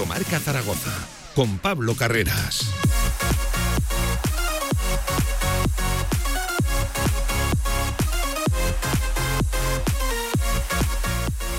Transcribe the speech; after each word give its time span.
Directo 0.00 0.06
Marca 0.06 0.40
Zaragoza 0.40 0.90
con 1.34 1.58
Pablo 1.58 1.94
Carreras. 1.94 2.70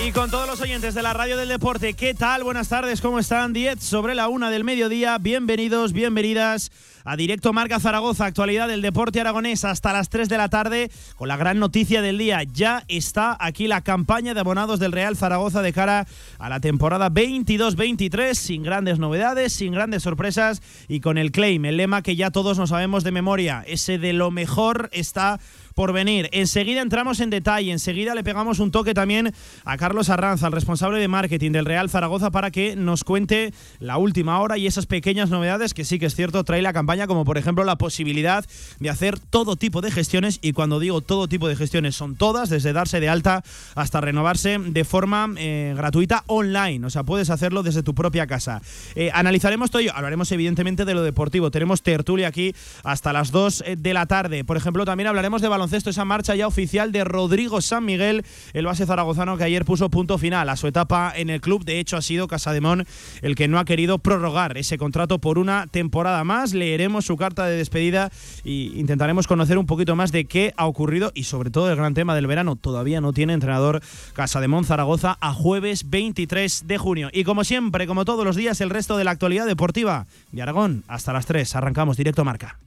Y 0.04 0.12
con 0.12 0.32
todos 0.32 0.48
los 0.48 0.60
oyentes 0.62 0.96
de 0.96 1.04
la 1.04 1.14
Radio 1.14 1.38
del 1.38 1.50
Deporte, 1.50 1.94
¿qué 1.94 2.14
tal? 2.16 2.44
Buenas 2.44 2.70
tardes, 2.70 3.02
¿cómo 3.02 3.20
están? 3.20 3.54
10 3.54 3.80
sobre 3.80 4.16
la 4.16 4.28
una 4.28 4.50
del 4.50 4.64
mediodía. 4.64 5.18
Bienvenidos, 5.20 5.94
bienvenidas 5.94 6.72
a 7.04 7.16
Directo 7.16 7.54
Marca 7.54 7.80
Zaragoza, 7.80 8.26
actualidad 8.26 8.68
del 8.68 8.82
deporte 8.82 9.22
aragonés 9.22 9.66
hasta 9.66 9.94
las 9.94 10.10
3 10.10 10.30
de 10.30 10.38
la 10.38 10.50
tarde, 10.50 10.92
con 11.16 11.28
la 11.28 11.38
gran 11.38 11.60
noticia 11.60 12.02
del 12.02 12.18
día. 12.18 12.44
Ya 12.44 12.84
está 12.88 13.36
aquí 13.40 13.68
la 13.68 13.82
campaña 13.82 14.34
de 14.34 14.40
abonados 14.40 14.80
del 14.80 14.92
Real 14.92 15.18
Zaragoza 15.18 15.62
de 15.62 15.74
cara 15.74 16.08
a 16.40 16.50
la 16.50 16.60
temporada 16.60 17.10
22-23, 17.10 18.34
sin 18.34 18.64
grandes 18.64 19.00
novedades, 19.00 19.54
sin 19.54 19.74
grandes 19.74 20.04
sorpresas 20.04 20.62
y 20.88 21.00
con 21.00 21.18
el 21.18 21.32
claim, 21.32 21.66
el 21.66 21.78
lema 21.78 22.02
que 22.02 22.16
ya 22.16 22.32
todos 22.32 22.58
nos 22.58 22.70
sabemos 22.70 23.04
de 23.04 23.12
memoria, 23.12 23.64
ese 23.68 23.98
de 23.98 24.14
lo 24.14 24.32
mejor 24.32 24.90
está 24.92 25.40
por 25.76 25.94
venir. 25.94 26.30
Enseguida 26.32 26.82
entramos 26.82 27.20
en 27.20 27.30
detalle, 27.30 27.72
enseguida 27.72 28.16
le 28.16 28.24
pegamos 28.24 28.60
un 28.60 28.72
toque 28.72 28.94
también 28.94 29.34
a 29.66 29.78
Carlos 29.78 30.10
Arranza, 30.10 30.48
el 30.48 30.54
responsable 30.54 31.00
de 31.00 31.08
marketing 31.08 31.52
del 31.52 31.66
Real 31.66 31.90
Zaragoza, 31.90 32.32
para 32.32 32.52
que 32.52 32.76
nos 32.76 33.04
cuente 33.04 33.54
la 33.80 33.98
última 33.98 34.40
hora 34.40 34.58
y 34.58 34.68
esas 34.68 34.86
pequeñas 34.86 35.30
novedades 35.30 35.74
que 35.74 35.86
sí 35.86 36.00
que 36.00 36.08
es 36.08 36.16
cierto 36.16 36.44
trae 36.44 36.62
la 36.62 36.74
campaña, 36.74 37.08
como 37.08 37.26
por 37.26 37.38
ejemplo 37.38 37.64
la 37.64 37.78
posibilidad 37.78 38.46
de 38.80 38.90
hacer 38.90 39.20
todo 39.20 39.56
tipo 39.56 39.82
de 39.82 39.92
gestiones 39.92 40.40
y 40.42 40.54
cuando 40.54 40.80
digo 40.80 41.02
todo 41.02 41.28
tipo 41.28 41.48
de 41.48 41.56
gestiones 41.56 41.96
son 41.96 42.16
todas, 42.16 42.50
desde 42.50 42.74
darse 42.74 43.00
de 43.00 43.10
alta 43.10 43.44
hasta 43.76 44.02
renovarse 44.02 44.58
de 44.60 44.84
forma 44.84 45.30
eh, 45.38 45.74
gratuita 45.76 46.24
online, 46.28 46.86
o 46.86 46.90
sea, 46.90 47.04
puedes 47.04 47.30
hacerlo 47.30 47.64
desde 47.64 47.84
tu 47.84 47.94
propia 47.96 48.28
casa. 48.28 48.62
Eh, 48.96 49.12
analizaremos 49.14 49.72
todo 49.72 49.82
ello, 49.82 49.92
hablaremos 49.96 50.32
evidentemente 50.32 50.86
de 50.86 50.94
lo 50.94 51.04
deportivo, 51.04 51.52
tenemos 51.52 51.82
tertulia 51.82 52.28
aquí 52.28 52.54
hasta 52.84 53.14
las 53.14 53.32
2 53.32 53.64
eh, 53.66 53.76
de 53.78 53.94
la 53.94 54.06
tarde, 54.06 54.44
por 54.44 54.58
ejemplo 54.58 54.86
también 54.86 55.08
hablaremos 55.08 55.42
de 55.42 55.48
baloncesto, 55.62 55.92
esa 55.92 56.06
marcha 56.06 56.34
ya 56.34 56.48
oficial 56.48 56.92
de 56.92 57.04
Rodrigo 57.04 57.62
San 57.62 57.86
Miguel, 57.86 58.26
el 58.54 58.66
base 58.66 58.88
zaragozano 58.88 59.38
que 59.38 59.44
ayer 59.44 59.64
puso 59.64 59.92
punto 59.92 60.18
final 60.18 60.50
a 60.50 60.56
su 60.56 60.66
etapa 60.66 61.14
en 61.16 61.30
el 61.30 61.40
club. 61.40 61.64
De 61.64 61.80
hecho, 61.80 61.98
ha 61.98 62.02
sido 62.02 62.28
Casademón 62.28 62.88
el 63.22 63.36
que 63.36 63.48
no 63.48 63.60
ha 63.60 63.66
querido 63.66 64.00
prorrogar 64.00 64.58
ese 64.58 64.80
contrato 64.80 65.20
por 65.20 65.38
una 65.38 65.68
temporada 65.68 66.24
más. 66.24 66.56
Leeremos 66.56 67.06
su 67.06 67.16
carta 67.16 67.46
de 67.46 67.58
despedida 67.58 68.10
e 68.44 68.72
intentaremos 68.74 69.28
conocer 69.28 69.60
un 69.60 69.68
poquito 69.68 69.96
más 69.96 70.12
de 70.12 70.26
qué 70.26 70.52
ha 70.58 70.66
ocurrido 70.66 71.12
y 71.14 71.26
sobre 71.26 71.52
todo 71.52 71.70
el 71.70 71.76
gran 71.76 71.94
tema 71.94 72.16
del 72.16 72.26
verano. 72.26 72.56
Todavía 72.56 73.00
no 73.00 73.14
tiene 73.14 73.34
entrenador 73.34 73.82
Casademón 74.14 74.66
Zaragoza 74.66 75.20
a 75.22 75.32
jueves 75.32 75.92
23 75.92 76.64
de 76.66 76.78
junio. 76.80 77.10
Y 77.14 77.24
como 77.24 77.44
siempre, 77.44 77.86
como 77.86 78.04
todos 78.04 78.26
los 78.26 78.36
días, 78.36 78.62
el 78.62 78.72
resto 78.72 78.98
de 78.98 79.04
la 79.04 79.12
actualidad 79.12 79.46
deportiva 79.46 80.08
de 80.32 80.42
Aragón 80.42 80.84
hasta 80.88 81.14
las 81.14 81.28
3. 81.28 81.56
Arrancamos 81.56 81.98
directo 81.98 82.26
marca. 82.26 82.58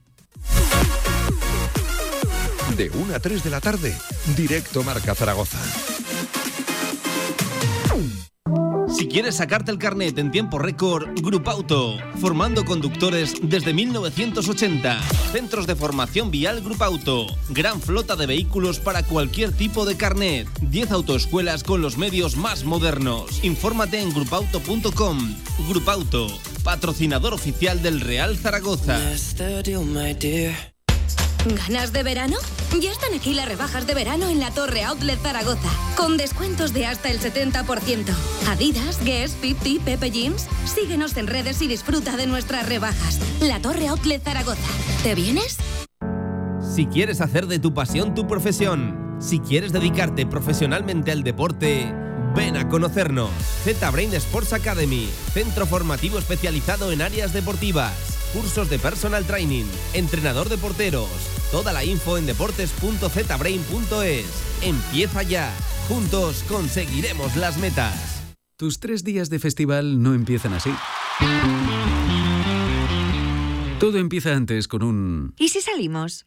De 2.77 2.89
1 2.89 3.15
a 3.15 3.19
3 3.19 3.43
de 3.43 3.49
la 3.49 3.61
tarde, 3.61 3.95
directo 4.35 4.83
Marca 4.83 5.15
Zaragoza. 5.15 5.59
Si 8.95 9.07
quieres 9.07 9.35
sacarte 9.35 9.71
el 9.71 9.77
carnet 9.77 10.17
en 10.17 10.31
tiempo 10.31 10.59
récord, 10.59 11.07
Grupauto, 11.21 11.97
formando 12.19 12.65
conductores 12.65 13.35
desde 13.41 13.73
1980. 13.73 15.01
Centros 15.31 15.67
de 15.67 15.75
formación 15.75 16.31
vial 16.31 16.61
Grupauto, 16.61 17.27
gran 17.49 17.81
flota 17.81 18.15
de 18.15 18.25
vehículos 18.25 18.79
para 18.79 19.03
cualquier 19.03 19.51
tipo 19.51 19.85
de 19.85 19.95
carnet. 19.95 20.47
10 20.61 20.91
autoescuelas 20.91 21.63
con 21.63 21.81
los 21.81 21.97
medios 21.97 22.35
más 22.35 22.63
modernos. 22.65 23.43
Infórmate 23.43 23.99
en 23.99 24.13
grupauto.com. 24.13 25.35
Grupauto, 25.69 26.27
patrocinador 26.63 27.33
oficial 27.33 27.81
del 27.81 28.01
Real 28.01 28.37
Zaragoza. 28.37 28.99
¿Ganas 31.45 31.93
de 31.93 32.01
verano? 32.01 32.37
Ya 32.81 32.91
están 32.91 33.13
aquí 33.13 33.35
las 33.35 33.47
rebajas 33.47 33.85
de 33.85 33.93
verano 33.93 34.29
en 34.29 34.39
la 34.39 34.49
Torre 34.49 34.83
Outlet 34.83 35.19
Zaragoza, 35.21 35.69
con 35.95 36.17
descuentos 36.17 36.73
de 36.73 36.87
hasta 36.87 37.11
el 37.11 37.19
70%. 37.19 38.05
Adidas, 38.49 39.03
Guess, 39.03 39.37
50, 39.41 39.85
Pepe 39.85 40.09
Jeans. 40.09 40.47
Síguenos 40.65 41.15
en 41.17 41.27
redes 41.27 41.61
y 41.61 41.67
disfruta 41.67 42.17
de 42.17 42.25
nuestras 42.25 42.67
rebajas. 42.67 43.19
La 43.41 43.59
Torre 43.61 43.87
Outlet 43.87 44.23
Zaragoza. 44.23 44.67
¿Te 45.03 45.13
vienes? 45.13 45.57
Si 46.73 46.87
quieres 46.87 47.21
hacer 47.21 47.45
de 47.45 47.59
tu 47.59 47.75
pasión 47.75 48.15
tu 48.15 48.25
profesión, 48.25 49.17
si 49.19 49.39
quieres 49.39 49.71
dedicarte 49.71 50.25
profesionalmente 50.25 51.11
al 51.11 51.23
deporte, 51.23 51.93
ven 52.35 52.57
a 52.57 52.67
conocernos. 52.67 53.29
Z-Brain 53.63 54.13
Sports 54.15 54.53
Academy, 54.53 55.07
centro 55.31 55.67
formativo 55.67 56.17
especializado 56.17 56.91
en 56.91 57.03
áreas 57.03 57.33
deportivas, 57.33 58.14
cursos 58.35 58.69
de 58.69 58.77
personal 58.77 59.25
training, 59.25 59.63
entrenador 59.93 60.49
de 60.49 60.57
porteros. 60.57 61.07
Toda 61.51 61.71
la 61.71 61.85
info 61.85 62.17
en 62.17 62.25
deportes.zbrain.es. 62.25 64.25
Empieza 64.61 65.23
ya. 65.23 65.49
Juntos 65.87 66.43
conseguiremos 66.49 67.37
las 67.37 67.57
metas. 67.57 68.21
Tus 68.57 68.79
tres 68.79 69.05
días 69.05 69.29
de 69.29 69.39
festival 69.39 70.03
no 70.03 70.13
empiezan 70.13 70.53
así. 70.53 70.71
Todo 73.79 73.97
empieza 73.97 74.33
antes 74.33 74.67
con 74.67 74.83
un... 74.83 75.33
¿Y 75.37 75.47
si 75.49 75.61
salimos? 75.61 76.25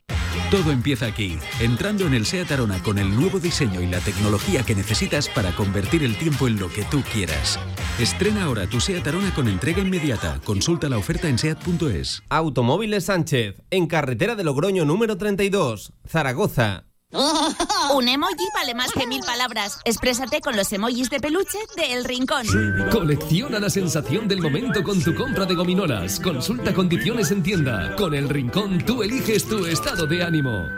Todo 0.51 0.73
empieza 0.73 1.07
aquí, 1.07 1.39
entrando 1.61 2.07
en 2.07 2.15
el 2.15 2.27
SEAT 2.27 2.51
Arona 2.53 2.83
con 2.83 2.99
el 2.99 3.15
nuevo 3.15 3.39
diseño 3.39 3.83
y 3.83 3.87
la 3.87 4.01
tecnología 4.01 4.63
que 4.63 4.75
necesitas 4.75 5.29
para 5.29 5.55
convertir 5.55 6.03
el 6.03 6.17
tiempo 6.17 6.49
en 6.49 6.59
lo 6.59 6.69
que 6.69 6.85
tú 6.85 7.03
quieras. 7.13 7.59
Estrena 7.99 8.45
ahora 8.45 8.67
tu 8.67 8.81
SEAT 8.81 9.07
Arona 9.07 9.35
con 9.35 9.49
entrega 9.49 9.81
inmediata. 9.81 10.41
Consulta 10.45 10.89
la 10.89 10.99
oferta 10.99 11.29
en 11.29 11.39
SEAT.es. 11.39 12.23
Automóviles 12.29 13.05
Sánchez, 13.05 13.63
en 13.71 13.87
carretera 13.87 14.35
de 14.35 14.45
Logroño 14.45 14.85
número 14.85 15.17
32, 15.17 15.93
Zaragoza. 16.07 16.88
Un 17.95 18.07
emoji 18.07 18.47
vale 18.55 18.75
más 18.75 18.93
que 18.93 19.07
mil 19.07 19.23
palabras. 19.23 19.81
Exprésate 19.85 20.41
con 20.41 20.57
los 20.57 20.71
emojis 20.73 21.09
de 21.09 21.21
peluche 21.21 21.59
de 21.77 21.95
El 21.95 22.05
Rincón. 22.05 22.47
Colecciona 22.91 23.59
la 23.59 23.71
sensación 23.71 24.29
del 24.29 24.43
momento 24.43 24.83
con 24.83 25.03
tu 25.03 25.15
compra 25.15 25.47
de 25.47 25.55
gominolas. 25.55 26.21
Consulta 26.21 26.75
condiciones 26.75 27.31
en 27.31 27.43
tienda. 27.43 27.97
Con 27.97 28.15
El 28.15 28.29
Rincón 28.29 28.85
tú 28.85 29.03
eliges 29.03 29.49
tu 29.49 29.65
estado 29.65 30.07
de 30.07 30.23
ánimo. 30.23 30.78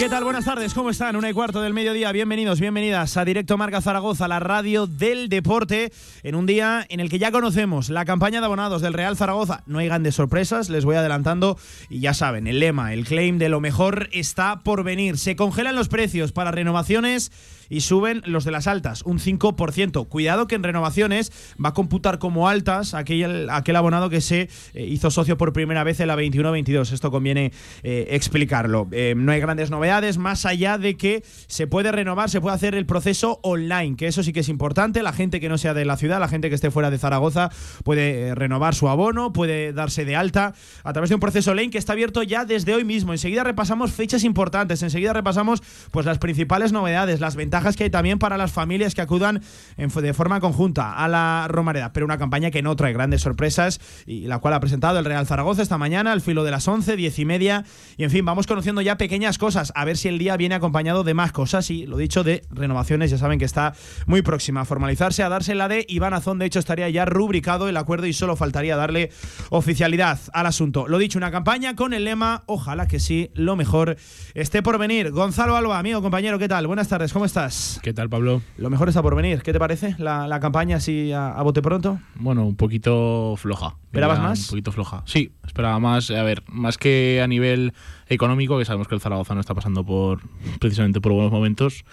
¿Qué 0.00 0.08
tal? 0.08 0.24
Buenas 0.24 0.46
tardes, 0.46 0.72
¿cómo 0.72 0.88
están? 0.88 1.14
Una 1.14 1.28
y 1.28 1.34
cuarto 1.34 1.60
del 1.60 1.74
mediodía. 1.74 2.10
Bienvenidos, 2.10 2.58
bienvenidas 2.58 3.18
a 3.18 3.24
Directo 3.26 3.58
Marca 3.58 3.82
Zaragoza, 3.82 4.28
la 4.28 4.40
radio 4.40 4.86
del 4.86 5.28
deporte, 5.28 5.92
en 6.22 6.36
un 6.36 6.46
día 6.46 6.86
en 6.88 7.00
el 7.00 7.10
que 7.10 7.18
ya 7.18 7.30
conocemos 7.30 7.90
la 7.90 8.06
campaña 8.06 8.40
de 8.40 8.46
abonados 8.46 8.80
del 8.80 8.94
Real 8.94 9.18
Zaragoza. 9.18 9.62
No 9.66 9.78
hay 9.78 9.88
grandes 9.88 10.14
sorpresas, 10.14 10.70
les 10.70 10.86
voy 10.86 10.96
adelantando 10.96 11.58
y 11.90 12.00
ya 12.00 12.14
saben, 12.14 12.46
el 12.46 12.60
lema, 12.60 12.94
el 12.94 13.04
claim 13.04 13.36
de 13.36 13.50
lo 13.50 13.60
mejor 13.60 14.08
está 14.12 14.60
por 14.60 14.84
venir. 14.84 15.18
Se 15.18 15.36
congelan 15.36 15.76
los 15.76 15.88
precios 15.88 16.32
para 16.32 16.50
renovaciones 16.50 17.30
y 17.70 17.80
suben 17.80 18.20
los 18.26 18.44
de 18.44 18.50
las 18.50 18.66
altas, 18.66 19.02
un 19.02 19.18
5%. 19.18 20.08
Cuidado 20.08 20.46
que 20.46 20.56
en 20.56 20.62
renovaciones 20.62 21.32
va 21.64 21.70
a 21.70 21.74
computar 21.74 22.18
como 22.18 22.48
altas 22.48 22.92
aquel, 22.92 23.48
aquel 23.48 23.76
abonado 23.76 24.10
que 24.10 24.20
se 24.20 24.50
eh, 24.74 24.84
hizo 24.84 25.10
socio 25.10 25.38
por 25.38 25.52
primera 25.52 25.84
vez 25.84 26.00
en 26.00 26.08
la 26.08 26.16
21-22. 26.16 26.92
Esto 26.92 27.10
conviene 27.10 27.52
eh, 27.82 28.08
explicarlo. 28.10 28.88
Eh, 28.90 29.14
no 29.16 29.32
hay 29.32 29.40
grandes 29.40 29.70
novedades 29.70 30.18
más 30.18 30.44
allá 30.44 30.76
de 30.76 30.96
que 30.96 31.22
se 31.46 31.68
puede 31.68 31.92
renovar, 31.92 32.28
se 32.28 32.40
puede 32.40 32.56
hacer 32.56 32.74
el 32.74 32.86
proceso 32.86 33.38
online, 33.42 33.96
que 33.96 34.08
eso 34.08 34.22
sí 34.24 34.32
que 34.32 34.40
es 34.40 34.48
importante. 34.48 35.02
La 35.02 35.12
gente 35.12 35.38
que 35.38 35.48
no 35.48 35.56
sea 35.56 35.72
de 35.72 35.84
la 35.84 35.96
ciudad, 35.96 36.18
la 36.18 36.28
gente 36.28 36.48
que 36.48 36.56
esté 36.56 36.72
fuera 36.72 36.90
de 36.90 36.98
Zaragoza, 36.98 37.50
puede 37.84 38.34
renovar 38.34 38.74
su 38.74 38.88
abono, 38.88 39.32
puede 39.32 39.72
darse 39.72 40.04
de 40.04 40.16
alta 40.16 40.54
a 40.82 40.92
través 40.92 41.08
de 41.08 41.14
un 41.14 41.20
proceso 41.20 41.52
online 41.52 41.70
que 41.70 41.78
está 41.78 41.92
abierto 41.92 42.24
ya 42.24 42.44
desde 42.44 42.74
hoy 42.74 42.84
mismo. 42.84 43.12
Enseguida 43.12 43.44
repasamos 43.44 43.92
fechas 43.92 44.24
importantes, 44.24 44.82
enseguida 44.82 45.12
repasamos 45.12 45.62
pues 45.92 46.04
las 46.04 46.18
principales 46.18 46.72
novedades, 46.72 47.20
las 47.20 47.36
ventajas 47.36 47.59
que 47.76 47.84
hay 47.84 47.90
también 47.90 48.18
para 48.18 48.36
las 48.36 48.52
familias 48.52 48.94
que 48.94 49.00
acudan 49.00 49.42
de 49.76 50.14
forma 50.14 50.40
conjunta 50.40 50.94
a 50.94 51.08
la 51.08 51.46
Romareda, 51.48 51.92
pero 51.92 52.06
una 52.06 52.18
campaña 52.18 52.50
que 52.50 52.62
no 52.62 52.74
trae 52.76 52.92
grandes 52.92 53.22
sorpresas 53.22 53.80
y 54.06 54.26
la 54.26 54.38
cual 54.38 54.54
ha 54.54 54.60
presentado 54.60 54.98
el 54.98 55.04
Real 55.04 55.26
Zaragoza 55.26 55.62
esta 55.62 55.78
mañana 55.78 56.12
al 56.12 56.20
filo 56.20 56.42
de 56.44 56.50
las 56.50 56.66
11, 56.66 56.96
10 56.96 57.18
y 57.18 57.24
media. 57.24 57.64
Y 57.96 58.04
en 58.04 58.10
fin, 58.10 58.24
vamos 58.24 58.46
conociendo 58.46 58.80
ya 58.80 58.96
pequeñas 58.96 59.38
cosas, 59.38 59.72
a 59.74 59.84
ver 59.84 59.96
si 59.96 60.08
el 60.08 60.18
día 60.18 60.36
viene 60.36 60.54
acompañado 60.54 61.04
de 61.04 61.14
más 61.14 61.32
cosas 61.32 61.70
y 61.70 61.86
lo 61.86 61.96
dicho 61.96 62.24
de 62.24 62.42
renovaciones, 62.50 63.10
ya 63.10 63.18
saben 63.18 63.38
que 63.38 63.44
está 63.44 63.74
muy 64.06 64.22
próxima 64.22 64.62
a 64.62 64.64
formalizarse, 64.64 65.22
a 65.22 65.28
darse 65.28 65.54
la 65.54 65.68
de 65.68 65.84
Iván 65.88 66.14
Azón, 66.14 66.38
de 66.38 66.46
hecho 66.46 66.58
estaría 66.58 66.88
ya 66.88 67.04
rubricado 67.04 67.68
el 67.68 67.76
acuerdo 67.76 68.06
y 68.06 68.12
solo 68.12 68.36
faltaría 68.36 68.76
darle 68.76 69.10
oficialidad 69.50 70.18
al 70.32 70.46
asunto. 70.46 70.88
Lo 70.88 70.98
dicho, 70.98 71.18
una 71.18 71.30
campaña 71.30 71.76
con 71.76 71.92
el 71.92 72.04
lema, 72.04 72.42
ojalá 72.46 72.86
que 72.86 73.00
sí, 73.00 73.30
lo 73.34 73.56
mejor 73.56 73.96
esté 74.34 74.62
por 74.62 74.78
venir. 74.78 75.10
Gonzalo 75.10 75.56
Alba, 75.56 75.78
amigo, 75.78 76.02
compañero, 76.02 76.38
¿qué 76.38 76.48
tal? 76.48 76.66
Buenas 76.66 76.88
tardes, 76.88 77.12
¿cómo 77.12 77.24
estás? 77.24 77.49
¿Qué 77.82 77.92
tal, 77.92 78.08
Pablo? 78.08 78.42
Lo 78.58 78.70
mejor 78.70 78.88
está 78.88 79.02
por 79.02 79.16
venir. 79.16 79.42
¿Qué 79.42 79.52
te 79.52 79.58
parece 79.58 79.96
la, 79.98 80.38
campaña 80.40 80.76
así 80.76 81.12
a, 81.12 81.40
bote 81.42 81.62
pronto? 81.62 81.98
Bueno, 82.14 82.46
un 82.46 82.54
poquito 82.54 83.34
floja. 83.36 83.76
¿Esperabas 83.86 84.20
más? 84.20 84.40
Un 84.44 84.50
poquito 84.50 84.72
floja. 84.72 85.02
Sí, 85.06 85.32
esperaba 85.44 85.78
más. 85.80 86.10
A 86.10 86.22
ver, 86.22 86.44
más 86.46 86.78
que 86.78 87.20
a 87.22 87.26
nivel 87.26 87.72
económico, 88.08 88.58
que 88.58 88.64
sabemos 88.64 88.86
que 88.86 88.94
el 88.94 89.00
Zaragoza 89.00 89.34
no 89.34 89.40
está 89.40 89.54
pasando 89.54 89.84
por 89.84 90.20
precisamente 90.60 91.00
por 91.00 91.12
buenos 91.12 91.32
momentos, 91.32 91.84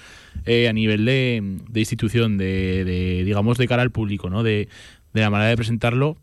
eh, 0.46 0.68
a 0.68 0.74
nivel 0.74 1.06
de, 1.06 1.58
institución, 1.74 2.38
de, 2.38 3.24
digamos, 3.26 3.58
de 3.58 3.68
cara 3.68 3.82
al 3.82 3.92
público, 3.92 4.30
¿no? 4.30 4.44
De, 4.44 4.70
de 5.14 5.22
la 5.22 5.30
manera 5.30 5.50
de 5.50 5.56
presentarlo, 5.56 6.18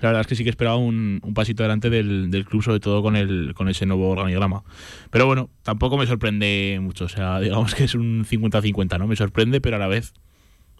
la 0.00 0.08
verdad 0.08 0.20
es 0.20 0.26
que 0.26 0.34
sí 0.34 0.44
que 0.44 0.50
esperaba 0.50 0.76
un, 0.76 1.20
un 1.22 1.34
pasito 1.34 1.62
adelante 1.62 1.90
del, 1.90 2.30
del, 2.30 2.44
club, 2.44 2.62
sobre 2.62 2.80
todo 2.80 3.02
con, 3.02 3.16
el, 3.16 3.54
con 3.54 3.68
ese 3.68 3.86
nuevo 3.86 4.10
organigrama. 4.10 4.62
Pero 5.10 5.26
bueno, 5.26 5.50
tampoco 5.62 5.96
me 5.96 6.06
sorprende 6.06 6.78
mucho. 6.80 7.06
O 7.06 7.08
sea, 7.08 7.40
digamos 7.40 7.74
que 7.74 7.84
es 7.84 7.94
un 7.94 8.24
50-50, 8.24 8.98
¿no? 8.98 9.06
Me 9.06 9.16
sorprende, 9.16 9.60
pero 9.60 9.76
a 9.76 9.78
la 9.78 9.88
vez 9.88 10.14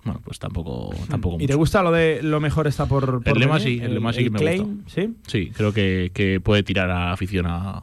bueno, 0.07 0.21
pues 0.25 0.39
tampoco, 0.39 0.95
tampoco 1.09 1.39
¿Y 1.41 1.49
te 1.49 1.55
gusta 1.57 1.83
lo 1.83 1.91
de 1.91 2.23
lo 2.23 2.39
mejor 2.39 2.69
está 2.69 2.87
por, 2.87 3.23
el 3.25 3.39
lema 3.41 3.59
sí, 3.59 3.81
el, 3.83 3.95
lema 3.95 4.13
sí 4.13 4.23
que 4.23 4.31
me 4.31 4.59
gusta. 4.59 4.75
¿sí? 4.87 5.15
Sí, 5.27 5.51
creo 5.51 5.73
que, 5.73 6.13
que 6.15 6.39
puede 6.39 6.63
tirar 6.63 6.91
a 6.91 7.13
afición 7.13 7.47
a, 7.49 7.83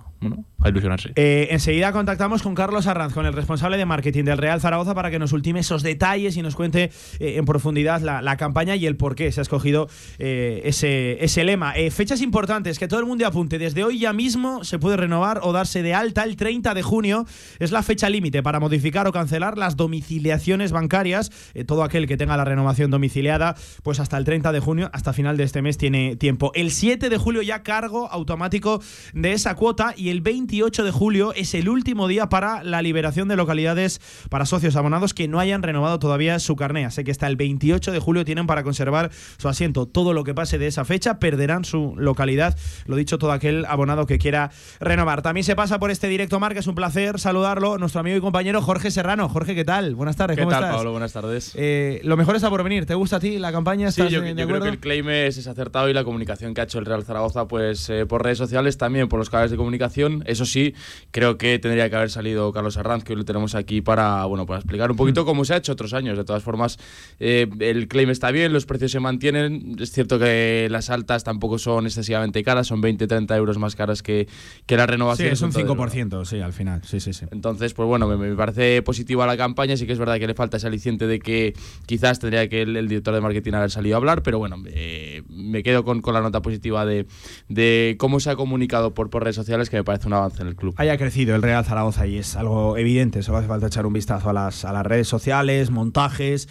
a 0.60 0.70
ilusionarse. 0.70 1.12
Eh, 1.16 1.48
enseguida 1.52 1.92
contactamos 1.92 2.42
con 2.42 2.56
Carlos 2.56 2.88
Arranz, 2.88 3.14
con 3.14 3.26
el 3.26 3.34
responsable 3.34 3.78
de 3.78 3.86
marketing 3.86 4.24
del 4.24 4.38
Real 4.38 4.62
Zaragoza, 4.62 4.96
para 4.96 5.12
que 5.12 5.20
nos 5.20 5.34
ultime 5.34 5.60
esos 5.60 5.84
detalles 5.84 6.38
y 6.38 6.42
nos 6.42 6.56
cuente 6.56 6.92
eh, 7.20 7.36
en 7.38 7.46
profundidad 7.46 8.02
la, 8.02 8.38
campaña 8.38 8.76
y 8.76 8.88
el 8.88 8.96
por 8.96 9.16
qué 9.16 9.32
se 9.32 9.42
ha 9.42 9.44
escogido 9.44 9.88
eh, 10.18 10.62
ese, 10.66 11.24
ese 11.24 11.44
lema. 11.44 11.74
fechas 11.92 12.22
importantes, 12.22 12.80
que 12.80 12.88
todo 12.88 13.00
el 13.00 13.06
mundo 13.06 13.28
apunte. 13.28 13.60
Desde 13.60 13.84
hoy 13.84 14.00
ya 14.00 14.14
mismo 14.14 14.64
se 14.64 14.80
puede 14.80 14.98
renovar 14.98 15.40
o 15.44 15.52
darse 15.52 15.84
de 15.84 15.94
alta. 15.94 16.24
El 16.24 16.36
30 16.36 16.74
de 16.74 16.82
junio 16.82 17.26
es 17.60 17.72
la 17.72 17.84
fecha 17.84 18.10
límite 18.10 18.42
para 18.42 18.60
modificar 18.60 19.08
o 19.08 19.12
cancelar 19.12 19.58
las 19.58 19.76
domiciliaciones 19.78 20.72
bancarias. 20.72 21.32
todo 21.68 21.84
aquel 21.84 22.08
que 22.08 22.18
tenga 22.18 22.38
la 22.38 22.46
renovación 22.46 22.90
domiciliada, 22.90 23.56
pues 23.84 24.00
hasta 24.00 24.18
el 24.18 24.26
30 24.26 24.52
de 24.52 24.60
junio, 24.60 24.90
hasta 24.94 25.14
final 25.14 25.38
de 25.38 25.44
este 25.44 25.62
mes, 25.62 25.78
tiene 25.78 26.16
tiempo. 26.16 26.52
El 26.56 26.72
7 26.72 27.10
de 27.10 27.18
julio 27.18 27.42
ya 27.42 27.64
cargo 27.64 28.10
automático 28.12 28.82
de 29.14 29.34
esa 29.34 29.56
cuota 29.56 29.94
y 29.96 30.10
el 30.14 30.22
28 30.22 30.84
de 30.84 30.92
julio 30.92 31.34
es 31.34 31.56
el 31.56 31.68
último 31.68 32.08
día 32.08 32.30
para 32.30 32.64
la 32.64 32.84
liberación 32.84 33.28
de 33.28 33.36
localidades 33.36 34.00
para 34.30 34.46
socios 34.46 34.76
abonados 34.76 35.16
que 35.16 35.28
no 35.28 35.40
hayan 35.40 35.64
renovado 35.64 35.98
todavía 35.98 36.38
su 36.38 36.56
carné. 36.56 36.86
Así 36.86 37.04
que 37.04 37.10
hasta 37.10 37.26
el 37.26 37.36
28 37.36 37.92
de 37.92 37.98
julio 37.98 38.24
tienen 38.24 38.46
para 38.46 38.62
conservar 38.62 39.10
su 39.40 39.50
asiento. 39.50 39.88
Todo 39.88 40.14
lo 40.14 40.24
que 40.24 40.36
pase 40.36 40.60
de 40.60 40.68
esa 40.68 40.86
fecha 40.86 41.18
perderán 41.18 41.66
su 41.66 41.96
localidad. 41.98 42.56
Lo 42.86 42.96
dicho, 42.96 43.18
todo 43.18 43.32
aquel 43.32 43.66
abonado 43.66 44.06
que 44.06 44.20
quiera 44.20 44.52
renovar. 44.80 45.24
También 45.24 45.44
se 45.46 45.56
pasa 45.56 45.80
por 45.80 45.90
este 45.90 46.08
directo 46.08 46.40
Marca, 46.40 46.60
es 46.60 46.68
un 46.68 46.76
placer 46.76 47.20
saludarlo, 47.20 47.80
nuestro 47.80 48.02
amigo 48.02 48.16
y 48.16 48.22
compañero 48.22 48.62
Jorge 48.62 48.92
Serrano. 48.92 49.30
Jorge, 49.30 49.56
¿qué 49.56 49.66
tal? 49.66 49.96
Buenas 49.96 50.16
tardes, 50.16 50.38
¿cómo 50.38 50.50
¿Qué 50.50 50.56
tal, 50.56 50.76
Pablo? 50.76 50.92
Buenas 50.92 51.14
tardes. 51.14 51.54
Eh, 51.56 52.02
lo 52.04 52.18
mejor 52.18 52.36
está 52.36 52.52
por 52.52 52.62
venir. 52.62 52.86
¿Te 52.86 52.94
gusta 52.94 53.16
a 53.16 53.20
ti 53.20 53.40
la 53.40 53.52
campaña? 53.52 53.90
Sí, 53.90 54.08
yo, 54.10 54.22
creo 54.22 54.62
que 54.62 54.70
el 54.70 54.80
claim 54.80 55.10
es, 55.10 55.48
acertado 55.48 55.90
y 55.90 55.94
la 55.94 56.04
comunicación 56.04 56.54
que 56.54 56.62
ha 56.62 56.66
hecho 56.66 56.78
el 56.78 56.86
Real 56.86 57.04
Zaragoza 57.04 57.48
pues 57.48 57.90
eh, 57.90 58.06
por 58.06 58.22
redes 58.22 58.38
sociales, 58.38 58.78
también 58.78 59.10
por 59.10 59.18
los 59.18 59.32
canales 59.32 59.50
de 59.50 59.58
comunicación 59.58 60.03
eso 60.26 60.46
sí, 60.46 60.74
creo 61.12 61.38
que 61.38 61.60
tendría 61.60 61.90
que 61.90 61.96
haber 61.96 62.10
salido 62.10 62.52
Carlos 62.52 62.78
Arranz, 62.78 63.04
que 63.04 63.14
hoy 63.14 63.20
lo 63.20 63.26
tenemos 63.26 63.56
aquí 63.56 63.82
para, 63.82 64.26
bueno, 64.26 64.46
para 64.46 64.60
explicar 64.60 64.92
un 64.92 64.98
poquito 64.98 65.24
mm. 65.24 65.26
cómo 65.26 65.46
se 65.46 65.54
ha 65.54 65.58
hecho 65.58 65.72
otros 65.72 65.94
años. 65.94 66.18
De 66.18 66.24
todas 66.24 66.44
formas, 66.44 66.78
eh, 67.20 67.48
el 67.60 67.88
claim 67.88 68.10
está 68.10 68.32
bien, 68.32 68.54
los 68.54 68.66
precios 68.66 68.92
se 68.92 69.00
mantienen. 69.00 69.76
Es 69.80 69.92
cierto 69.92 70.20
que 70.20 70.68
las 70.70 70.90
altas 70.90 71.24
tampoco 71.24 71.58
son 71.58 71.86
excesivamente 71.86 72.44
caras, 72.44 72.68
son 72.68 72.82
20, 72.82 73.08
30 73.08 73.36
euros 73.38 73.58
más 73.58 73.76
caras 73.76 74.02
que, 74.02 74.28
que 74.66 74.78
la 74.78 74.86
renovación. 74.86 75.30
Sí, 75.30 75.34
es 75.34 75.42
un 75.42 75.52
5%, 75.52 76.26
sí, 76.26 76.40
al 76.40 76.54
final. 76.54 76.82
Sí, 76.84 77.00
sí, 77.00 77.14
sí. 77.14 77.26
Entonces, 77.32 77.74
pues 77.74 77.88
bueno, 77.88 78.08
me, 78.08 78.36
parece 78.36 78.82
positiva 78.82 79.26
la 79.26 79.38
campaña. 79.38 79.78
Sí 79.78 79.86
que 79.86 79.94
es 79.94 80.00
verdad 80.00 80.20
que 80.20 80.28
le 80.28 80.34
falta 80.34 80.58
ese 80.58 80.68
aliciente 80.68 81.08
de 81.08 81.20
que 81.20 81.54
quizás 81.86 82.20
tendría 82.20 82.48
que 82.50 82.62
el, 82.62 82.88
director 82.88 83.14
de 83.14 83.22
marketing 83.22 83.54
haber 83.54 83.72
salido 83.72 83.96
a 83.96 83.98
hablar, 83.98 84.24
pero 84.24 84.40
bueno, 84.40 84.58
me 84.58 85.64
quedo 85.64 85.84
con, 85.84 86.02
con, 86.02 86.14
la 86.14 86.22
nota 86.22 86.42
positiva 86.42 86.86
de, 86.86 87.08
de 87.50 87.96
cómo 87.98 88.20
se 88.20 88.30
ha 88.30 88.36
comunicado 88.36 88.94
por, 88.94 89.10
por 89.10 89.24
redes 89.24 89.36
sociales, 89.36 89.70
que 89.70 89.83
parece 89.84 90.08
un 90.08 90.14
avance 90.14 90.42
en 90.42 90.48
el 90.48 90.56
club. 90.56 90.74
Haya 90.78 90.98
crecido 90.98 91.36
el 91.36 91.42
Real 91.42 91.64
Zaragoza 91.66 92.08
y 92.08 92.18
es 92.18 92.36
algo 92.36 92.78
evidente, 92.78 93.24
solo 93.24 93.40
hace 93.40 93.48
falta 93.48 93.68
echar 93.68 93.86
un 93.86 93.94
vistazo 93.94 94.30
a 94.30 94.34
las, 94.34 94.66
a 94.66 94.74
las 94.74 94.86
redes 94.86 95.08
sociales, 95.08 95.70
montajes 95.72 96.48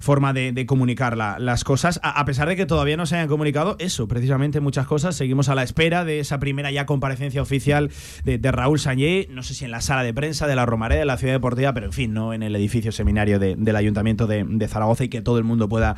forma 0.00 0.32
de, 0.32 0.66
comunicar 0.66 1.16
las 1.16 1.62
cosas, 1.62 2.00
a, 2.02 2.24
pesar 2.24 2.48
de 2.48 2.56
que 2.56 2.64
todavía 2.64 2.96
no 2.96 3.04
se 3.04 3.16
hayan 3.16 3.28
comunicado 3.28 3.76
eso, 3.78 4.08
precisamente 4.08 4.60
muchas 4.60 4.86
cosas. 4.86 5.14
Seguimos 5.14 5.48
a 5.50 5.54
la 5.54 5.62
espera 5.62 6.04
de 6.04 6.20
esa 6.20 6.40
primera 6.40 6.70
ya 6.70 6.86
comparecencia 6.86 7.42
oficial 7.42 7.90
de, 8.24 8.38
Raúl 8.50 8.80
Sañé, 8.80 9.28
no 9.30 9.42
sé 9.42 9.54
si 9.54 9.66
en 9.66 9.70
la 9.70 9.82
sala 9.82 10.02
de 10.02 10.14
prensa 10.14 10.46
de 10.46 10.56
la 10.56 10.64
Romareda, 10.64 11.00
de 11.00 11.06
la 11.06 11.18
Ciudad 11.18 11.34
Deportiva, 11.34 11.74
pero 11.74 11.86
en 11.86 11.92
fin, 11.92 12.14
no 12.14 12.32
en 12.32 12.42
el 12.42 12.56
edificio 12.56 12.92
seminario 12.92 13.38
del 13.38 13.76
Ayuntamiento 13.76 14.26
de, 14.26 14.68
Zaragoza 14.68 15.04
y 15.04 15.08
que 15.08 15.20
todo 15.20 15.36
el 15.38 15.44
mundo 15.44 15.68
pueda, 15.68 15.96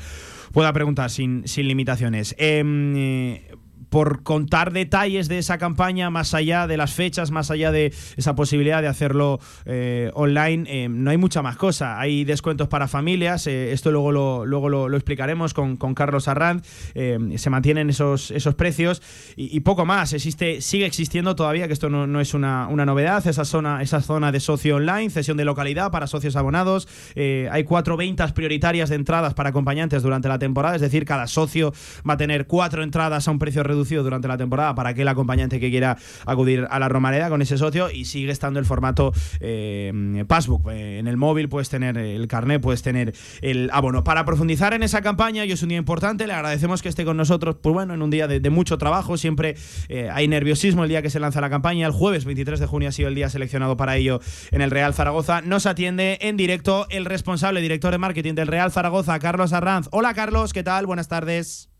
pueda 0.52 0.72
preguntar 0.72 1.10
sin, 1.10 1.46
sin 1.46 1.68
limitaciones. 1.68 2.34
Em, 2.38 2.96
eh, 2.96 3.50
por 3.92 4.22
contar 4.22 4.72
detalles 4.72 5.28
de 5.28 5.36
esa 5.36 5.58
campaña, 5.58 6.08
más 6.08 6.32
allá 6.32 6.66
de 6.66 6.78
las 6.78 6.94
fechas, 6.94 7.30
más 7.30 7.50
allá 7.50 7.70
de 7.70 7.92
esa 8.16 8.34
posibilidad 8.34 8.80
de 8.80 8.88
hacerlo 8.88 9.38
eh, 9.66 10.10
online, 10.14 10.64
eh, 10.66 10.88
no 10.88 11.10
hay 11.10 11.18
mucha 11.18 11.42
más 11.42 11.58
cosa. 11.58 12.00
Hay 12.00 12.24
descuentos 12.24 12.68
para 12.68 12.88
familias, 12.88 13.46
eh, 13.46 13.70
esto 13.72 13.90
luego 13.90 14.10
lo, 14.10 14.46
luego 14.46 14.70
lo, 14.70 14.96
explicaremos 14.96 15.52
con, 15.52 15.76
Carlos 15.76 16.26
Arranz, 16.26 16.66
se 16.94 17.50
mantienen 17.50 17.90
esos, 17.90 18.30
esos 18.30 18.54
precios 18.54 19.02
y, 19.36 19.60
poco 19.60 19.84
más. 19.84 20.14
Existe, 20.14 20.62
sigue 20.62 20.86
existiendo 20.86 21.36
todavía, 21.36 21.66
que 21.66 21.74
esto 21.74 21.90
no, 21.90 22.18
es 22.18 22.32
una, 22.32 22.68
novedad, 22.68 23.26
esa 23.26 23.44
zona, 23.44 23.82
esa 23.82 24.00
zona 24.00 24.32
de 24.32 24.40
socio 24.40 24.76
online, 24.76 25.10
cesión 25.10 25.36
de 25.36 25.44
localidad 25.44 25.90
para 25.90 26.06
socios 26.06 26.34
abonados. 26.36 26.88
hay 27.14 27.64
cuatro 27.64 27.98
ventas 27.98 28.32
prioritarias 28.32 28.88
de 28.88 28.96
entradas 28.96 29.34
para 29.34 29.50
acompañantes 29.50 30.02
durante 30.02 30.28
la 30.28 30.38
temporada, 30.38 30.76
es 30.76 30.80
decir, 30.80 31.04
cada 31.04 31.26
socio 31.26 31.74
va 32.08 32.14
a 32.14 32.16
tener 32.16 32.46
cuatro 32.46 32.82
entradas 32.82 33.28
a 33.28 33.30
un 33.30 33.38
precio 33.38 33.62
reducido 33.62 33.81
durante 33.90 34.28
la 34.28 34.36
temporada 34.36 34.74
para 34.74 34.90
aquel 34.90 35.08
acompañante 35.08 35.60
que 35.60 35.70
quiera 35.70 35.96
acudir 36.26 36.66
a 36.70 36.78
la 36.78 36.88
Romareda 36.88 37.28
con 37.28 37.42
ese 37.42 37.58
socio 37.58 37.90
y 37.90 38.04
sigue 38.04 38.30
estando 38.30 38.58
el 38.58 38.66
formato 38.66 39.12
eh, 39.40 40.24
Passbook. 40.26 40.70
Eh, 40.70 40.98
en 40.98 41.08
el 41.08 41.16
móvil 41.16 41.48
puedes 41.48 41.68
tener 41.68 41.98
el 41.98 42.26
carnet, 42.28 42.60
puedes 42.60 42.82
tener 42.82 43.12
el 43.40 43.70
abono. 43.72 44.04
Para 44.04 44.24
profundizar 44.24 44.74
en 44.74 44.82
esa 44.82 45.02
campaña, 45.02 45.44
y 45.44 45.52
es 45.52 45.62
un 45.62 45.70
día 45.70 45.78
importante, 45.78 46.26
le 46.26 46.32
agradecemos 46.32 46.82
que 46.82 46.88
esté 46.88 47.04
con 47.04 47.16
nosotros, 47.16 47.56
pues 47.60 47.72
bueno, 47.72 47.94
en 47.94 48.02
un 48.02 48.10
día 48.10 48.28
de, 48.28 48.50
mucho 48.50 48.78
trabajo, 48.78 49.16
siempre 49.16 49.56
eh, 49.88 50.10
hay 50.12 50.28
nerviosismo 50.28 50.82
el 50.82 50.88
día 50.88 51.02
que 51.02 51.10
se 51.10 51.20
lanza 51.20 51.40
la 51.40 51.50
campaña, 51.50 51.86
el 51.86 51.92
jueves 51.92 52.24
23 52.24 52.60
de 52.60 52.66
junio 52.66 52.88
ha 52.88 52.92
sido 52.92 53.08
el 53.08 53.14
día 53.14 53.30
seleccionado 53.30 53.76
para 53.76 53.96
ello 53.96 54.20
en 54.50 54.60
el 54.60 54.70
Real 54.70 54.94
Zaragoza. 54.94 55.40
Nos 55.40 55.66
atiende 55.66 56.18
en 56.20 56.36
directo 56.36 56.86
el 56.90 57.06
responsable 57.06 57.60
director 57.60 57.90
de 57.90 57.98
marketing 57.98 58.34
del 58.34 58.46
Real 58.46 58.70
Zaragoza, 58.70 59.18
Carlos 59.18 59.52
Arranz. 59.52 59.88
Hola 59.90 60.14
Carlos, 60.14 60.52
¿qué 60.52 60.62
tal? 60.62 60.86
Buenas 60.86 61.08
tardes. 61.08 61.71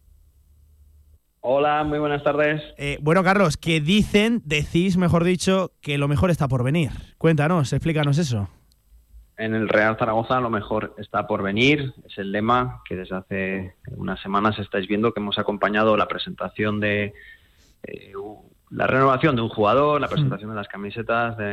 Hola, 1.45 1.83
muy 1.83 1.99
buenas 1.99 2.23
tardes. 2.23 2.63
Eh, 2.79 2.99
bueno, 3.01 3.25
Carlos, 3.25 3.57
¿qué 3.57 3.81
dicen, 3.81 4.43
decís, 4.45 4.97
mejor 4.97 5.25
dicho, 5.25 5.73
que 5.81 5.99
lo 5.99 6.07
mejor 6.07 6.31
está 6.31 6.47
por 6.47 6.63
venir. 6.63 6.91
Cuéntanos, 7.19 7.73
explícanos 7.73 8.17
eso. 8.19 8.49
En 9.37 9.53
el 9.53 9.69
Real 9.69 9.97
Zaragoza 9.99 10.39
lo 10.39 10.51
mejor 10.51 10.95
está 10.99 11.27
por 11.27 11.43
venir, 11.43 11.95
es 12.07 12.17
el 12.19 12.31
lema 12.31 12.81
que 12.89 12.95
desde 12.95 13.17
hace 13.17 13.75
unas 13.97 14.21
semanas 14.21 14.57
estáis 14.61 14.87
viendo 14.87 15.13
que 15.13 15.19
hemos 15.19 15.37
acompañado 15.37 15.97
la 15.97 16.07
presentación 16.07 16.79
de 16.79 17.13
eh, 17.83 18.13
la 18.71 18.87
renovación 18.87 19.35
de 19.35 19.43
un 19.43 19.49
jugador, 19.49 20.01
la 20.01 20.07
presentación 20.07 20.51
de 20.51 20.57
las 20.57 20.69
camisetas 20.69 21.37
de, 21.39 21.45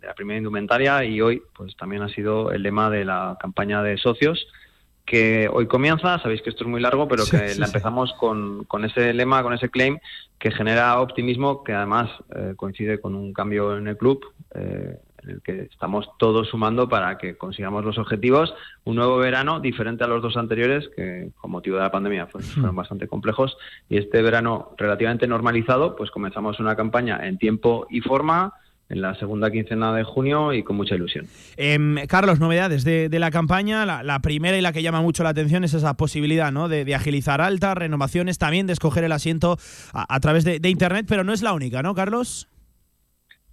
de 0.00 0.06
la 0.06 0.14
primera 0.14 0.38
indumentaria 0.38 1.04
y 1.04 1.20
hoy 1.20 1.42
pues 1.54 1.76
también 1.76 2.02
ha 2.02 2.08
sido 2.08 2.50
el 2.50 2.64
lema 2.64 2.90
de 2.90 3.04
la 3.04 3.36
campaña 3.40 3.84
de 3.84 3.98
socios 3.98 4.48
que 5.08 5.48
hoy 5.50 5.66
comienza, 5.66 6.18
sabéis 6.18 6.42
que 6.42 6.50
esto 6.50 6.64
es 6.64 6.70
muy 6.70 6.80
largo, 6.80 7.08
pero 7.08 7.24
que 7.24 7.54
la 7.56 7.66
empezamos 7.66 8.12
con, 8.14 8.64
con, 8.64 8.84
ese 8.84 9.12
lema, 9.14 9.42
con 9.42 9.54
ese 9.54 9.70
claim 9.70 9.98
que 10.38 10.50
genera 10.50 11.00
optimismo, 11.00 11.64
que 11.64 11.72
además 11.72 12.10
eh, 12.34 12.52
coincide 12.56 13.00
con 13.00 13.14
un 13.14 13.32
cambio 13.32 13.76
en 13.76 13.88
el 13.88 13.96
club. 13.96 14.24
Eh, 14.54 14.98
en 15.24 15.30
el 15.30 15.42
que 15.42 15.62
estamos 15.62 16.08
todos 16.18 16.48
sumando 16.48 16.88
para 16.88 17.18
que 17.18 17.36
consigamos 17.36 17.84
los 17.84 17.98
objetivos. 17.98 18.54
Un 18.84 18.96
nuevo 18.96 19.16
verano 19.18 19.58
diferente 19.58 20.04
a 20.04 20.06
los 20.06 20.22
dos 20.22 20.36
anteriores, 20.36 20.88
que 20.94 21.30
con 21.36 21.50
motivo 21.50 21.76
de 21.76 21.82
la 21.82 21.90
pandemia 21.90 22.26
pues, 22.26 22.46
Hmm. 22.48 22.60
fueron 22.60 22.76
bastante 22.76 23.08
complejos, 23.08 23.56
y 23.88 23.98
este 23.98 24.22
verano 24.22 24.74
relativamente 24.76 25.26
normalizado, 25.26 25.96
pues 25.96 26.10
comenzamos 26.10 26.60
una 26.60 26.76
campaña 26.76 27.26
en 27.26 27.36
tiempo 27.38 27.86
y 27.90 28.00
forma 28.00 28.54
en 28.88 29.02
la 29.02 29.14
segunda 29.16 29.50
quincena 29.50 29.92
de 29.94 30.02
junio 30.02 30.52
y 30.52 30.62
con 30.62 30.76
mucha 30.76 30.94
ilusión. 30.94 31.26
Em, 31.56 31.96
Carlos, 32.06 32.40
novedades 32.40 32.84
de, 32.84 33.08
de 33.08 33.18
la 33.18 33.30
campaña. 33.30 33.84
La, 33.84 34.02
la 34.02 34.20
primera 34.20 34.56
y 34.56 34.60
la 34.60 34.72
que 34.72 34.82
llama 34.82 35.02
mucho 35.02 35.22
la 35.22 35.30
atención 35.30 35.64
es 35.64 35.74
esa 35.74 35.94
posibilidad 35.94 36.52
¿no? 36.52 36.68
de, 36.68 36.84
de 36.84 36.94
agilizar 36.94 37.40
altas, 37.40 37.76
renovaciones, 37.76 38.38
también 38.38 38.66
de 38.66 38.72
escoger 38.72 39.04
el 39.04 39.12
asiento 39.12 39.58
a, 39.92 40.14
a 40.14 40.20
través 40.20 40.44
de, 40.44 40.58
de 40.60 40.70
Internet, 40.70 41.06
pero 41.08 41.24
no 41.24 41.32
es 41.32 41.42
la 41.42 41.52
única, 41.52 41.82
¿no, 41.82 41.94
Carlos? 41.94 42.48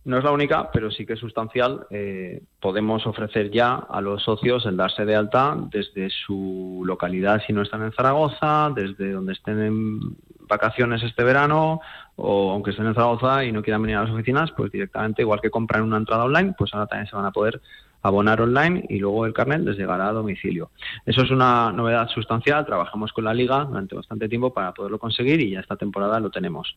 No 0.06 0.20
es 0.20 0.24
la 0.24 0.32
única, 0.32 0.70
pero 0.72 0.92
sí 0.92 1.04
que 1.04 1.14
es 1.14 1.20
sustancial. 1.20 1.88
Eh, 1.90 2.44
podemos 2.62 3.08
ofrecer 3.08 3.50
ya 3.50 3.74
a 3.74 4.02
los 4.02 4.22
socios 4.24 4.64
el 4.68 4.78
darse 4.78 5.04
de 5.04 5.16
alta 5.16 5.58
desde 5.72 6.12
su 6.12 6.84
localidad 6.86 7.42
si 7.46 7.54
no 7.54 7.64
están 7.64 7.82
en 7.82 7.92
Zaragoza, 7.92 8.72
desde 8.76 9.12
donde 9.12 9.34
estén 9.34 9.60
en 9.60 10.00
vacaciones 10.48 11.04
este 11.04 11.24
verano 11.24 11.82
o 12.16 12.52
aunque 12.52 12.72
estén 12.72 12.88
en 12.88 12.94
Zaragoza 12.94 13.44
y 13.44 13.52
no 13.52 13.62
quieran 13.62 13.82
venir 13.82 13.98
a 13.98 14.04
las 14.04 14.12
oficinas, 14.12 14.52
pues 14.52 14.72
directamente, 14.72 15.22
igual 15.22 15.42
que 15.42 15.50
compran 15.50 15.84
una 15.84 15.98
entrada 15.98 16.24
online, 16.24 16.54
pues 16.58 16.74
ahora 16.74 16.88
también 16.88 17.08
se 17.08 17.16
van 17.16 17.26
a 17.26 17.32
poder 17.32 17.62
abonar 18.08 18.40
online 18.42 18.86
y 18.90 19.00
luego 19.00 19.26
el 19.26 19.34
carnet 19.34 19.62
les 19.62 19.78
llegará 19.78 20.10
a 20.10 20.12
domicilio. 20.14 20.70
Eso 21.06 21.22
es 21.24 21.32
una 21.32 21.72
novedad 21.72 22.08
sustancial. 22.10 22.66
Trabajamos 22.66 23.12
con 23.14 23.24
la 23.24 23.34
liga 23.34 23.64
durante 23.66 23.96
bastante 23.96 24.30
tiempo 24.30 24.54
para 24.54 24.74
poderlo 24.74 25.00
conseguir 25.00 25.42
y 25.42 25.52
ya 25.52 25.60
esta 25.62 25.76
temporada 25.76 26.20
lo 26.20 26.30
tenemos. 26.30 26.76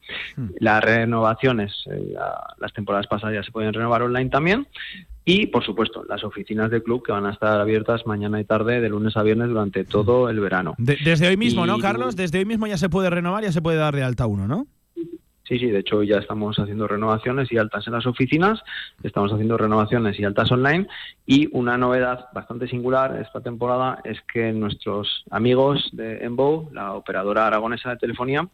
Las 0.58 0.82
renovaciones, 0.82 1.72
eh, 1.90 2.14
las 2.58 2.72
temporadas 2.72 3.06
pasadas 3.06 3.34
ya 3.34 3.42
se 3.42 3.52
pueden 3.52 3.72
renovar 3.72 4.02
online 4.02 4.30
también. 4.30 4.66
Y, 5.24 5.48
por 5.48 5.62
supuesto, 5.62 6.04
las 6.08 6.24
oficinas 6.24 6.70
del 6.70 6.82
club 6.82 7.04
que 7.04 7.12
van 7.12 7.26
a 7.26 7.32
estar 7.32 7.60
abiertas 7.60 8.06
mañana 8.06 8.40
y 8.40 8.44
tarde, 8.44 8.80
de 8.80 8.88
lunes 8.88 9.14
a 9.14 9.22
viernes, 9.22 9.48
durante 9.48 9.84
todo 9.84 10.30
el 10.30 10.40
verano. 10.40 10.74
De- 10.78 10.96
desde 11.04 11.28
hoy 11.28 11.36
mismo, 11.36 11.66
¿no, 11.66 11.78
Carlos? 11.78 12.16
Desde 12.16 12.38
hoy 12.38 12.46
mismo 12.46 12.66
ya 12.66 12.78
se 12.78 12.88
puede 12.88 13.10
renovar, 13.10 13.44
ya 13.44 13.52
se 13.52 13.60
puede 13.60 13.76
dar 13.76 13.94
de 13.94 14.02
alta 14.02 14.24
uno, 14.26 14.48
¿no? 14.48 14.66
Sí, 15.48 15.58
sí, 15.58 15.66
de 15.66 15.78
hecho 15.78 16.02
ya 16.02 16.18
estamos 16.18 16.58
haciendo 16.58 16.86
renovaciones 16.86 17.50
y 17.50 17.56
altas 17.56 17.86
en 17.86 17.94
las 17.94 18.04
oficinas, 18.04 18.62
estamos 19.02 19.32
haciendo 19.32 19.56
renovaciones 19.56 20.20
y 20.20 20.24
altas 20.24 20.52
online 20.52 20.86
y 21.24 21.48
una 21.52 21.78
novedad 21.78 22.26
bastante 22.34 22.68
singular 22.68 23.18
esta 23.18 23.40
temporada 23.40 23.98
es 24.04 24.20
que 24.30 24.52
nuestros 24.52 25.24
amigos 25.30 25.88
de 25.92 26.18
Enbow, 26.18 26.68
la 26.74 26.92
operadora 26.92 27.46
aragonesa 27.46 27.88
de 27.88 27.96
telefonía, 27.96 28.46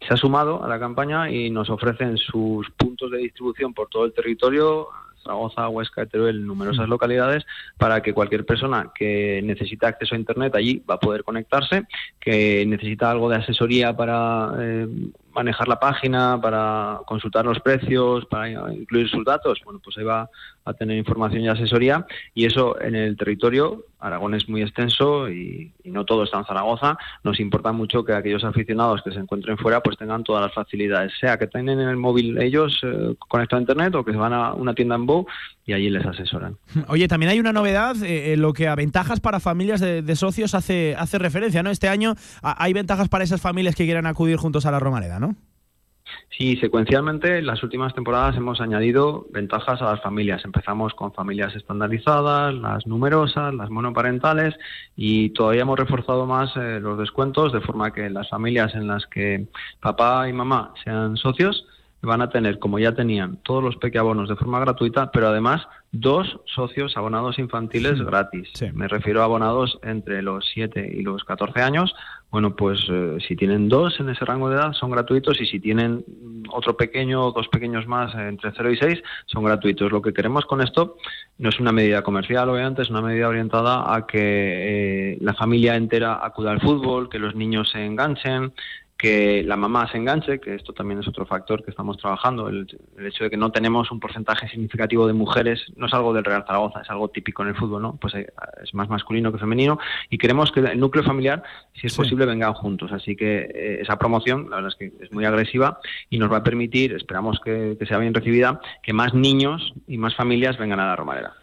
se 0.00 0.14
ha 0.14 0.16
sumado 0.16 0.64
a 0.64 0.68
la 0.68 0.80
campaña 0.80 1.30
y 1.30 1.50
nos 1.50 1.68
ofrecen 1.68 2.16
sus 2.16 2.70
puntos 2.70 3.10
de 3.10 3.18
distribución 3.18 3.74
por 3.74 3.88
todo 3.88 4.06
el 4.06 4.14
territorio, 4.14 4.88
Zaragoza, 5.22 5.68
Huesca, 5.68 6.06
Teruel, 6.06 6.46
numerosas 6.46 6.88
localidades, 6.88 7.44
para 7.76 8.02
que 8.02 8.14
cualquier 8.14 8.46
persona 8.46 8.90
que 8.94 9.42
necesita 9.44 9.88
acceso 9.88 10.14
a 10.14 10.18
Internet 10.18 10.54
allí 10.54 10.82
va 10.88 10.94
a 10.94 11.00
poder 11.00 11.22
conectarse, 11.22 11.84
que 12.18 12.64
necesita 12.66 13.10
algo 13.10 13.28
de 13.28 13.36
asesoría 13.36 13.94
para 13.94 14.54
eh, 14.58 14.88
manejar 15.34 15.68
la 15.68 15.80
página, 15.80 16.40
para 16.40 17.00
consultar 17.06 17.44
los 17.44 17.60
precios, 17.60 18.24
para 18.26 18.72
incluir 18.72 19.08
sus 19.08 19.24
datos, 19.24 19.60
bueno, 19.64 19.80
pues 19.82 19.98
ahí 19.98 20.04
va 20.04 20.28
a 20.64 20.72
tener 20.74 20.96
información 20.96 21.42
y 21.42 21.48
asesoría 21.48 22.06
y 22.34 22.46
eso 22.46 22.80
en 22.80 22.94
el 22.94 23.16
territorio, 23.16 23.84
Aragón 24.00 24.34
es 24.34 24.48
muy 24.48 24.62
extenso 24.62 25.30
y, 25.30 25.72
no 25.84 26.04
todo 26.04 26.24
está 26.24 26.38
en 26.38 26.44
Zaragoza, 26.44 26.98
nos 27.22 27.38
importa 27.38 27.70
mucho 27.70 28.04
que 28.04 28.12
aquellos 28.12 28.42
aficionados 28.42 29.00
que 29.02 29.12
se 29.12 29.20
encuentren 29.20 29.56
fuera 29.56 29.80
pues 29.80 29.96
tengan 29.96 30.24
todas 30.24 30.42
las 30.42 30.52
facilidades, 30.52 31.12
sea 31.20 31.38
que 31.38 31.46
tengan 31.46 31.78
en 31.78 31.88
el 31.88 31.96
móvil 31.96 32.36
ellos 32.38 32.80
eh, 32.82 33.14
conectado 33.28 33.58
a 33.58 33.62
internet 33.62 33.94
o 33.94 34.04
que 34.04 34.10
se 34.10 34.18
van 34.18 34.32
a 34.32 34.54
una 34.54 34.74
tienda 34.74 34.96
en 34.96 35.06
Bow 35.06 35.26
y 35.66 35.72
allí 35.72 35.88
les 35.88 36.04
asesoran. 36.04 36.56
Oye, 36.88 37.06
también 37.06 37.30
hay 37.30 37.40
una 37.40 37.52
novedad 37.52 37.96
eh, 38.02 38.32
en 38.32 38.42
lo 38.42 38.52
que 38.52 38.66
a 38.66 38.74
ventajas 38.74 39.20
para 39.20 39.40
familias 39.40 39.80
de, 39.80 40.16
socios 40.16 40.54
hace, 40.54 40.94
hace 40.98 41.18
referencia, 41.18 41.62
¿no? 41.62 41.70
Este 41.70 41.88
año 41.88 42.14
hay 42.42 42.72
ventajas 42.72 43.08
para 43.08 43.24
esas 43.24 43.40
familias 43.40 43.74
que 43.74 43.84
quieran 43.84 44.06
acudir 44.06 44.36
juntos 44.36 44.66
a 44.66 44.70
la 44.70 44.80
Romareda, 44.80 45.20
¿no? 45.20 45.23
Sí, 46.36 46.56
secuencialmente 46.56 47.38
en 47.38 47.46
las 47.46 47.62
últimas 47.62 47.94
temporadas 47.94 48.36
hemos 48.36 48.60
añadido 48.60 49.26
ventajas 49.30 49.80
a 49.80 49.92
las 49.92 50.02
familias. 50.02 50.44
Empezamos 50.44 50.92
con 50.94 51.12
familias 51.12 51.54
estandarizadas, 51.54 52.52
las 52.54 52.86
numerosas, 52.86 53.54
las 53.54 53.70
monoparentales 53.70 54.54
y 54.96 55.30
todavía 55.30 55.62
hemos 55.62 55.78
reforzado 55.78 56.26
más 56.26 56.50
eh, 56.56 56.80
los 56.80 56.98
descuentos 56.98 57.52
de 57.52 57.60
forma 57.60 57.92
que 57.92 58.10
las 58.10 58.28
familias 58.28 58.74
en 58.74 58.88
las 58.88 59.06
que 59.06 59.46
papá 59.80 60.28
y 60.28 60.32
mamá 60.32 60.74
sean 60.82 61.16
socios 61.16 61.66
van 62.04 62.22
a 62.22 62.30
tener, 62.30 62.58
como 62.58 62.78
ya 62.78 62.92
tenían, 62.92 63.38
todos 63.42 63.62
los 63.62 63.76
pequeabonos 63.76 64.28
de 64.28 64.36
forma 64.36 64.60
gratuita, 64.60 65.10
pero 65.10 65.28
además 65.28 65.66
dos 65.92 66.40
socios 66.46 66.96
abonados 66.96 67.38
infantiles 67.38 68.00
gratis. 68.02 68.50
Me 68.72 68.88
refiero 68.88 69.22
a 69.22 69.24
abonados 69.24 69.78
entre 69.82 70.22
los 70.22 70.44
7 70.52 70.92
y 70.96 71.02
los 71.02 71.24
14 71.24 71.62
años. 71.62 71.94
Bueno, 72.30 72.56
pues 72.56 72.80
eh, 72.90 73.18
si 73.28 73.36
tienen 73.36 73.68
dos 73.68 74.00
en 74.00 74.08
ese 74.08 74.24
rango 74.24 74.48
de 74.48 74.56
edad 74.56 74.72
son 74.72 74.90
gratuitos 74.90 75.40
y 75.40 75.46
si 75.46 75.60
tienen 75.60 76.04
otro 76.50 76.76
pequeño 76.76 77.26
o 77.26 77.32
dos 77.32 77.46
pequeños 77.46 77.86
más 77.86 78.12
eh, 78.16 78.26
entre 78.26 78.50
0 78.50 78.72
y 78.72 78.76
6 78.76 79.02
son 79.26 79.44
gratuitos. 79.44 79.92
Lo 79.92 80.02
que 80.02 80.12
queremos 80.12 80.44
con 80.46 80.60
esto 80.60 80.96
no 81.38 81.48
es 81.48 81.60
una 81.60 81.70
medida 81.70 82.02
comercial, 82.02 82.48
obviamente, 82.48 82.82
es 82.82 82.90
una 82.90 83.02
medida 83.02 83.28
orientada 83.28 83.94
a 83.94 84.04
que 84.04 85.12
eh, 85.12 85.18
la 85.20 85.34
familia 85.34 85.76
entera 85.76 86.24
acuda 86.26 86.50
al 86.50 86.60
fútbol, 86.60 87.08
que 87.08 87.20
los 87.20 87.36
niños 87.36 87.70
se 87.70 87.84
enganchen, 87.84 88.52
que 88.96 89.42
la 89.42 89.56
mamá 89.56 89.90
se 89.90 89.98
enganche, 89.98 90.38
que 90.40 90.54
esto 90.54 90.72
también 90.72 91.00
es 91.00 91.08
otro 91.08 91.26
factor 91.26 91.64
que 91.64 91.70
estamos 91.70 91.96
trabajando, 91.98 92.48
el, 92.48 92.66
el 92.96 93.06
hecho 93.06 93.24
de 93.24 93.30
que 93.30 93.36
no 93.36 93.50
tenemos 93.50 93.90
un 93.90 94.00
porcentaje 94.00 94.48
significativo 94.48 95.06
de 95.06 95.12
mujeres, 95.12 95.60
no 95.76 95.86
es 95.86 95.92
algo 95.94 96.12
del 96.14 96.24
Real 96.24 96.44
Zaragoza, 96.46 96.80
es 96.80 96.90
algo 96.90 97.08
típico 97.08 97.42
en 97.42 97.48
el 97.48 97.56
fútbol, 97.56 97.82
¿no? 97.82 97.96
Pues 98.00 98.14
eh, 98.14 98.32
es 98.62 98.72
más 98.72 98.88
masculino 98.88 99.32
que 99.32 99.38
femenino 99.38 99.78
y 100.10 100.16
queremos 100.18 100.52
que 100.52 100.60
el 100.60 100.78
núcleo 100.78 101.02
familiar, 101.04 101.42
si 101.74 101.88
es 101.88 101.92
Sí. 101.92 101.98
posible, 101.98 102.24
vengan 102.26 102.54
juntos. 102.54 102.92
Así 102.92 103.16
que 103.16 103.40
eh, 103.54 103.78
esa 103.82 103.98
promoción, 103.98 104.48
la 104.48 104.56
verdad 104.56 104.70
es 104.72 104.76
que 104.76 105.04
es 105.04 105.12
muy 105.12 105.24
agresiva 105.24 105.80
y 106.08 106.18
nos 106.18 106.30
va 106.32 106.38
a 106.38 106.42
permitir, 106.44 106.92
esperamos 106.94 107.40
que, 107.44 107.76
que 107.78 107.86
sea 107.86 107.98
bien 107.98 108.14
recibida, 108.14 108.60
que 108.82 108.92
más 108.92 109.12
niños 109.12 109.74
y 109.88 109.98
más 109.98 110.14
familias 110.14 110.56
vengan 110.56 110.80
a 110.80 110.86
la 110.86 110.96
Romareda. 110.96 111.34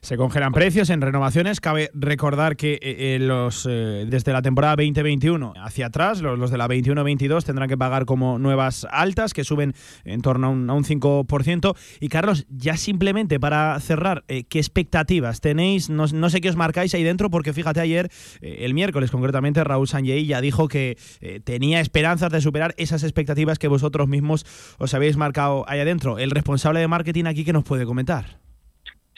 Se 0.00 0.16
congelan 0.16 0.52
precios 0.52 0.90
en 0.90 1.00
renovaciones. 1.00 1.60
Cabe 1.60 1.90
recordar 1.92 2.56
que 2.56 2.74
eh, 2.74 2.78
eh, 2.82 3.18
los 3.20 3.66
eh, 3.68 4.06
desde 4.08 4.32
la 4.32 4.42
temporada 4.42 4.76
2021 4.76 5.54
hacia 5.56 5.86
atrás, 5.86 6.22
los, 6.22 6.50
de 6.50 6.58
la 6.58 6.68
21-22 6.68 7.44
tendrán 7.44 7.68
que 7.68 7.76
pagar 7.76 8.04
como 8.04 8.38
nuevas 8.38 8.86
altas, 8.90 9.34
que 9.34 9.42
suben 9.42 9.74
en 10.04 10.22
torno 10.22 10.46
a 10.46 10.50
un, 10.50 10.70
a 10.70 10.74
un 10.74 10.84
5%. 10.84 11.76
Y 12.00 12.08
Carlos, 12.08 12.46
ya 12.48 12.76
simplemente 12.76 13.40
para 13.40 13.78
cerrar, 13.80 14.24
¿qué 14.26 14.58
expectativas 14.58 15.40
tenéis? 15.40 15.90
No, 15.90 16.06
sé 16.06 16.40
qué 16.40 16.48
os 16.48 16.56
marcáis 16.56 16.94
ahí 16.94 17.02
dentro, 17.02 17.28
porque 17.28 17.52
fíjate, 17.52 17.80
ayer, 17.80 18.08
el 18.40 18.74
miércoles 18.74 19.10
concretamente, 19.10 19.64
Raúl 19.64 19.88
Sanjei 19.88 20.26
ya 20.26 20.40
dijo 20.40 20.68
que 20.68 20.96
tenía 21.44 21.80
esperanzas 21.80 22.30
de 22.30 22.40
superar 22.40 22.74
esas 22.76 23.02
expectativas 23.02 23.58
que 23.58 23.68
vosotros 23.68 24.06
mismos 24.08 24.46
os 24.78 24.94
habéis 24.94 25.16
marcado 25.16 25.64
ahí 25.68 25.80
adentro. 25.80 26.18
El 26.18 26.30
responsable 26.30 26.80
de 26.80 26.88
marketing 26.88 27.24
aquí, 27.24 27.44
¿qué 27.44 27.52
nos 27.52 27.64
puede 27.64 27.84
comentar? 27.84 28.47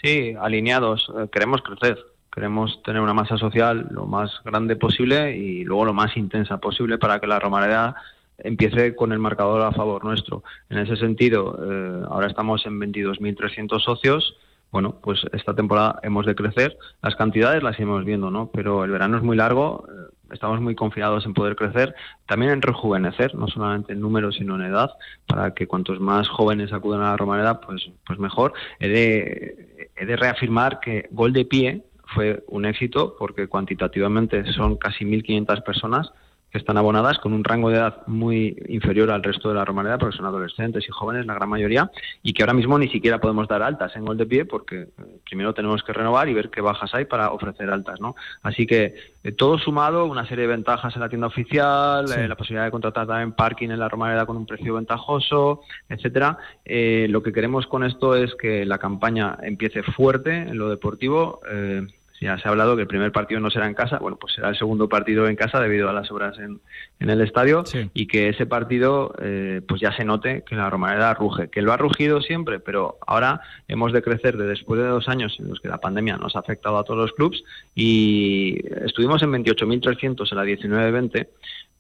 Sí, 0.03 0.35
alineados. 0.41 1.11
Eh, 1.19 1.29
queremos 1.31 1.63
crecer. 1.63 1.99
Queremos 2.33 2.83
tener 2.85 3.03
una 3.03 3.13
masa 3.15 3.37
social 3.37 3.89
lo 3.91 4.07
más 4.07 4.31
grande 4.45 4.77
posible 4.77 5.37
y 5.37 5.65
luego 5.65 5.85
lo 5.85 5.93
más 5.95 6.17
intensa 6.17 6.59
posible 6.59 6.97
para 6.97 7.19
que 7.19 7.27
la 7.27 7.41
Romareda 7.41 7.97
empiece 8.39 8.95
con 8.95 9.13
el 9.13 9.19
marcador 9.19 9.63
a 9.63 9.73
favor 9.73 10.05
nuestro. 10.05 10.45
En 10.71 10.79
ese 10.79 10.97
sentido, 10.97 11.59
eh, 11.61 12.05
ahora 12.09 12.29
estamos 12.29 12.65
en 12.67 12.79
22.300 12.81 13.81
socios. 13.81 14.37
Bueno, 14.71 14.95
pues 15.03 15.21
esta 15.33 15.55
temporada 15.55 15.99
hemos 16.05 16.25
de 16.25 16.37
crecer. 16.37 16.79
Las 17.03 17.17
cantidades 17.17 17.63
las 17.63 17.77
iremos 17.77 18.05
viendo, 18.05 18.31
¿no? 18.31 18.51
Pero 18.53 18.85
el 18.85 18.93
verano 18.93 19.17
es 19.17 19.23
muy 19.23 19.37
largo. 19.37 19.85
eh, 19.89 20.15
Estamos 20.33 20.61
muy 20.61 20.75
confiados 20.75 21.27
en 21.27 21.35
poder 21.35 21.57
crecer, 21.57 21.95
también 22.27 22.53
en 22.53 22.63
rejuvenecer, 22.63 23.35
no 23.35 23.49
solamente 23.49 23.93
en 23.93 24.01
número, 24.01 24.33
sino 24.33 24.57
en 24.57 24.63
edad, 24.63 24.91
para 25.27 25.55
que 25.55 25.67
cuantos 25.67 26.01
más 26.01 26.29
jóvenes 26.29 26.73
acudan 26.73 27.03
a 27.03 27.11
la 27.11 27.17
Romareda, 27.17 27.61
pues, 27.61 27.91
pues 28.07 28.19
mejor. 28.19 28.53
He 28.79 28.89
de, 28.89 29.91
he 29.97 30.07
de 30.07 30.17
reafirmar 30.17 30.81
que 30.81 31.09
Gol 31.11 31.33
de 31.33 31.45
Pie 31.45 31.85
fue 32.15 32.43
un 32.49 32.65
éxito 32.65 33.17
porque 33.19 33.47
cuantitativamente 33.47 34.45
son 34.53 34.77
casi 34.77 35.05
1.500 35.05 35.63
personas 35.63 36.13
que 36.51 36.59
están 36.59 36.77
abonadas 36.77 37.19
con 37.19 37.33
un 37.33 37.45
rango 37.45 37.71
de 37.71 37.77
edad 37.77 38.07
muy 38.07 38.57
inferior 38.69 39.11
al 39.11 39.23
resto 39.23 39.49
de 39.49 39.55
la 39.55 39.65
Romareda, 39.65 39.99
porque 39.99 40.17
son 40.17 40.27
adolescentes 40.27 40.85
y 40.89 40.93
jóvenes, 40.93 41.27
la 41.27 41.35
gran 41.35 41.49
mayoría, 41.49 41.91
y 42.23 42.33
que 42.33 42.43
ahora 42.43 42.55
mismo 42.55 42.79
ni 42.79 42.89
siquiera 42.89 43.21
podemos 43.21 43.47
dar 43.49 43.63
altas 43.63 43.95
en 43.97 44.05
gol 44.05 44.17
de 44.17 44.27
pie, 44.27 44.45
porque 44.45 44.83
eh, 44.83 44.89
primero 45.25 45.55
tenemos 45.55 45.83
que 45.83 45.93
renovar 45.93 46.29
y 46.29 46.35
ver 46.35 46.51
qué 46.51 46.61
bajas 46.61 46.95
hay 46.95 47.05
para 47.05 47.31
ofrecer 47.31 47.71
altas, 47.71 48.01
¿no? 48.01 48.17
Así 48.43 48.67
que 48.67 48.95
eh, 49.23 49.33
todo 49.33 49.59
sumado, 49.59 50.07
una 50.07 50.27
serie 50.27 50.43
de 50.47 50.53
ventajas 50.53 50.95
en 50.97 51.01
la 51.03 51.09
tienda 51.09 51.27
oficial, 51.29 52.09
Sí. 52.09 52.21
eh, 52.21 52.29
la 52.29 52.37
posibilidad 52.37 52.65
de 52.65 52.71
contratar 52.71 53.07
también 53.07 53.33
parking 53.33 53.69
en 53.71 53.79
la 53.79 53.89
Romareda 53.89 54.27
con 54.27 54.37
un 54.37 54.47
precio 54.47 54.75
ventajoso, 54.75 55.63
etcétera. 55.89 56.39
Eh, 56.65 57.07
lo 57.11 57.23
que 57.23 57.33
queremos 57.33 57.67
con 57.67 57.85
esto 57.85 58.17
es 58.17 58.35
que 58.35 58.65
la 58.65 58.79
campaña 58.79 59.39
empiece 59.43 59.83
fuerte 59.83 60.35
en 60.35 60.59
lo 60.59 60.69
deportivo. 60.69 61.41
eh, 61.51 61.87
ya 62.21 62.39
se 62.39 62.47
ha 62.47 62.51
hablado 62.51 62.77
que 62.77 62.83
el 62.83 62.89
primer 62.89 63.13
partido 63.13 63.41
no 63.41 63.51
será 63.51 63.67
en 63.67 63.75
casa, 63.75 63.99
bueno, 63.99 64.19
pues 64.19 64.35
será 64.35 64.51
el 64.51 64.57
segundo 64.57 64.89
partido 64.89 65.27
en 65.27 65.37
casa 65.37 65.59
debido 65.59 65.89
a 65.89 65.93
las 65.93 66.11
obras 66.11 66.39
en, 66.39 66.61
el 66.99 67.21
estadio 67.23 67.65
y 67.95 68.07
que 68.07 68.29
ese 68.29 68.45
partido 68.45 69.15
eh, 69.23 69.63
pues 69.67 69.81
ya 69.81 69.91
se 69.97 70.05
note 70.05 70.45
que 70.47 70.55
la 70.55 70.69
Romareda 70.69 71.15
ruge, 71.15 71.49
que 71.49 71.63
lo 71.63 71.73
ha 71.73 71.79
rugido 71.79 72.21
siempre, 72.21 72.61
pero 72.61 72.99
ahora 73.07 73.41
hemos 73.69 73.93
de 73.93 74.03
crecer 74.03 74.37
de 74.37 74.47
después 74.47 74.79
de 74.81 74.87
dos 74.87 75.09
años 75.09 75.35
en 75.39 75.49
los 75.49 75.61
que 75.61 75.69
la 75.69 75.79
pandemia 75.79 76.19
nos 76.19 76.37
ha 76.37 76.41
afectado 76.41 76.77
a 76.79 76.85
todos 76.85 76.99
los 76.99 77.13
clubes 77.13 77.43
y 77.75 78.59
estuvimos 78.85 79.23
en 79.23 79.33
28.300 79.33 80.31
en 80.31 80.37
la 80.37 80.45
19-20 80.45 81.27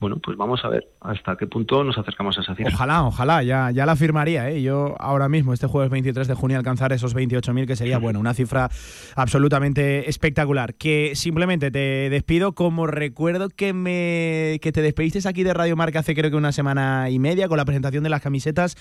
bueno, 0.00 0.16
pues 0.16 0.35
vamos 0.38 0.64
a 0.64 0.68
ver 0.68 0.88
hasta 1.02 1.37
qué 1.37 1.47
punto 1.47 1.85
nos 1.85 1.99
acercamos 1.99 2.37
a 2.38 2.40
esa 2.40 2.54
cifra. 2.54 2.73
Ojalá, 2.73 3.04
ojalá, 3.04 3.42
ya, 3.42 3.70
ya 3.70 3.85
la 3.85 3.97
firmaría. 3.97 4.49
¿eh? 4.49 4.62
Yo 4.62 4.97
ahora 4.99 5.28
mismo, 5.28 5.52
este 5.52 5.66
jueves 5.66 5.90
23 5.90 6.26
de 6.26 6.35
junio, 6.35 6.56
alcanzar 6.56 6.94
esos 6.94 7.14
28.000, 7.14 7.66
que 7.66 7.76
sería, 7.76 7.99
bueno, 7.99 8.18
una 8.18 8.32
cifra 8.32 8.70
absolutamente 9.14 10.09
espectacular. 10.09 10.29
Que 10.78 11.12
simplemente 11.14 11.70
te 11.70 12.10
despido 12.10 12.54
como 12.54 12.87
recuerdo 12.87 13.49
que, 13.49 13.72
me, 13.72 14.58
que 14.60 14.72
te 14.72 14.82
despediste 14.82 15.26
aquí 15.28 15.42
de 15.42 15.54
Radio 15.54 15.76
Marca 15.76 16.00
hace 16.00 16.14
creo 16.14 16.30
que 16.30 16.37
una 16.37 16.52
semana 16.52 17.10
y 17.10 17.18
media 17.18 17.49
con 17.49 17.56
la 17.56 17.64
presentación 17.64 18.04
de 18.04 18.10
las 18.10 18.22
camisetas, 18.22 18.76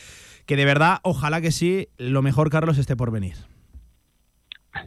que 0.46 0.56
de 0.56 0.66
verdad, 0.66 1.00
ojalá 1.04 1.42
que 1.42 1.52
sí, 1.52 1.90
lo 1.98 2.22
mejor, 2.22 2.50
Carlos, 2.50 2.78
esté 2.78 2.96
por 2.96 3.12
venir 3.12 3.36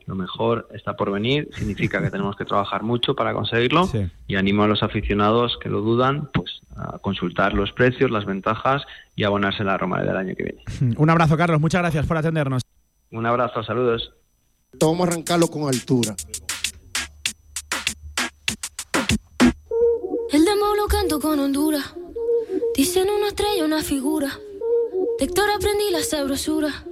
lo 0.07 0.15
mejor 0.15 0.69
está 0.73 0.97
por 0.97 1.11
venir, 1.11 1.49
significa 1.57 2.01
que 2.03 2.11
tenemos 2.11 2.37
que 2.37 2.45
trabajar 2.45 2.83
mucho 2.83 3.15
para 3.15 3.33
conseguirlo 3.33 3.89
y 4.27 4.37
animo 4.37 4.63
a 4.63 4.69
los 4.69 4.83
aficionados 4.83 5.59
que 5.61 5.69
lo 5.69 5.81
dudan 5.81 6.31
pues 6.33 6.61
a 6.77 6.99
consultar 6.99 7.53
los 7.53 7.73
precios, 7.73 8.11
las 8.11 8.25
ventajas 8.25 8.83
y 9.17 9.25
abonarse 9.25 9.63
a 9.63 9.67
la 9.67 9.79
Roma 9.79 10.01
del 10.03 10.17
año 10.17 10.35
que 10.37 10.45
viene. 10.45 10.97
Un 10.97 11.11
abrazo 11.11 11.37
Carlos, 11.37 11.61
muchas 11.61 11.83
gracias 11.83 12.07
por 12.07 12.17
atendernos. 12.17 12.63
Un 13.11 13.27
abrazo, 13.27 13.63
saludos. 13.63 14.13
Vamos 14.81 15.07
a 15.07 15.13
arrancarlo 15.13 15.49
con 15.49 15.69
altura. 15.69 16.15
El 20.33 20.47
demo 20.47 20.75
lo 20.75 20.87
canto 20.87 21.21
con 21.21 21.39
Honduras. 21.41 21.85
Dicen 22.75 23.11
una 23.11 23.29
estrella, 23.29 23.67
una 23.67 23.83
figura. 23.83 24.41
Lector 25.21 25.51
aprendí 25.51 25.91
la 25.91 26.03
sabrosura. 26.03 26.87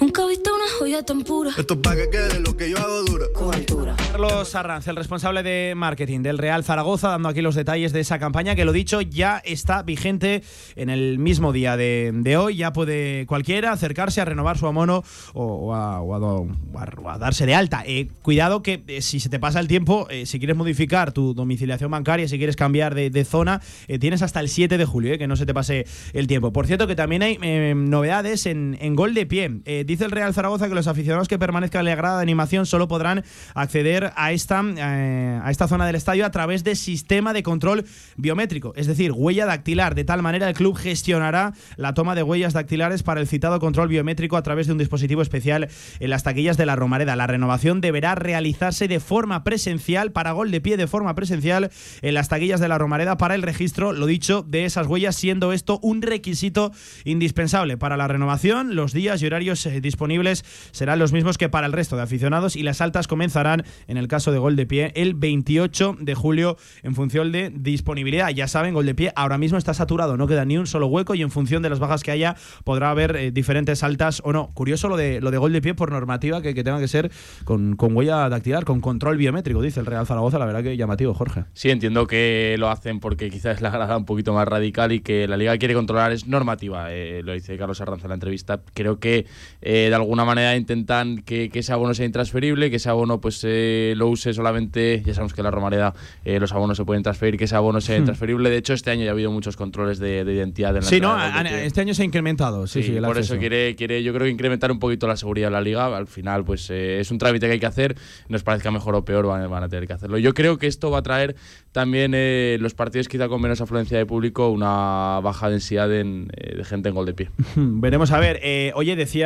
Nunca 0.00 0.22
he 0.22 0.28
visto 0.28 0.54
una 0.54 0.64
joya 0.78 1.02
tan 1.02 1.22
pura. 1.22 1.50
Esto 1.56 1.74
es 1.74 1.80
para 1.80 1.96
que 1.96 2.10
quede 2.10 2.40
lo 2.40 2.56
que 2.56 2.70
yo 2.70 2.78
hago 2.78 3.02
dura. 3.02 3.26
Con 3.34 3.54
altura. 3.54 3.96
Carlos 4.10 4.54
Arranz, 4.54 4.86
el 4.88 4.96
responsable 4.96 5.42
de 5.42 5.74
marketing 5.76 6.20
del 6.20 6.38
Real 6.38 6.64
Zaragoza, 6.64 7.08
dando 7.08 7.28
aquí 7.28 7.42
los 7.42 7.54
detalles 7.54 7.92
de 7.92 8.00
esa 8.00 8.18
campaña 8.18 8.54
que 8.54 8.64
lo 8.64 8.72
dicho 8.72 9.00
ya 9.00 9.38
está 9.44 9.82
vigente 9.82 10.42
en 10.74 10.90
el 10.90 11.18
mismo 11.18 11.52
día 11.52 11.76
de, 11.76 12.36
hoy. 12.38 12.56
Ya 12.56 12.72
puede 12.72 13.26
cualquiera 13.26 13.72
acercarse 13.72 14.20
a 14.20 14.24
renovar 14.24 14.58
su 14.58 14.66
amono 14.66 15.04
o, 15.34 15.74
a, 15.74 17.18
darse 17.18 17.46
de 17.46 17.54
alta. 17.54 17.82
Eh, 17.86 18.08
cuidado 18.22 18.62
que 18.62 18.82
eh, 18.86 19.02
si 19.02 19.20
se 19.20 19.28
te 19.28 19.38
pasa 19.38 19.60
el 19.60 19.68
tiempo, 19.68 20.06
eh, 20.10 20.26
si 20.26 20.38
quieres 20.38 20.56
modificar 20.56 21.12
tu 21.12 21.34
domiciliación 21.34 21.90
bancaria, 21.90 22.28
si 22.28 22.38
quieres 22.38 22.56
cambiar 22.56 22.94
de, 22.94 23.24
zona, 23.24 23.60
tienes 24.00 24.22
hasta 24.22 24.40
el 24.40 24.48
7 24.48 24.78
de 24.78 24.84
julio, 24.84 25.18
que 25.18 25.26
no 25.26 25.36
se 25.36 25.46
te 25.46 25.54
pase 25.54 25.86
el 26.12 26.26
tiempo. 26.26 26.52
Por 26.52 26.66
cierto, 26.66 26.86
que 26.86 26.94
también 26.94 27.22
hay 27.22 27.38
novedades 27.74 28.46
en, 28.46 28.76
en 28.80 28.94
gol 28.94 29.14
de 29.14 29.26
pie. 29.26 29.55
Dice 29.64 30.04
el 30.04 30.10
Real 30.10 30.34
Zaragoza 30.34 30.68
que 30.68 30.74
los 30.74 30.86
aficionados 30.86 31.28
que 31.28 31.38
permanezcan 31.38 31.80
en 31.80 31.86
la 31.86 31.94
grada 31.94 32.16
de 32.16 32.22
animación 32.22 32.66
solo 32.66 32.88
podrán 32.88 33.24
acceder 33.54 34.12
a 34.16 34.32
esta, 34.32 34.62
eh, 34.76 35.40
a 35.42 35.50
esta 35.50 35.68
zona 35.68 35.86
del 35.86 35.96
estadio 35.96 36.26
a 36.26 36.30
través 36.30 36.64
de 36.64 36.76
sistema 36.76 37.32
de 37.32 37.42
control 37.42 37.84
biométrico, 38.16 38.72
es 38.76 38.86
decir, 38.86 39.12
huella 39.12 39.46
dactilar. 39.46 39.94
De 39.94 40.04
tal 40.04 40.22
manera, 40.22 40.48
el 40.48 40.54
club 40.54 40.76
gestionará 40.76 41.54
la 41.76 41.94
toma 41.94 42.14
de 42.14 42.22
huellas 42.22 42.52
dactilares 42.52 43.02
para 43.02 43.20
el 43.20 43.28
citado 43.28 43.60
control 43.60 43.88
biométrico 43.88 44.36
a 44.36 44.42
través 44.42 44.66
de 44.66 44.72
un 44.72 44.78
dispositivo 44.78 45.22
especial 45.22 45.68
en 46.00 46.10
las 46.10 46.22
taquillas 46.22 46.56
de 46.56 46.66
la 46.66 46.76
Romareda. 46.76 47.16
La 47.16 47.26
renovación 47.26 47.80
deberá 47.80 48.14
realizarse 48.14 48.88
de 48.88 49.00
forma 49.00 49.44
presencial, 49.44 50.12
para 50.12 50.32
gol 50.32 50.50
de 50.50 50.60
pie 50.60 50.76
de 50.76 50.86
forma 50.86 51.14
presencial, 51.14 51.70
en 52.02 52.14
las 52.14 52.28
taquillas 52.28 52.60
de 52.60 52.68
la 52.68 52.78
Romareda 52.78 53.16
para 53.16 53.34
el 53.34 53.42
registro, 53.42 53.92
lo 53.92 54.06
dicho, 54.06 54.42
de 54.42 54.64
esas 54.64 54.86
huellas, 54.86 55.16
siendo 55.16 55.52
esto 55.52 55.78
un 55.82 56.02
requisito 56.02 56.72
indispensable 57.04 57.76
para 57.76 57.96
la 57.96 58.08
renovación. 58.08 58.74
Los 58.74 58.92
días 58.92 59.22
y 59.22 59.26
horarios 59.26 59.45
eh, 59.46 59.80
disponibles 59.80 60.44
serán 60.72 60.98
los 60.98 61.12
mismos 61.12 61.38
que 61.38 61.48
para 61.48 61.66
el 61.66 61.72
resto 61.72 61.96
de 61.96 62.02
aficionados 62.02 62.56
y 62.56 62.62
las 62.62 62.80
altas 62.80 63.06
comenzarán 63.06 63.64
en 63.86 63.96
el 63.96 64.08
caso 64.08 64.32
de 64.32 64.38
gol 64.38 64.56
de 64.56 64.66
pie 64.66 64.92
el 64.96 65.14
28 65.14 65.96
de 66.00 66.14
julio 66.14 66.56
en 66.82 66.94
función 66.94 67.30
de 67.32 67.52
disponibilidad. 67.54 68.30
Ya 68.30 68.48
saben, 68.48 68.74
gol 68.74 68.86
de 68.86 68.94
pie 68.94 69.12
ahora 69.14 69.38
mismo 69.38 69.58
está 69.58 69.74
saturado, 69.74 70.16
no 70.16 70.26
queda 70.26 70.44
ni 70.44 70.58
un 70.58 70.66
solo 70.66 70.88
hueco 70.88 71.14
y 71.14 71.22
en 71.22 71.30
función 71.30 71.62
de 71.62 71.70
las 71.70 71.78
bajas 71.78 72.02
que 72.02 72.10
haya 72.10 72.36
podrá 72.64 72.90
haber 72.90 73.16
eh, 73.16 73.30
diferentes 73.30 73.82
altas 73.82 74.20
o 74.24 74.32
no. 74.32 74.50
Curioso 74.54 74.88
lo 74.88 74.96
de, 74.96 75.20
lo 75.20 75.30
de 75.30 75.38
gol 75.38 75.52
de 75.52 75.62
pie 75.62 75.74
por 75.74 75.92
normativa 75.92 76.42
que, 76.42 76.54
tenga 76.54 76.80
que 76.80 76.88
ser 76.88 77.10
con, 77.44 77.76
huella 77.78 78.28
dactilar, 78.28 78.64
con 78.64 78.80
control 78.80 79.16
biométrico, 79.16 79.62
dice 79.62 79.80
el 79.80 79.86
Real 79.86 80.06
Zaragoza. 80.06 80.38
La 80.38 80.46
verdad 80.46 80.62
que 80.62 80.76
llamativo, 80.76 81.14
Jorge. 81.14 81.44
Sí, 81.52 81.70
entiendo 81.70 82.06
que 82.06 82.56
lo 82.58 82.70
hacen 82.70 82.98
porque 83.00 83.30
quizás 83.30 83.56
es 83.56 83.60
la 83.62 83.70
grada 83.70 83.96
un 83.96 84.04
poquito 84.04 84.32
más 84.32 84.48
radical 84.48 84.92
y 84.92 85.00
que 85.00 85.28
la 85.28 85.36
liga 85.36 85.56
quiere 85.58 85.74
controlar 85.74 86.12
es 86.12 86.26
normativa. 86.26 86.92
Eh, 86.92 87.22
lo 87.22 87.32
dice 87.32 87.56
Carlos 87.56 87.80
Arranza 87.80 88.06
en 88.06 88.10
la 88.10 88.14
entrevista. 88.14 88.60
Creo 88.74 88.98
que 88.98 89.26
eh, 89.62 89.86
de 89.88 89.94
alguna 89.94 90.24
manera 90.24 90.56
intentan 90.56 91.18
que, 91.18 91.50
ese 91.52 91.72
abono 91.72 91.94
sea 91.94 92.06
intransferible, 92.06 92.70
que 92.70 92.76
ese 92.76 92.88
abono 92.88 93.20
pues 93.20 93.44
lo 93.44 94.08
use 94.08 94.34
solamente, 94.34 95.02
ya 95.04 95.14
sabemos 95.14 95.32
que 95.32 95.42
la 95.42 95.50
Romareda 95.50 95.94
eh, 96.24 96.40
los 96.40 96.52
abonos 96.52 96.76
se 96.76 96.84
pueden 96.84 97.02
transferir, 97.02 97.38
que 97.38 97.44
ese 97.44 97.56
abono 97.56 97.80
sea 97.80 97.96
hmm. 97.96 98.00
intransferible. 98.00 98.50
De 98.50 98.56
hecho, 98.56 98.72
este 98.74 98.90
año 98.90 99.04
ya 99.04 99.10
ha 99.10 99.12
habido 99.12 99.30
muchos 99.30 99.56
controles 99.56 99.98
de, 99.98 100.20
identidad 100.20 100.70
en 100.70 100.82
la 100.82 100.88
Sí, 100.88 101.00
no, 101.00 101.16
este 101.44 101.80
año 101.80 101.94
se 101.94 102.02
ha 102.02 102.04
incrementado. 102.04 102.66
Sí, 102.66 102.82
sí, 102.82 102.96
por 103.00 103.18
eso 103.18 103.38
quiere, 103.38 103.74
quiere, 103.76 104.02
yo 104.02 104.12
creo, 104.12 104.26
incrementar 104.26 104.70
un 104.70 104.78
poquito 104.78 105.06
la 105.06 105.16
seguridad 105.16 105.48
de 105.48 105.52
la 105.52 105.60
liga. 105.60 105.96
Al 105.96 106.06
final, 106.06 106.44
pues 106.44 106.68
eh, 106.70 107.00
es 107.00 107.10
un 107.10 107.18
trámite 107.18 107.46
que 107.46 107.52
hay 107.52 107.60
que 107.60 107.66
hacer. 107.66 107.96
Nos 108.28 108.42
parezca 108.42 108.70
mejor 108.70 108.94
o 108.94 109.04
peor, 109.04 109.26
van, 109.26 109.48
van, 109.50 109.62
a 109.62 109.68
tener 109.68 109.86
que 109.86 109.92
hacerlo. 109.92 110.18
Yo 110.18 110.34
creo 110.34 110.58
que 110.58 110.66
esto 110.66 110.90
va 110.90 110.98
a 110.98 111.02
traer 111.02 111.36
también 111.72 112.12
eh, 112.14 112.56
los 112.60 112.74
partidos 112.74 113.08
quizá 113.08 113.28
con 113.28 113.40
menos 113.40 113.60
afluencia 113.60 113.98
de 113.98 114.06
público, 114.06 114.48
una 114.48 115.20
baja 115.22 115.50
densidad 115.50 115.88
de 115.88 116.64
gente 116.64 116.88
en 116.88 116.94
gol 116.94 117.06
de 117.06 117.14
pie. 117.14 117.30
Veremos 117.56 118.10
a 118.12 118.18
ver. 118.18 118.40
oye, 118.74 118.96
decía 118.96 119.25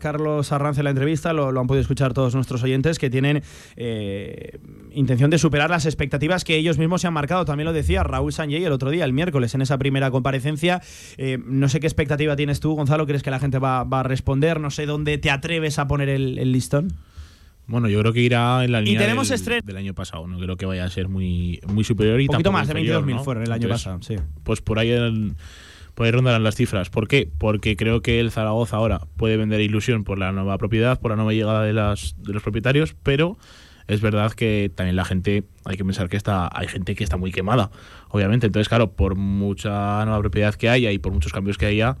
Carlos 0.00 0.52
Arranz 0.52 0.78
en 0.78 0.84
la 0.84 0.90
entrevista, 0.90 1.32
lo, 1.32 1.52
lo, 1.52 1.60
han 1.60 1.66
podido 1.66 1.82
escuchar 1.82 2.14
todos 2.14 2.34
nuestros 2.34 2.62
oyentes, 2.62 2.98
que 2.98 3.10
tienen 3.10 3.42
eh, 3.76 4.58
intención 4.92 5.30
de 5.30 5.38
superar 5.38 5.70
las 5.70 5.86
expectativas 5.86 6.44
que 6.44 6.56
ellos 6.56 6.78
mismos 6.78 7.00
se 7.00 7.06
han 7.06 7.12
marcado. 7.12 7.44
También 7.44 7.66
lo 7.66 7.72
decía 7.72 8.02
Raúl 8.02 8.32
Sanjay 8.32 8.64
el 8.64 8.72
otro 8.72 8.90
día, 8.90 9.04
el 9.04 9.12
miércoles, 9.12 9.54
en 9.54 9.62
esa 9.62 9.78
primera 9.78 10.10
comparecencia. 10.10 10.80
Eh, 11.16 11.38
no 11.44 11.68
sé 11.68 11.80
qué 11.80 11.86
expectativa 11.86 12.36
tienes 12.36 12.60
tú, 12.60 12.74
Gonzalo. 12.74 13.06
¿Crees 13.06 13.22
que 13.22 13.30
la 13.30 13.38
gente 13.38 13.58
va, 13.58 13.80
a 13.80 14.02
responder? 14.02 14.60
No 14.60 14.70
sé 14.70 14.86
dónde 14.86 15.18
te 15.18 15.30
atreves 15.30 15.78
a 15.78 15.86
poner 15.86 16.08
el, 16.08 16.52
listón. 16.52 16.92
Bueno, 17.66 17.88
yo 17.88 18.00
creo 18.00 18.12
que 18.12 18.20
irá 18.20 18.64
en 18.64 18.72
la 18.72 18.80
línea 18.80 19.00
tenemos 19.00 19.28
del, 19.28 19.62
del, 19.62 19.76
año 19.76 19.94
pasado. 19.94 20.26
No 20.26 20.38
creo 20.38 20.56
que 20.56 20.66
vaya 20.66 20.84
a 20.84 20.90
ser 20.90 21.08
muy, 21.08 21.60
muy 21.66 21.84
superior. 21.84 22.20
Y 22.20 22.24
Un 22.24 22.32
poquito 22.32 22.52
más 22.52 22.68
de 22.68 22.74
22.000 22.74 23.24
fueron 23.24 23.44
el 23.44 23.52
año 23.52 23.68
pasado, 23.68 24.02
sí. 24.02 24.16
Pues 24.42 24.60
por 24.60 24.78
ahí, 24.78 24.92
por 25.94 26.06
ahí 26.06 26.12
rondarán 26.12 26.42
las 26.42 26.54
cifras. 26.54 26.90
¿Por 26.90 27.08
qué? 27.08 27.28
Porque 27.38 27.76
creo 27.76 28.00
que 28.02 28.20
el 28.20 28.30
Zaragoza 28.30 28.76
ahora 28.76 29.00
puede 29.16 29.36
vender 29.36 29.60
ilusión 29.60 30.04
por 30.04 30.18
la 30.18 30.32
nueva 30.32 30.58
propiedad, 30.58 31.00
por 31.00 31.10
la 31.10 31.16
nueva 31.16 31.32
llegada 31.32 31.62
de, 31.62 31.72
las, 31.72 32.14
de 32.18 32.32
los 32.32 32.42
propietarios, 32.42 32.94
pero 33.02 33.36
es 33.88 34.00
verdad 34.00 34.32
que 34.32 34.70
también 34.74 34.96
la 34.96 35.04
gente, 35.04 35.44
hay 35.64 35.76
que 35.76 35.84
pensar 35.84 36.08
que 36.08 36.16
está, 36.16 36.48
hay 36.52 36.68
gente 36.68 36.94
que 36.94 37.04
está 37.04 37.16
muy 37.16 37.32
quemada, 37.32 37.70
obviamente. 38.08 38.46
Entonces, 38.46 38.68
claro, 38.68 38.92
por 38.92 39.16
mucha 39.16 40.04
nueva 40.04 40.20
propiedad 40.20 40.54
que 40.54 40.68
haya 40.68 40.90
y 40.92 40.98
por 40.98 41.12
muchos 41.12 41.32
cambios 41.32 41.58
que 41.58 41.66
haya, 41.66 41.96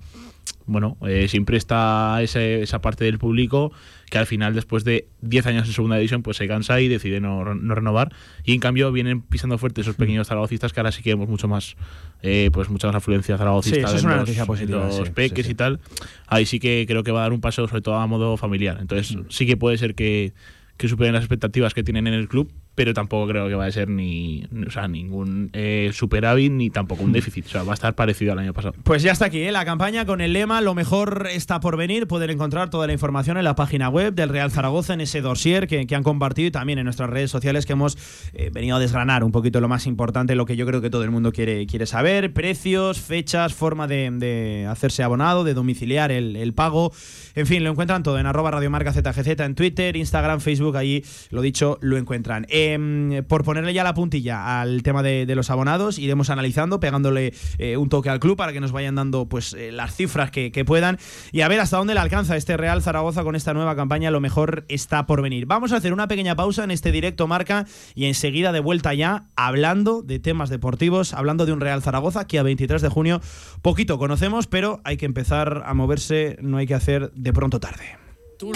bueno, 0.66 0.96
eh, 1.06 1.28
siempre 1.28 1.56
está 1.56 2.22
esa 2.22 2.80
parte 2.80 3.04
del 3.04 3.18
público 3.18 3.72
que 4.12 4.18
al 4.18 4.26
final, 4.26 4.52
después 4.52 4.84
de 4.84 5.08
10 5.22 5.46
años 5.46 5.66
en 5.66 5.72
segunda 5.72 5.96
división, 5.96 6.22
pues 6.22 6.36
se 6.36 6.46
cansa 6.46 6.78
y 6.82 6.86
decide 6.86 7.18
no, 7.18 7.44
renovar. 7.44 8.12
Y 8.44 8.52
en 8.52 8.60
cambio 8.60 8.92
vienen 8.92 9.22
pisando 9.22 9.56
fuerte 9.56 9.80
esos 9.80 9.96
pequeños 9.96 10.28
zaragocistas 10.28 10.74
que 10.74 10.80
ahora 10.80 10.92
sí 10.92 11.02
que 11.02 11.14
vemos 11.14 11.30
mucho 11.30 11.48
más, 11.48 11.76
eh, 12.20 12.50
pues 12.52 12.68
mucha 12.68 12.88
más 12.88 12.96
afluencia 12.96 13.38
zaragocista. 13.38 13.88
Sí, 13.88 13.96
es 13.96 14.04
una 14.04 14.16
noticia 14.16 14.44
positiva. 14.44 14.86
Los 14.86 15.08
peques 15.08 15.48
y 15.48 15.54
tal. 15.54 15.80
Ahí 16.26 16.44
sí 16.44 16.60
que 16.60 16.84
creo 16.86 17.02
que 17.02 17.10
va 17.10 17.20
a 17.20 17.22
dar 17.22 17.32
un 17.32 17.40
paso, 17.40 17.66
sobre 17.66 17.80
todo 17.80 17.94
a 17.94 18.06
modo 18.06 18.36
familiar. 18.36 18.76
Entonces, 18.82 19.16
sí 19.30 19.46
que 19.46 19.56
puede 19.56 19.78
ser 19.78 19.94
que 19.94 20.34
que 20.76 20.88
superen 20.88 21.12
las 21.12 21.22
expectativas 21.22 21.74
que 21.74 21.82
tienen 21.82 22.06
en 22.06 22.14
el 22.14 22.28
club 22.28 22.50
pero 22.74 22.94
tampoco 22.94 23.28
creo 23.28 23.48
que 23.48 23.54
vaya 23.54 23.68
a 23.68 23.72
ser 23.72 23.88
ni 23.88 24.44
o 24.66 24.70
sea, 24.70 24.88
ningún 24.88 25.50
eh, 25.52 25.90
superávit 25.92 26.52
ni 26.52 26.70
tampoco 26.70 27.02
un 27.02 27.10
hmm. 27.10 27.14
déficit. 27.14 27.46
O 27.46 27.48
sea, 27.48 27.62
va 27.64 27.72
a 27.72 27.74
estar 27.74 27.94
parecido 27.94 28.32
al 28.32 28.38
año 28.38 28.54
pasado. 28.54 28.74
Pues 28.82 29.02
ya 29.02 29.12
está 29.12 29.26
aquí, 29.26 29.40
¿eh? 29.40 29.52
la 29.52 29.64
campaña 29.64 30.06
con 30.06 30.20
el 30.20 30.32
lema 30.32 30.60
Lo 30.60 30.74
mejor 30.74 31.28
está 31.30 31.60
por 31.60 31.76
venir. 31.76 32.06
Pueden 32.06 32.30
encontrar 32.30 32.70
toda 32.70 32.86
la 32.86 32.92
información 32.92 33.36
en 33.36 33.44
la 33.44 33.54
página 33.54 33.88
web 33.88 34.14
del 34.14 34.30
Real 34.30 34.50
Zaragoza, 34.50 34.94
en 34.94 35.02
ese 35.02 35.20
dossier 35.20 35.66
que, 35.66 35.86
han 35.92 36.02
compartido 36.02 36.48
y 36.48 36.50
también 36.50 36.78
en 36.78 36.84
nuestras 36.84 37.10
redes 37.10 37.30
sociales 37.30 37.66
que 37.66 37.74
hemos 37.74 37.98
eh, 38.32 38.50
venido 38.50 38.76
a 38.76 38.80
desgranar 38.80 39.24
un 39.24 39.32
poquito 39.32 39.60
lo 39.60 39.68
más 39.68 39.86
importante, 39.86 40.34
lo 40.34 40.46
que 40.46 40.56
yo 40.56 40.64
creo 40.64 40.80
que 40.80 40.88
todo 40.88 41.04
el 41.04 41.10
mundo 41.10 41.32
quiere, 41.32 41.66
quiere 41.66 41.84
saber: 41.84 42.32
precios, 42.32 43.00
fechas, 43.00 43.52
forma 43.52 43.86
de, 43.86 44.66
hacerse 44.70 45.02
abonado, 45.02 45.44
de 45.44 45.52
domiciliar 45.52 46.10
el, 46.10 46.52
pago. 46.54 46.92
En 47.34 47.46
fin, 47.46 47.64
lo 47.64 47.70
encuentran 47.70 48.02
todo 48.02 48.18
en 48.18 48.26
arroba 48.26 48.50
radiomarca 48.50 48.92
ZGZ 48.92 49.40
en 49.40 49.54
Twitter, 49.54 49.96
Instagram, 49.96 50.40
Facebook, 50.40 50.76
allí 50.76 51.04
lo 51.30 51.42
dicho, 51.42 51.78
lo 51.80 51.96
encuentran. 51.96 52.46
Em, 52.64 53.24
por 53.24 53.42
ponerle 53.42 53.74
ya 53.74 53.82
la 53.82 53.92
puntilla 53.92 54.60
al 54.60 54.82
tema 54.82 55.02
de, 55.02 55.26
los 55.34 55.50
abonados, 55.50 55.98
iremos 55.98 56.30
analizando, 56.30 56.78
pegándole 56.78 57.34
eh, 57.58 57.76
un 57.76 57.88
toque 57.88 58.08
al 58.08 58.20
club 58.20 58.36
para 58.36 58.52
que 58.52 58.60
nos 58.60 58.70
vayan 58.70 58.94
dando 58.94 59.28
pues 59.28 59.52
eh, 59.54 59.72
las 59.72 59.96
cifras 59.96 60.30
que, 60.30 60.62
puedan 60.64 60.98
y 61.32 61.40
a 61.40 61.48
ver 61.48 61.58
hasta 61.58 61.76
dónde 61.76 61.94
le 61.94 62.00
alcanza 62.00 62.36
este 62.36 62.56
Real 62.56 62.82
Zaragoza 62.82 63.24
con 63.24 63.34
esta 63.34 63.52
nueva 63.52 63.74
campaña. 63.74 64.12
Lo 64.12 64.20
mejor 64.20 64.64
está 64.68 65.06
por 65.06 65.22
venir. 65.22 65.46
Vamos 65.46 65.72
a 65.72 65.76
hacer 65.76 65.92
una 65.92 66.06
pequeña 66.06 66.36
pausa 66.36 66.62
en 66.62 66.70
este 66.70 66.92
directo 66.92 67.26
marca 67.26 67.66
y 67.96 68.04
enseguida 68.04 68.52
de 68.52 68.60
vuelta 68.60 68.94
ya 68.94 69.26
hablando 69.34 70.02
de 70.02 70.20
temas 70.20 70.50
deportivos, 70.50 71.14
hablando 71.14 71.46
de 71.46 71.52
un 71.52 71.60
Real 71.60 71.82
Zaragoza 71.82 72.26
que 72.26 72.38
a 72.38 72.44
23 72.44 72.80
de 72.80 72.88
junio 72.88 73.20
poquito 73.60 73.98
conocemos, 73.98 74.46
pero 74.46 74.80
hay 74.84 74.96
que 74.96 75.06
empezar 75.06 75.64
a 75.66 75.74
moverse, 75.74 76.36
no 76.40 76.58
hay 76.58 76.66
que 76.66 76.74
hacer 76.74 77.10
de 77.12 77.32
pronto 77.32 77.58
tarde. 77.58 77.96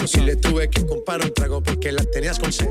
Si 0.05 0.19
le 0.19 0.35
tuve 0.35 0.69
que 0.69 0.85
comprar 0.85 1.21
un 1.23 1.33
trago 1.33 1.63
porque 1.63 1.93
la 1.93 2.03
tenías 2.03 2.39
con 2.39 2.51
sed. 2.51 2.67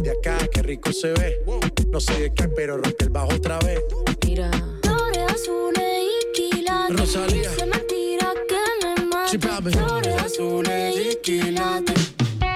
Desde 0.00 0.16
acá, 0.16 0.48
qué 0.48 0.62
rico 0.62 0.94
se 0.94 1.12
ve. 1.12 1.42
No 1.90 2.00
sé 2.00 2.18
de 2.18 2.32
qué, 2.32 2.48
pero 2.48 2.78
rompe 2.78 3.04
el 3.04 3.10
bajo 3.10 3.34
otra 3.34 3.58
vez. 3.58 3.80
Mira. 4.26 4.50
Flores 4.82 5.24
azules 5.30 6.04
y 6.08 6.32
quilates. 6.32 6.98
Rosalía. 6.98 7.50
Se 7.50 7.66
me 7.66 7.78
tira 7.80 8.32
que 8.48 8.86
me 8.86 9.04
mate. 9.04 9.30
Sí, 9.30 9.36
papi. 9.36 9.70
Flores 9.72 10.14
azules 10.22 10.96
y 10.96 11.16
quilates. 11.22 12.14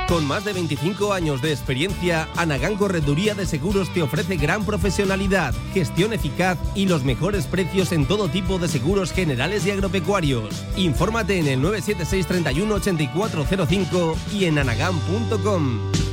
Con 0.09 0.27
más 0.27 0.47
de 0.47 0.55
25 0.55 1.13
años 1.13 1.43
de 1.43 1.53
experiencia, 1.53 2.29
Anagán 2.37 2.77
Correduría 2.77 3.35
de 3.35 3.45
Seguros 3.45 3.93
te 3.93 4.01
ofrece 4.01 4.37
gran 4.37 4.65
profesionalidad, 4.65 5.53
gestión 5.75 6.15
eficaz 6.15 6.59
y 6.75 6.87
los 6.87 7.05
mejores 7.05 7.47
precios 7.47 7.93
en 7.93 8.07
todo 8.07 8.29
tipo 8.29 8.59
de 8.59 8.69
seguros 8.69 9.13
generales 9.13 9.67
y 9.67 9.71
agropecuarios. 9.71 10.65
Infórmate 10.77 11.39
en 11.39 11.49
el 11.49 11.61
976 11.61 12.27
31 12.27 12.75
8405 12.75 14.17
y 14.33 14.45
en 14.47 14.59
anagán.com. 14.59 16.04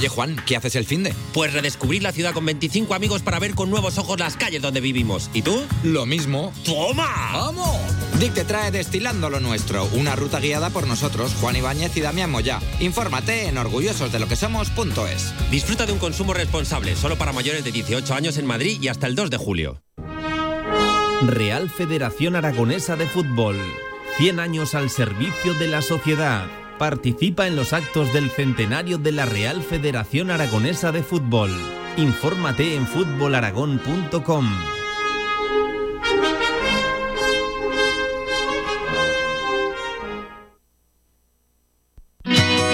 Oye 0.00 0.08
Juan, 0.08 0.42
¿qué 0.46 0.56
haces 0.56 0.76
el 0.76 0.86
finde? 0.86 1.14
Pues 1.34 1.52
redescubrir 1.52 2.02
la 2.02 2.10
ciudad 2.10 2.32
con 2.32 2.46
25 2.46 2.94
amigos 2.94 3.20
para 3.20 3.38
ver 3.38 3.54
con 3.54 3.68
nuevos 3.68 3.98
ojos 3.98 4.18
las 4.18 4.34
calles 4.34 4.62
donde 4.62 4.80
vivimos. 4.80 5.28
¿Y 5.34 5.42
tú? 5.42 5.62
Lo 5.82 6.06
mismo. 6.06 6.54
¡Toma! 6.64 7.32
¡Vamos! 7.34 7.76
Dick 8.18 8.32
te 8.32 8.46
trae 8.46 8.70
Destilando 8.70 9.28
lo 9.28 9.40
Nuestro, 9.40 9.84
una 9.92 10.16
ruta 10.16 10.40
guiada 10.40 10.70
por 10.70 10.86
nosotros, 10.86 11.34
Juan 11.42 11.56
Ibáñez 11.56 11.94
y 11.98 12.00
Damián 12.00 12.30
Moya. 12.30 12.60
Infórmate 12.80 13.48
en 13.48 13.58
orgullososdeloquesomos.es. 13.58 15.34
Disfruta 15.50 15.84
de 15.84 15.92
un 15.92 15.98
consumo 15.98 16.32
responsable, 16.32 16.96
solo 16.96 17.18
para 17.18 17.34
mayores 17.34 17.62
de 17.62 17.70
18 17.70 18.14
años 18.14 18.38
en 18.38 18.46
Madrid 18.46 18.80
y 18.80 18.88
hasta 18.88 19.06
el 19.06 19.14
2 19.14 19.28
de 19.28 19.36
julio. 19.36 19.82
Real 21.26 21.68
Federación 21.68 22.36
Aragonesa 22.36 22.96
de 22.96 23.06
Fútbol. 23.06 23.58
100 24.16 24.40
años 24.40 24.74
al 24.74 24.88
servicio 24.88 25.52
de 25.52 25.68
la 25.68 25.82
sociedad. 25.82 26.46
Participa 26.80 27.46
en 27.46 27.56
los 27.56 27.74
actos 27.74 28.10
del 28.14 28.30
centenario 28.30 28.96
de 28.96 29.12
la 29.12 29.26
Real 29.26 29.62
Federación 29.62 30.30
Aragonesa 30.30 30.92
de 30.92 31.02
Fútbol. 31.02 31.50
Infórmate 31.98 32.74
en 32.74 32.86
fútbolaragón.com. 32.86 34.46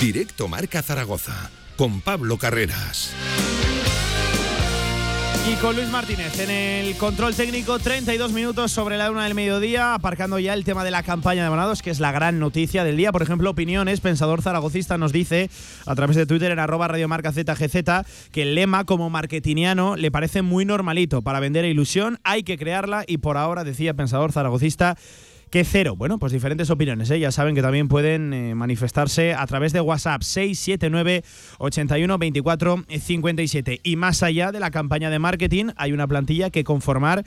Directo 0.00 0.48
Marca 0.48 0.80
Zaragoza 0.80 1.50
con 1.76 2.00
Pablo 2.00 2.38
Carreras. 2.38 3.12
Y 5.46 5.56
con 5.56 5.76
Luis 5.76 5.88
Martínez 5.88 6.40
en 6.40 6.48
el 6.48 6.96
control 6.96 7.34
técnico, 7.34 7.78
32 7.78 8.32
minutos 8.32 8.72
sobre 8.72 8.96
la 8.96 9.10
una 9.10 9.24
del 9.24 9.34
mediodía, 9.34 9.92
aparcando 9.92 10.38
ya 10.38 10.54
el 10.54 10.64
tema 10.64 10.84
de 10.84 10.90
la 10.90 11.02
campaña 11.02 11.42
de 11.42 11.48
abonados, 11.48 11.82
que 11.82 11.90
es 11.90 12.00
la 12.00 12.12
gran 12.12 12.38
noticia 12.38 12.82
del 12.82 12.96
día. 12.96 13.12
Por 13.12 13.20
ejemplo, 13.20 13.50
opiniones, 13.50 14.00
Pensador 14.00 14.40
Zaragocista 14.40 14.96
nos 14.96 15.12
dice 15.12 15.50
a 15.84 15.94
través 15.94 16.16
de 16.16 16.24
Twitter 16.24 16.50
en 16.50 16.60
arroba 16.60 16.88
radiomarca 16.88 17.32
ZGZ 17.32 18.06
que 18.32 18.42
el 18.42 18.54
lema 18.54 18.84
como 18.84 19.10
marketingiano 19.10 19.96
le 19.96 20.10
parece 20.10 20.40
muy 20.40 20.64
normalito. 20.64 21.20
Para 21.20 21.40
vender 21.40 21.66
ilusión 21.66 22.20
hay 22.24 22.42
que 22.42 22.56
crearla 22.56 23.04
y 23.06 23.18
por 23.18 23.36
ahora, 23.36 23.64
decía 23.64 23.92
Pensador 23.92 24.32
Zaragocista, 24.32 24.96
que 25.50 25.64
cero. 25.64 25.96
Bueno, 25.96 26.18
pues 26.18 26.32
diferentes 26.32 26.70
opiniones. 26.70 27.10
¿eh? 27.10 27.18
Ya 27.18 27.32
saben 27.32 27.54
que 27.54 27.62
también 27.62 27.88
pueden 27.88 28.32
eh, 28.32 28.54
manifestarse 28.54 29.34
a 29.34 29.46
través 29.46 29.72
de 29.72 29.80
WhatsApp 29.80 30.22
679 30.22 31.24
81 31.58 32.18
24 32.18 32.84
57. 33.00 33.80
Y 33.82 33.96
más 33.96 34.22
allá 34.22 34.52
de 34.52 34.60
la 34.60 34.70
campaña 34.70 35.10
de 35.10 35.18
marketing, 35.18 35.66
hay 35.76 35.92
una 35.92 36.06
plantilla 36.06 36.50
que 36.50 36.64
conformar 36.64 37.24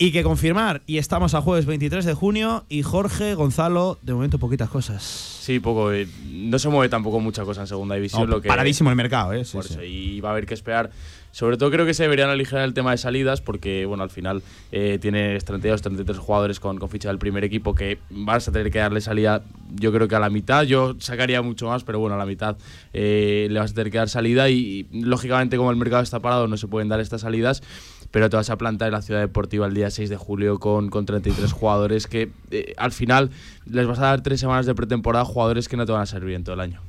y 0.00 0.12
que 0.12 0.22
confirmar. 0.22 0.82
Y 0.86 0.98
estamos 0.98 1.34
a 1.34 1.40
jueves 1.40 1.66
23 1.66 2.04
de 2.04 2.14
junio 2.14 2.64
y 2.68 2.82
Jorge, 2.82 3.34
Gonzalo, 3.34 3.98
de 4.02 4.14
momento 4.14 4.38
poquitas 4.38 4.70
cosas. 4.70 5.02
Sí, 5.02 5.58
poco. 5.60 5.92
eh, 5.92 6.06
No 6.30 6.58
se 6.58 6.68
mueve 6.68 6.88
tampoco 6.88 7.18
mucha 7.20 7.44
cosa 7.44 7.62
en 7.62 7.66
segunda 7.66 7.96
división. 7.96 8.22
No, 8.22 8.36
lo 8.36 8.40
que, 8.40 8.48
paradísimo 8.48 8.90
el 8.90 8.96
mercado, 8.96 9.32
¿eh? 9.32 9.44
Sí, 9.44 9.54
por 9.56 9.64
sí. 9.64 9.72
eso, 9.74 9.82
y 9.82 10.20
va 10.20 10.28
a 10.30 10.32
haber 10.32 10.46
que 10.46 10.54
esperar. 10.54 10.90
Sobre 11.30 11.56
todo 11.56 11.70
creo 11.70 11.86
que 11.86 11.94
se 11.94 12.04
deberían 12.04 12.30
aligerar 12.30 12.64
el 12.64 12.74
tema 12.74 12.90
de 12.90 12.98
salidas 12.98 13.40
porque, 13.40 13.86
bueno, 13.86 14.02
al 14.02 14.10
final 14.10 14.42
eh, 14.72 14.98
tienes 15.00 15.44
32, 15.44 15.82
33 15.82 16.18
jugadores 16.18 16.60
con, 16.60 16.78
con 16.78 16.88
ficha 16.88 17.08
del 17.08 17.18
primer 17.18 17.44
equipo 17.44 17.74
que 17.74 17.98
vas 18.10 18.48
a 18.48 18.52
tener 18.52 18.72
que 18.72 18.78
darle 18.78 19.00
salida, 19.00 19.42
yo 19.74 19.92
creo 19.92 20.08
que 20.08 20.16
a 20.16 20.20
la 20.20 20.30
mitad. 20.30 20.64
Yo 20.64 20.96
sacaría 20.98 21.42
mucho 21.42 21.68
más, 21.68 21.84
pero 21.84 22.00
bueno, 22.00 22.16
a 22.16 22.18
la 22.18 22.26
mitad 22.26 22.56
eh, 22.92 23.48
le 23.50 23.60
vas 23.60 23.72
a 23.72 23.74
tener 23.74 23.92
que 23.92 23.98
dar 23.98 24.08
salida 24.08 24.48
y, 24.48 24.86
y, 24.90 25.02
lógicamente 25.02 25.56
como 25.56 25.70
el 25.70 25.76
mercado 25.76 26.02
está 26.02 26.20
parado 26.20 26.48
no 26.48 26.56
se 26.56 26.66
pueden 26.66 26.88
dar 26.88 27.00
estas 27.00 27.20
salidas 27.20 27.62
pero 28.10 28.30
te 28.30 28.36
vas 28.36 28.50
a 28.50 28.56
plantar 28.56 28.88
en 28.88 28.94
la 28.94 29.02
ciudad 29.02 29.20
deportiva 29.20 29.66
el 29.66 29.74
día 29.74 29.90
6 29.90 30.08
de 30.08 30.16
julio 30.16 30.58
con, 30.58 30.88
con 30.88 31.06
33 31.06 31.52
jugadores 31.52 32.06
que 32.06 32.30
eh, 32.50 32.74
al 32.76 32.92
final 32.92 33.30
les 33.66 33.86
vas 33.86 33.98
a 33.98 34.02
dar 34.02 34.22
tres 34.22 34.40
semanas 34.40 34.66
de 34.66 34.74
pretemporada 34.74 35.24
jugadores 35.24 35.68
que 35.68 35.76
no 35.76 35.84
te 35.84 35.92
van 35.92 36.02
a 36.02 36.06
servir 36.06 36.34
en 36.34 36.44
todo 36.44 36.54
el 36.54 36.60
año. 36.60 36.80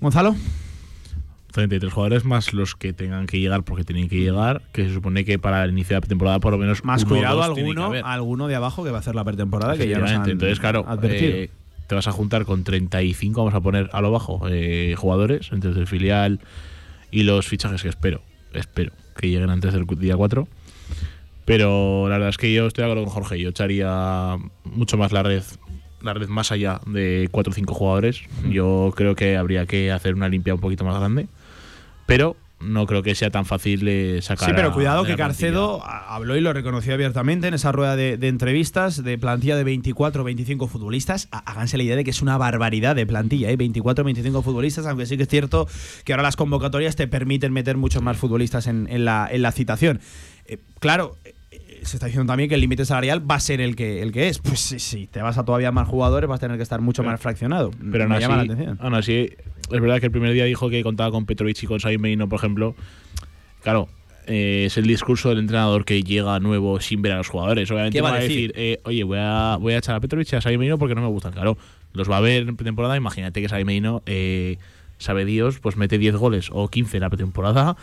Gonzalo. 0.00 0.36
33 1.54 1.92
jugadores 1.92 2.24
más 2.24 2.52
los 2.52 2.74
que 2.74 2.92
tengan 2.92 3.26
que 3.26 3.38
llegar 3.38 3.62
porque 3.62 3.84
tienen 3.84 4.08
que 4.08 4.16
llegar, 4.16 4.62
que 4.72 4.88
se 4.88 4.94
supone 4.94 5.24
que 5.24 5.38
para 5.38 5.62
el 5.62 5.70
inicio 5.70 5.90
de 5.90 5.94
la 5.94 6.00
pretemporada 6.00 6.40
por 6.40 6.52
lo 6.52 6.58
menos 6.58 6.84
Más 6.84 7.02
uno 7.04 7.14
cuidado 7.14 7.42
alguno, 7.44 7.92
alguno 8.02 8.48
de 8.48 8.56
abajo 8.56 8.82
que 8.82 8.90
va 8.90 8.96
a 8.96 9.00
hacer 9.00 9.14
la 9.14 9.22
pretemporada 9.24 9.76
que 9.76 9.88
ya 9.88 9.98
nos 9.98 10.10
han 10.10 10.28
Entonces, 10.28 10.58
claro, 10.58 10.84
advertido. 10.86 11.36
eh, 11.36 11.50
te 11.86 11.94
vas 11.94 12.08
a 12.08 12.12
juntar 12.12 12.44
con 12.44 12.64
35, 12.64 13.40
vamos 13.40 13.54
a 13.54 13.60
poner 13.60 13.88
a 13.92 14.00
lo 14.00 14.10
bajo, 14.10 14.42
eh, 14.48 14.94
jugadores, 14.96 15.52
entre 15.52 15.70
el 15.70 15.86
filial 15.86 16.40
y 17.12 17.22
los 17.22 17.46
fichajes 17.46 17.82
que 17.82 17.88
espero, 17.88 18.20
espero 18.52 18.92
que 19.16 19.28
lleguen 19.28 19.50
antes 19.50 19.72
del 19.72 19.86
día 19.86 20.16
4. 20.16 20.48
Pero 21.44 22.08
la 22.08 22.14
verdad 22.14 22.30
es 22.30 22.36
que 22.36 22.52
yo 22.52 22.66
estoy 22.66 22.84
de 22.84 22.90
acuerdo 22.90 23.04
con 23.04 23.14
Jorge, 23.14 23.38
yo 23.38 23.50
echaría 23.50 24.38
mucho 24.64 24.96
más 24.96 25.12
la 25.12 25.22
red 25.22 25.42
la 26.04 26.12
red 26.12 26.28
más 26.28 26.52
allá 26.52 26.80
de 26.86 27.28
4 27.30 27.50
o 27.50 27.54
5 27.54 27.74
jugadores. 27.74 28.20
Yo 28.50 28.92
creo 28.94 29.14
que 29.14 29.36
habría 29.36 29.66
que 29.66 29.90
hacer 29.90 30.14
una 30.14 30.28
limpia 30.28 30.54
un 30.54 30.60
poquito 30.60 30.84
más 30.84 30.98
grande, 30.98 31.28
pero 32.06 32.36
no 32.60 32.86
creo 32.86 33.02
que 33.02 33.14
sea 33.14 33.30
tan 33.30 33.44
fácil 33.44 33.80
sacar 34.22 34.48
Sí, 34.48 34.54
pero 34.56 34.72
cuidado 34.72 35.02
que 35.04 35.14
plantilla. 35.16 35.26
Carcedo 35.26 35.84
habló 35.84 36.34
y 36.36 36.40
lo 36.40 36.52
reconoció 36.54 36.94
abiertamente 36.94 37.46
en 37.48 37.52
esa 37.54 37.72
rueda 37.72 37.94
de, 37.94 38.16
de 38.16 38.28
entrevistas 38.28 39.02
de 39.02 39.18
plantilla 39.18 39.54
de 39.56 39.64
24 39.64 40.22
o 40.22 40.24
25 40.24 40.66
futbolistas. 40.68 41.28
Há- 41.30 41.38
Háganse 41.50 41.76
la 41.76 41.82
idea 41.82 41.96
de 41.96 42.04
que 42.04 42.10
es 42.10 42.22
una 42.22 42.38
barbaridad 42.38 42.96
de 42.96 43.04
plantilla, 43.06 43.50
¿eh? 43.50 43.56
24 43.56 44.02
o 44.02 44.04
25 44.06 44.40
futbolistas, 44.42 44.86
aunque 44.86 45.04
sí 45.04 45.16
que 45.18 45.24
es 45.24 45.28
cierto 45.28 45.68
que 46.04 46.14
ahora 46.14 46.22
las 46.22 46.36
convocatorias 46.36 46.96
te 46.96 47.06
permiten 47.06 47.52
meter 47.52 47.76
muchos 47.76 48.02
más 48.02 48.16
futbolistas 48.16 48.66
en, 48.66 48.86
en 48.88 49.04
la, 49.04 49.28
en 49.30 49.42
la 49.42 49.52
citación. 49.52 50.00
Eh, 50.46 50.58
claro, 50.78 51.16
se 51.84 51.96
está 51.96 52.06
diciendo 52.06 52.30
también 52.30 52.48
que 52.48 52.54
el 52.54 52.60
límite 52.60 52.84
salarial 52.84 53.28
va 53.28 53.36
a 53.36 53.40
ser 53.40 53.60
el 53.60 53.76
que, 53.76 54.02
el 54.02 54.12
que 54.12 54.28
es. 54.28 54.38
Pues 54.38 54.60
sí, 54.60 54.78
sí, 54.78 55.06
te 55.10 55.22
vas 55.22 55.38
a 55.38 55.44
todavía 55.44 55.72
más 55.72 55.88
jugadores, 55.88 56.28
vas 56.28 56.38
a 56.38 56.40
tener 56.40 56.56
que 56.56 56.62
estar 56.62 56.80
mucho 56.80 57.02
más 57.02 57.20
fraccionado. 57.20 57.70
Pero 57.90 58.08
me 58.08 58.14
aún 58.14 58.20
llama 58.20 58.36
la 58.36 58.42
así, 58.42 58.52
atención. 58.52 58.78
aún 58.80 58.94
así, 58.94 59.30
es 59.70 59.80
verdad 59.80 60.00
que 60.00 60.06
el 60.06 60.12
primer 60.12 60.32
día 60.32 60.44
dijo 60.44 60.68
que 60.70 60.82
contaba 60.82 61.10
con 61.10 61.26
Petrovic 61.26 61.62
y 61.62 61.66
con 61.66 61.78
Xavi 61.78 61.98
Medino, 61.98 62.28
por 62.28 62.38
ejemplo. 62.38 62.74
Claro, 63.62 63.88
eh, 64.26 64.64
es 64.66 64.76
el 64.76 64.86
discurso 64.86 65.28
del 65.28 65.38
entrenador 65.38 65.84
que 65.84 66.02
llega 66.02 66.38
nuevo 66.40 66.80
sin 66.80 67.02
ver 67.02 67.12
a 67.12 67.16
los 67.18 67.28
jugadores. 67.28 67.70
Obviamente 67.70 67.98
¿Qué 67.98 68.02
va 68.02 68.14
a 68.14 68.20
decir? 68.20 68.48
decir, 68.48 68.52
eh, 68.56 68.80
oye, 68.84 69.04
voy 69.04 69.18
a, 69.20 69.56
voy 69.60 69.74
a 69.74 69.78
echar 69.78 69.96
a 69.96 70.00
Petrovic 70.00 70.32
y 70.32 70.36
a 70.36 70.40
Xavi 70.40 70.58
Medino 70.58 70.78
porque 70.78 70.94
no 70.94 71.02
me 71.02 71.08
gustan. 71.08 71.32
Claro, 71.32 71.56
los 71.92 72.10
va 72.10 72.18
a 72.18 72.20
ver 72.20 72.48
en 72.48 72.56
pretemporada. 72.56 72.96
Imagínate 72.96 73.40
que 73.40 73.48
Xavi 73.48 73.64
Medino, 73.64 74.02
eh, 74.06 74.58
sabe 74.98 75.24
Dios, 75.24 75.58
pues 75.60 75.76
mete 75.76 75.98
10 75.98 76.16
goles 76.16 76.48
o 76.52 76.68
15 76.68 76.96
en 76.96 77.00
la 77.02 77.10
pretemporada 77.10 77.76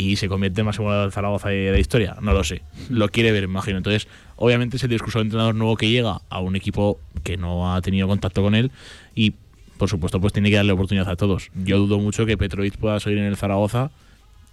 y 0.00 0.16
se 0.16 0.28
convierte 0.28 0.60
en 0.60 0.66
máximo 0.66 0.86
goleador 0.86 1.06
del 1.06 1.12
Zaragoza 1.12 1.50
de, 1.50 1.56
de 1.56 1.72
la 1.72 1.78
historia. 1.78 2.16
No 2.22 2.32
lo 2.32 2.42
sé. 2.42 2.62
Lo 2.88 3.08
quiere 3.08 3.32
ver, 3.32 3.44
imagino. 3.44 3.76
Entonces, 3.76 4.08
obviamente 4.36 4.76
es 4.76 4.84
el 4.84 4.90
discurso 4.90 5.18
del 5.18 5.26
entrenador 5.26 5.54
nuevo 5.54 5.76
que 5.76 5.90
llega 5.90 6.20
a 6.28 6.40
un 6.40 6.56
equipo 6.56 6.98
que 7.22 7.36
no 7.36 7.74
ha 7.74 7.82
tenido 7.82 8.08
contacto 8.08 8.42
con 8.42 8.54
él 8.54 8.70
y, 9.14 9.34
por 9.76 9.88
supuesto, 9.88 10.20
pues 10.20 10.32
tiene 10.32 10.48
que 10.50 10.56
darle 10.56 10.72
oportunidad 10.72 11.08
a 11.08 11.16
todos. 11.16 11.50
Yo 11.54 11.78
dudo 11.78 11.98
mucho 11.98 12.24
que 12.24 12.38
Petrovic 12.38 12.78
pueda 12.78 12.98
seguir 13.00 13.18
en 13.18 13.26
el 13.26 13.36
Zaragoza. 13.36 13.90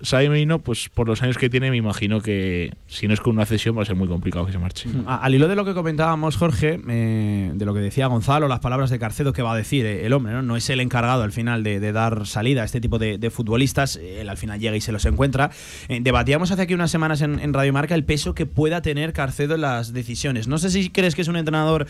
Xavi 0.03 0.29
Medino, 0.29 0.59
pues 0.59 0.89
por 0.89 1.07
los 1.07 1.21
años 1.23 1.37
que 1.37 1.49
tiene, 1.49 1.71
me 1.71 1.77
imagino 1.77 2.21
que 2.21 2.71
si 2.87 3.07
no 3.07 3.13
es 3.13 3.19
con 3.19 3.33
una 3.35 3.45
cesión 3.45 3.77
va 3.77 3.81
a 3.81 3.85
ser 3.85 3.95
muy 3.95 4.07
complicado 4.07 4.45
que 4.45 4.51
se 4.51 4.59
marche. 4.59 4.89
A- 5.05 5.17
Al 5.17 5.33
hilo 5.33 5.47
de 5.47 5.55
lo 5.55 5.65
que 5.65 5.73
comentábamos, 5.73 6.37
Jorge, 6.37 6.79
eh, 6.87 7.51
de 7.53 7.65
lo 7.65 7.73
que 7.73 7.79
decía 7.79 8.07
Gonzalo, 8.07 8.47
las 8.47 8.59
palabras 8.59 8.89
de 8.89 8.99
Carcedo, 8.99 9.33
que 9.33 9.41
va 9.41 9.53
a 9.53 9.57
decir 9.57 9.85
eh, 9.85 10.05
el 10.05 10.13
hombre, 10.13 10.33
¿no? 10.33 10.41
No 10.41 10.55
es 10.55 10.69
el 10.69 10.79
encargado 10.79 11.23
al 11.23 11.31
final 11.31 11.63
de, 11.63 11.79
dar 11.91 12.27
salida 12.27 12.61
a 12.61 12.65
este 12.65 12.79
tipo 12.81 12.99
de, 12.99 13.29
futbolistas, 13.31 13.95
eh, 13.95 14.21
él 14.21 14.29
al 14.29 14.37
final 14.37 14.59
llega 14.59 14.75
y 14.75 14.81
se 14.81 14.91
los 14.91 15.05
encuentra. 15.05 15.49
Eh, 15.87 15.99
debatíamos 16.01 16.51
hace 16.51 16.61
aquí 16.61 16.73
unas 16.73 16.91
semanas 16.91 17.21
en 17.21 17.53
Radio 17.53 17.73
Marca 17.73 17.95
el 17.95 18.03
peso 18.03 18.35
que 18.35 18.45
pueda 18.45 18.81
tener 18.81 19.13
Carcedo 19.13 19.55
en 19.55 19.61
las 19.61 19.93
decisiones. 19.93 20.47
No 20.47 20.57
sé 20.57 20.69
si 20.69 20.89
crees 20.89 21.15
que 21.15 21.21
es 21.23 21.27
un 21.27 21.37
entrenador 21.37 21.87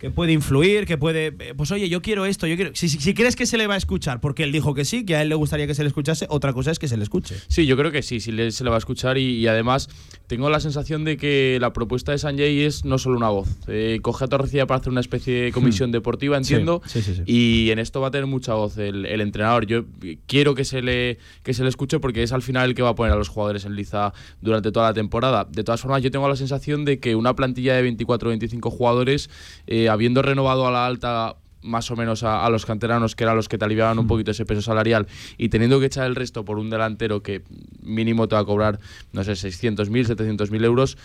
que 0.00 0.10
puede 0.10 0.32
influir, 0.32 0.86
que 0.86 0.96
puede, 0.96 1.26
eh, 1.38 1.54
pues 1.56 1.70
oye, 1.70 1.88
yo 1.90 2.00
quiero 2.00 2.24
esto, 2.24 2.46
yo 2.46 2.56
quiero. 2.56 2.70
Si, 2.74 2.88
si- 2.88 2.98
si 2.98 3.12
crees 3.14 3.36
que 3.36 3.44
se 3.46 3.58
le 3.58 3.66
va 3.66 3.74
a 3.74 3.76
escuchar, 3.76 4.20
porque 4.20 4.42
él 4.44 4.50
dijo 4.52 4.72
que 4.74 4.84
sí, 4.86 5.04
que 5.04 5.14
a 5.14 5.22
él 5.22 5.28
le 5.28 5.34
gustaría 5.34 5.66
que 5.66 5.74
se 5.74 5.82
le 5.82 5.88
escuchase, 5.88 6.26
otra 6.30 6.52
cosa 6.54 6.70
es 6.70 6.78
que 6.78 6.88
se 6.88 6.96
le 6.96 7.02
escuche. 7.02 7.36
Sí, 7.48 7.66
yo 7.66 7.76
creo 7.76 7.92
que 7.92 8.02
sí, 8.02 8.18
sí 8.18 8.32
le- 8.32 8.50
se 8.50 8.64
le 8.64 8.70
va 8.70 8.76
a 8.76 8.78
escuchar 8.78 9.18
y, 9.18 9.36
y 9.36 9.46
además 9.46 9.88
tengo 10.26 10.48
la 10.48 10.58
sensación 10.60 11.04
de 11.04 11.16
que 11.18 11.58
la 11.60 11.72
propuesta 11.74 12.12
de 12.12 12.18
Sanjay 12.18 12.60
es 12.62 12.84
no 12.86 12.96
solo 12.98 13.16
una 13.18 13.28
voz. 13.28 13.48
Eh, 13.68 13.98
coge 14.00 14.24
a 14.24 14.28
Torrecilla 14.28 14.66
para 14.66 14.80
hacer 14.80 14.90
una 14.90 15.00
especie 15.02 15.42
de 15.42 15.52
comisión 15.52 15.92
deportiva, 15.92 16.36
entiendo, 16.38 16.80
Hmm. 16.84 16.88
Sí, 16.88 17.02
sí, 17.02 17.14
sí. 17.16 17.22
y 17.26 17.70
en 17.70 17.78
esto 17.78 18.00
va 18.00 18.08
a 18.08 18.10
tener 18.10 18.26
mucha 18.26 18.54
voz 18.54 18.78
el, 18.78 19.04
el 19.04 19.20
entrenador. 19.20 19.66
Yo 19.66 19.84
quiero 20.26 20.54
que 20.54 20.64
se, 20.64 20.80
le, 20.80 21.18
que 21.42 21.52
se 21.52 21.62
le 21.62 21.68
escuche 21.68 21.98
porque 22.00 22.22
es 22.22 22.32
al 22.32 22.40
final 22.42 22.70
el 22.70 22.74
que 22.74 22.80
va 22.82 22.90
a 22.90 22.94
poner 22.94 23.12
a 23.12 23.16
los 23.16 23.28
jugadores 23.28 23.66
en 23.66 23.76
liza 23.76 24.14
durante 24.40 24.72
toda 24.72 24.88
la 24.88 24.94
temporada. 24.94 25.46
De 25.50 25.62
todas 25.62 25.80
formas, 25.82 26.02
yo 26.02 26.10
tengo 26.10 26.26
la 26.26 26.36
sensación 26.36 26.86
de 26.86 27.00
que 27.00 27.16
una 27.16 27.34
plantilla 27.36 27.74
de 27.76 27.82
24 27.82 28.28
o 28.28 28.30
25 28.30 28.70
jugadores, 28.70 29.28
eh, 29.66 29.88
habiendo 29.92 30.22
renovado 30.22 30.66
a 30.66 30.70
la 30.70 30.86
alta 30.86 31.36
más 31.62 31.90
o 31.90 31.96
menos 31.96 32.22
a, 32.22 32.46
a 32.46 32.48
los 32.48 32.64
canteranos, 32.64 33.14
que 33.14 33.24
eran 33.24 33.36
los 33.36 33.46
que 33.46 33.58
te 33.58 33.64
aliviaban 33.66 33.98
un 33.98 34.06
poquito 34.06 34.30
ese 34.30 34.46
peso 34.46 34.62
salarial, 34.62 35.06
y 35.36 35.50
teniendo 35.50 35.78
que 35.78 35.86
echar 35.86 36.06
el 36.06 36.16
resto 36.16 36.42
por 36.44 36.58
un 36.58 36.70
delantero 36.70 37.22
que 37.22 37.42
mínimo 37.82 38.28
te 38.28 38.34
va 38.34 38.40
a 38.40 38.44
cobrar, 38.46 38.80
no 39.12 39.22
sé, 39.24 39.32
600.000, 39.32 40.06
700.000 40.06 40.64
euros, 40.64 40.96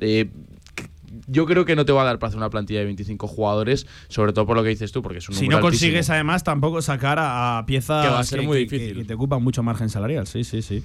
eh, 0.00 0.28
yo 1.26 1.44
creo 1.46 1.64
que 1.66 1.76
no 1.76 1.84
te 1.84 1.92
va 1.92 2.02
a 2.02 2.04
dar 2.06 2.18
para 2.18 2.28
hacer 2.28 2.38
una 2.38 2.48
plantilla 2.50 2.80
de 2.80 2.86
25 2.86 3.26
jugadores, 3.26 3.86
sobre 4.08 4.32
todo 4.32 4.46
por 4.46 4.56
lo 4.56 4.62
que 4.62 4.70
dices 4.70 4.92
tú, 4.92 5.02
porque 5.02 5.18
es 5.18 5.28
un 5.28 5.34
Si 5.34 5.46
no 5.48 5.56
altísimo. 5.56 5.70
consigues 5.70 6.10
además 6.10 6.42
tampoco 6.44 6.80
sacar 6.82 7.18
a, 7.20 7.64
piezas 7.66 8.04
Que 8.06 8.10
va 8.12 8.20
a 8.20 8.24
ser 8.24 8.42
muy 8.42 8.66
que- 8.66 8.76
difícil. 8.78 8.96
que 8.98 9.04
te 9.04 9.14
ocupan 9.14 9.42
mucho 9.42 9.62
margen 9.62 9.88
salarial. 9.90 10.26
Sí, 10.26 10.42
sí, 10.44 10.62
sí. 10.62 10.82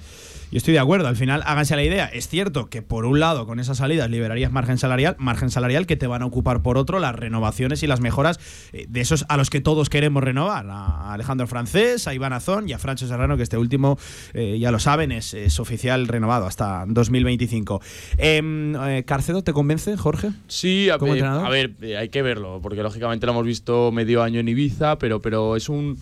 Yo 0.50 0.56
estoy 0.56 0.72
de 0.72 0.80
acuerdo. 0.80 1.08
Al 1.08 1.16
final, 1.16 1.42
háganse 1.44 1.76
la 1.76 1.82
idea. 1.82 2.06
Es 2.06 2.28
cierto 2.28 2.70
que 2.70 2.80
por 2.80 3.04
un 3.04 3.20
lado, 3.20 3.46
con 3.46 3.60
esas 3.60 3.78
salidas 3.78 4.08
liberarías 4.08 4.50
margen 4.50 4.78
salarial, 4.78 5.14
margen 5.18 5.50
salarial 5.50 5.86
que 5.86 5.96
te 5.96 6.06
van 6.06 6.22
a 6.22 6.26
ocupar 6.26 6.62
por 6.62 6.78
otro 6.78 6.98
las 6.98 7.14
renovaciones 7.14 7.82
y 7.82 7.86
las 7.86 8.00
mejoras 8.00 8.40
eh, 8.72 8.86
de 8.88 9.00
esos 9.00 9.26
a 9.28 9.36
los 9.36 9.50
que 9.50 9.60
todos 9.60 9.90
queremos 9.90 10.22
renovar. 10.22 10.66
A 10.70 11.12
Alejandro 11.12 11.46
Francés, 11.46 12.08
a 12.08 12.14
Iván 12.14 12.32
Azón 12.32 12.68
y 12.68 12.72
a 12.72 12.78
Francho 12.78 13.06
Serrano, 13.06 13.36
que 13.36 13.42
este 13.42 13.58
último, 13.58 13.98
eh, 14.32 14.58
ya 14.58 14.70
lo 14.70 14.78
saben, 14.78 15.12
es, 15.12 15.34
es 15.34 15.60
oficial 15.60 16.08
renovado 16.08 16.46
hasta 16.46 16.84
2025. 16.86 17.82
Em, 18.16 18.74
eh, 18.76 19.04
¿Carcedo 19.04 19.42
te 19.42 19.52
convence, 19.52 19.96
Jorge? 19.96 20.30
Sí, 20.46 20.88
a, 20.88 20.98
¿Como 20.98 21.12
ver, 21.12 21.18
entrenador? 21.18 21.46
a 21.46 21.50
ver, 21.50 21.72
eh, 21.82 21.96
hay 21.96 22.08
que 22.08 22.22
verlo, 22.22 22.60
porque 22.62 22.82
lógicamente 22.82 23.26
lo 23.26 23.32
hemos 23.32 23.44
visto 23.44 23.92
medio 23.92 24.22
año 24.22 24.40
en 24.40 24.48
Ibiza, 24.48 24.98
pero, 24.98 25.20
pero 25.20 25.56
es 25.56 25.68
un... 25.68 25.98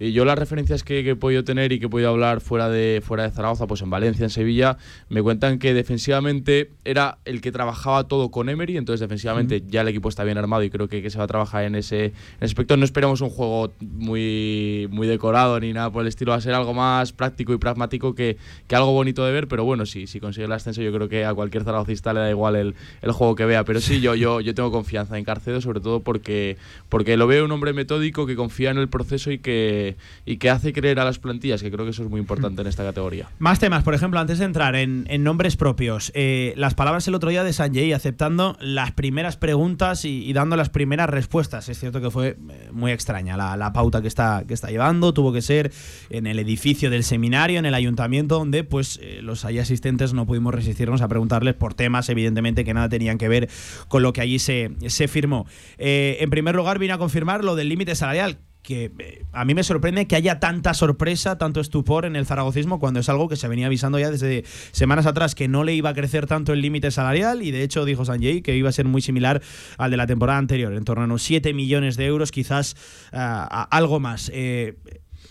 eh, 0.00 0.12
yo 0.12 0.24
las 0.24 0.38
referencias 0.38 0.82
que, 0.82 1.02
que 1.02 1.10
he 1.10 1.16
podido 1.16 1.44
tener 1.44 1.72
y 1.72 1.78
que 1.78 1.86
he 1.86 1.88
podido 1.88 2.10
hablar 2.10 2.40
fuera 2.40 2.68
de, 2.68 3.02
fuera 3.04 3.24
de 3.24 3.30
Zaragoza, 3.30 3.66
pues 3.66 3.82
en 3.82 3.90
Valencia, 3.90 4.24
en 4.24 4.30
Sevilla, 4.30 4.78
me 5.08 5.22
cuentan 5.22 5.58
que 5.58 5.74
defensivamente 5.74 6.70
era 6.84 7.18
el 7.24 7.40
que 7.40 7.52
trabajaba 7.52 8.04
todo 8.04 8.30
con 8.30 8.48
Emery, 8.48 8.76
entonces 8.76 9.00
defensivamente 9.00 9.62
ya 9.66 9.82
el 9.82 9.88
equipo 9.88 10.08
está 10.08 10.24
bien 10.24 10.38
armado 10.38 10.62
y 10.62 10.70
creo 10.70 10.88
que, 10.88 11.02
que 11.02 11.10
se 11.10 11.18
va 11.18 11.24
a 11.24 11.28
trabajar 11.28 11.64
en 11.64 11.74
ese, 11.74 12.06
en 12.06 12.12
ese 12.40 12.52
aspecto. 12.52 12.76
No 12.76 12.84
esperamos 12.84 13.20
un 13.20 13.30
juego 13.30 13.72
muy, 13.80 14.88
muy 14.90 15.06
decorado 15.06 15.58
ni 15.60 15.72
nada 15.72 15.90
por 15.90 16.02
el 16.02 16.08
estilo, 16.08 16.30
va 16.30 16.36
a 16.36 16.40
ser 16.40 16.54
algo 16.54 16.74
más 16.74 17.12
práctico 17.12 17.52
y 17.52 17.58
pragmático 17.58 18.14
que, 18.14 18.36
que 18.66 18.76
algo 18.76 18.92
bonito 18.92 19.24
de 19.24 19.32
ver, 19.32 19.48
pero 19.48 19.64
bueno, 19.64 19.86
sí, 19.86 20.06
si 20.06 20.20
consigue 20.20 20.46
el 20.46 20.52
ascenso 20.52 20.82
yo 20.82 20.92
creo 20.92 21.08
que 21.08 21.24
a 21.24 21.34
cualquier 21.34 21.64
zaragocista 21.64 22.12
le 22.12 22.20
da 22.20 22.30
igual 22.30 22.56
el, 22.56 22.74
el 23.02 23.12
juego 23.12 23.34
que 23.34 23.44
vea, 23.44 23.64
pero 23.64 23.80
sí, 23.80 24.00
yo, 24.00 24.14
yo, 24.14 24.40
yo 24.40 24.54
tengo 24.54 24.70
confianza 24.70 25.18
en 25.18 25.24
Carcedo, 25.24 25.60
sobre 25.60 25.80
todo 25.80 26.00
porque, 26.00 26.56
porque 26.88 27.16
lo 27.16 27.26
veo 27.26 27.44
un 27.44 27.52
hombre 27.52 27.72
metódico 27.72 28.26
que 28.26 28.36
confía 28.36 28.70
en 28.70 28.78
el 28.78 28.88
proceso 28.88 29.30
y 29.30 29.38
que, 29.38 29.87
y 30.26 30.36
que 30.38 30.50
hace 30.50 30.72
creer 30.72 31.00
a 31.00 31.04
las 31.04 31.18
plantillas, 31.18 31.62
que 31.62 31.70
creo 31.70 31.84
que 31.84 31.90
eso 31.90 32.02
es 32.02 32.10
muy 32.10 32.20
importante 32.20 32.62
en 32.62 32.68
esta 32.68 32.84
categoría. 32.84 33.28
Más 33.38 33.58
temas, 33.58 33.82
por 33.82 33.94
ejemplo, 33.94 34.20
antes 34.20 34.38
de 34.38 34.44
entrar 34.44 34.76
en, 34.76 35.06
nombres 35.22 35.56
propios, 35.56 36.12
eh, 36.14 36.54
las 36.56 36.74
palabras 36.74 37.06
el 37.08 37.14
otro 37.14 37.30
día 37.30 37.44
de 37.44 37.52
Sanjay 37.52 37.92
aceptando 37.92 38.56
las 38.60 38.92
primeras 38.92 39.36
preguntas 39.36 40.04
y, 40.04 40.32
dando 40.32 40.56
las 40.56 40.70
primeras 40.70 41.10
respuestas. 41.10 41.68
Es 41.68 41.78
cierto 41.78 42.00
que 42.00 42.10
fue 42.10 42.28
eh, 42.28 42.68
muy 42.72 42.92
extraña 42.92 43.36
la, 43.36 43.72
pauta 43.72 44.00
que 44.00 44.08
está, 44.08 44.44
que 44.46 44.54
está 44.54 44.68
llevando, 44.68 45.12
tuvo 45.12 45.32
que 45.32 45.42
ser 45.42 45.72
en 46.10 46.26
el 46.26 46.38
edificio 46.38 46.90
del 46.90 47.04
seminario, 47.04 47.58
en 47.58 47.66
el 47.66 47.74
ayuntamiento, 47.74 48.38
donde 48.38 48.64
pues 48.64 48.98
eh, 49.02 49.20
los 49.22 49.44
ahí 49.44 49.58
asistentes 49.58 50.14
no 50.14 50.26
pudimos 50.26 50.54
resistirnos 50.54 51.02
a 51.02 51.08
preguntarles 51.08 51.54
por 51.54 51.74
temas, 51.74 52.08
evidentemente, 52.08 52.64
que 52.64 52.74
nada 52.74 52.88
tenían 52.88 53.18
que 53.18 53.28
ver 53.28 53.48
con 53.88 54.02
lo 54.02 54.12
que 54.12 54.20
allí 54.20 54.38
se, 54.38 54.70
se 54.86 55.08
firmó. 55.08 55.46
En 55.78 56.30
primer 56.30 56.54
lugar, 56.54 56.78
vine 56.78 56.92
a 56.92 56.98
confirmar 56.98 57.44
lo 57.44 57.56
del 57.56 57.68
límite 57.68 57.94
salarial 57.94 58.38
que 58.68 58.92
eh, 58.98 59.24
a 59.32 59.46
mí 59.46 59.54
me 59.54 59.62
sorprende 59.62 60.06
que 60.06 60.14
haya 60.14 60.40
tanta 60.40 60.74
sorpresa, 60.74 61.38
tanto 61.38 61.58
estupor 61.60 62.04
en 62.04 62.16
el 62.16 62.26
zaragocismo 62.26 62.78
cuando 62.78 63.00
es 63.00 63.08
algo 63.08 63.26
que 63.26 63.36
se 63.36 63.48
venía 63.48 63.64
avisando 63.64 63.98
ya 63.98 64.10
desde 64.10 64.44
semanas 64.72 65.06
atrás 65.06 65.34
que 65.34 65.48
no 65.48 65.64
le 65.64 65.72
iba 65.72 65.88
a 65.88 65.94
crecer 65.94 66.26
tanto 66.26 66.52
el 66.52 66.60
límite 66.60 66.90
salarial 66.90 67.40
y 67.42 67.50
de 67.50 67.62
hecho 67.62 67.86
dijo 67.86 68.04
Sanjay 68.04 68.42
que 68.42 68.54
iba 68.54 68.68
a 68.68 68.72
ser 68.72 68.84
muy 68.84 69.00
similar 69.00 69.40
al 69.78 69.90
de 69.90 69.96
la 69.96 70.06
temporada 70.06 70.38
anterior, 70.38 70.74
en 70.74 70.84
torno 70.84 71.04
a 71.04 71.06
unos 71.06 71.22
7 71.22 71.54
millones 71.54 71.96
de 71.96 72.04
euros, 72.04 72.30
quizás 72.30 72.76
a 73.10 73.62
algo 73.74 74.00
más. 74.00 74.30
Eh, 74.34 74.76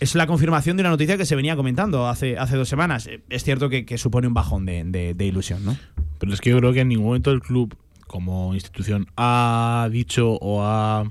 es 0.00 0.16
la 0.16 0.26
confirmación 0.26 0.76
de 0.76 0.80
una 0.82 0.90
noticia 0.90 1.16
que 1.16 1.24
se 1.24 1.36
venía 1.36 1.54
comentando 1.54 2.08
hace, 2.08 2.36
hace 2.38 2.56
dos 2.56 2.68
semanas. 2.68 3.06
Eh, 3.06 3.20
Es 3.30 3.44
cierto 3.44 3.68
que, 3.68 3.98
supone 3.98 4.26
un 4.26 4.34
bajón 4.34 4.66
de- 4.66 5.14
de 5.14 5.24
ilusión, 5.24 5.64
¿no? 5.64 5.76
Pero 6.18 6.32
es 6.34 6.40
que 6.40 6.50
yo 6.50 6.58
creo 6.58 6.72
que 6.72 6.80
en 6.80 6.88
ningún 6.88 7.06
momento 7.06 7.30
el 7.30 7.40
club, 7.40 7.76
como 8.08 8.52
institución, 8.54 9.06
ha 9.16 9.88
dicho 9.92 10.32
o 10.40 10.62
ha 10.64 11.04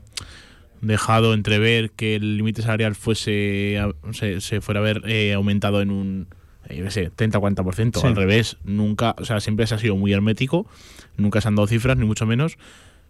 dejado 0.82 1.34
entrever 1.34 1.92
que 1.92 2.16
el 2.16 2.38
límite 2.38 2.62
salarial 2.62 2.96
fuese 2.96 3.80
se, 4.12 4.42
se 4.42 4.62
fuera 4.62 4.80
a 4.80 4.84
ver 4.84 5.02
eh, 5.06 5.34
aumentado 5.34 5.82
en 5.82 5.92
un 5.92 6.28
eh, 6.70 6.78
yo 6.78 6.84
qué 6.86 6.92
sé, 6.92 7.12
30 7.16 7.38
o 7.38 7.42
40%. 7.42 8.00
Sí. 8.00 8.08
Al 8.08 8.16
revés, 8.16 8.58
nunca, 8.64 9.16
o 9.18 9.26
sea, 9.26 9.40
siempre 9.40 9.68
se 9.68 9.76
ha 9.76 9.80
sido 9.80 9.96
muy 9.96 10.14
hermético, 10.14 10.68
nunca 11.18 11.42
se 11.42 11.48
han 11.48 11.56
dado 11.56 11.68
cifras, 11.68 11.98
ni 11.98 12.06
mucho 12.06 12.26
menos. 12.26 12.58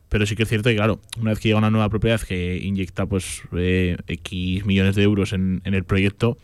Pero 0.10 0.26
sí 0.26 0.36
que 0.36 0.44
es 0.44 0.50
cierto 0.50 0.70
que, 0.70 0.76
claro, 0.76 1.02
una 1.20 1.32
vez 1.32 1.40
que 1.40 1.50
llega 1.50 1.58
una 1.58 1.70
nueva 1.70 1.90
propiedad 1.90 2.22
que 2.22 2.58
inyecta 2.58 3.06
pues 3.06 3.42
eh, 3.52 3.98
X 4.08 4.66
millones 4.66 4.96
de 4.96 5.04
euros 5.04 5.34
en, 5.34 5.62
en 5.66 5.74
el 5.74 5.84
proyecto, 5.84 6.38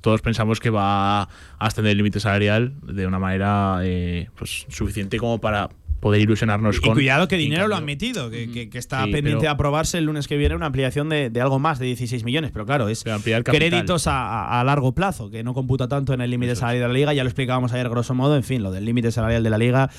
todos 0.00 0.22
pensamos 0.22 0.60
que 0.60 0.70
va 0.70 1.22
a 1.22 1.28
ascender 1.58 1.92
el 1.92 1.98
límite 1.98 2.20
salarial 2.20 2.74
de 2.82 3.06
una 3.06 3.18
manera 3.18 3.80
eh, 3.82 4.28
pues 4.36 4.66
suficiente 4.70 5.18
como 5.18 5.38
para 5.38 5.68
poder 6.00 6.20
ilusionarnos 6.22 6.78
Y 6.78 6.80
con. 6.80 6.94
cuidado 6.94 7.28
que 7.28 7.36
dinero 7.36 7.68
lo 7.68 7.76
han 7.76 7.84
metido, 7.84 8.30
que, 8.30 8.50
que- 8.50 8.68
que 8.70 8.78
está 8.78 9.04
Sí, 9.04 9.12
pendiente 9.12 9.42
de 9.42 9.48
aprobarse 9.48 9.98
el 9.98 10.04
lunes 10.06 10.26
que 10.26 10.36
viene 10.36 10.54
una 10.56 10.66
ampliación 10.66 11.08
de, 11.08 11.30
de 11.30 11.40
algo 11.40 11.58
más 11.58 11.78
de 11.78 11.86
16 11.86 12.24
millones, 12.24 12.50
pero 12.52 12.66
claro, 12.66 12.88
es 12.88 13.06
ampliar 13.06 13.44
créditos 13.44 14.06
a, 14.06 14.20
a- 14.22 14.60
a 14.60 14.64
largo 14.64 14.92
plazo, 14.94 15.30
que 15.30 15.42
no 15.44 15.54
computa 15.54 15.86
tanto 15.88 16.12
en 16.14 16.20
el 16.22 16.30
límite 16.30 16.56
salarial 16.56 16.82
de 16.84 16.88
la 16.88 16.94
liga, 16.94 17.12
ya 17.14 17.22
lo 17.22 17.28
explicábamos 17.28 17.72
ayer 17.72 17.88
grosso 17.88 18.14
modo, 18.14 18.34
en 18.36 18.42
fin, 18.44 18.62
lo 18.62 18.70
del 18.72 18.84
límite 18.84 19.12
salarial 19.12 19.42
de 19.42 19.50
la 19.50 19.58
liga. 19.58 19.90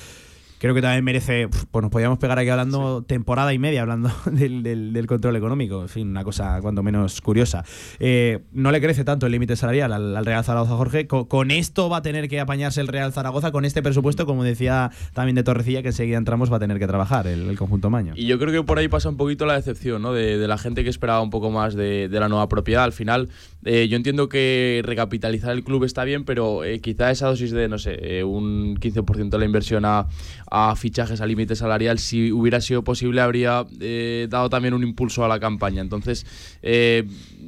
Creo 0.62 0.74
que 0.76 0.80
también 0.80 1.02
merece, 1.02 1.48
pues 1.72 1.82
nos 1.82 1.90
podríamos 1.90 2.18
pegar 2.20 2.38
aquí 2.38 2.48
hablando 2.48 3.02
temporada 3.02 3.52
y 3.52 3.58
media, 3.58 3.82
hablando 3.82 4.12
del, 4.30 4.62
del- 4.62 4.92
del 4.92 5.06
control 5.08 5.34
económico, 5.34 5.82
en 5.82 5.88
fin, 5.88 6.08
una 6.08 6.22
cosa 6.22 6.60
cuanto 6.62 6.84
menos 6.84 7.20
curiosa. 7.20 7.64
Eh, 7.98 8.44
no 8.52 8.70
le 8.70 8.80
crece 8.80 9.02
tanto 9.02 9.26
el 9.26 9.32
límite 9.32 9.56
salarial 9.56 9.92
al, 9.92 10.16
al 10.16 10.24
Real 10.24 10.44
Zaragoza, 10.44 10.76
Jorge. 10.76 11.08
Co- 11.08 11.26
Con, 11.26 11.50
esto 11.50 11.88
va 11.90 11.96
a 11.96 12.02
tener 12.02 12.28
que 12.28 12.38
apañarse 12.38 12.80
el 12.80 12.86
Real 12.86 13.12
Zaragoza, 13.12 13.50
con 13.50 13.64
este 13.64 13.82
presupuesto, 13.82 14.24
como 14.24 14.44
decía 14.44 14.92
también 15.14 15.34
de 15.34 15.42
Torrecilla, 15.42 15.82
que 15.82 15.88
enseguida 15.88 16.16
entramos, 16.16 16.52
va 16.52 16.58
a 16.58 16.60
tener 16.60 16.78
que 16.78 16.86
trabajar 16.86 17.26
el, 17.26 17.48
el 17.50 17.58
conjunto 17.58 17.90
Maño. 17.90 18.12
Y 18.14 18.26
yo 18.26 18.38
creo 18.38 18.52
que 18.52 18.62
por 18.62 18.78
ahí 18.78 18.86
pasa 18.86 19.08
un 19.08 19.16
poquito 19.16 19.46
la 19.46 19.54
decepción, 19.54 20.00
¿no? 20.02 20.12
De, 20.12 20.38
de 20.38 20.46
la 20.46 20.58
gente 20.58 20.84
que 20.84 20.90
esperaba 20.90 21.20
un 21.22 21.30
poco 21.30 21.50
más 21.50 21.74
de, 21.74 22.08
de 22.08 22.20
la 22.20 22.28
nueva 22.28 22.48
propiedad. 22.48 22.84
Al 22.84 22.92
final, 22.92 23.30
eh, 23.64 23.88
yo 23.88 23.96
entiendo 23.96 24.28
que 24.28 24.80
recapitalizar 24.84 25.52
el 25.52 25.62
club 25.64 25.84
está 25.84 26.04
bien, 26.04 26.24
pero 26.24 26.64
eh, 26.64 26.80
quizá 26.80 27.10
esa 27.10 27.28
dosis 27.28 27.50
de, 27.52 27.68
no 27.68 27.78
sé, 27.78 27.96
eh, 28.18 28.24
un 28.24 28.76
15% 28.78 29.28
de 29.30 29.38
la 29.38 29.44
inversión 29.44 29.84
a, 29.84 30.06
a 30.50 30.74
fichajes 30.76 31.20
a 31.20 31.26
límite 31.26 31.54
salarial, 31.56 31.98
si 31.98 32.32
hubiera 32.32 32.60
sido 32.60 32.82
posible, 32.84 33.20
habría 33.20 33.64
eh, 33.80 34.26
dado 34.30 34.50
también 34.50 34.74
un 34.74 34.82
impulso 34.82 35.24
a 35.24 35.28
la 35.28 35.38
campaña. 35.40 35.80
Entonces, 35.80 36.26
eh, 36.62 37.04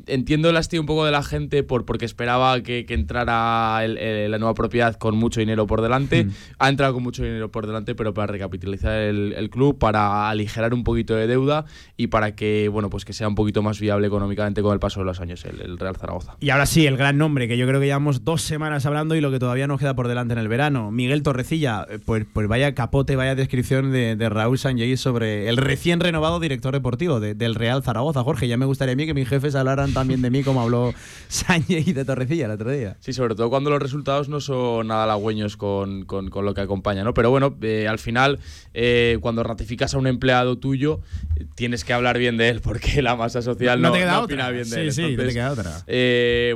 entiendo 0.06 0.50
el 0.50 0.56
hastío 0.56 0.80
un 0.80 0.86
poco 0.86 1.04
de 1.04 1.10
la 1.10 1.22
gente 1.22 1.62
por, 1.62 1.84
porque 1.84 2.04
esperaba 2.04 2.60
que, 2.62 2.86
que 2.86 2.94
entrara 2.94 3.84
el- 3.84 4.30
la 4.30 4.38
nueva 4.38 4.54
propiedad 4.54 4.94
con 4.96 5.16
mucho 5.16 5.40
dinero 5.40 5.66
por 5.66 5.80
delante. 5.82 6.24
Mm. 6.24 6.30
Ha 6.58 6.68
entrado 6.68 6.94
con 6.94 7.02
mucho 7.02 7.22
dinero 7.24 7.50
por 7.50 7.66
delante, 7.66 7.94
pero 7.94 8.14
para 8.14 8.26
recapitalizar 8.28 8.92
el, 9.00 9.34
el 9.36 9.50
club, 9.50 9.78
para 9.78 10.28
aligerar 10.30 10.74
un 10.74 10.84
poquito 10.84 11.14
de 11.14 11.26
deuda 11.26 11.64
y 11.96 12.06
para 12.08 12.34
que, 12.34 12.68
bueno, 12.68 12.90
pues 12.90 13.04
que 13.04 13.12
sea 13.12 13.28
un 13.28 13.34
poquito 13.34 13.62
más 13.62 13.80
viable 13.80 14.06
económicamente 14.06 14.62
con 14.62 14.72
el 14.72 14.78
paso 14.78 15.00
de 15.00 15.06
los 15.06 15.20
años 15.20 15.44
el, 15.44 15.60
el 15.60 15.78
Real 15.78 15.94
Zaragoza. 15.96 16.03
Y 16.40 16.50
ahora 16.50 16.66
sí, 16.66 16.86
el 16.86 16.96
gran 16.96 17.18
nombre, 17.18 17.48
que 17.48 17.56
yo 17.56 17.66
creo 17.66 17.80
que 17.80 17.86
llevamos 17.86 18.24
dos 18.24 18.42
semanas 18.42 18.86
hablando 18.86 19.14
y 19.14 19.20
lo 19.20 19.30
que 19.30 19.38
todavía 19.38 19.66
nos 19.66 19.78
queda 19.80 19.94
por 19.94 20.08
delante 20.08 20.32
en 20.34 20.38
el 20.38 20.48
verano. 20.48 20.90
Miguel 20.90 21.22
Torrecilla, 21.22 21.86
eh, 21.88 21.98
pues, 22.04 22.26
pues 22.32 22.46
vaya 22.48 22.74
capote, 22.74 23.16
vaya 23.16 23.34
descripción 23.34 23.92
de, 23.92 24.16
de 24.16 24.28
Raúl 24.28 24.58
Sanjay 24.58 24.96
sobre 24.96 25.48
el 25.48 25.56
recién 25.56 26.00
renovado 26.00 26.40
director 26.40 26.72
deportivo 26.74 27.20
de- 27.20 27.34
del 27.34 27.54
Real 27.54 27.82
Zaragoza. 27.82 28.22
Jorge, 28.22 28.48
ya 28.48 28.56
me 28.56 28.66
gustaría 28.66 28.92
a 28.92 28.96
mí 28.96 29.06
que 29.06 29.14
mis 29.14 29.28
jefes 29.28 29.54
hablaran 29.54 29.92
también 29.92 30.22
de 30.22 30.30
mí 30.30 30.42
como 30.42 30.60
habló 30.60 30.92
Sanjay 31.28 31.84
de 31.92 32.04
Torrecilla 32.04 32.46
el 32.46 32.50
otro 32.52 32.70
día. 32.70 32.96
Sí, 33.00 33.12
sobre 33.12 33.34
todo 33.34 33.50
cuando 33.50 33.70
los 33.70 33.80
resultados 33.80 34.28
no 34.28 34.40
son 34.40 34.88
nada 34.88 35.04
halagüeños 35.04 35.56
con, 35.56 36.04
con- 36.04 36.30
con 36.30 36.44
lo 36.44 36.54
que 36.54 36.60
acompaña, 36.60 37.04
¿no? 37.04 37.14
Pero 37.14 37.30
bueno, 37.30 37.56
eh, 37.62 37.86
al 37.88 37.98
final, 37.98 38.38
eh, 38.74 39.18
cuando 39.20 39.42
ratificas 39.42 39.94
a 39.94 39.98
un 39.98 40.06
empleado 40.06 40.58
tuyo, 40.58 41.00
eh, 41.36 41.46
tienes 41.54 41.84
que 41.84 41.92
hablar 41.92 42.18
bien 42.18 42.36
de 42.36 42.48
él, 42.48 42.60
porque 42.62 43.02
la 43.02 43.16
masa 43.16 43.42
social 43.42 43.80
No 43.80 43.88
no, 43.88 43.94
te 43.94 44.00
queda 44.00 44.12
no 44.12 44.20
otra. 44.20 44.24
opina 44.34 44.50
bien 44.50 44.64
de 44.68 44.70
Sí, 44.70 44.80
él. 44.80 44.92
sí, 44.92 45.00
no 45.02 45.06
te 45.06 45.12
Entonces, 45.12 45.34
queda 45.34 45.50
otra. 45.52 45.70
eh, 45.86 45.93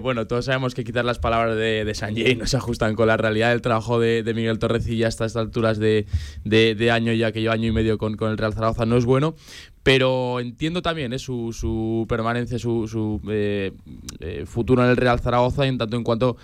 bueno, 0.03 0.27
todos 0.27 0.44
sabemos 0.46 0.74
que 0.74 0.85
quitar 0.85 1.05
las 1.05 1.18
palabras 1.18 1.57
de, 1.57 1.85
de 1.85 1.94
Sanjay 1.94 2.37
no 2.37 2.46
se 2.46 2.57
ajustan 2.57 2.94
con 2.94 3.07
la 3.09 3.16
realidad 3.16 3.51
del 3.51 3.62
trabajo 3.62 4.01
de, 4.01 4.22
Miguel 4.35 4.59
Torrecilla 4.59 5.09
hasta 5.09 5.24
estas 5.24 5.40
alturas 5.40 5.79
de, 5.79 6.07
año, 6.92 7.12
ya 7.12 7.33
que 7.33 7.40
lleva 7.40 7.55
año 7.55 7.68
y 7.68 7.72
medio 7.72 7.98
con 7.98 8.16
el 8.20 8.38
Real 8.38 8.55
Zaragoza, 8.55 8.87
no 8.87 8.96
es 8.96 9.05
bueno. 9.05 9.35
Pero 9.88 10.38
entiendo 10.40 10.83
también 10.83 11.12
eh, 11.12 11.18
su, 11.18 11.53
su 11.53 12.05
permanencia, 12.09 12.59
su, 12.59 12.87
su, 12.87 13.20
eh, 13.31 13.72
eh, 14.20 14.44
futuro 14.46 14.85
en 14.85 14.90
el 14.90 14.96
Real 14.96 15.18
Zaragoza, 15.18 15.64
y 15.64 15.68
en 15.70 15.79
tanto 15.79 15.96
en 15.96 16.05
cuanto 16.05 16.37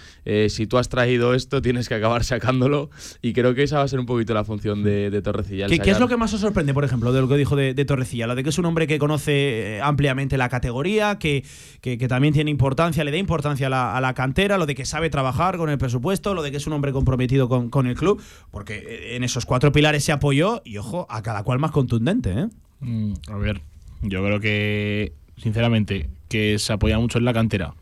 si 0.49 0.67
tú 0.67 0.79
has 0.79 0.89
traído 0.89 1.35
esto, 1.35 1.61
tienes 1.61 1.89
que 1.89 1.95
acabar 1.95 2.25
sacándolo. 2.25 2.91
Y 3.23 3.33
creo 3.35 3.55
que 3.55 3.63
esa 3.65 3.79
va 3.79 3.85
a 3.85 3.89
ser 3.89 4.01
un 4.01 4.07
poquito 4.07 4.33
la 4.35 4.45
función 4.45 4.83
de, 4.83 5.11
de 5.11 5.23
Torrecilla. 5.23 5.67
¿Qué, 5.67 5.77
qué 5.85 5.91
es 5.91 6.01
lo 6.01 6.09
que 6.09 6.17
más 6.17 6.33
os 6.33 6.41
sorprende, 6.41 6.73
por 6.75 6.85
ejemplo, 6.85 7.13
de 7.13 7.21
lo 7.21 7.29
que 7.29 7.37
dijo 7.37 7.55
de, 7.57 7.75
de 7.75 7.85
Torrecilla? 7.85 8.27
Lo 8.27 8.35
de 8.35 8.43
que 8.43 8.49
es 8.49 8.59
un 8.59 8.65
hombre 8.65 8.87
que 8.87 8.99
conoce 8.99 9.81
ampliamente 9.83 10.37
la 10.39 10.49
categoría, 10.49 11.19
que, 11.19 11.45
que- 11.81 11.99
que 11.99 12.09
también 12.09 12.33
tiene 12.35 12.51
importancia, 12.51 13.05
le 13.05 13.11
da 13.11 13.19
importancia 13.19 13.67
a 13.67 13.71
la, 13.71 13.97
a 13.97 14.01
la 14.01 14.15
cantera, 14.15 14.57
lo 14.59 14.67
de 14.67 14.75
que 14.75 14.85
sabe 14.85 15.11
trabajar 15.11 15.57
con 15.59 15.69
el 15.71 15.79
presupuesto, 15.79 16.35
lo 16.35 16.43
de 16.43 16.51
que 16.51 16.57
es 16.57 16.67
un 16.67 16.73
hombre 16.73 16.93
comprometido 16.93 17.49
con, 17.49 17.71
con 17.71 17.87
el 17.87 17.95
club, 17.95 18.21
porque 18.51 19.15
en 19.17 19.23
esos 19.25 19.45
cuatro 19.47 19.71
pilares 19.71 20.03
se 20.05 20.13
apoyó 20.13 20.63
y, 20.65 20.79
ojo, 20.79 21.07
a 21.11 21.23
cada 21.23 21.43
cual 21.45 21.59
más 21.59 21.71
contundente, 21.71 22.31
¿eh? 22.33 22.49
Mm, 22.85 23.15
a 23.29 23.37
ver, 23.37 23.61
yo 24.03 24.23
creo 24.23 24.41
que, 24.41 25.13
sinceramente, 25.39 26.11
que 26.29 26.59
se 26.59 26.73
apoya 26.73 26.99
mucho 26.99 27.19
en 27.19 27.25
la 27.25 27.33
cantera. 27.33 27.75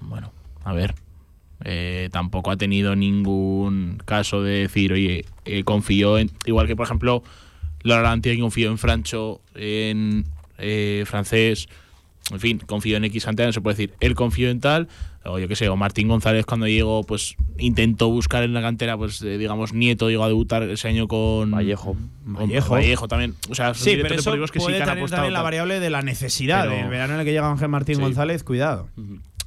Bueno, 0.00 0.32
a 0.64 0.72
ver. 0.72 0.94
eh, 1.64 2.08
tampoco 2.12 2.50
ha 2.50 2.56
tenido 2.56 2.94
ningún 2.94 3.98
caso 4.04 4.42
de 4.42 4.60
decir, 4.60 4.92
oye, 4.92 5.24
eh, 5.44 5.64
confío 5.64 6.18
en. 6.18 6.30
Igual 6.46 6.66
que, 6.66 6.76
por 6.76 6.84
ejemplo, 6.86 7.22
Laura 7.82 8.02
Lantier 8.10 8.38
confió 8.38 8.70
en 8.70 8.78
Francho, 8.78 9.40
en 9.54 10.24
eh, 10.58 11.04
francés. 11.06 11.68
En 12.30 12.40
fin, 12.40 12.58
confío 12.58 12.96
en 12.96 13.04
X 13.04 13.26
no 13.36 13.52
se 13.52 13.60
puede 13.60 13.76
decir, 13.76 13.94
él 14.00 14.14
confió 14.14 14.50
en 14.50 14.60
tal, 14.60 14.88
o 15.26 15.38
yo 15.38 15.48
qué 15.48 15.56
sé, 15.56 15.68
o 15.68 15.76
Martín 15.76 16.08
González 16.08 16.44
cuando 16.46 16.66
llegó, 16.66 17.02
pues 17.04 17.36
intentó 17.58 18.10
buscar 18.10 18.42
en 18.42 18.52
la 18.54 18.60
cantera, 18.62 18.96
pues 18.96 19.22
eh, 19.22 19.38
digamos, 19.38 19.72
Nieto 19.72 20.10
llegó 20.10 20.24
a 20.24 20.28
debutar 20.28 20.62
ese 20.64 20.88
año 20.88 21.08
con 21.08 21.50
Vallejo. 21.50 21.96
Vallejo. 22.24 22.74
Vallejo 22.74 23.08
también. 23.08 23.34
O 23.50 23.54
sea, 23.54 23.74
Sí, 23.74 23.92
pero 23.96 24.14
eso 24.14 24.30
deportivos 24.30 24.50
que 24.52 24.58
sí 24.60 24.64
puede 24.66 24.76
que 24.78 24.82
han 24.82 24.88
tener 24.88 24.98
apostado. 25.02 25.22
también 25.22 25.32
la 25.34 25.42
variable 25.42 25.80
de 25.80 25.90
la 25.90 26.02
necesidad. 26.02 26.64
Pero- 26.68 26.74
El 26.84 26.88
verano 26.88 27.14
en 27.14 27.20
el 27.20 27.26
que 27.26 27.32
llega 27.32 27.50
Ángel 27.50 27.68
Martín 27.68 27.96
Sí. 27.96 28.02
González, 28.02 28.44
cuidado. 28.44 28.88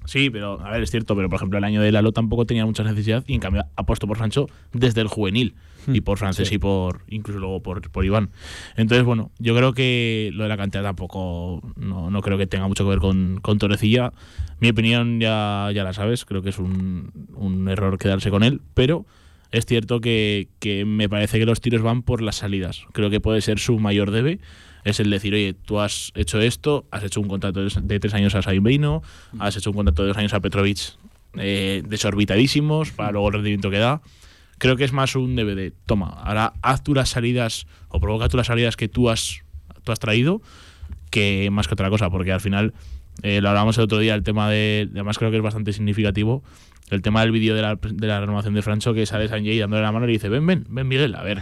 Sí, 0.06 0.30
pero 0.30 0.62
a 0.62 0.72
ver, 0.72 0.84
es 0.84 0.90
cierto, 0.92 1.16
pero 1.18 1.28
por 1.30 1.36
ejemplo 1.36 1.58
el 1.58 1.63
año 1.66 1.82
de 1.82 1.92
Lalo 1.92 2.13
tampoco 2.13 2.46
tenía 2.46 2.66
mucha 2.66 2.82
necesidad 2.84 3.24
y 3.28 3.34
en 3.34 3.42
cambio 3.42 3.66
ha 3.76 3.84
puesto 3.84 4.08
por 4.08 4.18
Sancho 4.18 4.48
desde 4.72 5.02
el 5.02 5.08
juvenil 5.08 5.56
y 5.88 6.02
por 6.02 6.17
francés. 6.17 6.47
Sí. 6.47 6.56
y 6.56 6.58
por 6.58 7.02
incluso 7.08 7.39
luego 7.39 7.62
por, 7.62 7.89
por 7.89 8.06
Iván. 8.06 8.30
Entonces, 8.76 9.06
bueno, 9.06 9.32
yo 9.39 9.56
creo 9.56 9.73
que 9.73 10.32
lo 10.34 10.43
de 10.43 10.50
la 10.50 10.58
cantidad 10.58 10.84
tampoco 10.84 11.62
no, 11.76 12.12
no 12.12 12.21
creo 12.21 12.38
que 12.38 12.47
tenga 12.47 12.67
mucho 12.67 12.84
que 12.84 12.89
ver 12.89 13.00
con, 13.00 13.39
con 13.41 13.58
Torrecilla. 13.58 14.13
Mi 14.60 14.69
opinión 14.69 15.19
ya, 15.19 15.69
ya 15.73 15.84
la 15.84 15.93
sabes, 15.93 16.26
creo 16.26 16.41
que 16.41 16.50
es 16.50 16.60
un, 16.60 17.12
un 17.36 17.67
error 17.69 17.97
quedarse 17.97 18.30
con 18.30 18.43
él, 18.43 18.62
pero 18.73 19.06
es 19.52 19.65
cierto 19.65 20.02
que, 20.02 20.50
que 20.60 20.86
me 20.86 21.08
parece 21.10 21.39
que 21.39 21.45
los 21.45 21.62
tiros 21.62 21.82
van 21.82 22.04
por 22.04 22.21
las 22.21 22.36
salidas. 22.38 22.86
Creo 22.91 23.10
que 23.10 23.21
puede 23.21 23.41
ser 23.41 23.60
su 23.60 23.80
mayor 23.80 24.12
debe. 24.12 24.39
Es 24.84 25.00
el 25.00 25.10
decir, 25.10 25.34
oye, 25.34 25.54
tú 25.54 25.80
has 25.80 26.12
hecho 26.15 26.39
esto, 26.39 26.86
has 26.91 27.04
hecho 27.04 27.19
un 27.19 27.28
contrato 27.28 27.62
de 27.62 28.00
tres 28.00 28.13
años 28.13 28.36
a 28.36 28.41
Saibino, 28.41 29.02
has 29.38 29.58
hecho 29.58 29.71
un 29.71 29.76
contrato 29.76 30.04
de 30.04 30.10
dos 30.10 30.17
años 30.17 30.34
a 30.34 30.39
Petrovic 30.39 30.80
eh, 31.36 31.84
desorbitadísimos 31.86 32.91
para 32.91 33.12
luego 33.12 33.28
el 33.28 33.34
rendimiento 33.34 33.69
que 33.69 33.80
da. 33.80 34.02
Creo 34.58 34.76
que 34.76 34.84
es 34.84 34.93
más 34.93 35.15
un 35.15 35.36
de, 35.36 35.74
toma, 35.86 36.08
ahora 36.10 36.54
haz 36.62 36.84
tú 36.84 36.96
las 36.96 37.10
salidas 37.10 37.67
o 37.89 38.00
provoca 38.00 38.28
tú 38.28 38.38
las 38.38 38.48
salidas 38.48 38.76
que 38.76 38.88
tú 38.88 39.10
has, 39.10 39.43
tú 39.84 39.91
has 39.91 40.00
traído, 40.00 40.41
que 41.12 41.50
más 41.52 41.67
que 41.67 41.76
otra 41.76 41.89
cosa, 41.89 42.10
porque 42.10 42.32
al 42.32 42.41
final, 42.41 42.74
eh, 43.22 43.39
lo 43.41 43.50
hablábamos 43.50 43.78
el 43.78 43.84
otro 43.84 44.00
día, 44.00 44.15
el 44.15 44.24
tema 44.24 44.50
de, 44.50 44.89
además 44.91 45.17
creo 45.17 45.30
que 45.30 45.38
es 45.38 45.43
bastante 45.43 45.74
significativo, 45.74 46.43
el 46.89 47.02
tema 47.02 47.22
del 47.22 47.32
vídeo 47.32 47.54
de 47.56 47.62
la, 47.62 47.76
de 47.76 48.08
la 48.08 48.20
renovación 48.20 48.54
de 48.54 48.62
Francho, 48.62 48.93
que 48.93 49.06
sale 49.06 49.28
Sanjay 49.28 49.60
dándole 49.60 49.84
la 49.84 49.91
mano 49.91 50.06
y 50.06 50.08
le 50.08 50.13
dice, 50.13 50.30
ven, 50.30 50.46
ven, 50.48 50.65
ven 50.70 50.88
Miguel, 50.88 51.13
a 51.15 51.22
ver, 51.22 51.41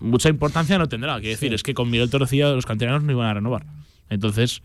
mucha 0.00 0.28
importancia 0.28 0.76
no 0.78 0.88
tendrá, 0.88 1.14
quiero 1.20 1.30
decir, 1.30 1.54
es 1.54 1.62
que 1.62 1.74
con 1.74 1.88
Miguel 1.90 2.10
Torrecilla 2.10 2.50
los 2.50 2.66
canteranos 2.66 3.04
no 3.04 3.12
iban 3.12 3.28
a 3.28 3.34
renovar. 3.34 3.64
Entonces, 4.08 4.62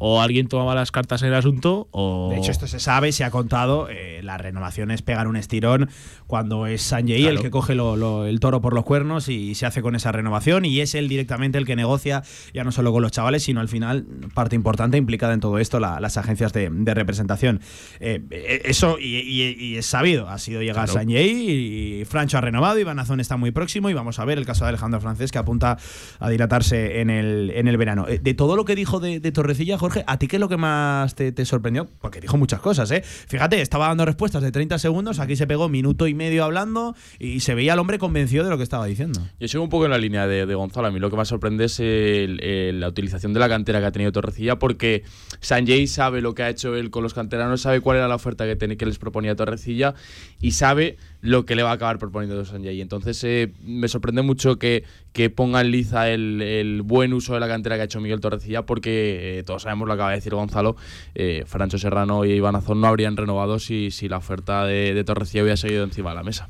o 0.00 0.20
alguien 0.20 0.48
tomaba 0.48 0.74
las 0.74 0.90
cartas 0.92 1.22
en 1.22 1.28
el 1.28 1.34
asunto, 1.34 1.88
o... 1.90 2.28
De 2.30 2.38
hecho, 2.38 2.50
esto 2.52 2.66
se 2.66 2.78
sabe, 2.80 3.12
se 3.12 3.24
ha 3.24 3.30
contado. 3.30 3.88
eh, 3.90 4.20
las 4.22 4.40
renovaciones 4.40 5.02
pegan 5.02 5.26
un 5.26 5.36
estirón 5.36 5.88
cuando 6.26 6.66
es 6.66 6.82
Sanjay 6.82 7.22
Claro. 7.22 7.36
el 7.36 7.42
que 7.42 7.50
coge 7.50 7.74
lo- 7.74 7.96
lo- 7.96 8.26
el 8.26 8.40
toro 8.40 8.60
por 8.60 8.74
los 8.74 8.84
cuernos 8.84 9.28
y 9.28 9.54
se 9.54 9.64
hace 9.66 9.80
con 9.82 9.94
esa 9.96 10.12
renovación. 10.12 10.64
Y 10.64 10.80
es 10.80 10.94
él 10.94 11.08
directamente 11.08 11.56
el 11.58 11.64
que 11.66 11.76
negocia, 11.76 12.22
ya 12.52 12.64
no 12.64 12.72
solo 12.72 12.92
con 12.92 13.02
los 13.02 13.10
chavales, 13.12 13.42
sino 13.44 13.60
al 13.60 13.68
final, 13.68 14.04
parte 14.34 14.54
importante 14.56 14.96
implicada 14.98 15.34
en 15.34 15.40
todo 15.40 15.58
esto, 15.58 15.80
la- 15.80 15.98
las 16.00 16.16
agencias 16.16 16.52
de, 16.52 16.68
de 16.70 16.94
representación. 16.94 17.60
Eh, 18.00 18.20
eh, 18.30 18.62
eso, 18.66 18.98
y, 19.00 19.16
y- 19.16 19.56
y 19.58 19.76
es 19.76 19.86
sabido, 19.86 20.28
ha 20.28 20.38
sido 20.38 20.60
llegar 20.62 20.84
Claro. 20.86 20.92
Sanjay 21.00 22.00
y 22.00 22.04
Francho 22.04 22.38
ha 22.38 22.40
renovado, 22.40 22.78
Iván 22.78 22.98
Azón 22.98 23.20
está 23.20 23.36
muy 23.36 23.50
próximo 23.50 23.88
y 23.90 23.94
vamos 23.94 24.18
a 24.18 24.24
ver 24.24 24.38
el 24.38 24.44
caso 24.46 24.64
de 24.64 24.68
Alejandro 24.70 25.00
Francés 25.00 25.32
que 25.32 25.38
apunta 25.38 25.78
a 26.18 26.28
dilatarse 26.28 27.00
en 27.00 27.10
el, 27.10 27.50
en 27.54 27.66
el 27.68 27.76
verano. 27.76 28.06
Eh, 28.08 28.18
De 28.22 28.34
todo 28.34 28.56
lo 28.56 28.64
que 28.64 28.74
dijo 28.74 29.00
de, 29.00 29.20
de 29.20 29.32
Torrecilla, 29.32 29.78
Jorge, 29.78 29.87
¿a 30.06 30.18
ti 30.18 30.28
qué 30.28 30.36
es 30.36 30.40
lo 30.40 30.48
que 30.48 30.56
más 30.56 31.14
te, 31.14 31.32
sorprendió? 31.44 31.88
Porque 32.00 32.20
dijo 32.20 32.36
muchas 32.36 32.60
cosas, 32.60 32.90
¿eh? 32.90 33.02
Fíjate, 33.04 33.60
estaba 33.60 33.88
dando 33.88 34.04
respuestas 34.04 34.42
de 34.42 34.52
30 34.52 34.78
segundos, 34.78 35.18
aquí 35.18 35.36
se 35.36 35.46
pegó 35.46 35.68
minuto 35.68 36.06
y 36.06 36.14
medio 36.14 36.44
hablando 36.44 36.94
y 37.18 37.40
se 37.40 37.54
veía 37.54 37.72
al 37.72 37.78
hombre 37.78 37.98
convencido 37.98 38.44
de 38.44 38.50
lo 38.50 38.56
que 38.56 38.62
estaba 38.62 38.86
diciendo. 38.86 39.20
Yo 39.40 39.48
sigo 39.48 39.62
un 39.64 39.70
poco 39.70 39.84
en 39.86 39.90
la 39.90 39.98
línea 39.98 40.26
de, 40.26 40.44
Gonzalo. 40.54 40.88
A 40.88 40.90
mí 40.90 40.98
lo 40.98 41.10
que 41.10 41.16
más 41.16 41.28
sorprende 41.28 41.64
es 41.66 41.78
la 41.80 42.88
utilización 42.88 43.32
de 43.32 43.40
la 43.40 43.48
cantera 43.48 43.80
que 43.80 43.86
ha 43.86 43.92
tenido 43.92 44.12
Torrecilla, 44.12 44.58
porque 44.58 45.04
Sanjay 45.40 45.86
sabe 45.86 46.20
lo 46.20 46.34
que 46.34 46.42
ha 46.42 46.48
hecho 46.50 46.74
él 46.76 46.90
con 46.90 47.02
los 47.02 47.14
canteranos, 47.14 47.60
sabe 47.62 47.80
cuál 47.80 47.98
era 47.98 48.08
la 48.08 48.14
oferta 48.14 48.44
que, 48.46 48.56
ten- 48.56 48.76
que 48.76 48.86
les 48.86 48.98
proponía 48.98 49.34
Torrecilla 49.36 49.94
y 50.40 50.52
sabe 50.52 50.96
lo 51.20 51.44
que 51.44 51.56
le 51.56 51.62
va 51.62 51.70
a 51.70 51.74
acabar 51.74 51.98
proponiendo 51.98 52.44
Sanjay. 52.44 52.80
Entonces 52.80 53.22
eh, 53.24 53.52
me 53.64 53.88
sorprende 53.88 54.22
mucho 54.22 54.56
que, 54.56 54.84
que 55.12 55.30
ponga 55.30 55.60
en 55.60 55.70
liza 55.70 56.08
el, 56.10 56.40
el 56.42 56.82
buen 56.82 57.12
uso 57.12 57.34
de 57.34 57.40
la 57.40 57.48
cantera 57.48 57.76
que 57.76 57.82
ha 57.82 57.84
hecho 57.86 58.00
Miguel 58.00 58.20
Torrecilla, 58.20 58.62
porque 58.62 59.38
eh, 59.38 59.42
todos 59.42 59.62
sabemos 59.62 59.88
lo 59.88 59.94
que 59.94 60.00
acaba 60.00 60.10
de 60.10 60.16
decir 60.16 60.34
Gonzalo. 60.34 60.76
eh, 61.14 61.44
Francho 61.46 61.78
Serrano 61.78 62.24
y 62.24 62.32
Iván 62.32 62.56
Azón 62.56 62.80
no 62.80 62.86
habrían 62.86 63.16
renovado 63.16 63.58
si, 63.58 63.90
si 63.90 64.08
la 64.08 64.18
oferta 64.18 64.64
de, 64.64 64.94
de 64.94 65.04
Torrecilla 65.04 65.42
hubiera 65.42 65.56
seguido 65.56 65.84
encima 65.84 66.10
de 66.10 66.16
la 66.16 66.22
mesa. 66.22 66.48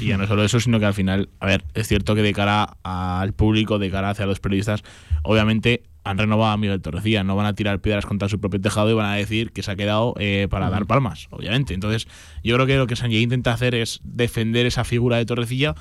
Y 0.00 0.06
ya 0.06 0.16
no 0.16 0.26
solo 0.26 0.44
eso, 0.44 0.60
sino 0.60 0.78
que 0.78 0.86
al 0.86 0.94
final, 0.94 1.28
a 1.40 1.46
ver, 1.46 1.64
es 1.74 1.88
cierto 1.88 2.14
que 2.14 2.22
de 2.22 2.32
cara 2.32 2.76
al 2.84 3.32
público, 3.32 3.78
de 3.78 3.90
cara 3.90 4.10
hacia 4.10 4.24
los 4.24 4.38
periodistas, 4.38 4.84
obviamente 5.24 5.82
han 6.04 6.18
renovado 6.18 6.52
a 6.52 6.56
Miguel 6.56 6.80
Torrecilla, 6.80 7.24
no 7.24 7.36
van 7.36 7.46
a 7.46 7.54
tirar 7.54 7.80
piedras 7.80 8.06
contra 8.06 8.28
su 8.28 8.40
propio 8.40 8.60
tejado 8.60 8.90
y 8.90 8.94
van 8.94 9.06
a 9.06 9.14
decir 9.14 9.52
que 9.52 9.62
se 9.62 9.70
ha 9.70 9.76
quedado 9.76 10.14
eh, 10.18 10.48
para 10.50 10.70
dar 10.70 10.86
palmas, 10.86 11.28
obviamente. 11.30 11.74
Entonces, 11.74 12.08
yo 12.42 12.54
creo 12.54 12.66
que 12.66 12.76
lo 12.76 12.86
que 12.86 12.96
Sanjay 12.96 13.22
intenta 13.22 13.52
hacer 13.52 13.74
es 13.74 14.00
defender 14.02 14.66
esa 14.66 14.84
figura 14.84 15.18
de 15.18 15.26
Torrecilla. 15.26 15.74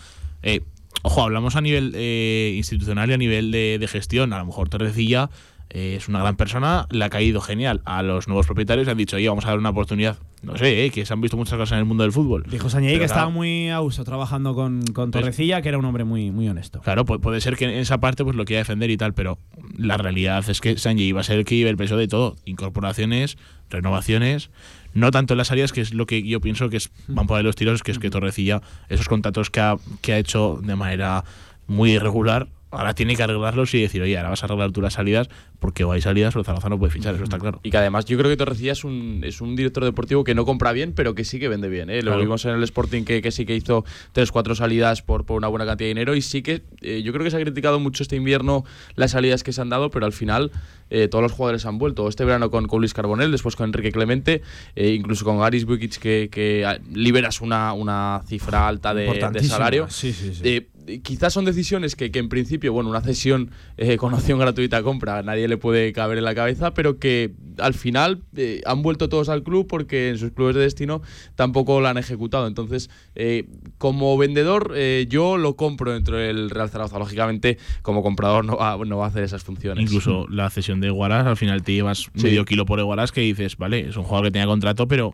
Eh, 0.44 0.62
ojo, 1.04 1.24
hablamos 1.24 1.56
a 1.56 1.62
nivel 1.62 1.94
eh, 1.96 2.54
institucional 2.58 3.10
y 3.10 3.14
a 3.14 3.18
nivel 3.18 3.52
de, 3.52 3.78
de 3.80 3.88
gestión. 3.88 4.34
A 4.34 4.40
lo 4.40 4.46
mejor 4.46 4.70
Torrecilla 4.70 5.30
eh, 5.70 5.96
es 5.98 6.08
una 6.08 6.20
gran 6.20 6.36
persona, 6.36 6.88
le 6.90 7.04
ha 7.06 7.10
caído 7.10 7.42
genial 7.42 7.82
a 7.86 8.02
los 8.04 8.28
nuevos 8.28 8.46
propietarios 8.46 8.88
y 8.88 8.92
han 8.92 8.98
dicho, 8.98 9.16
oye, 9.18 9.28
vamos 9.30 9.46
a 9.46 9.50
dar 9.50 9.60
una 9.60 9.70
oportunidad. 9.70 10.18
No 10.42 10.58
sé, 10.58 10.86
eh, 10.86 10.90
que 10.90 11.06
se 11.06 11.12
han 11.14 11.20
visto 11.20 11.36
muchas 11.36 11.56
cosas 11.58 11.74
en 11.74 11.80
el 11.80 11.86
mundo 11.86 12.04
del 12.04 12.14
fútbol. 12.14 12.44
Dijo 12.50 12.68
Pero 12.72 12.80
que 12.82 12.92
claro, 12.94 13.04
estaba 13.04 13.30
muy 13.30 13.70
a 13.70 13.82
uso 13.82 14.06
trabajando 14.06 14.56
con, 14.56 14.82
con 14.94 15.12
Torrecilla, 15.12 15.62
que 15.62 15.68
era 15.70 15.78
un 15.78 15.84
hombre 15.86 16.06
muy, 16.06 16.32
muy 16.32 16.48
honesto. 16.48 16.80
Claro, 16.80 17.04
pu- 17.06 17.20
puede 17.20 17.42
ser 17.42 17.58
que 17.58 17.66
en 17.66 17.72
esa 17.72 18.00
parte 18.00 18.24
pues 18.24 18.36
lo 18.38 18.46
quiera 18.46 18.60
defender 18.62 18.90
y 18.90 18.96
tal, 18.98 19.14
pero 19.14 19.38
la 19.78 19.98
realidad 19.98 20.50
es 20.50 20.62
que 20.62 20.78
Sanjay 20.78 21.08
iba 21.08 21.20
a 21.20 21.24
ser 21.24 21.40
el 21.40 21.46
que 21.46 21.58
lleve 21.58 21.70
el 21.72 21.78
peso 21.78 21.98
de 21.98 22.08
todo. 22.08 22.38
Incorporaciones, 22.46 23.38
renovaciones, 23.70 24.50
no 24.94 25.12
tanto 25.12 25.34
en 25.34 25.38
las 25.40 25.52
áreas, 25.52 25.72
que 25.74 25.82
es 25.82 25.94
lo 25.94 26.06
que 26.06 26.24
yo 26.24 26.42
pienso 26.42 26.70
que 26.70 26.78
es, 26.78 26.90
van 27.08 27.28
por 27.28 27.38
ahí 27.38 27.44
los 27.44 27.56
tiros, 27.56 27.84
que 27.84 27.92
es 27.92 28.00
que 28.00 28.10
Torrecilla, 28.10 28.62
esos 28.88 29.08
contratos 29.08 29.50
que 29.50 29.60
ha, 29.60 29.76
que 30.02 30.14
ha 30.14 30.18
hecho 30.18 30.60
de 30.64 30.76
manera 30.76 31.24
muy 31.68 31.92
irregular, 31.92 32.48
ahora 32.72 32.94
tiene 32.94 33.16
que 33.16 33.24
arreglarlos 33.24 33.74
y 33.74 33.82
decir, 33.82 34.02
oye, 34.02 34.18
ahora 34.18 34.30
vas 34.30 34.44
a 34.44 34.46
arreglar 34.46 34.72
tú 34.72 34.82
las 34.82 34.94
salidas, 34.94 35.28
porque 35.60 35.84
o 35.84 35.92
hay 35.92 36.02
salidas 36.02 36.36
o 36.36 36.44
Zaragoza 36.44 36.70
no 36.70 36.78
puede 36.80 36.92
fichar, 36.92 37.16
eso 37.16 37.24
está 37.24 37.40
claro. 37.40 37.60
Y 37.64 37.72
que 37.72 37.78
además 37.78 38.06
yo 38.06 38.18
creo 38.18 38.30
que 38.30 38.38
Torrecilla 38.38 38.72
es 38.74 38.84
un, 38.84 39.22
es 39.24 39.42
un 39.42 39.56
director 39.56 39.84
deportivo 39.84 40.24
que 40.24 40.36
no 40.36 40.46
compra 40.46 40.72
bien, 40.72 40.94
pero 40.94 41.16
que 41.16 41.26
sí 41.26 41.40
que 41.40 41.48
vende 41.50 41.68
bien. 41.70 41.90
¿eh? 41.90 41.98
Lo 42.02 42.12
Claro. 42.12 42.20
vimos 42.22 42.46
en 42.46 42.52
el 42.52 42.64
Sporting 42.64 43.04
que, 43.04 43.22
que 43.22 43.32
sí 43.32 43.46
que 43.46 43.56
hizo 43.56 43.84
tres, 44.14 44.32
cuatro 44.32 44.56
salidas 44.56 45.02
por, 45.02 45.26
por 45.26 45.38
una 45.38 45.48
buena 45.48 45.66
cantidad 45.66 45.86
de 45.86 45.90
dinero 45.90 46.16
y 46.16 46.22
sí 46.22 46.42
que 46.42 46.62
eh, 46.82 47.02
yo 47.04 47.12
creo 47.12 47.24
que 47.24 47.32
se 47.32 47.38
ha 47.38 47.42
criticado 47.42 47.80
mucho 47.80 48.04
este 48.04 48.16
invierno 48.16 48.64
las 48.96 49.12
salidas 49.12 49.44
que 49.44 49.52
se 49.54 49.62
han 49.62 49.70
dado, 49.70 49.90
pero 49.90 50.06
al 50.06 50.14
final 50.14 50.52
eh, 50.92 51.08
todos 51.08 51.22
los 51.24 51.32
jugadores 51.32 51.66
han 51.66 51.78
vuelto. 51.78 52.08
Este 52.08 52.24
verano 52.26 52.50
con, 52.52 52.68
con 52.68 52.80
Luis 52.80 52.94
Carbonell, 52.94 53.32
después 53.32 53.56
con 53.56 53.66
Enrique 53.68 53.92
Clemente, 53.92 54.42
eh, 54.76 54.90
incluso 54.92 55.26
con 55.26 55.40
Garis 55.40 55.66
Bukic 55.66 55.98
que, 55.98 56.30
que 56.32 56.66
ah, 56.66 56.80
liberas 56.94 57.42
una, 57.42 57.74
una 57.74 58.22
cifra 58.28 58.68
alta 58.68 58.94
de, 58.94 59.06
de 59.32 59.44
salario. 59.44 59.88
Sí, 59.90 60.14
sí, 60.14 60.34
sí. 60.34 60.68
Quizás 61.04 61.34
son 61.34 61.46
decisiones 61.46 61.96
que, 61.96 62.12
que 62.12 62.20
en 62.20 62.30
principio, 62.30 62.74
bueno, 62.74 62.90
una 62.90 63.02
cesión 63.02 63.52
eh, 63.78 63.98
con 63.98 64.14
opción 64.14 64.40
gratuita 64.40 64.78
a 64.78 64.84
compra, 64.84 65.20
a 65.20 65.24
nadie 65.24 65.48
le 65.48 65.58
puede 65.58 65.94
caber 65.94 66.18
en 66.18 66.24
la 66.24 66.34
cabeza, 66.36 66.74
pero 66.74 66.98
que 67.00 67.32
al 67.58 67.74
final 67.74 68.22
eh, 68.36 68.62
han 68.66 68.82
vuelto 68.82 69.10
todos 69.10 69.30
al 69.30 69.44
club 69.44 69.68
porque 69.68 70.10
en 70.10 70.18
sus 70.18 70.32
clubes 70.32 70.56
de 70.56 70.62
destino 70.62 71.02
tampoco 71.36 71.82
lo 71.82 71.88
han 71.88 71.98
ejecutado. 71.98 72.48
Entonces, 72.48 72.90
eh, 73.16 73.48
como 73.78 74.18
vendedor, 74.18 74.74
eh, 74.76 75.06
yo 75.10 75.38
lo 75.38 75.56
compro 75.56 75.94
dentro 75.94 76.18
del 76.18 76.50
Real 76.50 76.70
Zaragoza. 76.70 76.98
Lógicamente, 77.00 77.58
como 77.82 78.02
comprador 78.04 78.46
no 78.46 78.58
va, 78.58 78.78
no 78.86 78.98
va 78.98 79.06
a 79.06 79.10
hacer 79.10 79.24
esas 79.24 79.44
funciones. 79.44 79.84
Incluso 79.84 80.28
la 80.30 80.50
cesión 80.50 80.80
de 80.82 80.90
Guaras, 80.90 81.28
al 81.28 81.38
final 81.38 81.64
te 81.64 81.74
llevas 81.74 82.10
Sí. 82.16 82.24
medio 82.24 82.46
kilo 82.46 82.66
por 82.66 82.82
Guaras 82.84 83.12
que 83.12 83.22
dices, 83.22 83.58
vale, 83.58 83.90
es 83.90 83.98
un 83.98 84.04
jugador 84.04 84.28
que 84.28 84.32
tenía 84.32 84.48
contrato, 84.48 84.88
pero 84.88 85.14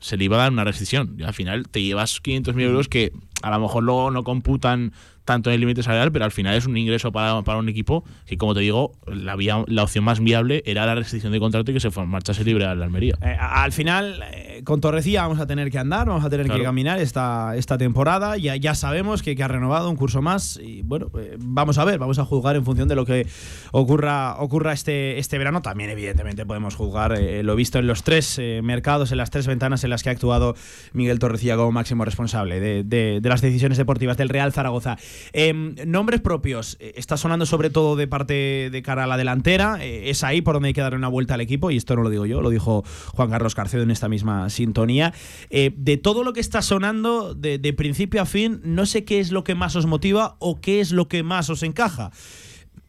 se 0.00 0.16
le 0.16 0.24
iba 0.24 0.36
a 0.36 0.40
dar 0.40 0.52
una 0.52 0.64
rescisión. 0.64 1.16
Y 1.18 1.22
al 1.22 1.34
final 1.34 1.68
te 1.68 1.82
llevas 1.82 2.22
500.000 2.22 2.60
euros 2.62 2.88
que 2.88 3.12
a 3.42 3.50
lo 3.50 3.60
mejor 3.60 3.84
luego 3.84 4.10
no 4.10 4.24
computan 4.24 4.92
tanto 5.24 5.50
en 5.50 5.54
el 5.54 5.60
límite 5.60 5.82
salarial, 5.82 6.10
pero 6.12 6.24
al 6.24 6.32
final 6.32 6.54
es 6.56 6.66
un 6.66 6.76
ingreso 6.76 7.12
para, 7.12 7.42
para 7.42 7.58
un 7.58 7.68
equipo 7.68 8.04
que, 8.26 8.36
como 8.36 8.54
te 8.54 8.60
digo, 8.60 8.92
la, 9.06 9.36
vía, 9.36 9.62
la 9.68 9.82
opción 9.84 10.04
más 10.04 10.20
viable 10.20 10.62
era 10.66 10.86
la 10.86 10.94
rescisión 10.94 11.32
de 11.32 11.38
contrato 11.40 11.70
y 11.70 11.74
que 11.74 11.80
se 11.80 11.90
marchase 12.04 12.44
libre 12.44 12.64
a 12.64 12.74
la 12.74 12.84
Almería. 12.86 13.14
Eh, 13.22 13.36
al 13.38 13.72
final, 13.72 14.22
eh, 14.32 14.62
con 14.64 14.80
Torrecilla 14.80 15.22
vamos 15.22 15.38
a 15.40 15.46
tener 15.46 15.70
que 15.70 15.78
andar, 15.78 16.06
vamos 16.08 16.24
a 16.24 16.30
tener 16.30 16.46
Claro. 16.46 16.60
que 16.60 16.64
caminar 16.64 16.98
esta, 17.00 17.54
esta 17.56 17.76
temporada. 17.78 18.36
Ya, 18.38 18.56
ya 18.56 18.74
sabemos 18.74 19.22
que, 19.22 19.36
que 19.36 19.42
ha 19.42 19.48
renovado 19.48 19.88
un 19.90 19.96
curso 19.96 20.20
más 20.22 20.58
y 20.62 20.82
bueno, 20.82 21.10
eh, 21.18 21.36
vamos 21.38 21.78
a 21.78 21.84
ver, 21.84 21.98
vamos 21.98 22.18
a 22.18 22.24
juzgar 22.24 22.56
en 22.56 22.64
función 22.64 22.88
de 22.88 22.96
lo 22.96 23.04
que 23.06 23.26
ocurra, 23.72 24.36
ocurra 24.38 24.72
este, 24.72 25.18
este 25.18 25.38
verano. 25.38 25.62
También, 25.62 25.90
evidentemente, 25.90 26.46
podemos 26.46 26.74
juzgar 26.74 27.12
eh, 27.18 27.42
lo 27.42 27.56
visto 27.56 27.78
en 27.78 27.86
los 27.86 28.02
tres 28.02 28.38
eh, 28.38 28.60
mercados, 28.62 29.12
en 29.12 29.18
las 29.18 29.30
tres 29.30 29.46
ventanas 29.46 29.84
en 29.84 29.90
las 29.90 30.02
que 30.02 30.08
ha 30.08 30.12
actuado 30.12 30.54
Miguel 30.92 31.18
Torrecilla 31.18 31.56
como 31.56 31.72
máximo 31.72 32.04
responsable 32.04 32.60
de, 32.60 32.84
de- 32.84 33.20
de 33.20 33.28
las 33.28 33.40
decisiones 33.40 33.78
deportivas 33.78 34.16
del 34.16 34.28
Real 34.28 34.52
Zaragoza. 34.52 34.96
Em, 35.32 35.74
nombres 35.86 36.20
propios, 36.20 36.76
eh, 36.80 36.92
está 36.96 37.16
sonando 37.16 37.46
sobre 37.46 37.70
todo 37.70 37.96
de 37.96 38.06
parte 38.06 38.68
de 38.70 38.82
cara 38.82 39.04
a 39.04 39.06
la 39.06 39.16
delantera. 39.16 39.78
eh, 39.80 40.10
es 40.10 40.24
ahí 40.24 40.42
por 40.42 40.54
donde 40.54 40.68
hay 40.68 40.74
que 40.74 40.80
darle 40.80 40.98
una 40.98 41.08
vuelta 41.08 41.34
al 41.34 41.40
equipo, 41.40 41.70
y 41.70 41.76
esto 41.76 41.96
no 41.96 42.02
lo 42.02 42.10
digo 42.10 42.26
yo, 42.26 42.40
lo 42.40 42.50
dijo 42.50 42.84
Juan 43.14 43.30
Carlos 43.30 43.54
Carcedo 43.54 43.82
en 43.82 43.90
esta 43.90 44.08
misma 44.08 44.50
sintonía. 44.50 45.12
Eh, 45.50 45.72
de 45.76 45.96
todo 45.96 46.24
lo 46.24 46.32
que 46.32 46.40
está 46.40 46.62
sonando, 46.62 47.34
de, 47.34 47.58
de 47.58 47.72
principio 47.72 48.22
a 48.22 48.26
fin, 48.26 48.60
no 48.64 48.86
sé 48.86 49.04
qué 49.04 49.20
es 49.20 49.32
lo 49.32 49.44
que 49.44 49.54
más 49.54 49.76
os 49.76 49.86
motiva 49.86 50.36
o 50.38 50.60
qué 50.60 50.80
es 50.80 50.92
lo 50.92 51.08
que 51.08 51.22
más 51.22 51.50
os 51.50 51.62
encaja. 51.62 52.10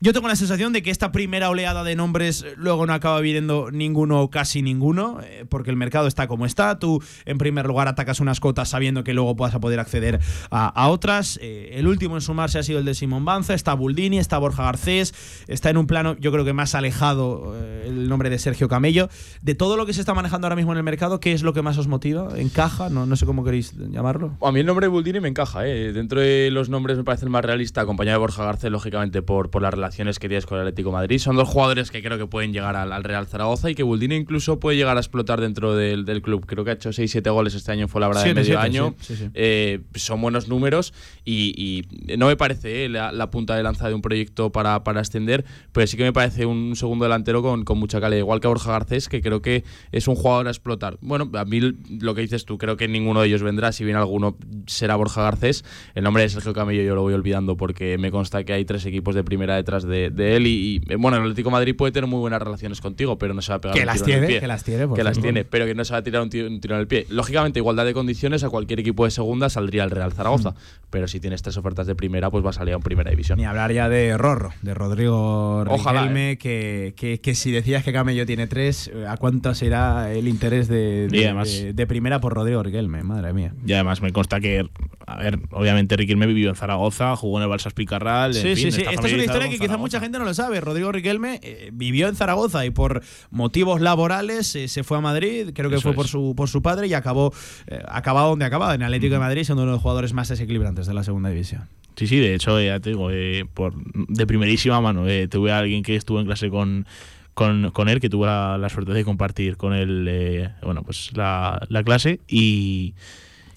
Yo 0.04 0.14
tengo 0.14 0.28
la 0.28 0.36
sensación 0.36 0.74
de 0.74 0.82
que 0.82 0.90
esta 0.90 1.12
primera 1.12 1.52
oleada 1.52 1.84
de 1.84 1.96
nombres 1.96 2.44
luego 2.58 2.88
no 2.88 2.94
acaba 2.94 3.22
viniendo 3.22 3.70
ninguno 3.72 4.20
o 4.24 4.32
casi 4.32 4.64
ninguno, 4.64 5.20
eh, 5.22 5.46
porque 5.48 5.70
el 5.70 5.76
mercado 5.76 6.08
está 6.08 6.26
como 6.26 6.48
está. 6.48 6.80
Tú, 6.80 7.04
en 7.26 7.38
primer 7.38 7.68
lugar, 7.68 7.88
atacas 7.88 8.20
unas 8.20 8.40
cotas 8.40 8.68
sabiendo 8.70 9.04
que 9.04 9.14
luego 9.14 9.36
vas 9.36 9.56
poder 9.60 9.80
acceder 9.80 10.20
a, 10.50 10.90
otras. 10.90 11.38
Eh, 11.40 11.74
el 11.74 11.86
último 11.86 12.16
en 12.16 12.22
sumarse 12.22 12.58
ha 12.58 12.64
sido 12.64 12.80
el 12.80 12.86
de 12.86 12.96
Simón 12.96 13.26
Banza, 13.26 13.54
está 13.54 13.76
Buldini, 13.76 14.18
está 14.18 14.40
Borja 14.40 14.64
Garcés, 14.64 15.14
está 15.48 15.70
en 15.70 15.78
un 15.78 15.86
plano, 15.86 16.18
yo 16.18 16.32
creo 16.32 16.46
que 16.46 16.54
más 16.54 16.74
alejado 16.74 17.54
eh, 17.56 17.84
el 17.86 18.10
nombre 18.10 18.32
de 18.32 18.40
Sergio 18.40 18.68
Camello. 18.68 19.08
De 19.44 19.54
todo 19.54 19.78
lo 19.78 19.86
que 19.86 19.94
se 19.94 20.00
está 20.00 20.16
manejando 20.16 20.48
ahora 20.48 20.56
mismo 20.56 20.72
en 20.72 20.80
el 20.80 20.84
mercado, 20.84 21.20
¿qué 21.20 21.32
es 21.32 21.44
lo 21.44 21.54
que 21.54 21.62
más 21.62 21.78
os 21.78 21.88
motiva? 21.88 22.40
¿Encaja? 22.40 22.90
No, 22.90 23.06
no 23.06 23.16
sé 23.18 23.28
cómo 23.28 23.44
queréis 23.44 23.74
llamarlo. 23.78 24.36
A 24.42 24.52
mí 24.52 24.62
el 24.62 24.66
nombre 24.66 24.88
de 24.88 24.90
Buldini 24.90 25.20
me 25.20 25.28
encaja. 25.28 25.62
Dentro 25.62 26.22
de 26.22 26.50
los 26.50 26.70
nombres 26.70 26.98
me 26.98 27.04
parece 27.04 27.26
el 27.26 27.30
más 27.30 27.46
realista, 27.46 27.82
acompañado 27.82 28.16
de 28.16 28.22
Borja 28.22 28.46
Garcés, 28.46 28.72
lógicamente, 28.72 29.22
por, 29.22 29.52
por 29.52 29.62
las 29.62 29.76
relaciones 29.92 30.20
que 30.20 30.30
tienes 30.30 30.46
con 30.46 30.58
el 30.58 30.62
Atlético 30.62 30.90
de 30.90 30.94
Madrid. 30.94 31.20
Son 31.20 31.36
dos 31.36 31.50
jugadores 31.50 31.92
que 31.92 32.02
creo 32.02 32.18
que 32.18 32.26
pueden 32.26 32.54
llegar 32.54 32.78
al, 32.78 32.94
al 32.94 33.04
Real 33.04 33.28
Zaragoza 33.28 33.70
y 33.70 33.76
que 33.76 33.84
Buldini 33.84 34.16
incluso 34.16 34.58
puede 34.58 34.78
llegar 34.78 34.96
a 34.96 35.02
explotar 35.02 35.42
dentro 35.42 35.76
del, 35.76 36.06
del 36.06 36.22
club. 36.22 36.46
Creo 36.46 36.64
que 36.64 36.72
ha 36.72 36.74
hecho 36.76 36.92
6-7 36.92 37.30
goles 37.32 37.56
este 37.56 37.74
año, 37.74 37.90
fue 37.90 38.00
la 38.00 38.08
verdad 38.08 38.24
de 38.24 38.34
medio 38.34 38.46
siete, 38.46 38.62
año. 38.62 38.96
sí, 39.00 39.16
sí, 39.16 39.24
sí. 39.26 39.32
Eh, 39.34 39.82
son 39.96 40.22
buenos 40.22 40.48
números 40.48 40.94
y, 41.26 41.54
y 41.58 42.18
no 42.18 42.28
me 42.28 42.38
parece 42.38 42.86
eh, 42.86 42.90
la, 42.90 43.12
la 43.12 43.30
punta 43.30 43.56
de 43.56 43.64
lanza 43.64 43.90
de 43.90 43.94
un 43.94 44.02
proyecto 44.02 44.52
para, 44.52 44.84
para 44.86 45.02
ascender, 45.02 45.44
pero 45.74 45.86
sí 45.88 45.98
que 45.98 46.04
me 46.04 46.14
parece 46.14 46.46
un 46.46 46.76
segundo 46.78 47.04
delantero 47.04 47.42
con, 47.42 47.66
con 47.66 47.78
mucha 47.78 48.00
calidad, 48.00 48.20
igual 48.20 48.40
que 48.40 48.48
Borja 48.48 48.72
Garcés, 48.72 49.10
que 49.10 49.22
creo 49.22 49.42
que 49.42 49.66
es 49.92 50.08
un 50.08 50.16
jugador 50.16 50.48
a 50.48 50.52
explotar. 50.52 50.98
Bueno, 51.02 51.30
a 51.34 51.44
mí 51.44 51.60
lo 51.60 52.16
que 52.16 52.22
dices 52.22 52.46
tú, 52.46 52.58
creo 52.58 52.78
que 52.78 52.88
ninguno 52.88 53.22
de 53.22 53.28
ellos 53.28 53.44
vendrá, 53.44 53.74
si 53.74 53.84
bien 53.84 53.98
alguno 53.98 54.38
será 54.68 54.96
Borja 54.96 55.22
Garcés. 55.24 55.66
El 55.96 56.04
nombre 56.06 56.24
de 56.24 56.30
Sergio 56.30 56.54
Camello 56.54 56.82
yo 56.82 56.96
lo 56.96 57.02
voy 57.02 57.14
olvidando 57.14 57.58
porque 57.58 57.98
me 57.98 58.10
consta 58.10 58.46
que 58.46 58.54
hay 58.54 58.64
tres 58.64 58.86
equipos 58.86 59.16
de 59.16 59.24
primera 59.24 59.56
detrás 59.56 59.81
de, 59.84 60.10
de 60.10 60.36
él 60.36 60.48
y, 60.48 60.82
y, 60.88 60.92
eh, 60.92 60.96
bueno, 60.96 61.18
el 61.18 61.24
Atlético 61.24 61.50
de 61.50 61.54
Madrid 61.54 61.76
puede 61.76 61.92
tener 61.92 62.10
muy 62.10 62.20
buenas 62.20 62.42
relaciones 62.42 62.82
contigo, 62.82 63.18
pero 63.18 63.34
no 63.34 63.42
se 63.42 63.52
va 63.52 63.58
a 63.58 63.60
pegar 63.62 63.76
Que 63.76 63.82
un 63.82 63.86
las 63.88 64.04
tiro 64.04 64.18
en 64.18 64.24
el 64.24 64.28
tiene, 64.28 64.28
pie. 64.34 64.40
que 64.42 64.48
las 64.48 64.64
tiene, 64.64 64.88
por 64.88 64.98
Que 64.98 65.04
las 65.04 65.20
tiene, 65.20 65.46
pero 65.46 65.66
que 65.66 65.76
no 65.76 65.84
se 65.86 65.94
va 65.94 66.00
a 66.00 66.04
tirar 66.04 66.22
un 66.22 66.30
tiro, 66.30 66.48
un 66.48 66.60
tiro 66.62 66.76
en 66.76 66.82
el 66.82 66.88
pie. 66.88 67.06
Lógicamente, 67.10 67.60
igualdad 67.60 67.86
de 67.86 67.94
condiciones 67.94 68.44
a 68.44 68.50
cualquier 68.50 68.80
equipo 68.80 69.06
de 69.06 69.12
segunda 69.12 69.50
saldría 69.50 69.84
el 69.84 69.92
Real 69.92 70.12
Zaragoza, 70.14 70.56
pero 70.90 71.08
si 71.08 71.20
tienes 71.20 71.42
tres 71.42 71.58
ofertas 71.58 71.88
de 71.88 71.96
primera, 71.96 72.30
pues 72.30 72.46
va 72.46 72.50
a 72.50 72.54
salir 72.54 72.74
a 72.74 72.78
un 72.78 72.84
primera 72.84 73.10
división. 73.12 73.38
Ni 73.38 73.46
hablar 73.46 73.72
ya 73.72 73.90
de 73.90 74.18
Rorro, 74.18 74.52
de 74.62 74.74
Rodrigo 74.74 75.62
Ojalá, 75.68 76.02
Riquelme, 76.02 76.38
que, 76.38 76.94
que, 76.96 77.20
que 77.20 77.36
si 77.36 77.52
decías 77.52 77.84
que 77.84 77.94
Camello 77.94 78.26
tiene 78.26 78.48
tres, 78.48 78.90
eh, 78.94 79.06
¿a 79.08 79.18
cuánto 79.18 79.54
será 79.56 80.12
el 80.14 80.28
interés 80.28 80.68
de, 80.68 81.08
de, 81.08 81.18
Y 81.18 81.24
además- 81.26 81.52
de- 81.52 81.74
de 81.74 81.88
primera 81.88 82.20
por 82.20 82.34
Rodrigo 82.34 82.62
Riquelme? 82.64 83.04
Madre 83.04 83.34
mía. 83.34 83.54
Y 83.66 83.74
además 83.74 84.02
me 84.02 84.12
consta 84.12 84.40
que, 84.40 84.70
a 85.08 85.18
ver, 85.18 85.40
obviamente 85.52 85.96
Riquelme 85.98 86.26
vivió 86.28 86.50
en 86.50 86.56
Zaragoza, 86.56 87.16
jugó 87.16 87.38
en 87.38 87.44
el 87.44 87.50
Balsas 87.50 87.74
Picarral. 87.74 88.36
en 88.36 88.42
Sí, 88.42 88.56
fin, 88.62 88.72
sí, 88.72 88.72
sí. 88.72 88.82
Esta 88.90 89.08
es 89.08 89.14
una 89.14 89.24
historia 89.24 89.50
que 89.50 89.60
quizá 89.60 89.78
mucha 89.78 90.00
gente 90.00 90.20
no 90.20 90.26
lo 90.26 90.34
sabe. 90.34 90.60
Rodrigo 90.62 90.92
Riquelme 90.92 91.40
eh, 91.44 91.70
vivió 91.74 92.08
en 92.08 92.16
Zaragoza 92.16 92.66
y 92.66 92.70
por 92.72 93.02
motivos 93.30 93.82
laborales 93.82 94.56
eh, 94.56 94.68
se 94.68 94.84
fue 94.84 94.98
a 94.98 95.02
Madrid. 95.02 95.50
Creo 95.54 95.70
que 95.70 95.76
Eso 95.78 95.84
fue 95.84 95.92
es. 95.92 95.96
por 95.96 96.08
su, 96.08 96.34
por 96.36 96.50
su 96.50 96.62
padre 96.62 96.88
y 96.88 96.94
acabó, 96.94 97.34
eh, 97.68 97.82
acabado 97.88 98.30
donde 98.30 98.46
acaba, 98.46 98.74
en 98.76 98.84
Atlético 98.84 99.14
de 99.14 99.20
Madrid, 99.20 99.44
siendo 99.44 99.64
uno 99.64 99.72
de 99.72 99.76
los 99.76 99.82
jugadores 99.82 100.14
más 100.14 100.30
desequilibrantes 100.30 100.88
de 100.88 100.94
la 100.94 101.04
segunda 101.04 101.30
división. 101.30 101.68
Sí, 101.96 102.08
sí, 102.08 102.18
de 102.20 102.34
hecho, 102.36 102.60
ya 102.62 102.80
te 102.80 102.92
digo, 102.92 103.10
eh, 103.12 103.46
por, 103.54 103.74
de 104.08 104.26
primerísima 104.26 104.80
mano, 104.82 105.04
tuve 105.30 105.52
a 105.52 105.60
alguien 105.60 105.84
que 105.84 105.96
estuvo 105.96 106.20
en 106.20 106.26
clase 106.26 106.50
con, 106.50 106.86
con, 107.34 107.72
con 107.72 107.90
él, 107.90 108.00
que 108.00 108.10
tuve 108.10 108.28
la, 108.28 108.58
la 108.58 108.70
suerte 108.70 108.94
de 108.94 109.04
compartir 109.04 109.58
con 109.58 109.74
él, 109.74 110.06
eh, 110.10 110.50
bueno, 110.64 110.84
pues 110.84 111.12
la, 111.16 111.66
la 111.70 111.84
clase 111.84 112.20
y... 112.28 112.94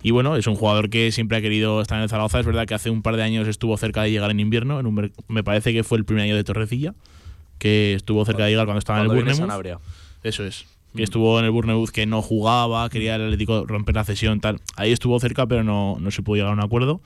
Y 0.04 0.10
bueno, 0.10 0.36
es 0.36 0.46
un 0.46 0.54
jugador 0.54 0.90
que 0.90 1.10
siempre 1.12 1.38
ha 1.38 1.40
querido 1.40 1.80
estar 1.80 1.96
en 1.96 2.02
el 2.02 2.10
Zaragoza. 2.10 2.38
Es 2.38 2.44
verdad 2.44 2.66
que 2.66 2.74
hace 2.74 2.90
un 2.90 3.00
par 3.00 3.16
de 3.16 3.22
años 3.22 3.48
estuvo 3.48 3.74
cerca 3.78 4.02
de 4.02 4.10
llegar 4.10 4.30
en 4.30 4.38
invierno. 4.38 4.78
En 4.78 4.84
un 4.86 5.12
me 5.28 5.42
parece 5.42 5.72
que 5.72 5.82
fue 5.82 5.96
el 5.96 6.04
primer 6.04 6.24
año 6.24 6.36
de 6.36 6.44
Torrecilla, 6.44 6.94
que 7.58 7.94
estuvo 7.94 8.22
cerca 8.26 8.44
de 8.44 8.50
llegar 8.50 8.66
cuando 8.66 8.80
estaba 8.80 8.98
en 8.98 9.06
el 9.06 9.16
Bournemouth. 9.16 9.80
Eso 10.22 10.44
es. 10.44 10.66
Que 10.94 11.02
estuvo 11.02 11.38
en 11.38 11.46
el 11.46 11.50
Bournemouth 11.52 11.88
que 11.88 12.04
no 12.04 12.20
jugaba, 12.20 12.86
quería 12.90 13.16
el 13.16 13.22
Atlético 13.22 13.64
romper 13.66 13.94
la 13.94 14.04
cesión, 14.04 14.40
tal. 14.40 14.60
Ahí 14.76 14.92
estuvo 14.92 15.18
cerca, 15.20 15.46
pero 15.46 15.64
no, 15.64 15.96
no 15.98 16.10
se 16.10 16.20
pudo 16.20 16.36
llegar 16.36 16.50
a 16.50 16.54
un 16.54 16.62
acuerdo. 16.62 17.00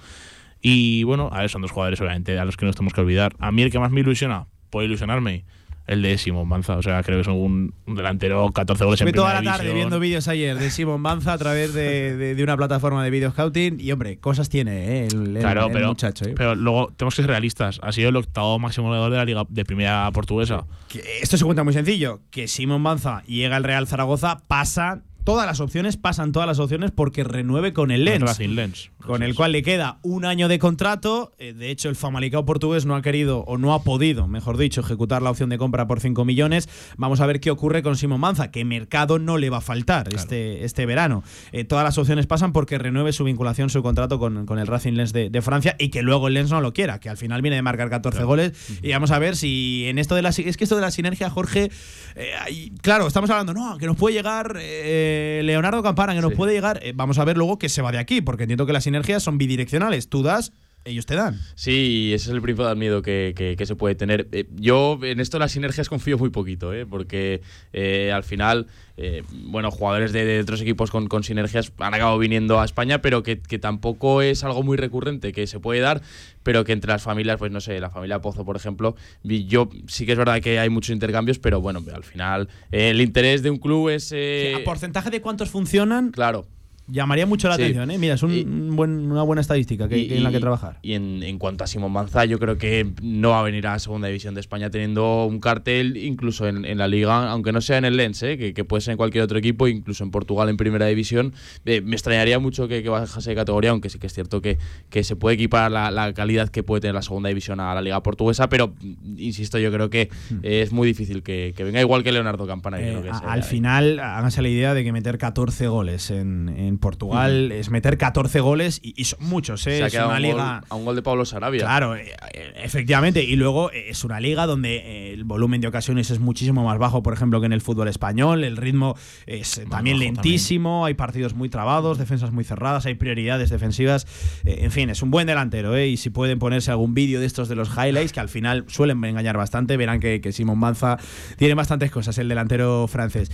Y 0.61 1.05
bueno, 1.05 1.31
a 1.33 1.43
ver, 1.43 1.51
son 1.51 1.63
dos 1.63 1.71
jugadores, 1.71 2.01
obviamente, 2.01 2.37
a 2.37 2.45
los 2.45 2.57
que 2.57 2.67
nos 2.67 2.75
tenemos 2.75 2.95
que 2.95 3.01
olvidar. 3.01 3.37
A 3.39 3.53
mí 3.53 3.63
el 3.63 3.71
que 3.71 3.79
más 3.79 3.93
me 3.93 4.01
ilusiona, 4.01 4.47
puede 4.71 4.89
ilusionarme, 4.89 5.45
el 5.89 6.03
de 6.03 6.17
Simón 6.19 6.49
Banza. 6.49 6.77
O 6.77 6.83
sea, 6.83 7.03
creo 7.03 7.17
que 7.19 7.23
es 7.23 7.27
un, 7.29 7.75
delantero, 7.87 8.49
14 8.53 8.85
goles 8.85 9.01
en 9.01 9.09
Estuve 9.09 9.21
toda 9.23 9.33
la 9.35 9.39
primera 9.41 9.57
tarde 9.57 9.69
división. 9.71 9.89
viendo 9.91 10.01
vídeos 10.01 10.29
ayer 10.29 10.57
de 10.57 10.71
Simon 10.71 11.03
Banza 11.03 11.33
a 11.33 11.39
través 11.39 11.75
de, 11.75 12.17
de- 12.17 12.35
de 12.37 12.43
una 12.45 12.57
plataforma 12.57 13.03
de 13.03 13.11
video 13.11 13.31
scouting 13.33 13.81
y 13.81 13.91
hombre, 13.91 14.19
cosas 14.19 14.49
tiene 14.49 15.03
eh, 15.05 15.09
el, 15.11 15.37
el- 15.37 15.43
Claro, 15.43 15.67
el 15.67 15.73
pero, 15.73 15.89
muchacho. 15.89 16.25
eh. 16.27 16.35
pero 16.37 16.55
luego 16.55 16.93
tenemos 16.97 17.15
que 17.17 17.23
ser 17.23 17.31
realistas. 17.31 17.81
Ha 17.83 17.91
sido 17.91 18.11
el 18.11 18.17
octavo 18.17 18.59
máximo 18.59 18.87
goleador 18.89 19.11
de 19.11 19.17
la 19.17 19.25
liga 19.25 19.43
de 19.49 19.65
primera 19.65 20.09
portuguesa. 20.13 20.67
Que 20.89 21.03
esto 21.23 21.37
se 21.37 21.45
cuenta 21.45 21.65
muy 21.65 21.73
sencillo, 21.73 22.21
que 22.31 22.47
Simon 22.49 22.83
Banza 22.85 23.23
llega 23.27 23.57
al 23.57 23.65
Real 23.65 23.87
Zaragoza, 23.89 24.43
pasa 24.47 25.03
todas 25.25 25.47
las 25.47 25.61
opciones, 25.61 25.99
pasan 25.99 26.33
todas 26.33 26.47
las 26.47 26.59
opciones 26.59 26.91
porque 26.91 27.23
renueve 27.23 27.75
con 27.75 27.91
el 27.91 28.05
Lens. 28.05 28.23
Racing 28.23 28.51
Lens. 28.55 28.91
Con 29.05 29.23
el 29.23 29.35
cual 29.35 29.53
le 29.53 29.63
queda 29.63 29.99
un 30.03 30.25
año 30.25 30.49
de 30.49 30.59
contrato. 30.59 31.33
Eh, 31.39 31.53
De 31.53 31.71
hecho, 31.71 31.89
el 31.89 31.97
Famalicao 31.97 32.45
portugués 32.45 32.85
no 32.85 32.97
ha 32.97 33.03
querido 33.03 33.41
o 33.41 33.57
no 33.57 33.73
ha 33.73 33.83
podido, 33.85 34.27
mejor 34.27 34.57
dicho, 34.59 34.81
ejecutar 34.81 35.23
la 35.23 35.31
opción 35.31 35.49
de 35.51 35.57
compra 35.57 35.87
por 35.87 36.01
5 36.01 36.25
millones. 36.25 36.69
Vamos 36.97 37.21
a 37.21 37.27
ver 37.27 37.41
qué 37.41 37.51
ocurre 37.51 37.83
con 37.83 37.97
Simón 37.97 38.21
Manza, 38.21 38.51
que 38.51 38.65
mercado 38.65 39.19
no 39.19 39.39
le 39.39 39.51
va 39.51 39.59
a 39.59 39.61
faltar 39.61 40.09
este, 40.15 40.65
este 40.65 40.85
verano. 40.85 41.23
Eh, 41.53 41.65
todas 41.65 41.85
las 41.85 41.97
opciones 41.97 42.27
pasan 42.27 42.53
porque 42.53 42.77
renueve 42.77 43.13
su 43.13 43.25
vinculación, 43.25 43.71
su 43.71 43.83
contrato 43.83 44.19
con, 44.19 44.47
con 44.47 44.59
el 44.59 44.67
Racing 44.67 44.95
Lens 44.95 45.13
de, 45.13 45.31
de 45.31 45.43
Francia 45.43 45.77
y 45.79 45.91
que 45.91 46.03
luego 46.03 46.29
el 46.29 46.35
Lens 46.35 46.51
no 46.51 46.61
lo 46.61 46.73
quiera, 46.73 46.99
que 46.99 47.09
al 47.09 47.17
final 47.17 47.41
viene 47.41 47.57
de 47.57 47.63
marcar 47.63 47.89
14 47.91 48.25
goles. 48.25 48.53
Y 48.83 48.91
vamos 48.93 49.11
a 49.13 49.19
ver 49.19 49.37
si 49.37 49.85
en 49.87 49.99
esto 49.99 50.17
de 50.17 50.23
la 50.23 50.31
es 50.31 50.57
que 50.57 50.65
esto 50.65 50.75
de 50.77 50.83
la 50.83 50.91
sinergia, 50.91 51.31
Jorge, 51.31 51.71
eh, 52.17 52.31
hay- 52.41 52.73
claro, 52.83 53.07
estamos 53.07 53.31
hablando, 53.31 53.55
no, 53.55 53.79
que 53.79 53.87
nos 53.87 53.97
puede 53.97 54.15
llegar 54.17 54.57
eh, 54.61 55.41
Leonardo 55.45 55.83
Campana, 55.83 56.15
que 56.15 56.21
nos 56.21 56.35
puede 56.35 56.53
llegar. 56.53 56.81
vamos 56.95 57.19
a 57.19 57.25
ver 57.25 57.37
luego 57.37 57.59
que 57.59 57.69
se 57.69 57.81
va 57.81 57.93
de 57.93 57.99
aquí, 57.99 58.21
porque 58.21 58.43
entiendo 58.45 58.67
que 58.67 58.73
las 58.73 58.88
sinergias 58.89 59.23
son 59.23 59.39
bidireccionales. 59.39 60.09
Tú 60.09 60.23
das, 60.23 60.53
ellos 60.85 61.05
te 61.07 61.17
dan. 61.17 61.39
Sí, 61.55 62.13
ese 62.15 62.31
es 62.31 62.35
el 62.35 62.41
principal 62.41 62.75
miedo 62.77 63.03
que, 63.03 63.35
que- 63.37 63.57
que 63.57 63.67
se 63.67 63.75
puede 63.77 63.95
tener. 63.95 64.27
Eh, 64.33 64.47
yo 64.57 64.99
en 65.03 65.21
esto 65.21 65.39
las 65.39 65.53
sinergias 65.53 65.89
confío 65.89 66.17
muy 66.17 66.31
poquito, 66.31 66.73
¿eh? 66.73 66.87
porque 66.87 67.43
eh, 67.75 68.11
al 68.13 68.25
final, 68.25 68.69
eh, 68.97 69.23
bueno, 69.45 69.71
jugadores 69.71 70.13
de, 70.13 70.25
de 70.25 70.41
otros 70.41 70.63
equipos 70.63 70.91
con, 70.91 71.07
con 71.09 71.25
sinergias 71.25 71.73
han 71.79 71.93
acabado 71.93 72.17
viniendo 72.19 72.59
a 72.61 72.65
España, 72.65 73.03
pero 73.03 73.23
que, 73.23 73.39
que 73.39 73.59
tampoco 73.59 74.23
es 74.23 74.45
algo 74.45 74.63
muy 74.63 74.77
recurrente, 74.79 75.33
que 75.33 75.47
se 75.47 75.61
puede 75.61 75.81
dar, 75.81 76.01
pero 76.43 76.65
que 76.65 76.73
entre 76.73 76.91
las 76.91 77.03
familias, 77.03 77.37
pues 77.39 77.53
no 77.53 77.61
sé, 77.61 77.79
la 77.81 77.91
familia 77.91 78.21
Pozo, 78.23 78.47
por 78.47 78.57
ejemplo, 78.57 78.95
yo 79.25 79.69
sí 79.89 80.07
que 80.07 80.13
es 80.13 80.19
verdad 80.19 80.41
que 80.41 80.59
hay 80.59 80.71
muchos 80.71 80.91
intercambios, 80.95 81.39
pero 81.39 81.61
bueno, 81.61 81.83
al 81.93 82.05
final 82.05 82.49
eh, 82.73 82.91
el 82.91 83.01
interés 83.03 83.43
de 83.43 83.51
un 83.51 83.59
club 83.59 83.91
es... 83.91 84.11
eh, 84.15 84.55
¿A 84.57 84.65
porcentaje 84.65 85.11
de 85.11 85.21
cuántos 85.21 85.51
funcionan? 85.51 86.13
Claro. 86.13 86.47
Llamaría 86.91 87.27
mucho 87.27 87.49
la 87.49 87.57
Sí. 87.57 87.63
atención, 87.63 87.91
¿eh? 87.91 87.99
Mira, 87.99 88.15
es 88.15 88.23
un- 88.23 88.33
un 88.33 88.77
buen- 88.77 89.11
una 89.11 89.23
buena 89.23 89.41
estadística 89.43 89.89
que, 89.89 89.99
Y- 89.99 90.09
que 90.09 90.17
en 90.17 90.25
la 90.25 90.31
que 90.31 90.41
trabajar. 90.41 90.79
Y 90.83 90.95
en, 90.95 91.23
en 91.23 91.39
cuanto 91.39 91.65
a 91.65 91.67
Simón 91.67 91.93
Manza, 91.93 92.25
yo 92.25 92.39
creo 92.39 92.57
que 92.59 92.91
no 93.03 93.31
va 93.31 93.41
a 93.41 93.43
venir 93.43 93.67
a 93.67 93.73
la 93.73 93.79
segunda 93.79 94.09
división 94.09 94.35
de 94.35 94.41
España 94.41 94.71
teniendo 94.71 95.27
un 95.27 95.39
cartel 95.41 95.97
incluso 95.99 96.49
en, 96.49 96.65
en 96.65 96.79
la 96.79 96.89
liga, 96.89 97.31
aunque 97.31 97.53
no 97.53 97.61
sea 97.61 97.79
en 97.79 97.85
el 97.85 97.97
Lens, 97.97 98.23
¿eh? 98.23 98.39
que, 98.39 98.55
que 98.55 98.65
puede 98.65 98.81
ser 98.81 98.93
en 98.93 98.97
cualquier 98.97 99.25
otro 99.25 99.39
equipo, 99.39 99.69
incluso 99.69 100.03
en 100.05 100.11
Portugal 100.11 100.49
en 100.49 100.57
primera 100.57 100.87
división. 100.87 101.35
Eh, 101.67 101.81
me 101.83 101.95
extrañaría 101.95 102.39
mucho 102.39 102.69
que, 102.69 102.83
que 102.83 102.89
bajase 102.89 103.31
de 103.31 103.37
categoría, 103.37 103.71
aunque 103.71 103.91
sí 103.91 103.99
que 103.99 104.07
es 104.07 104.13
cierto 104.15 104.41
que, 104.41 104.57
que 104.89 105.05
se 105.05 105.15
puede 105.17 105.35
equipar 105.35 105.71
la, 105.71 105.91
la 105.91 106.13
calidad 106.15 106.49
que 106.49 106.63
puede 106.63 106.81
tener 106.81 106.95
la 106.95 107.03
segunda 107.03 107.29
división 107.29 107.61
a 107.61 107.75
la 107.75 107.83
liga 107.83 108.03
portuguesa, 108.03 108.49
pero 108.49 108.69
mm, 108.81 109.19
insisto, 109.19 109.59
yo 109.59 109.71
creo 109.71 109.91
que 109.91 110.09
eh, 110.43 110.63
es 110.63 110.73
muy 110.73 110.87
difícil 110.89 111.23
que, 111.23 111.53
venga 111.59 111.81
igual 111.81 112.03
que 112.03 112.13
Leonardo 112.13 112.47
Campana. 112.47 112.79
Eh, 112.81 112.85
creo 112.91 113.03
que 113.03 113.11
a- 113.11 113.19
sea 113.19 113.33
al 113.33 113.43
final, 113.43 113.99
háganse 114.01 114.41
la 114.43 114.49
idea 114.49 114.73
de 114.75 114.85
que 114.85 114.93
meter 114.93 115.19
14 115.19 115.67
goles 115.69 116.11
en, 116.11 116.49
en 116.49 116.78
Portugal 116.79 117.53
es 117.53 117.71
meter 117.71 117.99
14 117.99 118.41
goles 118.41 118.81
y, 118.83 118.95
y 119.01 119.05
son 119.05 119.19
muchos, 119.27 119.67
¿eh? 119.67 119.79
se 119.79 119.83
ha 119.83 119.87
es 119.87 119.93
quedado 119.93 120.09
una 120.11 120.17
a 120.17 120.19
un 120.21 120.23
gol- 120.25 120.33
liga. 120.37 120.63
a 120.69 120.75
un 120.75 120.85
gol 120.85 120.97
de 120.97 121.03
Pablo 121.03 121.25
Sarabia. 121.25 121.61
Claro, 121.61 121.97
eh, 121.97 122.13
eh, 122.35 122.53
efectivamente. 122.63 123.23
Y 123.25 123.37
luego 123.37 123.71
eh, 123.73 123.91
es 123.91 124.05
una 124.05 124.21
liga 124.21 124.47
donde 124.47 125.13
el 125.13 125.25
volumen 125.25 125.61
de 125.61 125.69
ocasiones 125.69 126.11
es 126.11 126.19
muchísimo 126.21 126.65
más 126.65 126.79
bajo, 126.79 127.03
por 127.03 127.13
ejemplo, 127.15 127.41
que 127.41 127.47
en 127.47 127.53
el 127.53 127.61
fútbol 127.61 127.89
español. 127.89 128.45
El 128.45 128.57
ritmo 128.57 128.97
es 129.27 129.61
también 129.71 129.99
lentísimo, 129.99 130.85
hay 130.87 130.95
partidos 130.95 131.35
muy 131.35 131.49
trabados, 131.49 131.99
defensas 131.99 132.33
muy 132.33 132.45
cerradas, 132.45 132.87
hay 132.87 132.95
prioridades 132.95 133.51
defensivas. 133.51 134.07
En 134.45 134.71
fin, 134.71 134.91
es 134.91 135.03
un 135.03 135.11
buen 135.11 135.27
delantero, 135.27 135.77
¿eh? 135.77 135.89
Y 135.89 135.97
si 135.97 136.11
pueden 136.11 136.39
ponerse 136.39 136.71
algún 136.71 136.95
vídeo 136.95 137.21
de 137.21 137.27
estos 137.27 137.49
de 137.49 137.57
los 137.57 137.69
highlights, 137.77 138.13
que 138.13 138.21
al 138.21 138.29
final 138.29 138.65
suelen 138.69 139.03
engañar 139.05 139.37
bastante, 139.37 139.77
verán 139.77 140.01
que, 140.01 140.21
que 140.21 140.33
Simón 140.33 140.59
Manza 140.59 140.99
tiene 141.37 141.55
bastantes 141.55 141.91
cosas, 141.91 142.17
el 142.19 142.29
delantero 142.29 142.87
francés. 142.89 143.31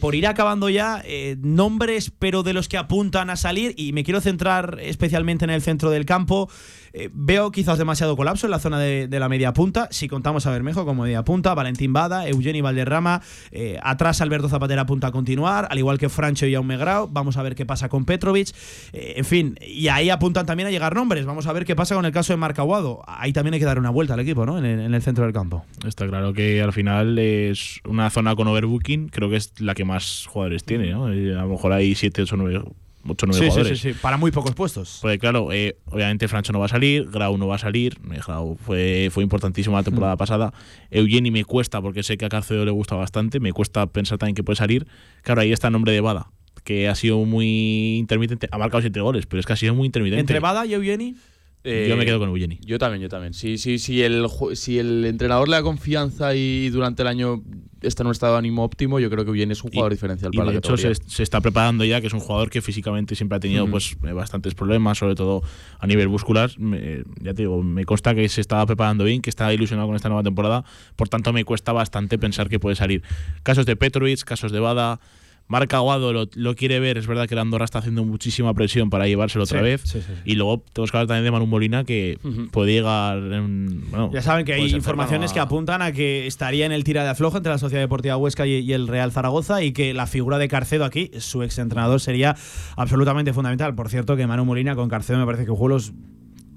Por 0.00 0.14
ir 0.14 0.26
acabando 0.26 0.68
ya, 0.68 1.02
nombres, 1.42 2.10
pero 2.18 2.42
de 2.42 2.52
los 2.52 2.68
que 2.68 2.76
apuntan 2.88 3.28
a 3.28 3.36
salir, 3.36 3.74
y 3.76 3.92
me 3.92 4.02
quiero 4.02 4.22
centrar 4.22 4.78
especialmente 4.80 5.44
en 5.44 5.50
el 5.50 5.60
centro 5.60 5.90
del 5.90 6.06
campo. 6.06 6.48
Eh, 6.92 7.10
veo 7.12 7.50
quizás 7.50 7.78
demasiado 7.78 8.16
colapso 8.16 8.46
en 8.46 8.50
la 8.50 8.58
zona 8.58 8.78
de, 8.78 9.08
la 9.18 9.28
media 9.28 9.52
punta. 9.52 9.88
Si 9.90 10.08
contamos 10.08 10.46
a 10.46 10.50
Bermejo 10.50 10.84
como 10.84 11.02
media 11.02 11.24
punta, 11.24 11.54
Valentín 11.54 11.92
Bada, 11.92 12.28
Eugeni 12.28 12.60
Valderrama, 12.60 13.20
eh, 13.50 13.78
atrás 13.82 14.20
Alberto 14.20 14.48
Zapatera 14.48 14.82
apunta 14.82 15.08
a 15.08 15.12
continuar, 15.12 15.66
al 15.70 15.78
igual 15.78 15.98
que 15.98 16.08
Francho 16.08 16.46
y 16.46 16.52
Jaume 16.52 16.76
Grau. 16.76 17.08
Vamos 17.10 17.36
a 17.36 17.42
ver 17.42 17.54
qué 17.54 17.66
pasa 17.66 17.88
con 17.88 18.04
Petrovic. 18.04 18.48
Eh, 18.92 19.14
en 19.16 19.24
fin, 19.24 19.56
y 19.66 19.88
ahí 19.88 20.10
apuntan 20.10 20.46
también 20.46 20.68
a 20.68 20.70
llegar 20.70 20.94
nombres. 20.94 21.26
Vamos 21.26 21.46
a 21.46 21.52
ver 21.52 21.64
qué 21.64 21.74
pasa 21.74 21.94
con 21.94 22.04
el 22.04 22.12
caso 22.12 22.32
de 22.32 22.36
Marc 22.36 22.58
Aguado. 22.58 23.02
Ahí 23.06 23.32
también 23.32 23.54
hay 23.54 23.60
que 23.60 23.66
dar 23.66 23.78
una 23.78 23.90
vuelta 23.90 24.14
al 24.14 24.20
equipo, 24.20 24.46
¿no? 24.46 24.58
En 24.58 24.64
el, 24.64 24.80
en 24.80 24.94
el 24.94 25.02
centro 25.02 25.24
del 25.24 25.32
campo. 25.32 25.64
Está 25.86 26.06
claro 26.06 26.32
que 26.32 26.62
al 26.62 26.72
final 26.72 27.18
es 27.18 27.80
una 27.84 28.10
zona 28.10 28.36
con 28.36 28.48
overbooking, 28.48 29.08
creo 29.08 29.30
que 29.30 29.36
es 29.36 29.60
la 29.60 29.74
que 29.74 29.84
más 29.84 30.26
jugadores 30.26 30.64
tiene, 30.64 30.90
¿no? 30.92 31.06
A 31.06 31.10
lo 31.10 31.48
mejor 31.48 31.72
hay 31.72 31.94
7, 31.94 32.22
8, 32.22 32.36
9, 32.36 32.62
8, 33.06 33.26
9 33.26 33.32
Sí, 33.44 33.48
jugadores. 33.50 33.78
sí, 33.80 33.92
sí, 33.92 33.98
para 34.00 34.16
muy 34.16 34.30
pocos 34.30 34.54
puestos. 34.54 34.98
Pues 35.02 35.18
claro, 35.18 35.52
eh, 35.52 35.76
obviamente 35.86 36.28
Francho 36.28 36.52
no 36.52 36.58
va 36.58 36.66
a 36.66 36.68
salir, 36.68 37.08
Grau 37.10 37.38
no 37.38 37.46
va 37.46 37.54
a 37.56 37.58
salir, 37.58 37.98
Grau 38.26 38.56
fue, 38.56 39.08
fue 39.12 39.22
importantísimo 39.22 39.76
la 39.76 39.82
temporada 39.82 40.16
pasada. 40.16 40.52
Eugeni 40.90 41.30
me 41.30 41.44
cuesta, 41.44 41.80
porque 41.80 42.02
sé 42.02 42.16
que 42.18 42.24
a 42.24 42.28
Carcedo 42.28 42.64
le 42.64 42.70
gusta 42.70 42.94
bastante, 42.96 43.40
me 43.40 43.52
cuesta 43.52 43.86
pensar 43.86 44.18
también 44.18 44.34
que 44.34 44.42
puede 44.42 44.56
salir. 44.56 44.86
Claro, 45.22 45.40
ahí 45.40 45.52
está 45.52 45.68
el 45.68 45.72
nombre 45.72 45.92
de 45.92 46.00
Bada, 46.00 46.30
que 46.64 46.88
ha 46.88 46.94
sido 46.94 47.18
muy 47.24 47.96
intermitente, 47.98 48.48
ha 48.50 48.58
marcado 48.58 48.80
7 48.80 49.00
goles, 49.00 49.26
pero 49.26 49.40
es 49.40 49.46
que 49.46 49.52
ha 49.52 49.56
sido 49.56 49.74
muy 49.74 49.86
intermitente. 49.86 50.20
Entre 50.20 50.40
Bada 50.40 50.66
y 50.66 50.74
Eugeni. 50.74 51.16
Eh, 51.64 51.86
Yo 51.88 51.96
me 51.96 52.04
quedo 52.06 52.18
con 52.20 52.28
Eugeni. 52.30 52.58
Yo 52.64 52.78
también, 52.78 53.02
yo 53.02 53.08
también. 53.08 53.34
Si, 53.34 53.58
si, 53.58 53.78
si, 53.78 54.02
el, 54.02 54.26
si 54.54 54.78
el 54.78 55.04
entrenador 55.04 55.48
le 55.48 55.56
da 55.56 55.62
confianza 55.62 56.34
y 56.34 56.70
durante 56.70 57.02
el 57.02 57.08
año 57.08 57.42
está 57.82 58.02
en 58.02 58.06
un 58.06 58.12
estado 58.12 58.34
de 58.34 58.38
ánimo 58.38 58.62
óptimo, 58.64 59.00
yo 59.00 59.10
creo 59.10 59.24
que 59.24 59.30
Eugeni 59.30 59.52
es 59.52 59.62
un 59.64 59.70
jugador 59.70 59.92
diferencial 59.92 60.30
Y 60.32 60.36
para 60.36 60.48
de 60.50 60.54
la 60.54 60.58
hecho 60.58 60.76
se, 60.76 61.22
está 61.22 61.40
preparando 61.40 61.84
ya, 61.84 62.00
que 62.00 62.06
es 62.06 62.12
un 62.12 62.20
jugador 62.20 62.48
que 62.48 62.62
físicamente 62.62 63.14
siempre 63.16 63.36
ha 63.36 63.40
tenido 63.40 63.66
pues 63.66 63.96
eh, 64.04 64.12
bastantes 64.12 64.54
problemas, 64.54 64.98
sobre 64.98 65.14
todo 65.16 65.42
a 65.78 65.86
nivel 65.86 66.08
muscular. 66.08 66.50
Me- 66.58 67.02
ya 67.20 67.34
te 67.34 67.42
digo, 67.42 67.62
me 67.62 67.84
consta 67.84 68.14
que 68.14 68.28
se 68.28 68.40
estaba 68.40 68.64
preparando 68.64 69.04
bien, 69.04 69.20
que 69.20 69.28
está 69.30 69.52
ilusionado 69.52 69.88
con 69.88 69.96
esta 69.96 70.08
nueva 70.08 70.22
temporada. 70.22 70.64
Por 70.96 71.08
tanto, 71.08 71.32
me 71.32 71.44
cuesta 71.44 71.72
bastante 71.72 72.18
pensar 72.18 72.48
que 72.48 72.60
puede 72.60 72.76
salir. 72.76 73.02
Casos 73.42 73.66
de 73.66 73.74
Petrovic, 73.76 74.22
casos 74.22 74.52
de 74.52 74.60
Bada. 74.60 75.00
Marc 75.48 75.72
Aguado 75.74 76.12
lo, 76.12 76.28
lo 76.34 76.54
quiere 76.54 76.78
ver, 76.78 76.98
es 76.98 77.06
verdad 77.06 77.26
que 77.26 77.34
la 77.34 77.40
Andorra 77.40 77.64
está 77.64 77.78
haciendo 77.78 78.04
muchísima 78.04 78.52
presión 78.54 78.90
para 78.90 79.06
llevárselo 79.06 79.44
otra 79.44 79.62
vez. 79.62 79.80
sí, 79.84 80.00
sí, 80.00 80.06
sí. 80.06 80.12
Y 80.24 80.34
luego 80.34 80.62
tenemos 80.72 80.90
que 80.90 80.96
hablar 80.98 81.08
también 81.08 81.24
de 81.24 81.30
Manu 81.30 81.46
Molina, 81.46 81.84
que 81.84 82.18
puede 82.52 82.72
llegar. 82.72 83.18
en- 83.18 83.90
bueno, 83.90 84.10
Ya 84.12 84.22
saben 84.22 84.44
que 84.44 84.52
hay 84.54 84.70
informaciones 84.74 85.32
que 85.32 85.40
apuntan 85.40 85.80
a 85.82 85.92
que 85.92 86.26
estaría 86.26 86.66
en 86.66 86.72
el 86.72 86.84
tira 86.84 87.02
de 87.04 87.10
afloja 87.10 87.38
entre 87.38 87.50
la 87.52 87.58
Sociedad 87.58 87.82
Deportiva 87.82 88.16
Huesca 88.16 88.46
y, 88.46 88.56
y 88.60 88.72
el 88.74 88.86
Real 88.88 89.10
Zaragoza 89.10 89.62
y 89.62 89.72
que 89.72 89.94
la 89.94 90.06
figura 90.06 90.38
de 90.38 90.48
Carcedo 90.48 90.84
aquí, 90.84 91.10
su 91.18 91.42
exentrenador, 91.42 92.00
sería 92.00 92.36
absolutamente 92.76 93.32
fundamental. 93.32 93.74
Por 93.74 93.88
cierto, 93.88 94.16
que 94.16 94.26
Manu 94.26 94.44
Molina 94.44 94.74
con 94.74 94.88
Carcedo 94.88 95.18
me 95.18 95.24
parece 95.26 95.44
que 95.44 95.50
jugó 95.50 95.68
los, 95.68 95.92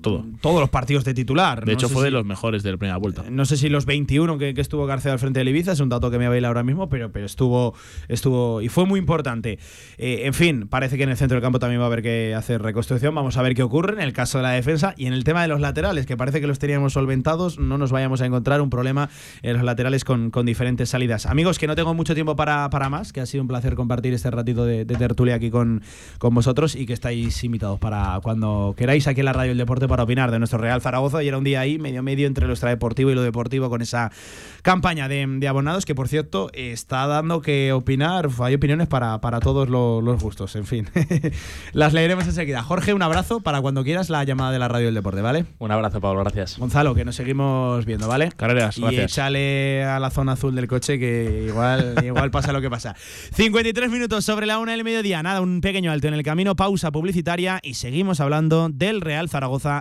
todo. 0.02 0.26
todos 0.42 0.60
los 0.60 0.70
partidos 0.70 1.04
de 1.06 1.14
titular. 1.14 1.62
De 1.66 1.72
No 1.72 1.78
hecho, 1.78 1.90
fue 1.90 2.04
de 2.04 2.12
los 2.12 2.26
mejores 2.26 2.64
de 2.64 2.72
la 2.72 2.78
primera 2.78 2.98
vuelta. 2.98 3.24
No 3.30 3.46
sé 3.46 3.58
si 3.58 3.70
los 3.70 3.86
21 3.86 4.38
que, 4.38 4.54
que 4.54 4.62
estuvo 4.62 4.88
Carcedo 4.88 5.14
al 5.14 5.20
frente 5.20 5.40
del 5.40 5.50
Ibiza, 5.50 5.72
es 5.72 5.80
un 5.80 5.90
dato 5.90 6.12
que 6.12 6.20
me 6.20 6.28
baila 6.28 6.48
ahora 6.48 6.64
mismo, 6.64 6.90
pero, 6.90 7.12
pero 7.12 7.26
estuvo, 7.26 7.74
estuvo 8.08 8.62
y 8.62 8.70
fue 8.70 8.86
muy 8.86 9.00
importante. 9.00 9.60
Eh, 9.98 10.22
en 10.26 10.34
fin, 10.34 10.68
parece 10.68 10.98
que 10.98 11.04
en 11.04 11.10
el 11.10 11.18
centro 11.18 11.36
del 11.36 11.42
campo 11.42 11.60
también 11.60 11.80
va 11.80 11.86
a 11.86 11.88
haber 11.88 12.02
que 12.02 12.36
hacer 12.36 12.62
reconstrucción. 12.62 13.14
Vamos 13.16 13.38
a 13.38 13.42
ver 13.42 13.56
qué 13.56 13.64
ocurre 13.64 13.94
en 13.94 14.02
el 14.02 14.14
caso 14.14 14.38
de 14.38 14.44
la 14.44 14.52
defensa 14.52 14.94
y 14.98 15.06
en 15.06 15.14
el 15.14 15.24
tema 15.24 15.42
de 15.42 15.48
los 15.48 15.60
laterales, 15.60 16.06
que 16.06 16.18
parece 16.18 16.42
que 16.42 16.48
los 16.48 16.60
teníamos 16.60 16.94
solventados. 16.94 17.60
No 17.60 17.78
nos 17.78 17.92
vayamos 17.92 18.22
a 18.22 18.26
encontrar 18.26 18.62
un 18.62 18.70
problema 18.70 19.10
en 19.42 19.54
los 19.54 19.64
laterales 19.64 20.04
con, 20.04 20.32
con 20.32 20.46
diferentes 20.46 20.90
salidas. 20.90 21.26
Amigos, 21.26 21.60
que 21.60 21.68
no 21.68 21.76
tengo 21.76 21.94
mucho 21.94 22.14
tiempo 22.14 22.36
para, 22.36 22.70
para 22.70 22.90
más, 22.90 23.14
que 23.14 23.22
ha 23.22 23.26
sido 23.26 23.42
un 23.44 23.48
placer 23.48 23.76
compartir 23.76 24.14
este 24.14 24.32
ratito 24.32 24.66
de, 24.66 24.86
de 24.86 24.96
tertulia 24.96 25.36
aquí 25.36 25.50
con, 25.50 25.82
con 26.18 26.34
vosotros 26.34 26.76
y 26.76 26.86
que 26.86 26.94
estáis 26.94 27.44
invitados 27.44 27.80
para 27.80 28.20
cuando 28.24 28.74
queráis 28.78 29.08
aquí 29.08 29.22
en 29.22 29.26
la 29.26 29.34
Radio 29.34 29.52
del 29.52 29.58
Deporte 29.58 29.88
para 29.92 30.04
opinar 30.04 30.32
de 30.32 30.40
nuestro 30.40 30.58
Real 30.58 30.82
Zaragoza. 30.82 31.22
Y 31.22 31.28
era 31.28 31.38
un 31.38 31.44
día 31.44 31.60
ahí, 31.60 31.78
medio 31.78 32.02
medio 32.02 32.26
entre 32.28 32.48
lo 32.48 32.54
extradeportivo 32.54 33.12
y 33.12 33.16
lo 33.16 33.22
deportivo 33.22 33.70
con 33.70 33.82
esa 33.82 34.12
campaña 34.62 35.08
de, 35.08 35.26
de 35.28 35.48
abonados 35.48 35.86
que, 35.86 35.94
por 35.96 36.08
cierto, 36.08 36.50
está 36.54 37.06
dando 37.08 37.42
que 37.42 37.74
opinar. 37.74 38.30
Hay 38.40 38.54
opiniones 38.56 38.88
para, 38.88 39.20
para 39.22 39.40
todos 39.40 39.70
lo- 39.70 40.02
los 40.02 40.22
gustos, 40.22 40.56
en 40.56 40.66
fin. 40.66 40.88
Las 41.74 41.94
leeremos 41.94 42.26
enseguida. 42.26 42.64
Jorge, 42.64 42.94
un 42.94 43.02
abrazo 43.02 43.42
para 43.42 43.62
cuando 43.62 43.84
quieras 43.84 44.10
la 44.10 44.24
llamada 44.24 44.52
de 44.52 44.60
la 44.60 44.68
Radio 44.68 44.86
del 44.88 44.96
Deporte, 44.96 45.22
¿vale? 45.22 45.46
Un 45.60 45.72
abrazo, 45.72 46.00
Pablo, 46.02 46.22
gracias. 46.22 46.58
Gonzalo, 46.58 46.96
que 46.96 47.06
nos 47.06 47.16
seguimos 47.16 47.86
viendo, 47.86 48.08
¿vale? 48.08 48.32
Carreras, 48.36 48.78
y 48.78 48.82
gracias. 48.82 49.12
échale 49.12 49.84
a 49.84 50.00
la 50.00 50.10
zona 50.10 50.34
azul 50.34 50.56
del 50.56 50.68
coche 50.68 50.98
que 51.00 51.46
igual, 51.48 51.96
igual 52.06 52.32
pasa 52.32 52.52
lo 52.54 52.62
que 52.62 52.70
pasa. 52.70 52.96
53 53.34 53.90
minutos 53.92 54.24
sobre 54.26 54.46
la 54.46 54.58
una 54.60 54.72
del 54.72 54.84
mediodía. 54.84 55.22
Nada, 55.24 55.42
un 55.42 55.62
pequeño 55.62 55.92
alto 55.92 56.08
en 56.08 56.14
el 56.14 56.24
camino, 56.24 56.56
pausa 56.56 56.92
publicitaria 56.92 57.60
y 57.64 57.74
seguimos 57.74 58.20
hablando 58.20 58.70
del 58.70 59.02
Real 59.02 59.30
Zaragoza 59.30 59.81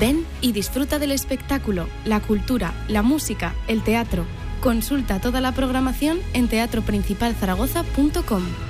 Ven 0.00 0.24
y 0.40 0.52
disfruta 0.52 0.98
del 0.98 1.12
espectáculo, 1.12 1.86
la 2.06 2.20
cultura, 2.20 2.72
la 2.88 3.02
música, 3.02 3.54
el 3.68 3.84
teatro. 3.84 4.24
Consulta 4.62 5.20
toda 5.20 5.42
la 5.42 5.52
programación 5.52 6.20
en 6.32 6.48
teatroprincipalzaragoza.com. 6.48 8.69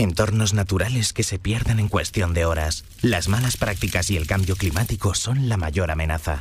Entornos 0.00 0.54
naturales 0.54 1.12
que 1.12 1.22
se 1.22 1.38
pierden 1.38 1.78
en 1.78 1.88
cuestión 1.88 2.32
de 2.32 2.46
horas. 2.46 2.86
Las 3.02 3.28
malas 3.28 3.58
prácticas 3.58 4.08
y 4.08 4.16
el 4.16 4.26
cambio 4.26 4.56
climático 4.56 5.14
son 5.14 5.50
la 5.50 5.58
mayor 5.58 5.90
amenaza. 5.90 6.40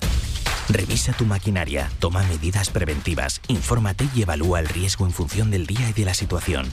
Revisa 0.70 1.12
tu 1.12 1.26
maquinaria, 1.26 1.92
toma 2.00 2.24
medidas 2.24 2.70
preventivas, 2.70 3.42
infórmate 3.50 4.08
y 4.16 4.22
evalúa 4.22 4.62
el 4.62 4.70
riesgo 4.70 5.06
en 5.06 5.12
función 5.12 5.52
del 5.52 5.68
día 5.68 5.90
y 5.90 5.92
de 5.92 6.06
la 6.06 6.14
situación. 6.14 6.72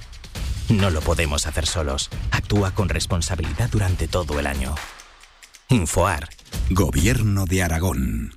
No 0.68 0.91
lo 0.91 1.01
podemos 1.01 1.49
hacer 1.49 1.66
solos. 1.66 2.09
Actúa 2.30 2.70
con 2.70 2.89
responsabilidad 2.89 3.68
durante 3.68 4.07
todo 4.07 4.39
el 4.39 4.47
año. 4.47 4.72
Infoar. 5.68 6.28
Gobierno 6.70 7.47
de 7.47 7.64
Aragón. 7.64 8.36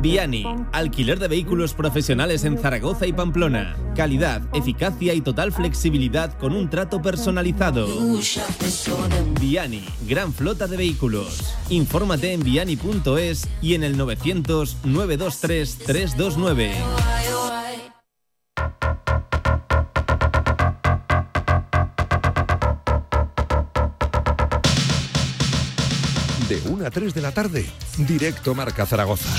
Viani, 0.00 0.44
alquiler 0.72 1.18
de 1.18 1.28
vehículos 1.28 1.74
profesionales 1.74 2.44
en 2.44 2.58
Zaragoza 2.58 3.06
y 3.06 3.12
Pamplona. 3.12 3.76
Calidad, 3.96 4.42
eficacia 4.54 5.14
y 5.14 5.20
total 5.20 5.52
flexibilidad 5.52 6.36
con 6.38 6.54
un 6.54 6.68
trato 6.70 7.00
personalizado. 7.00 7.86
Viani, 9.40 9.84
gran 10.06 10.32
flota 10.32 10.66
de 10.66 10.76
vehículos. 10.76 11.54
Infórmate 11.70 12.32
en 12.32 12.42
viani.es 12.42 13.48
y 13.60 13.74
en 13.74 13.84
el 13.84 13.96
900 13.96 14.76
923 14.84 15.78
329. 15.78 17.33
1 26.84 26.88
a 26.88 26.90
3 26.90 27.14
de 27.14 27.22
la 27.22 27.32
tarde, 27.32 27.64
directo 27.96 28.54
Marca 28.54 28.84
Zaragoza. 28.84 29.30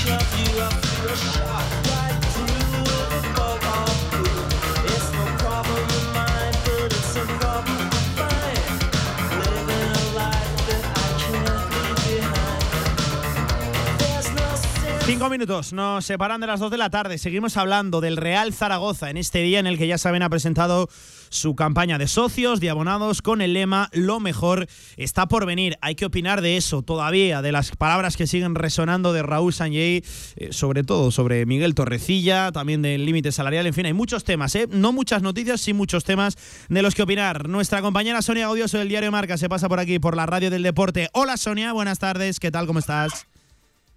Cinco 15.06 15.30
minutos 15.30 15.72
nos 15.72 16.04
separan 16.04 16.40
de 16.40 16.48
las 16.48 16.58
dos 16.58 16.72
de 16.72 16.78
la 16.78 16.90
tarde. 16.90 17.18
Seguimos 17.18 17.56
hablando 17.56 18.00
del 18.00 18.16
Real 18.16 18.52
Zaragoza 18.52 19.08
en 19.08 19.16
este 19.16 19.38
día 19.38 19.60
en 19.60 19.68
el 19.68 19.78
que 19.78 19.86
ya 19.86 19.98
saben 19.98 20.24
ha 20.24 20.28
presentado 20.28 20.88
su 21.28 21.54
campaña 21.54 21.96
de 21.96 22.08
socios, 22.08 22.58
de 22.58 22.70
abonados, 22.70 23.22
con 23.22 23.40
el 23.40 23.52
lema 23.52 23.88
Lo 23.92 24.18
mejor 24.18 24.66
está 24.96 25.28
por 25.28 25.46
venir. 25.46 25.78
Hay 25.80 25.94
que 25.94 26.06
opinar 26.06 26.40
de 26.40 26.56
eso 26.56 26.82
todavía, 26.82 27.40
de 27.40 27.52
las 27.52 27.70
palabras 27.76 28.16
que 28.16 28.26
siguen 28.26 28.56
resonando 28.56 29.12
de 29.12 29.22
Raúl 29.22 29.52
Sanjay, 29.52 30.02
eh, 30.34 30.48
sobre 30.50 30.82
todo 30.82 31.12
sobre 31.12 31.46
Miguel 31.46 31.76
Torrecilla, 31.76 32.50
también 32.50 32.82
del 32.82 33.06
límite 33.06 33.30
salarial. 33.30 33.68
En 33.68 33.74
fin, 33.74 33.86
hay 33.86 33.92
muchos 33.92 34.24
temas, 34.24 34.56
¿eh? 34.56 34.66
no 34.68 34.90
muchas 34.90 35.22
noticias, 35.22 35.60
sí 35.60 35.72
muchos 35.72 36.02
temas 36.02 36.36
de 36.68 36.82
los 36.82 36.96
que 36.96 37.02
opinar. 37.04 37.48
Nuestra 37.48 37.80
compañera 37.80 38.22
Sonia 38.22 38.46
Gaudioso 38.46 38.78
del 38.78 38.88
diario 38.88 39.12
Marca 39.12 39.38
se 39.38 39.48
pasa 39.48 39.68
por 39.68 39.78
aquí, 39.78 40.00
por 40.00 40.16
la 40.16 40.26
radio 40.26 40.50
del 40.50 40.64
deporte. 40.64 41.10
Hola 41.12 41.36
Sonia, 41.36 41.72
buenas 41.72 42.00
tardes, 42.00 42.40
¿qué 42.40 42.50
tal? 42.50 42.66
¿Cómo 42.66 42.80
estás? 42.80 43.28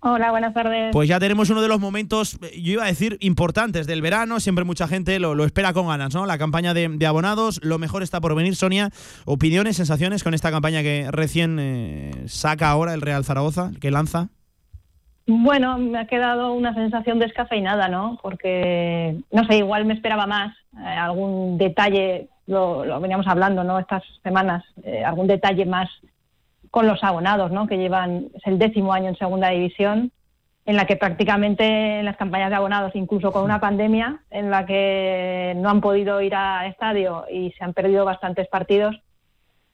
Hola, 0.02 0.32
buenas 0.32 0.54
tardes. 0.54 0.92
Pues 0.94 1.10
ya 1.10 1.20
tenemos 1.20 1.50
uno 1.50 1.62
de 1.62 1.68
los 1.68 1.82
momentos, 1.82 2.40
eh, 2.42 2.62
yo 2.62 2.74
iba 2.74 2.84
a 2.84 2.88
decir, 2.88 3.18
importantes 3.20 3.86
del 3.86 4.02
verano. 4.02 4.40
Siempre 4.40 4.64
mucha 4.64 4.88
gente 4.88 5.20
lo, 5.20 5.36
lo 5.36 5.44
espera 5.44 5.74
con 5.74 5.88
ganas, 5.88 6.16
¿no? 6.16 6.26
La 6.26 6.38
campaña 6.38 6.74
de, 6.74 6.88
de, 6.88 7.06
abonados, 7.06 7.60
lo 7.64 7.80
mejor 7.80 8.02
está 8.02 8.22
por 8.22 8.34
venir. 8.34 8.56
Sonia, 8.56 8.92
opiniones, 9.26 9.76
sensaciones 9.76 10.24
con 10.24 10.34
esta 10.34 10.52
campaña 10.52 10.82
que 10.84 11.10
recién 11.12 11.58
eh, 11.60 12.12
saca 12.28 12.70
ahora 12.70 12.94
el 12.94 13.02
Real 13.02 13.26
Zaragoza, 13.26 13.72
que 13.82 13.92
lanza. 13.92 14.30
Bueno, 15.28 15.78
me 15.78 16.00
ha 16.00 16.08
quedado 16.08 16.54
una 16.54 16.74
sensación 16.74 17.20
descafeinada, 17.20 17.90
¿no? 17.90 18.18
Porque, 18.24 19.20
no 19.32 19.44
sé, 19.46 19.58
igual 19.58 19.84
me 19.86 19.94
esperaba 19.96 20.26
más. 20.28 20.56
Eh, 20.78 20.86
algún 20.86 21.58
detalle, 21.58 22.30
lo, 22.48 22.86
lo, 22.86 23.02
veníamos 23.02 23.28
hablando, 23.28 23.66
¿no? 23.66 23.78
Estas 23.78 24.04
semanas, 24.24 24.64
eh, 24.84 25.04
algún 25.04 25.28
detalle 25.28 25.66
más 25.66 25.90
con 26.72 26.88
los 26.88 27.04
abonados, 27.04 27.52
¿no? 27.52 27.68
que 27.68 27.78
llevan, 27.78 28.28
es 28.34 28.46
el 28.46 28.60
décimo 28.60 28.94
año 28.94 29.10
en 29.10 29.18
segunda 29.18 29.50
división, 29.50 30.12
en 30.66 30.76
la 30.76 30.86
que 30.86 30.96
prácticamente 30.96 32.00
en 32.00 32.06
las 32.06 32.18
campañas 32.18 32.52
de 32.52 32.56
abonados, 32.56 32.92
incluso 32.96 33.32
con 33.32 33.44
una 33.44 33.60
pandemia, 33.60 34.22
en 34.30 34.52
la 34.52 34.66
que 34.66 35.54
no 35.58 35.70
han 35.70 35.82
podido 35.82 36.22
ir 36.22 36.36
a 36.36 36.68
estadio 36.68 37.26
y 37.32 37.52
se 37.54 37.64
han 37.64 37.74
perdido 37.74 38.06
bastantes 38.06 38.48
partidos, 38.48 38.96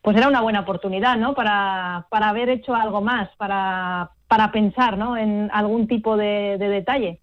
pues 0.01 0.15
era 0.15 0.27
una 0.27 0.41
buena 0.41 0.61
oportunidad, 0.61 1.17
¿no? 1.17 1.33
Para, 1.33 2.05
para 2.09 2.29
haber 2.29 2.47
hecho 2.49 2.75
algo 2.75 3.01
más, 3.01 3.27
para, 3.37 4.11
para 4.27 4.51
pensar, 4.51 4.97
¿no? 4.97 5.17
En 5.17 5.49
algún 5.51 5.87
tipo 5.87 6.15
de, 6.15 6.57
de 6.59 6.69
detalle. 6.69 7.19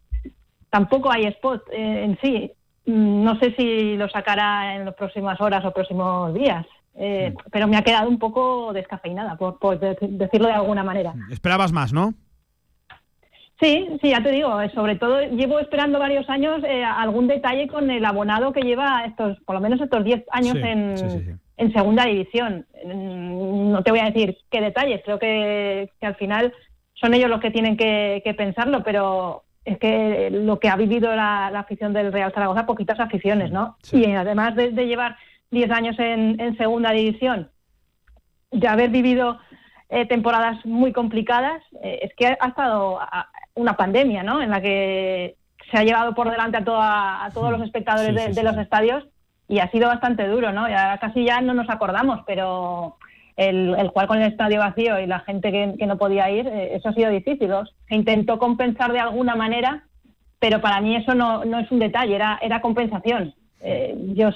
Tampoco 0.68 1.11
hay 1.11 1.27
spot 1.27 1.62
eh, 1.70 2.05
en 2.05 2.18
sí. 2.20 2.53
No 2.87 3.39
sé 3.39 3.55
si 3.57 3.97
lo 3.97 4.09
sacará 4.09 4.75
en 4.75 4.85
las 4.85 4.95
próximas 4.97 5.41
horas 5.41 5.64
o 5.64 5.70
próximos 5.70 6.35
días. 6.35 6.66
Eh, 6.95 7.34
pero 7.51 7.66
me 7.68 7.76
ha 7.76 7.82
quedado 7.82 8.09
un 8.09 8.18
poco 8.18 8.72
descafeinada, 8.72 9.36
por, 9.36 9.59
por, 9.59 9.78
decirlo 9.78 10.49
de 10.49 10.55
alguna 10.55 10.84
manera. 10.84 11.14
Esperabas 11.30 11.72
más, 11.72 11.93
¿no? 11.93 12.14
Sí, 13.61 13.86
sí, 14.01 14.11
ya 14.11 14.22
te 14.22 14.32
digo, 14.32 14.61
eh, 14.61 14.70
sobre 14.74 14.97
todo 14.97 15.20
llevo 15.22 15.61
esperando 15.61 16.01
varios 16.01 16.28
años 16.28 16.62
eh, 16.64 16.82
algún 16.84 17.28
detalle 17.28 17.68
con 17.68 17.90
el 17.90 18.05
abonado 18.05 18.53
que 18.53 18.62
lleva 18.62 19.05
estos, 19.05 19.38
por 19.47 19.55
lo 19.55 19.61
menos 19.61 19.80
estos 19.80 20.03
10 20.03 20.24
años 20.32 20.55
Sí, 20.55 20.62
en, 20.64 20.99
sí, 20.99 21.30
en 21.59 21.72
segunda 21.72 22.05
división. 22.07 22.66
Mm, 22.84 23.70
No 23.70 23.82
te 23.84 23.93
voy 23.93 24.01
a 24.01 24.11
decir 24.11 24.36
qué 24.51 24.61
detalles, 24.61 25.01
creo 25.05 25.18
que, 25.18 25.90
que 26.01 26.07
al 26.07 26.16
final 26.16 26.53
son 26.95 27.14
ellos 27.14 27.30
los 27.30 27.40
que 27.40 27.53
tienen 27.53 27.76
que, 27.76 28.20
que 28.24 28.34
pensarlo, 28.34 28.82
pero 28.82 29.45
es 29.64 29.78
que 29.78 30.28
lo 30.30 30.59
que 30.59 30.68
ha 30.68 30.76
vivido 30.76 31.14
la, 31.14 31.51
la 31.53 31.61
afición 31.61 31.93
del 31.93 32.12
Real 32.12 32.32
Zaragoza, 32.32 32.66
poquitas 32.66 32.99
aficiones, 32.99 33.53
¿no? 33.53 33.76
Y 33.93 34.07
además 34.12 34.57
de, 34.57 34.72
de 34.72 34.86
llevar 34.86 35.16
10 35.53 35.70
años 35.70 35.96
en, 36.00 36.40
en 36.40 36.57
segunda 36.57 36.90
división, 36.90 37.50
de 38.50 38.66
haber 38.68 38.90
vivido 38.90 39.38
eh, 39.88 40.07
temporadas 40.07 40.64
muy 40.66 40.92
complicadas, 40.92 41.62
eh, 41.82 42.00
es 42.03 42.11
que 42.16 42.26
ha 42.40 42.48
estado 42.48 42.98
a- 43.00 43.28
una 43.55 43.76
pandemia, 43.76 44.22
¿no? 44.22 44.40
En 44.40 44.50
la 44.50 44.61
que 44.62 45.36
se 45.70 45.76
ha 45.78 45.84
llevado 45.84 46.14
por 46.14 46.30
delante 46.30 46.57
a, 46.57 46.64
toda- 46.64 47.24
a 47.24 47.32
todos 47.32 47.53
los 47.53 47.61
espectadores 47.62 48.09
Sí, 48.09 48.14
de, 48.14 48.26
sí, 48.28 48.32
de 48.32 48.40
sí. 48.40 48.42
los 48.46 48.57
estadios 48.59 49.05
y 49.46 49.59
ha 49.59 49.70
sido 49.70 49.88
bastante 49.88 50.26
duro, 50.26 50.53
¿no? 50.53 50.68
Ya 50.68 50.96
casi 50.98 51.24
ya 51.24 51.40
no 51.42 51.53
nos 51.53 51.68
acordamos, 51.68 52.20
pero 52.26 52.96
el, 53.36 53.74
el 53.78 53.88
jugar 53.88 54.07
con 54.09 54.22
el 54.22 54.32
estadio 54.32 54.61
vacío 54.61 54.98
y 54.98 55.07
la 55.07 55.20
gente 55.20 55.53
que, 55.53 55.74
que 55.78 55.86
no 55.86 55.98
podía 55.98 56.30
ir, 56.30 56.46
eh, 56.48 56.74
eso 56.76 56.88
ha 56.88 56.94
sido 56.94 57.11
difícil. 57.11 57.50
Se 57.88 57.94
intentó 57.94 58.38
compensar 58.38 58.92
de 58.92 59.00
alguna 59.00 59.36
manera, 59.36 59.84
pero 60.38 60.62
para 60.62 60.80
mí 60.80 60.96
eso 60.96 61.14
no, 61.14 61.44
no 61.44 61.59
es 61.59 61.70
un 61.70 61.78
detalle, 61.78 62.14
era, 62.14 62.38
era 62.40 62.62
compensación. 62.62 63.34
Eh, 63.61 63.94
yo 64.14 64.30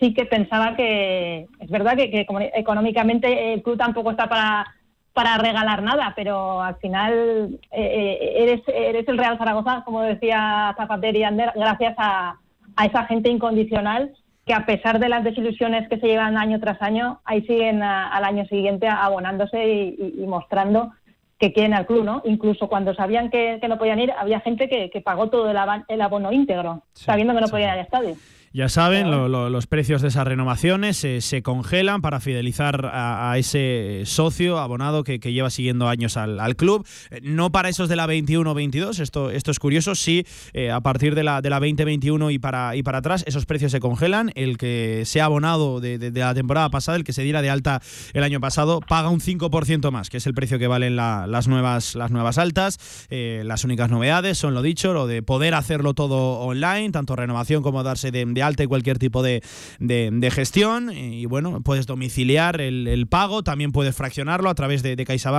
sí 0.00 0.12
que 0.14 0.26
pensaba 0.26 0.76
que 0.76 1.46
es 1.60 1.70
verdad 1.70 1.96
que, 1.96 2.10
que 2.10 2.26
económicamente 2.54 3.52
el 3.54 3.62
club 3.62 3.76
tampoco 3.78 4.10
está 4.10 4.28
para, 4.28 4.66
para 5.12 5.38
regalar 5.38 5.82
nada, 5.82 6.12
pero 6.16 6.60
al 6.62 6.76
final 6.76 7.58
eh, 7.70 8.18
eh, 8.20 8.34
eres, 8.42 8.60
eres 8.68 9.08
el 9.08 9.18
Real 9.18 9.38
Zaragoza, 9.38 9.82
como 9.84 10.02
decía 10.02 10.74
Zapatero 10.76 11.18
y 11.18 11.22
Ander, 11.22 11.52
gracias 11.54 11.94
a, 11.98 12.36
a 12.76 12.84
esa 12.84 13.04
gente 13.06 13.30
incondicional 13.30 14.12
que 14.44 14.54
a 14.54 14.64
pesar 14.66 14.98
de 15.00 15.08
las 15.08 15.24
desilusiones 15.24 15.88
que 15.88 15.98
se 15.98 16.06
llevan 16.06 16.36
año 16.36 16.60
tras 16.60 16.80
año, 16.80 17.20
ahí 17.24 17.42
siguen 17.46 17.82
a- 17.82 18.08
al 18.08 18.24
año 18.24 18.44
siguiente 18.46 18.86
abonándose 18.88 19.66
y, 19.66 19.96
y- 19.98 20.22
y 20.22 20.26
mostrando 20.26 20.92
que 21.38 21.52
quieren 21.52 21.74
al 21.74 21.84
club, 21.86 22.04
¿no? 22.04 22.22
Incluso 22.24 22.68
cuando 22.68 22.94
sabían 22.94 23.28
que, 23.30 23.58
que 23.60 23.68
no 23.68 23.76
podían 23.76 23.98
ir, 23.98 24.12
había 24.16 24.40
gente 24.40 24.68
que, 24.68 24.88
que 24.88 25.00
pagó 25.00 25.28
todo 25.28 25.50
el, 25.50 25.56
el 25.88 26.00
abono 26.00 26.32
íntegro, 26.32 26.82
sabiendo 26.92 27.34
que 27.34 27.40
no 27.40 27.48
podían 27.48 27.70
ir 27.70 27.74
al 27.80 27.84
estadio. 27.84 28.14
Ya 28.52 28.68
saben, 28.68 29.10
los 29.10 29.66
precios 29.66 30.02
de 30.02 30.08
esas 30.08 30.26
renovaciones 30.26 30.96
se 30.96 31.42
congelan 31.42 32.00
para 32.00 32.20
fidelizar 32.20 32.90
a, 32.92 33.36
ese 33.38 34.02
socio 34.04 34.58
abonado 34.58 35.04
que, 35.04 35.18
lleva 35.18 35.50
siguiendo 35.50 35.88
años 35.88 36.16
al, 36.16 36.56
club. 36.56 36.86
Eh, 37.10 37.20
no 37.22 37.50
para 37.50 37.68
esos 37.68 37.88
de 37.88 37.96
la 37.96 38.06
21-22, 38.06 39.00
esto, 39.00 39.30
esto 39.30 39.50
es 39.50 39.58
curioso, 39.58 39.94
sí, 39.94 40.24
eh, 40.52 40.70
a 40.70 40.80
partir 40.80 41.14
de 41.14 41.24
la, 41.24 41.42
de 41.42 41.50
la 41.50 41.58
2021 41.58 42.30
y 42.30 42.38
para, 42.38 42.76
y 42.76 42.82
para 42.82 42.98
atrás, 42.98 43.24
esos 43.26 43.44
precios 43.44 43.72
se 43.72 43.80
congelan. 43.80 44.30
El 44.34 44.56
que 44.56 45.02
sea 45.04 45.26
abonado 45.26 45.80
de, 45.80 46.10
la 46.14 46.34
temporada 46.34 46.70
pasada, 46.70 46.96
el 46.96 47.04
que 47.04 47.12
se 47.12 47.22
diera 47.22 47.42
de 47.42 47.50
alta 47.50 47.82
el 48.14 48.22
año 48.22 48.40
pasado, 48.40 48.80
paga 48.80 49.10
un 49.10 49.20
5% 49.20 49.90
más, 49.90 50.08
que 50.08 50.16
es 50.16 50.26
el 50.26 50.34
precio 50.34 50.58
que 50.58 50.66
valen 50.66 50.96
las, 50.96 51.48
nuevas, 51.48 51.94
las 51.94 52.10
nuevas 52.10 52.38
altas. 52.38 52.78
Eh, 53.10 53.42
las 53.44 53.64
únicas 53.64 53.90
novedades 53.90 54.38
son 54.38 54.54
lo 54.54 54.62
dicho, 54.62 54.92
lo 54.92 55.06
de 55.06 55.22
poder 55.22 55.54
hacerlo 55.54 55.94
todo 55.94 56.38
online, 56.40 56.90
tanto 56.90 57.16
renovación 57.16 57.62
como 57.62 57.82
darse 57.82 58.10
de, 58.10 58.24
de 58.24 58.45
alta 58.46 58.62
y 58.62 58.66
cualquier 58.66 58.98
tipo 58.98 59.22
de, 59.22 59.42
de, 59.78 60.30
gestión. 60.30 60.90
Y 60.90 61.26
bueno, 61.26 61.60
puedes 61.62 61.86
domiciliar 61.86 62.60
el, 62.60 63.06
pago, 63.08 63.42
también 63.42 63.72
puedes 63.72 63.94
fraccionarlo 63.94 64.50
a 64.50 64.54
través 64.54 64.82
de, 64.82 64.96
de 64.96 65.04
CaixaBank 65.04 65.36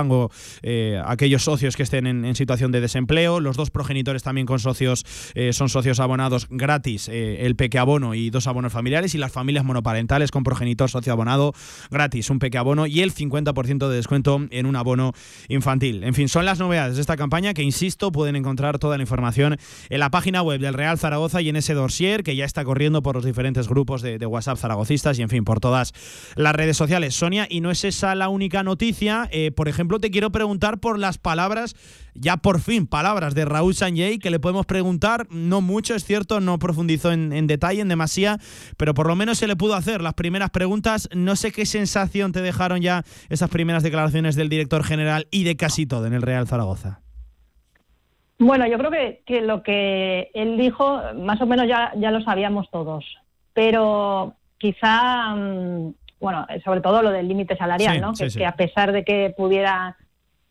eh, 0.62 1.00
aquellos 1.04 1.42
socios 1.42 1.76
que 1.76 1.82
estén 1.82 2.06
en, 2.06 2.34
situación 2.34 2.72
de 2.72 2.80
desempleo. 2.80 3.40
Los 3.40 3.56
dos 3.56 3.70
progenitores 3.70 4.22
también 4.22 4.46
con 4.46 4.58
socios 4.58 5.04
eh, 5.34 5.52
son 5.52 5.68
socios 5.68 6.00
abonados 6.00 6.46
gratis, 6.50 7.08
eh, 7.08 7.46
el 7.46 7.56
peque 7.56 7.78
abono 7.78 8.14
y 8.14 8.30
dos 8.30 8.46
abonos 8.46 8.72
familiares. 8.72 9.14
Y 9.14 9.18
las 9.18 9.32
familias 9.32 9.64
monoparentales 9.64 10.30
con 10.30 10.44
progenitor 10.44 10.90
socio 10.90 11.12
abonado 11.12 11.52
gratis, 11.90 12.30
un 12.30 12.38
peque 12.38 12.58
abono 12.58 12.86
y 12.86 13.00
el 13.00 13.14
50% 13.14 13.88
de 13.88 13.96
descuento 13.96 14.46
en 14.50 14.66
un 14.66 14.76
abono 14.76 15.12
infantil. 15.48 16.04
En 16.04 16.14
fin, 16.14 16.28
son 16.28 16.44
las 16.44 16.58
novedades 16.58 16.96
de 16.96 17.00
esta 17.00 17.16
campaña 17.16 17.54
que, 17.54 17.62
insisto, 17.62 18.12
pueden 18.12 18.36
encontrar 18.36 18.78
toda 18.78 18.96
la 18.96 19.02
información 19.02 19.56
en 19.88 20.00
la 20.00 20.10
página 20.10 20.42
web 20.42 20.60
del 20.60 20.74
Real 20.74 20.98
Zaragoza 20.98 21.40
y 21.40 21.48
en 21.48 21.56
ese 21.56 21.74
dossier 21.74 22.22
que 22.22 22.36
ya 22.36 22.44
está 22.44 22.64
corriendo 22.64 22.87
por 23.02 23.14
los 23.14 23.24
diferentes 23.24 23.68
grupos 23.68 24.02
de, 24.02 24.18
WhatsApp 24.26 24.58
zaragocistas 24.58 25.18
y, 25.18 25.22
en 25.22 25.28
fin, 25.28 25.44
por 25.44 25.60
todas 25.60 25.92
las 26.34 26.54
redes 26.54 26.76
sociales. 26.76 27.14
Sonia, 27.14 27.46
y 27.48 27.60
no 27.60 27.70
es 27.70 27.84
esa 27.84 28.14
la 28.14 28.28
única 28.28 28.62
noticia. 28.62 29.28
Eh, 29.30 29.50
por 29.52 29.68
ejemplo, 29.68 29.98
te 30.00 30.10
quiero 30.10 30.30
preguntar 30.30 30.80
por 30.80 30.98
las 30.98 31.18
palabras, 31.18 31.76
ya 32.14 32.36
por 32.36 32.60
fin, 32.60 32.86
palabras 32.86 33.34
de 33.34 33.44
Raúl 33.44 33.74
Sanjay, 33.74 34.18
que 34.18 34.30
le 34.30 34.40
podemos 34.40 34.66
preguntar, 34.66 35.26
no 35.30 35.60
mucho, 35.60 35.94
es 35.94 36.04
cierto, 36.04 36.40
no 36.40 36.58
profundizó 36.58 37.12
en, 37.12 37.46
detalle, 37.46 37.80
en 37.80 37.88
demasía, 37.88 38.38
pero 38.76 38.94
por 38.94 39.06
lo 39.06 39.16
menos 39.16 39.38
se 39.38 39.46
le 39.46 39.56
pudo 39.56 39.74
hacer 39.74 40.02
las 40.02 40.14
primeras 40.14 40.50
preguntas. 40.50 41.08
No 41.14 41.36
sé 41.36 41.52
qué 41.52 41.66
sensación 41.66 42.32
te 42.32 42.42
dejaron 42.42 42.80
ya 42.80 43.04
esas 43.28 43.50
primeras 43.50 43.82
declaraciones 43.82 44.34
del 44.34 44.48
director 44.48 44.84
general 44.84 45.28
y 45.30 45.44
de 45.44 45.56
casi 45.56 45.86
todo 45.86 46.06
en 46.06 46.14
el 46.14 46.22
Real 46.22 46.46
Zaragoza. 46.46 47.00
Bueno, 48.38 48.66
yo 48.66 48.78
creo 48.78 48.90
que, 48.90 49.22
que, 49.26 49.40
lo 49.40 49.62
que 49.62 50.30
él 50.34 50.56
dijo, 50.56 51.00
más 51.14 51.40
o 51.40 51.46
menos 51.46 51.66
ya, 51.66 51.92
ya 51.96 52.10
lo 52.10 52.20
sabíamos 52.22 52.70
todos 52.70 53.04
pero 53.58 54.34
quizá, 54.56 55.34
mm, 55.34 55.94
bueno, 56.20 56.46
sobre 56.64 56.80
todo 56.80 57.02
lo 57.02 57.10
del 57.10 57.26
límite 57.26 57.56
salarial, 57.56 58.00
¿no? 58.00 58.12
que, 58.12 58.46
a 58.46 58.52
pesar 58.52 58.92
de 58.92 59.04
que 59.04 59.34
pudiera 59.36 59.96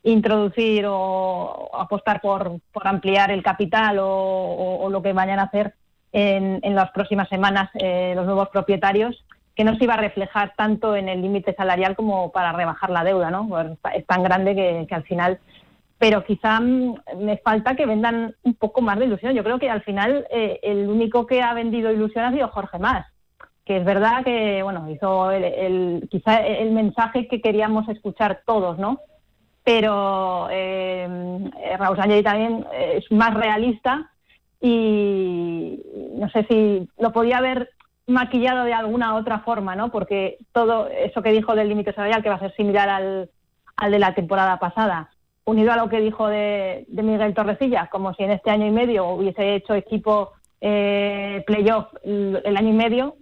introducir 0.03 0.83
o 0.89 1.69
apostar 1.73 2.19
por, 2.19 2.59
por 2.73 2.85
ampliar 2.85 3.31
el 3.31 3.43
capital 3.43 3.99
o, 4.01 4.89
lo 4.91 5.01
que 5.01 5.13
vayan 5.13 5.39
a 5.39 5.43
hacer 5.43 5.73
en, 6.11 6.59
en 6.63 6.75
las 6.75 6.91
próximas 6.91 7.29
semanas 7.29 7.69
eh, 7.75 8.11
los 8.13 8.25
nuevos 8.25 8.49
propietarios, 8.49 9.23
que 9.55 9.63
no 9.63 9.77
se 9.77 9.85
iba 9.85 9.93
a 9.93 10.01
reflejar 10.01 10.53
tanto 10.57 10.93
en 10.97 11.07
el 11.07 11.21
límite 11.21 11.55
salarial 11.55 11.95
como 11.95 12.33
para 12.33 12.51
rebajar 12.51 12.89
la 12.89 13.05
deuda, 13.05 13.31
¿no? 13.31 13.47
Pues 13.47 13.67
es 13.95 14.05
tan 14.05 14.21
grande 14.21 14.53
que, 14.53 14.93
al 14.93 15.03
final 15.03 15.39
pero 15.97 16.23
quizá 16.23 16.59
mm, 16.59 16.95
me 17.17 17.37
falta 17.37 17.75
que 17.75 17.85
vendan 17.85 18.35
un 18.43 18.55
poco 18.55 18.81
más 18.81 18.99
de 18.99 19.05
ilusión. 19.05 19.33
Yo 19.33 19.43
creo 19.43 19.59
que 19.59 19.69
al 19.69 19.83
final 19.83 20.27
eh, 20.29 20.59
el 20.63 20.87
único 20.87 21.25
que 21.25 21.41
ha 21.41 21.53
vendido 21.53 21.91
ilusión 21.91 22.25
ha 22.25 22.31
sido 22.31 22.47
Jorge 22.49 22.79
Más, 22.79 23.05
que 23.65 23.77
es 23.77 23.85
verdad 23.85 24.23
que 24.23 24.63
bueno 24.63 24.89
hizo 24.89 25.31
el, 25.31 26.07
quizá 26.09 26.45
el 26.45 26.71
mensaje 26.71 27.27
que 27.27 27.41
queríamos 27.41 27.87
escuchar 27.89 28.41
todos, 28.45 28.77
¿no? 28.77 28.99
Pero 29.63 30.47
eh, 30.49 31.49
Raúl 31.77 31.97
Sánchez 31.97 32.23
también 32.23 32.65
es 32.73 33.11
más 33.11 33.33
realista 33.33 34.09
y 34.61 35.81
no 36.15 36.29
sé 36.29 36.45
si 36.49 36.87
lo 36.97 37.11
podía 37.11 37.39
haber 37.39 37.69
maquillado 38.07 38.63
de 38.63 38.73
alguna 38.73 39.15
otra 39.15 39.39
forma, 39.39 39.75
¿no? 39.75 39.91
Porque 39.91 40.37
todo 40.53 40.87
eso 40.87 41.21
que 41.21 41.33
dijo 41.33 41.53
del 41.53 41.67
límite 41.67 41.93
salarial, 41.93 42.23
que 42.23 42.29
va 42.29 42.35
a 42.35 42.39
ser 42.39 42.55
similar 42.55 42.87
al, 42.87 43.29
al 43.75 43.91
de 43.91 43.99
la 43.99 44.15
temporada 44.15 44.57
pasada, 44.57 45.09
unido 45.47 45.71
a 45.71 45.77
lo 45.77 45.89
que 45.89 46.01
dijo 46.01 46.27
de, 46.27 46.85
Miguel 46.89 47.33
Torrecilla, 47.33 47.87
como 47.89 48.13
si 48.13 48.23
en 48.23 48.31
este 48.31 48.51
año 48.51 48.67
y 48.67 48.71
medio 48.71 49.07
hubiese 49.07 49.55
hecho 49.55 49.73
equipo 49.73 50.33
eh, 50.59 51.41
playoff 51.47 51.87
el, 52.03 52.57
año 52.57 52.69
y 52.69 52.73
medio, 52.73 53.15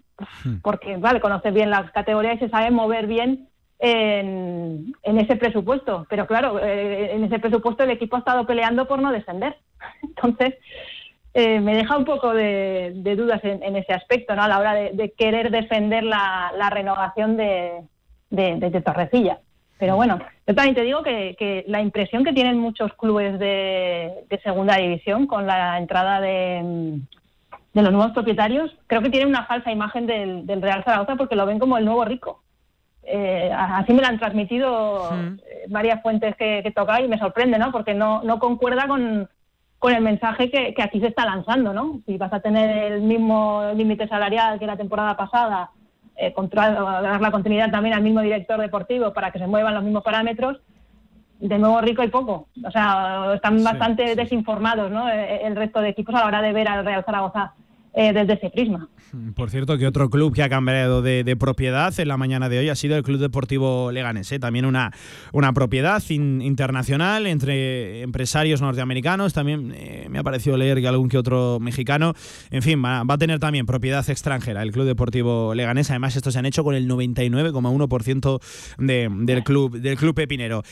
hmm. 0.43 0.55
porque 0.63 0.97
vale, 0.97 1.21
conoce 1.21 1.51
bien 1.51 1.69
las 1.69 1.91
categorías 1.91 2.37
y 2.37 2.39
se 2.39 2.49
sabe 2.49 2.71
mover 2.71 3.05
bien 3.05 3.47
en, 3.77 4.95
ese 5.03 5.35
presupuesto. 5.35 6.07
Pero 6.09 6.25
claro, 6.25 6.59
eh, 6.59 7.13
en 7.13 7.23
ese 7.23 7.37
presupuesto 7.37 7.83
el 7.83 7.91
equipo 7.91 8.15
ha 8.15 8.19
estado 8.19 8.47
peleando 8.47 8.87
por 8.87 8.99
no 8.99 9.11
descender. 9.11 9.57
Entonces, 10.01 10.55
eh, 11.35 11.59
me 11.59 11.75
deja 11.75 11.95
un 11.95 12.05
poco 12.05 12.33
de, 12.33 12.91
dudas 13.15 13.41
en, 13.43 13.75
ese 13.75 13.93
aspecto, 13.93 14.35
¿no? 14.35 14.41
A 14.41 14.47
la 14.47 14.57
hora 14.57 14.73
de, 14.73 15.13
querer 15.15 15.51
defender 15.51 16.03
la, 16.03 16.69
renovación 16.71 17.37
de, 17.37 17.83
de 18.31 18.81
Torrecilla. 18.81 19.41
Pero 19.77 19.95
bueno, 19.95 20.19
yo 20.47 20.55
también 20.55 20.75
te 20.75 20.83
digo 20.83 21.03
que, 21.03 21.65
la 21.67 21.81
impresión 21.81 22.23
que 22.23 22.33
tienen 22.33 22.57
muchos 22.57 22.93
clubes 22.93 23.37
de, 23.39 24.25
segunda 24.43 24.77
división 24.77 25.27
con 25.27 25.47
la 25.47 25.77
entrada 25.77 26.21
de, 26.21 26.99
los 27.73 27.91
nuevos 27.91 28.11
propietarios, 28.13 28.71
creo 28.87 29.01
que 29.01 29.09
tienen 29.09 29.29
una 29.29 29.45
falsa 29.45 29.71
imagen 29.71 30.05
del, 30.07 30.61
Real 30.61 30.83
Zaragoza 30.83 31.15
porque 31.15 31.35
lo 31.35 31.45
ven 31.45 31.59
como 31.59 31.77
el 31.77 31.85
nuevo 31.85 32.05
rico. 32.05 32.41
Eh, 33.03 33.51
así 33.53 33.93
me 33.93 34.01
lo 34.01 34.07
han 34.07 34.17
transmitido 34.17 35.09
eh, 35.13 35.65
varias 35.67 36.01
fuentes 36.01 36.35
que, 36.37 36.61
que 36.63 36.71
toca 36.71 37.01
y 37.01 37.07
me 37.07 37.19
sorprende, 37.19 37.59
¿no? 37.59 37.71
Porque 37.71 37.93
no, 37.93 38.23
no 38.23 38.39
concuerda 38.39 38.87
con, 38.87 39.29
el 39.85 40.01
mensaje 40.01 40.49
que, 40.49 40.73
que 40.73 40.81
aquí 40.81 40.99
se 40.99 41.07
está 41.07 41.25
lanzando, 41.25 41.71
¿no? 41.71 42.01
Si 42.07 42.17
vas 42.17 42.33
a 42.33 42.39
tener 42.39 42.93
el 42.93 43.01
mismo 43.01 43.71
límite 43.75 44.07
salarial 44.07 44.57
que 44.57 44.65
la 44.65 44.77
temporada 44.77 45.15
pasada, 45.15 45.69
eh, 46.17 46.33
dar 46.33 47.21
la 47.21 47.31
continuidad 47.31 47.71
también 47.71 47.95
al 47.95 48.03
mismo 48.03 48.21
director 48.21 48.59
deportivo 48.59 49.13
para 49.13 49.31
que 49.31 49.39
se 49.39 49.47
muevan 49.47 49.73
los 49.73 49.83
mismos 49.83 50.03
parámetros, 50.03 50.59
de 51.39 51.59
nuevo 51.59 51.81
rico 51.81 52.03
y 52.03 52.07
poco. 52.07 52.47
O 52.63 52.71
sea, 52.71 53.33
están 53.35 53.63
bastante 53.63 54.15
desinformados 54.15 54.89
¿no? 54.91 55.09
Eh, 55.09 55.45
el 55.45 55.55
resto 55.55 55.81
de 55.81 55.89
equipos 55.89 56.15
a 56.15 56.19
la 56.19 56.27
hora 56.27 56.41
de 56.41 56.53
ver 56.53 56.67
al 56.67 56.85
Real 56.85 57.03
Zaragoza 57.03 57.53
eh, 57.95 58.11
desde 58.11 58.33
ese 58.33 58.49
prisma. 58.49 58.89
Por 59.35 59.49
cierto, 59.49 59.77
que 59.77 59.87
otro 59.87 60.09
club 60.09 60.33
que 60.33 60.43
ha 60.43 60.49
cambiado 60.49 61.01
de, 61.01 61.37
propiedad 61.39 61.97
en 61.97 62.07
la 62.09 62.17
mañana 62.17 62.49
de 62.49 62.59
hoy 62.59 62.67
ha 62.67 62.75
sido 62.75 62.97
el 62.97 63.03
Club 63.03 63.19
Deportivo 63.19 63.91
Leganés. 63.91 64.29
¿eh? 64.33 64.39
También 64.39 64.65
una, 64.65 64.91
una 65.31 65.53
propiedad 65.53 66.03
internacional 66.09 67.25
entre 67.25 68.01
empresarios 68.01 68.61
norteamericanos. 68.61 69.31
También 69.31 69.71
eh, 69.73 70.07
me 70.09 70.19
ha 70.19 70.23
parecido 70.23 70.57
leer 70.57 70.81
que 70.81 70.87
algún 70.89 71.07
que 71.07 71.17
otro 71.17 71.59
mexicano. 71.61 72.13
En 72.51 72.61
fin, 72.61 72.83
va, 72.83 73.01
a 73.07 73.17
tener 73.17 73.39
también 73.39 73.65
propiedad 73.65 74.07
extranjera 74.09 74.61
el 74.63 74.73
Club 74.73 74.85
Deportivo 74.85 75.53
Leganés. 75.55 75.89
Además, 75.89 76.17
estos 76.17 76.33
se 76.33 76.39
han 76.39 76.45
hecho 76.45 76.65
con 76.65 76.75
el 76.75 76.89
99,1% 76.89 78.41
de, 78.79 79.09
del, 79.21 79.43
club, 79.43 79.79
del 79.79 79.95
club 79.95 80.15
pepinero. 80.15 80.63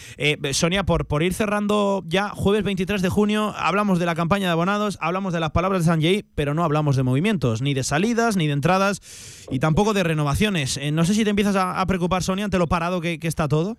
Sonia, 0.52 0.84
por, 0.84 1.06
por 1.06 1.24
ir 1.24 1.34
cerrando 1.34 2.04
ya, 2.06 2.30
jueves 2.30 2.64
23 2.64 3.02
de 3.02 3.08
junio, 3.08 3.54
hablamos 3.56 4.00
de 4.00 4.06
la 4.06 4.16
campaña 4.16 4.48
de 4.48 4.52
abonados, 4.52 4.98
hablamos 5.00 5.32
de 5.34 5.40
las 5.40 5.52
palabras 5.52 5.84
de 5.84 5.86
Sanjay, 5.86 6.26
pero 6.36 6.54
no 6.54 6.66
hablamos 6.66 6.98
de 6.98 7.13
movimientos, 7.14 7.62
ni 7.62 7.76
de 7.76 7.84
salidas, 7.84 8.36
ni 8.36 8.48
de 8.48 8.54
entradas 8.54 9.46
y 9.52 9.60
tampoco 9.60 9.94
de 9.94 10.04
renovaciones. 10.04 10.78
Eh, 10.78 10.92
no 10.92 11.06
sé 11.06 11.14
si 11.14 11.24
te 11.24 11.30
empiezas 11.30 11.56
a, 11.56 11.86
preocupar, 11.86 12.24
Sonia, 12.24 12.46
ante 12.46 12.58
lo 12.58 12.68
parado 12.68 13.02
que, 13.02 13.20
está 13.22 13.48
todo. 13.48 13.78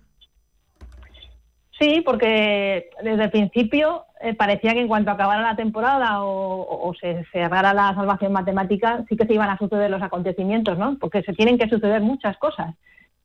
Sí, 1.77 2.01
porque 2.05 2.89
desde 3.03 3.25
el 3.25 3.31
principio 3.31 4.05
eh, 4.21 4.33
parecía 4.33 4.73
que 4.73 4.79
en 4.79 4.87
cuanto 4.87 5.11
acabara 5.11 5.41
la 5.41 5.57
temporada 5.57 6.23
o, 6.23 6.93
se 7.01 7.25
cerrara 7.33 7.73
la 7.73 7.93
salvación 7.93 8.31
matemática, 8.31 9.03
sí 9.09 9.17
que 9.17 9.25
se 9.25 9.33
iban 9.33 9.49
a 9.49 9.57
suceder 9.57 9.91
los 9.91 10.01
acontecimientos, 10.01 10.77
¿no? 10.77 10.97
Porque 10.97 11.21
se 11.23 11.33
tienen 11.33 11.57
que 11.57 11.67
suceder 11.67 12.01
muchas 12.01 12.37
cosas. 12.37 12.73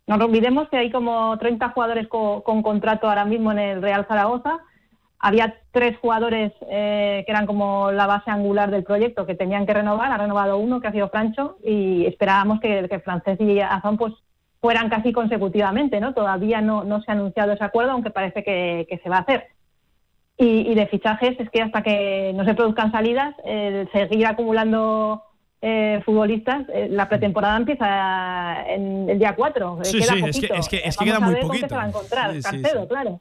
No 0.08 0.16
olvidemos 0.16 0.68
que 0.68 0.78
hay 0.78 0.90
como 0.90 1.38
30 1.38 1.68
jugadores 1.68 2.08
con 2.08 2.62
contrato 2.62 3.08
ahora 3.08 3.24
mismo 3.24 3.52
en 3.52 3.60
el 3.60 3.82
Real 3.82 4.06
Zaragoza 4.08 4.58
había 5.20 5.54
tres 5.70 5.98
jugadores 5.98 6.52
eh, 6.70 7.22
que 7.26 7.30
eran 7.30 7.46
como 7.46 7.92
la 7.92 8.06
base 8.06 8.30
angular 8.30 8.70
del 8.70 8.84
proyecto 8.84 9.26
que 9.26 9.34
tenían 9.34 9.66
que 9.66 9.74
renovar, 9.74 10.10
ha 10.10 10.16
renovado 10.16 10.56
uno 10.56 10.80
que 10.80 10.88
ha 10.88 10.92
sido 10.92 11.10
Francho 11.10 11.58
y 11.62 12.06
esperábamos 12.06 12.58
que, 12.60 12.88
que 12.88 13.00
Francés 13.00 13.38
y 13.38 13.60
Azón 13.60 13.98
pues 13.98 14.14
fueran 14.62 14.88
casi 14.88 15.12
consecutivamente, 15.12 16.00
¿no? 16.00 16.14
Todavía 16.14 16.62
no, 16.62 16.84
no 16.84 17.02
se 17.02 17.10
ha 17.10 17.14
anunciado 17.14 17.52
ese 17.52 17.64
acuerdo, 17.64 17.92
aunque 17.92 18.10
parece 18.10 18.42
que, 18.42 19.00
se 19.02 19.08
va 19.08 19.18
a 19.18 19.20
hacer. 19.20 19.48
Y, 20.36 20.74
de 20.74 20.86
fichajes 20.86 21.38
es 21.38 21.50
que 21.50 21.60
hasta 21.60 21.82
que 21.82 22.32
no 22.34 22.46
se 22.46 22.54
produzcan 22.54 22.90
salidas, 22.90 23.34
el 23.44 23.90
seguir 23.92 24.26
acumulando 24.26 25.22
eh, 25.60 26.00
futbolistas, 26.04 26.66
eh, 26.72 26.88
la 26.90 27.10
pretemporada 27.10 27.58
empieza 27.58 28.64
en 28.68 29.08
el 29.08 29.18
día 29.18 29.34
4. 29.36 29.80
Sí, 29.82 30.00
sí, 30.02 30.24
es 30.24 30.40
que, 30.40 30.46
es 30.46 30.68
que, 30.68 30.76
es 30.82 30.96
que 30.96 31.04
queda 31.04 31.20
muy 31.20 31.36
poquito. 31.36 31.68
se 31.68 31.74
va 31.74 31.82
a 31.82 31.88
encontrar, 31.88 32.34
claro 32.88 33.20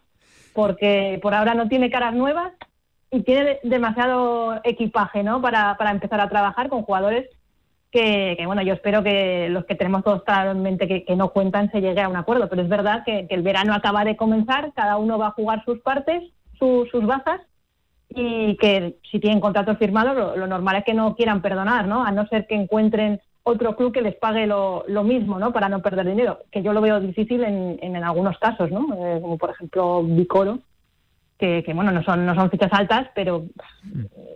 porque 0.53 1.19
por 1.21 1.33
ahora 1.33 1.53
no 1.53 1.67
tiene 1.67 1.89
caras 1.89 2.13
nuevas 2.13 2.53
y 3.11 3.23
tiene 3.23 3.59
demasiado 3.63 4.59
equipaje 4.63 5.23
¿no? 5.23 5.41
para, 5.41 5.75
para 5.77 5.91
empezar 5.91 6.21
a 6.21 6.29
trabajar 6.29 6.69
con 6.69 6.83
jugadores 6.83 7.27
que, 7.91 8.43
bueno, 8.45 8.61
yo 8.61 8.73
espero 8.73 9.03
que 9.03 9.49
los 9.49 9.65
que 9.65 9.75
tenemos 9.75 10.03
todos 10.03 10.23
en 10.27 10.61
mente 10.61 10.87
que, 10.87 11.15
no 11.15 11.29
cuentan 11.31 11.71
se 11.71 11.81
llegue 11.81 12.01
a 12.01 12.09
un 12.09 12.17
acuerdo, 12.17 12.47
pero 12.47 12.61
es 12.61 12.69
verdad 12.69 13.03
que, 13.03 13.25
el 13.29 13.41
verano 13.41 13.73
acaba 13.73 14.05
de 14.05 14.15
comenzar, 14.15 14.71
cada 14.75 14.97
uno 14.97 15.17
va 15.17 15.27
a 15.27 15.31
jugar 15.31 15.63
sus 15.65 15.79
partes, 15.79 16.23
sus 16.59 17.05
bazas, 17.05 17.41
y 18.09 18.57
que 18.57 18.97
si 19.11 19.19
tienen 19.19 19.39
contratos 19.39 19.77
firmados, 19.77 20.37
lo, 20.37 20.47
normal 20.47 20.77
es 20.77 20.83
que 20.83 20.93
no 20.93 21.15
quieran 21.15 21.41
perdonar, 21.41 21.87
¿no? 21.87 22.03
A 22.03 22.11
no 22.11 22.27
ser 22.27 22.47
que 22.47 22.55
encuentren 22.55 23.21
otro 23.49 23.75
club 23.75 23.93
que 23.93 24.01
les 24.01 24.15
pague 24.15 24.47
lo, 24.47 24.83
mismo, 25.03 25.39
¿no? 25.39 25.51
Para 25.51 25.69
no 25.69 25.81
perder 25.81 26.07
dinero, 26.07 26.39
que 26.51 26.61
yo 26.61 26.73
lo 26.73 26.81
veo 26.81 26.99
difícil 26.99 27.43
en, 27.43 27.79
en, 27.81 27.95
algunos 28.03 28.37
casos, 28.37 28.71
¿no? 28.71 28.87
Eh, 28.95 29.19
como 29.21 29.37
por 29.37 29.51
ejemplo 29.51 30.03
Vicoro, 30.03 30.59
que, 31.37 31.63
bueno, 31.73 31.91
no 31.91 32.03
son, 32.03 32.25
no 32.25 32.35
son 32.35 32.49
fichas 32.49 32.71
altas, 32.73 33.07
pero 33.15 33.45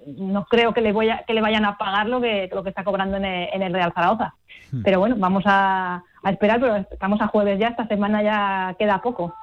no 0.08 0.46
creo 0.46 0.74
que 0.74 0.80
le, 0.80 0.94
voy 0.94 1.10
a, 1.10 1.24
que 1.26 1.34
le 1.34 1.42
vayan 1.42 1.66
a 1.66 1.78
pagar 1.78 2.08
lo 2.08 2.22
que, 2.22 2.50
lo 2.54 2.64
que 2.64 2.70
está 2.70 2.86
cobrando 2.86 3.18
en 3.18 3.26
el, 3.26 3.74
Real 3.74 3.92
Zaragoza. 3.94 4.36
Hmm. 4.72 4.84
Pero 4.84 5.00
bueno, 5.00 5.16
vamos 5.18 5.44
a, 5.46 6.02
a, 6.24 6.32
esperar, 6.32 6.62
pero 6.62 6.78
estamos 6.78 7.20
a 7.20 7.28
jueves 7.28 7.60
ya, 7.60 7.68
esta 7.68 7.88
semana 7.88 8.24
ya 8.24 8.76
queda 8.80 9.02
poco. 9.02 9.34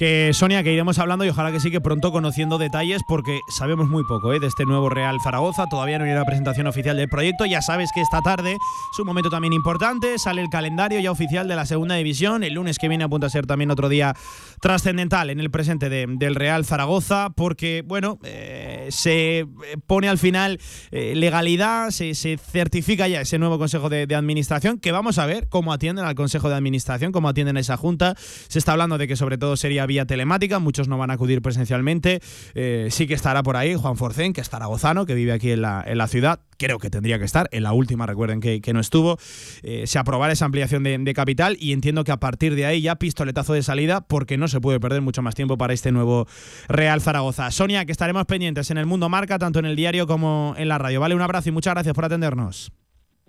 Que 0.00 0.30
Sonia, 0.32 0.62
que 0.62 0.72
iremos 0.72 0.98
hablando 0.98 1.26
y 1.26 1.28
ojalá 1.28 1.52
que 1.52 1.60
sí 1.60 1.70
que 1.70 1.82
pronto 1.82 2.10
conociendo 2.10 2.56
detalles 2.56 3.02
porque 3.06 3.40
sabemos 3.50 3.90
muy 3.90 4.02
poco 4.04 4.32
¿eh? 4.32 4.40
de 4.40 4.46
este 4.46 4.64
nuevo 4.64 4.88
Real 4.88 5.18
Zaragoza, 5.22 5.66
todavía 5.66 5.98
no 5.98 6.06
hay 6.06 6.12
una 6.12 6.24
presentación 6.24 6.66
oficial 6.66 6.96
del 6.96 7.10
proyecto, 7.10 7.44
ya 7.44 7.60
sabes 7.60 7.90
que 7.94 8.00
esta 8.00 8.22
tarde 8.22 8.52
es 8.54 8.98
un 8.98 9.04
momento 9.04 9.28
también 9.28 9.52
importante, 9.52 10.18
sale 10.18 10.40
el 10.40 10.48
calendario 10.48 10.98
ya 11.00 11.10
oficial 11.10 11.48
de 11.48 11.54
la 11.54 11.66
segunda 11.66 11.96
división, 11.96 12.44
el 12.44 12.54
lunes 12.54 12.78
que 12.78 12.88
viene 12.88 13.04
apunta 13.04 13.26
a 13.26 13.28
ser 13.28 13.44
también 13.44 13.70
otro 13.70 13.90
día 13.90 14.14
trascendental 14.62 15.28
en 15.28 15.38
el 15.38 15.50
presente 15.50 15.90
del 15.90 16.34
Real 16.34 16.64
Zaragoza 16.64 17.28
porque, 17.36 17.84
bueno, 17.86 18.18
eh, 18.24 18.88
se 18.88 19.46
pone 19.86 20.08
al 20.08 20.16
final 20.16 20.60
eh, 20.92 21.12
legalidad, 21.14 21.90
se, 21.90 22.14
certifica 22.14 23.06
ya 23.06 23.20
ese 23.20 23.38
nuevo 23.38 23.58
Consejo 23.58 23.90
de, 23.90 24.06
de 24.06 24.14
Administración 24.14 24.78
que 24.78 24.92
vamos 24.92 25.18
a 25.18 25.26
ver 25.26 25.50
cómo 25.50 25.74
atienden 25.74 26.06
al 26.06 26.14
Consejo 26.14 26.48
de 26.48 26.54
Administración, 26.54 27.12
cómo 27.12 27.28
atienden 27.28 27.58
a 27.58 27.60
esa 27.60 27.76
Junta, 27.76 28.14
se 28.16 28.58
está 28.58 28.72
hablando 28.72 28.96
de 28.96 29.06
que 29.06 29.16
sobre 29.16 29.36
todo 29.36 29.58
sería 29.58 29.89
vía 29.90 30.06
telemática, 30.06 30.60
muchos 30.60 30.86
no 30.86 30.98
van 30.98 31.10
a 31.10 31.14
acudir 31.14 31.42
presencialmente. 31.42 32.20
Eh, 32.54 32.86
sí 32.92 33.08
que 33.08 33.14
estará 33.14 33.42
por 33.42 33.56
ahí 33.56 33.74
Juan 33.74 33.96
Forcén, 33.96 34.32
que 34.32 34.40
estará 34.40 34.66
gozano, 34.66 35.04
que 35.04 35.14
vive 35.14 35.32
aquí 35.32 35.50
en 35.50 35.62
la, 35.62 35.82
en 35.84 35.98
la 35.98 36.06
ciudad. 36.06 36.38
Creo 36.58 36.78
que 36.78 36.90
tendría 36.90 37.18
que 37.18 37.24
estar. 37.24 37.48
En 37.50 37.64
la 37.64 37.72
última, 37.72 38.06
recuerden 38.06 38.40
que, 38.40 38.72
no 38.72 38.78
estuvo. 38.78 39.18
Eh, 39.64 39.88
se 39.88 39.98
aprobará 39.98 40.32
esa 40.32 40.44
ampliación 40.44 40.84
de, 40.84 41.12
capital 41.12 41.56
y 41.58 41.72
entiendo 41.72 42.04
que 42.04 42.12
a 42.12 42.20
partir 42.20 42.54
de 42.54 42.66
ahí 42.66 42.82
ya 42.82 42.94
pistoletazo 42.94 43.52
de 43.52 43.64
salida 43.64 44.00
porque 44.00 44.38
no 44.38 44.46
se 44.46 44.60
puede 44.60 44.78
perder 44.78 45.02
mucho 45.02 45.22
más 45.22 45.34
tiempo 45.34 45.58
para 45.58 45.72
este 45.74 45.90
nuevo 45.90 46.28
Real 46.68 47.00
Zaragoza. 47.00 47.50
Sonia, 47.50 47.84
que 47.84 47.90
estaremos 47.90 48.26
pendientes 48.26 48.70
en 48.70 48.78
el 48.78 48.86
Mundo 48.86 49.08
Marca, 49.08 49.40
tanto 49.40 49.58
en 49.58 49.64
el 49.64 49.74
diario 49.74 50.06
como 50.06 50.54
en 50.56 50.68
la 50.68 50.78
radio. 50.78 51.00
Vale, 51.00 51.16
un 51.16 51.22
abrazo 51.22 51.48
y 51.48 51.52
muchas 51.52 51.74
gracias 51.74 51.94
por 51.96 52.04
atendernos. 52.04 52.70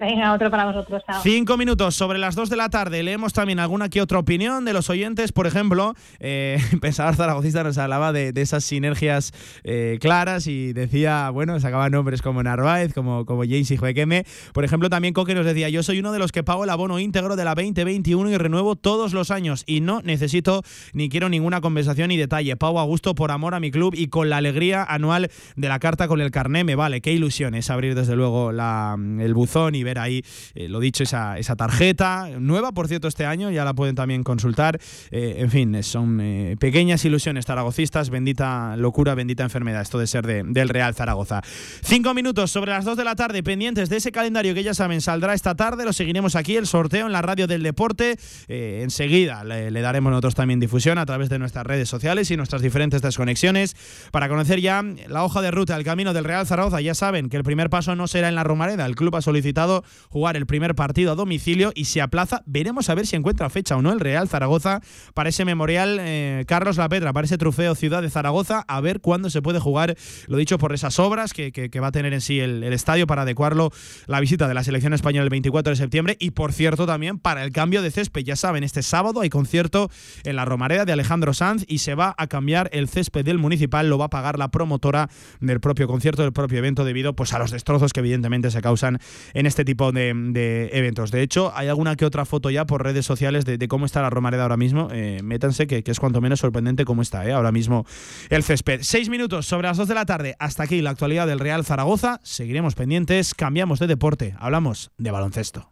Venga, 0.02 0.34
otro 0.34 0.50
para 0.50 0.66
vosotros. 0.66 1.04
Cinco 1.22 1.58
minutos 1.58 1.94
sobre 1.94 2.18
las 2.18 2.34
dos 2.34 2.50
de 2.50 2.56
la 2.56 2.70
tarde. 2.70 3.04
Leemos 3.04 3.34
también 3.34 3.60
alguna 3.60 3.88
que 3.88 4.02
otra 4.02 4.18
opinión 4.18 4.66
de 4.66 4.74
los 4.74 4.90
oyentes. 4.90 5.32
Por 5.32 5.46
ejemplo, 5.46 5.94
eh, 6.20 6.58
Pensador 6.82 7.16
nos 7.64 7.78
hablaba 7.78 8.12
de, 8.12 8.34
esas 8.36 8.64
sinergias 8.64 9.32
eh, 9.64 10.00
claras 10.02 10.48
y 10.48 10.74
decía, 10.74 11.30
bueno, 11.30 11.60
sacaban 11.60 11.92
nombres 11.92 12.24
como 12.24 12.42
Narváez, 12.42 12.96
como, 12.96 13.28
como 13.28 13.44
James 13.44 13.70
y 13.70 13.78
Juequeme. 13.78 14.26
Por 14.54 14.64
ejemplo, 14.66 14.90
también 14.90 15.14
Coque 15.14 15.36
nos 15.36 15.46
decía, 15.46 15.70
yo 15.70 15.84
soy 15.84 16.00
uno 16.00 16.12
de 16.12 16.18
los 16.18 16.32
que 16.32 16.42
pago 16.42 16.64
el 16.64 16.72
abono 16.72 16.98
íntegro 16.98 17.36
de 17.36 17.46
la 17.46 17.54
2021 17.54 18.32
y 18.32 18.38
renuevo 18.38 18.76
todos 18.76 19.14
los 19.14 19.30
años 19.30 19.64
y 19.68 19.82
no 19.82 20.02
necesito 20.02 20.64
ni 20.94 21.10
quiero 21.10 21.30
ninguna 21.30 21.62
conversación 21.62 22.08
ni 22.08 22.18
detalle. 22.18 22.56
Pago 22.56 22.80
a 22.80 22.86
gusto 22.86 23.14
por 23.14 23.30
amor 23.30 23.54
a 23.54 23.60
mi 23.60 23.70
club 23.70 23.94
y 23.96 24.08
con 24.08 24.32
la 24.32 24.38
alegría 24.38 24.84
anual 24.84 25.30
de 25.56 25.70
la 25.70 25.78
carta 25.78 26.08
con 26.08 26.22
el 26.22 26.32
carné 26.32 26.64
me 26.64 26.74
vale. 26.74 27.02
Qué 27.02 27.14
ilusión 27.14 27.54
es 27.54 27.70
abrir 27.70 27.94
desde 27.94 28.16
luego 28.16 28.52
la, 28.52 28.98
el 28.98 29.36
buzón 29.36 29.76
y 29.76 29.84
ver 29.84 29.91
ahí, 30.00 30.24
eh, 30.56 30.68
lo 30.68 30.80
dicho, 30.80 31.04
esa, 31.04 31.38
esa, 31.38 31.56
tarjeta, 31.56 32.30
nueva 32.40 32.72
por 32.72 32.88
cierto 32.88 33.08
este 33.08 33.26
año, 33.26 33.52
ya 33.52 33.66
la 33.66 33.74
pueden 33.74 33.96
también 33.96 34.24
consultar. 34.24 34.80
Eh, 35.12 35.36
en 35.38 35.50
fin, 35.50 35.84
son 35.84 36.20
eh, 36.22 36.56
pequeñas 36.60 37.04
ilusiones 37.06 37.46
zaragocistas, 37.46 38.10
bendita 38.10 38.76
locura, 38.78 39.16
bendita 39.16 39.44
enfermedad, 39.44 39.82
esto 39.82 40.00
de 40.00 40.08
ser 40.08 40.26
del 40.26 40.70
Real 40.70 40.94
Zaragoza. 40.94 41.42
Cinco 41.82 42.14
minutos 42.14 42.52
sobre 42.52 42.72
las 42.72 42.86
dos 42.86 42.98
de 42.98 43.04
la 43.04 43.16
tarde, 43.16 43.44
pendientes 43.44 43.90
de 43.90 43.98
ese 43.98 44.12
calendario 44.12 44.54
que 44.54 44.64
ya 44.64 44.74
saben, 44.74 45.02
saldrá 45.02 45.34
esta 45.34 45.56
tarde, 45.56 45.86
lo 45.86 45.94
seguiremos 45.94 46.36
aquí, 46.36 46.56
el 46.56 46.68
sorteo 46.68 47.06
en 47.06 47.12
la 47.12 47.22
radio 47.22 47.48
del 47.48 47.64
deporte. 47.64 48.18
enseguida 48.48 49.44
le, 49.44 49.72
le, 49.72 49.82
daremos 49.82 50.12
nosotros 50.12 50.36
también 50.36 50.60
difusión 50.60 50.98
a 50.98 51.06
través 51.06 51.30
de 51.30 51.40
nuestras 51.40 51.66
redes 51.66 51.90
sociales 51.90 52.32
y 52.32 52.38
nuestras 52.38 52.62
diferentes 52.62 53.02
desconexiones 53.02 53.76
para 54.12 54.30
conocer 54.30 54.62
ya 54.62 54.84
la 55.08 55.24
hoja 55.24 55.42
de 55.42 55.52
ruta, 55.52 55.76
el 55.76 55.84
camino 55.84 56.14
del 56.14 56.24
Real 56.24 56.46
Zaragoza. 56.46 56.82
Ya 56.82 56.96
saben 56.96 57.30
que 57.30 57.38
el 57.38 57.44
primer 57.44 57.70
paso 57.70 57.96
no 57.96 58.08
será 58.08 58.30
en 58.30 58.36
la 58.36 58.44
Romareda, 58.44 58.86
el 58.86 58.96
club 58.96 59.16
ha 59.16 59.22
solicitado 59.22 59.81
jugar 60.10 60.38
el 60.38 60.46
primer 60.46 60.76
partido 60.76 61.12
a 61.12 61.16
domicilio 61.16 61.72
y 61.76 61.86
se 61.86 62.02
aplaza. 62.02 62.44
Veremos 62.46 62.90
a 62.90 62.96
ver 62.96 63.08
si 63.08 63.16
encuentra 63.16 63.50
fecha 63.50 63.76
o 63.76 63.82
no 63.82 63.92
el 63.92 64.00
Real 64.00 64.28
Zaragoza 64.28 64.82
para 65.14 65.30
ese 65.30 65.46
memorial 65.46 65.98
eh, 66.00 66.46
Carlos 66.48 66.78
La 66.78 66.90
Petra, 66.90 67.14
para 67.14 67.26
ese 67.26 67.38
trofeo 67.38 67.76
Ciudad 67.76 68.02
de 68.02 68.10
Zaragoza, 68.10 68.64
a 68.68 68.82
ver 68.82 69.02
cuándo 69.02 69.30
se 69.30 69.42
puede 69.42 69.60
jugar, 69.60 69.96
lo 70.28 70.38
dicho, 70.38 70.58
por 70.58 70.74
esas 70.74 71.00
obras 71.00 71.34
que, 71.34 71.52
va 71.82 71.88
a 71.88 71.92
tener 71.92 72.14
en 72.14 72.22
sí 72.22 72.40
el, 72.40 72.64
estadio 72.72 73.08
para 73.08 73.24
adecuarlo 73.24 73.72
la 74.08 74.20
visita 74.20 74.48
de 74.48 74.54
la 74.54 74.64
selección 74.64 74.94
española 74.94 75.24
el 75.24 75.30
24 75.30 75.72
de 75.72 75.76
septiembre 75.76 76.18
y, 76.20 76.32
por 76.32 76.54
cierto, 76.54 76.86
también 76.86 77.18
para 77.18 77.44
el 77.44 77.52
cambio 77.52 77.82
de 77.82 77.92
césped. 77.92 78.24
Ya 78.24 78.36
saben, 78.36 78.64
este 78.64 78.84
sábado 78.84 79.22
hay 79.22 79.30
concierto 79.30 79.90
en 80.24 80.36
la 80.36 80.46
Romareda 80.46 80.86
de 80.86 80.94
Alejandro 80.94 81.34
Sanz 81.34 81.66
y 81.68 81.80
se 81.80 81.96
va 81.96 82.14
a 82.18 82.28
cambiar 82.28 82.70
el 82.74 82.88
césped 82.88 83.26
del 83.26 83.38
municipal, 83.38 83.90
lo 83.90 83.98
va 83.98 84.06
a 84.06 84.10
pagar 84.10 84.38
la 84.38 84.52
promotora 84.52 85.10
del 85.40 85.60
propio 85.60 85.88
concierto, 85.88 86.22
del 86.22 86.34
propio 86.34 86.60
evento, 86.60 86.86
debido 86.86 87.16
pues, 87.16 87.34
a 87.34 87.40
los 87.40 87.52
destrozos 87.52 87.94
que 87.94 88.00
evidentemente 88.00 88.52
se 88.52 88.62
causan 88.62 89.00
en 89.34 89.46
este 89.46 89.66
tipo 89.66 89.71
tipo 89.72 89.94
de, 89.94 90.70
eventos. 90.74 91.12
De 91.12 91.22
hecho, 91.22 91.54
hay 91.56 91.70
alguna 91.70 91.96
que 91.96 92.04
otra 92.06 92.26
foto 92.26 92.50
ya 92.50 92.66
por 92.66 92.84
redes 92.84 93.06
sociales 93.06 93.46
de, 93.46 93.68
cómo 93.70 93.86
está 93.86 94.02
la 94.02 94.10
Romareda 94.10 94.44
ahora 94.44 94.58
mismo. 94.58 94.90
Eh, 94.92 95.22
métanse, 95.24 95.66
que, 95.66 95.82
es 95.86 96.00
cuanto 96.00 96.20
menos 96.20 96.42
sorprendente 96.42 96.84
cómo 96.84 97.02
está 97.02 97.26
eh, 97.26 97.32
ahora 97.32 97.54
mismo 97.54 97.86
el 98.30 98.44
césped. 98.44 98.82
Seis 98.84 99.08
minutos 99.08 99.46
sobre 99.46 99.70
las 99.70 99.78
dos 99.78 99.88
de 99.88 99.96
la 99.96 100.06
tarde. 100.06 100.36
Hasta 100.40 100.64
aquí 100.64 100.82
la 100.82 100.90
actualidad 100.90 101.26
del 101.26 101.40
Real 101.40 101.64
Zaragoza. 101.64 102.20
Seguiremos 102.24 102.76
pendientes, 102.76 103.34
cambiamos 103.34 103.80
de 103.80 103.88
deporte, 103.88 104.36
hablamos 104.40 104.92
de 104.98 105.12
baloncesto. 105.12 105.72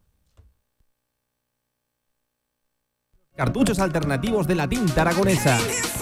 Cartuchos 3.39 3.79
alternativos 3.79 4.47
de 4.47 4.55
la 4.55 4.67
tinta 4.67 5.03
aragonesa. 5.03 5.57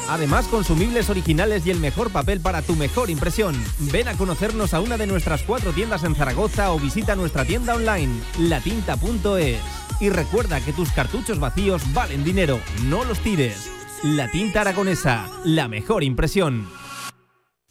Además, 0.10 0.48
consumibles 0.48 1.12
originales 1.12 1.68
y 1.68 1.70
el 1.70 1.80
mejor 1.80 2.10
papel 2.10 2.40
para 2.40 2.64
tu 2.64 2.76
mejor 2.76 3.12
impresión. 3.12 3.56
Ven 3.92 4.08
a 4.08 4.16
conocernos 4.16 4.74
a 4.74 4.82
una 4.82 4.98
de 4.98 5.06
nuestras 5.06 5.44
cuatro 5.44 5.72
tiendas 5.72 6.04
en 6.04 6.16
Zaragoza 6.16 6.72
o 6.72 6.80
visita 6.80 7.16
nuestra 7.16 7.46
tienda 7.46 7.76
online, 7.76 8.12
latinta.es. 8.40 9.60
Y 10.00 10.10
recuerda 10.10 10.62
que 10.62 10.74
tus 10.74 10.92
cartuchos 10.92 11.40
vacíos 11.40 11.84
valen 11.94 12.24
dinero, 12.24 12.60
no 12.86 13.04
los 13.04 13.20
tires. 13.20 13.70
La 14.02 14.32
tinta 14.32 14.62
aragonesa, 14.62 15.30
la 15.46 15.68
mejor 15.68 16.04
impresión. 16.04 16.68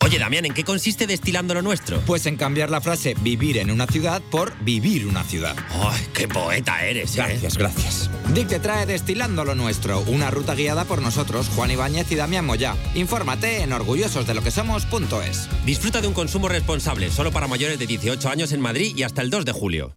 Oye, 0.06 0.20
Damián, 0.20 0.44
¿en 0.44 0.54
qué 0.54 0.62
consiste 0.62 1.08
destilando 1.08 1.52
lo 1.52 1.62
nuestro? 1.62 1.98
Pues 2.02 2.26
en 2.26 2.36
cambiar 2.36 2.70
la 2.70 2.80
frase 2.80 3.14
vivir 3.22 3.58
en 3.58 3.72
una 3.72 3.88
ciudad 3.88 4.22
por 4.30 4.56
vivir 4.62 5.04
una 5.04 5.24
ciudad. 5.24 5.56
¡Ay, 5.70 6.06
qué 6.14 6.28
poeta 6.28 6.86
eres! 6.86 7.14
¿eh? 7.14 7.16
Gracias, 7.16 7.58
gracias. 7.58 8.10
Dick 8.32 8.46
te 8.46 8.60
trae 8.60 8.86
Destilando 8.86 9.44
lo 9.44 9.56
nuestro, 9.56 10.02
una 10.02 10.30
ruta 10.30 10.54
guiada 10.54 10.84
por 10.84 11.02
nosotros, 11.02 11.48
Juan 11.48 11.72
Ibáñez 11.72 12.12
y 12.12 12.14
Damián 12.14 12.46
Moya. 12.46 12.76
Infórmate 12.94 13.62
en 13.62 13.72
orgullososdelokesomos.es. 13.72 15.48
Disfruta 15.64 16.00
de 16.00 16.06
un 16.06 16.14
consumo 16.14 16.48
responsable, 16.48 17.10
solo 17.10 17.32
para 17.32 17.48
mayores 17.48 17.80
de 17.80 17.88
18 17.88 18.28
años 18.28 18.52
en 18.52 18.60
Madrid 18.60 18.92
y 18.96 19.02
hasta 19.02 19.22
el 19.22 19.30
2 19.30 19.44
de 19.44 19.52
julio. 19.52 19.96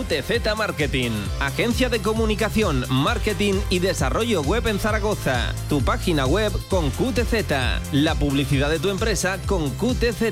QTZ 0.00 0.56
Marketing, 0.56 1.10
agencia 1.40 1.90
de 1.90 2.00
comunicación, 2.00 2.86
marketing 2.88 3.54
y 3.68 3.80
desarrollo 3.80 4.40
web 4.40 4.66
en 4.66 4.78
Zaragoza. 4.78 5.54
Tu 5.68 5.82
página 5.82 6.24
web 6.24 6.52
con 6.70 6.90
QTZ, 6.90 7.92
la 7.92 8.14
publicidad 8.14 8.70
de 8.70 8.78
tu 8.78 8.88
empresa 8.88 9.38
con 9.44 9.68
QTZ. 9.70 10.22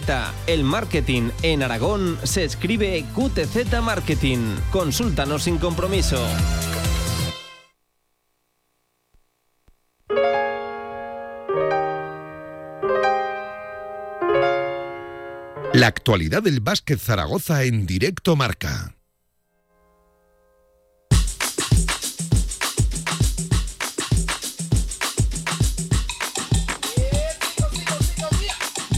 El 0.47 0.65
marketing 0.65 1.31
en 1.43 1.63
Aragón 1.63 2.19
se 2.23 2.45
escribe 2.45 3.05
QTZ 3.15 3.83
Marketing. 3.83 4.57
Consúltanos 4.71 5.43
sin 5.43 5.59
compromiso. 5.59 6.19
La 15.75 15.89
actualidad 15.89 16.43
del 16.43 16.61
básquet 16.61 16.99
Zaragoza 16.99 17.65
en 17.65 17.87
directo 17.87 18.35
marca. 18.35 18.98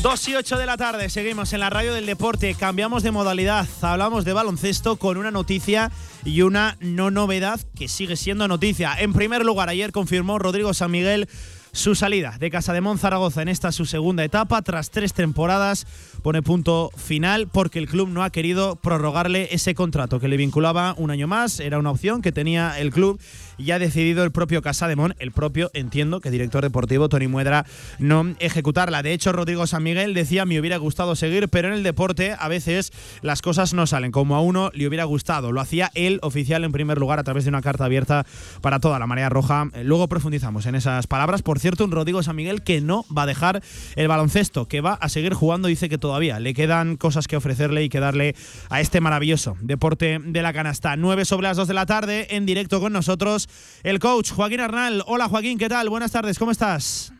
Dos 0.02 0.26
y 0.28 0.34
ocho 0.34 0.56
de 0.56 0.64
la 0.64 0.78
tarde, 0.78 1.10
seguimos 1.10 1.52
en 1.52 1.60
la 1.60 1.68
radio 1.68 1.92
del 1.92 2.06
deporte, 2.06 2.54
cambiamos 2.54 3.02
de 3.02 3.10
modalidad, 3.10 3.68
hablamos 3.82 4.24
de 4.24 4.32
baloncesto 4.32 4.96
con 4.96 5.18
una 5.18 5.30
noticia 5.30 5.92
y 6.24 6.40
una 6.40 6.78
no 6.80 7.10
novedad 7.10 7.60
que 7.76 7.86
sigue 7.86 8.16
siendo 8.16 8.48
noticia. 8.48 8.94
En 8.98 9.12
primer 9.12 9.44
lugar, 9.44 9.68
ayer 9.68 9.92
confirmó 9.92 10.38
Rodrigo 10.38 10.72
San 10.72 10.90
Miguel 10.90 11.28
su 11.72 11.94
salida 11.94 12.36
de 12.38 12.50
Casa 12.50 12.72
de 12.72 12.80
Zaragoza 12.98 13.42
en 13.42 13.48
esta 13.48 13.72
su 13.72 13.86
segunda 13.86 14.24
etapa. 14.24 14.62
Tras 14.62 14.90
tres 14.90 15.12
temporadas 15.12 15.86
pone 16.22 16.42
punto 16.42 16.90
final 16.96 17.48
porque 17.48 17.78
el 17.78 17.86
club 17.88 18.08
no 18.08 18.24
ha 18.24 18.30
querido 18.30 18.76
prorrogarle 18.76 19.48
ese 19.52 19.74
contrato 19.74 20.18
que 20.18 20.28
le 20.28 20.36
vinculaba 20.36 20.94
un 20.96 21.10
año 21.10 21.28
más. 21.28 21.60
Era 21.60 21.78
una 21.78 21.90
opción 21.90 22.22
que 22.22 22.32
tenía 22.32 22.78
el 22.78 22.90
club 22.90 23.20
y 23.58 23.70
ha 23.70 23.78
decidido 23.78 24.24
el 24.24 24.32
propio 24.32 24.62
Casademón, 24.62 25.14
el 25.18 25.32
propio, 25.32 25.70
entiendo, 25.74 26.20
que 26.20 26.30
director 26.30 26.62
deportivo 26.62 27.08
Tony 27.08 27.28
Muedra, 27.28 27.66
no 27.98 28.34
ejecutarla. 28.38 29.02
De 29.02 29.12
hecho, 29.12 29.32
Rodrigo 29.32 29.66
San 29.66 29.82
Miguel 29.82 30.14
decía, 30.14 30.46
me 30.46 30.58
hubiera 30.58 30.78
gustado 30.78 31.14
seguir, 31.14 31.48
pero 31.48 31.68
en 31.68 31.74
el 31.74 31.82
deporte 31.82 32.34
a 32.38 32.48
veces 32.48 32.92
las 33.22 33.42
cosas 33.42 33.74
no 33.74 33.86
salen 33.86 34.12
como 34.12 34.34
a 34.34 34.40
uno 34.40 34.70
le 34.74 34.86
hubiera 34.86 35.04
gustado. 35.04 35.52
Lo 35.52 35.60
hacía 35.60 35.90
él 35.94 36.18
oficial 36.22 36.64
en 36.64 36.72
primer 36.72 36.98
lugar 36.98 37.18
a 37.18 37.24
través 37.24 37.44
de 37.44 37.50
una 37.50 37.62
carta 37.62 37.84
abierta 37.84 38.26
para 38.62 38.80
toda 38.80 38.98
la 38.98 39.06
marea 39.06 39.28
roja. 39.28 39.68
Luego 39.82 40.08
profundizamos 40.08 40.66
en 40.66 40.74
esas 40.74 41.06
palabras. 41.06 41.42
Por 41.42 41.59
cierto, 41.60 41.84
un 41.84 41.90
Rodrigo 41.90 42.22
San 42.22 42.36
Miguel 42.36 42.62
que 42.62 42.80
no 42.80 43.04
va 43.16 43.22
a 43.22 43.26
dejar 43.26 43.62
el 43.96 44.08
baloncesto, 44.08 44.66
que 44.66 44.80
va 44.80 44.94
a 44.94 45.08
seguir 45.08 45.34
jugando, 45.34 45.68
dice 45.68 45.88
que 45.88 45.98
todavía 45.98 46.40
le 46.40 46.54
quedan 46.54 46.96
cosas 46.96 47.28
que 47.28 47.36
ofrecerle 47.36 47.84
y 47.84 47.88
que 47.88 48.00
darle 48.00 48.34
a 48.68 48.80
este 48.80 49.00
maravilloso 49.00 49.56
deporte 49.60 50.18
de 50.22 50.42
la 50.42 50.52
canasta. 50.52 50.96
9 50.96 51.24
sobre 51.24 51.48
las 51.48 51.56
2 51.56 51.68
de 51.68 51.74
la 51.74 51.86
tarde, 51.86 52.26
en 52.30 52.46
directo 52.46 52.80
con 52.80 52.92
nosotros, 52.92 53.48
el 53.82 53.98
coach 53.98 54.32
Joaquín 54.32 54.60
Arnal. 54.60 55.02
Hola 55.06 55.28
Joaquín, 55.28 55.58
¿qué 55.58 55.68
tal? 55.68 55.88
Buenas 55.88 56.12
tardes, 56.12 56.38
¿cómo 56.38 56.50
estás? 56.50 57.12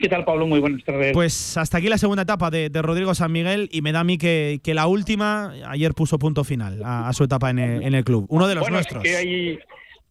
¿Qué 0.00 0.08
tal, 0.08 0.24
Pablo? 0.24 0.46
Muy 0.46 0.60
buenas 0.60 0.84
tardes. 0.84 1.12
Pues 1.12 1.56
hasta 1.56 1.78
aquí 1.78 1.88
la 1.88 1.98
segunda 1.98 2.22
etapa 2.22 2.50
de, 2.50 2.70
Rodrigo 2.74 3.14
San 3.14 3.32
Miguel 3.32 3.68
y 3.72 3.82
me 3.82 3.92
da 3.92 4.00
a 4.00 4.04
mí 4.04 4.18
que, 4.18 4.60
la 4.66 4.86
última 4.86 5.52
ayer 5.66 5.94
puso 5.94 6.18
punto 6.18 6.44
final 6.44 6.80
a, 6.84 7.12
su 7.12 7.24
etapa 7.24 7.50
en 7.50 7.58
el, 7.58 8.04
club. 8.04 8.26
Uno 8.28 8.46
de 8.46 8.54
los 8.54 8.70
nuestros. 8.70 9.04
Es 9.04 9.10
que 9.10 9.16
hay, 9.16 9.58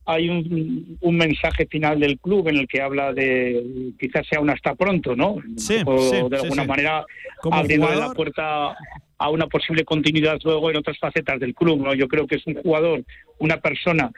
hay 0.09 0.27
un, 0.27 1.15
mensaje 1.15 1.67
final 1.67 1.99
del 1.99 2.17
club 2.19 2.47
en 2.47 2.57
el 2.57 2.67
que 2.67 2.81
habla 2.81 3.13
de 3.13 3.93
quizás 3.99 4.25
sea 4.27 4.39
un 4.39 4.49
hasta 4.49 4.73
pronto, 4.73 5.15
¿no? 5.15 5.35
Sí, 5.55 5.81
o 5.85 6.27
de 6.27 6.37
alguna 6.37 6.63
manera 6.63 7.05
abriendo 7.51 7.93
la 7.93 8.11
puerta 8.11 8.75
a 9.19 9.29
una 9.29 9.45
posible 9.45 9.83
continuidad 9.85 10.39
luego 10.43 10.71
en 10.71 10.77
otras 10.77 10.97
facetas 10.97 11.39
del 11.39 11.53
club, 11.53 11.83
¿no? 11.83 11.93
Yo 11.93 12.07
creo 12.07 12.25
que 12.25 12.37
es 12.37 12.47
un 12.47 12.55
jugador, 12.55 13.03
una 13.37 13.57
persona 13.57 14.11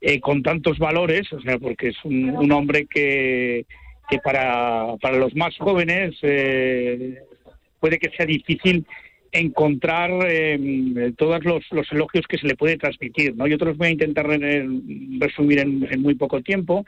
eh, 0.00 0.18
con 0.18 0.42
tantos 0.42 0.78
valores, 0.78 1.30
o 1.30 1.40
sea, 1.42 1.58
porque 1.58 1.88
es 1.88 1.96
un, 2.04 2.50
hombre 2.50 2.86
que, 2.86 3.66
que 4.08 4.18
para, 4.20 4.96
para 5.02 5.18
los 5.18 5.34
más 5.34 5.54
jóvenes 5.58 6.14
eh, 6.22 7.18
puede 7.80 7.98
que 7.98 8.10
sea 8.16 8.24
difícil 8.24 8.86
encontrar 9.34 10.10
eh, 10.28 11.12
todos 11.18 11.44
los, 11.44 11.64
los, 11.72 11.92
elogios 11.92 12.24
que 12.28 12.38
se 12.38 12.46
le 12.46 12.54
puede 12.54 12.78
transmitir. 12.78 13.34
¿no? 13.36 13.48
Yo 13.48 13.58
te 13.58 13.64
los 13.64 13.76
voy 13.76 13.88
a 13.88 13.90
intentar 13.90 14.26
resumir 14.28 15.58
en, 15.58 16.00
muy 16.00 16.14
poco 16.14 16.40
tiempo. 16.40 16.86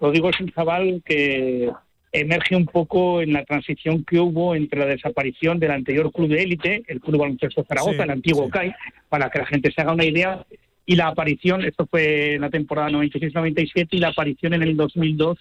Rodrigo 0.00 0.28
es 0.28 0.40
un 0.40 0.50
chaval 0.50 1.02
que 1.04 1.70
emerge 2.10 2.56
un 2.56 2.66
poco 2.66 3.22
en 3.22 3.32
la 3.32 3.44
transición 3.44 4.04
que 4.04 4.18
hubo 4.18 4.56
entre 4.56 4.80
la 4.80 4.86
desaparición 4.86 5.60
del 5.60 5.70
anterior 5.70 6.10
club 6.12 6.28
de 6.28 6.42
élite, 6.42 6.82
el 6.88 7.00
Club 7.00 7.20
Baloncesto 7.20 7.64
Zaragoza, 7.64 8.02
el 8.02 8.10
antiguo 8.10 8.48
CAI, 8.48 8.74
para 9.08 9.30
que 9.30 9.38
la 9.38 9.46
gente 9.46 9.72
se 9.72 9.80
haga 9.80 9.92
una 9.92 10.04
idea, 10.04 10.44
y 10.86 10.96
la 10.96 11.08
aparición, 11.08 11.64
esto 11.64 11.86
fue 11.86 12.34
en 12.34 12.42
la 12.42 12.50
temporada 12.50 12.90
96-97, 12.90 13.88
y 13.92 13.98
la 13.98 14.08
aparición 14.08 14.54
en 14.54 14.62
el 14.62 14.76
2002 14.76 15.38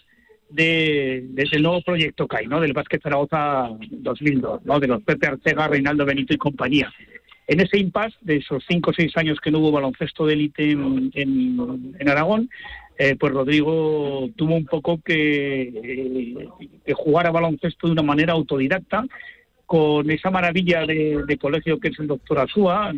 de, 0.50 1.26
del 1.30 1.64
nuevo 1.64 1.82
proyecto 1.82 2.28
CAI, 2.28 2.48
¿no? 2.48 2.62
del 2.62 2.74
Básquet 2.74 3.02
Zaragoza 3.02 3.70
2002, 3.90 4.66
¿no? 4.66 4.80
de 4.80 4.88
los 4.88 5.02
Pepe 5.04 5.28
Arcega, 5.28 5.68
Reinaldo 5.68 6.06
Benito 6.06 6.34
y 6.34 6.38
compañía. 6.38 6.92
En 7.48 7.60
ese 7.60 7.78
impasse 7.78 8.16
de 8.22 8.38
esos 8.38 8.64
cinco 8.68 8.92
o 8.92 8.94
seis 8.94 9.16
años 9.18 9.40
que 9.42 9.52
no 9.52 9.60
hubo 9.60 9.72
baloncesto 9.72 10.26
de 10.26 10.34
élite 10.34 10.72
en, 10.72 12.08
Aragón, 12.08 12.50
eh, 12.98 13.16
pues 13.20 13.34
Rodrigo 13.34 14.30
tuvo 14.36 14.56
un 14.56 14.66
poco 14.66 15.02
que, 15.04 15.62
eh, 15.64 16.50
que 16.86 16.94
jugar 16.94 17.28
a 17.28 17.32
baloncesto 17.32 17.88
de 17.88 17.94
una 17.94 18.04
manera 18.04 18.34
autodidacta 18.34 19.06
con 19.66 20.10
esa 20.12 20.30
maravilla 20.30 20.86
de, 20.86 21.38
colegio 21.42 21.80
que 21.80 21.88
es 21.88 22.00
el 22.00 22.08
doctor 22.08 22.40
Azúa, 22.40 22.94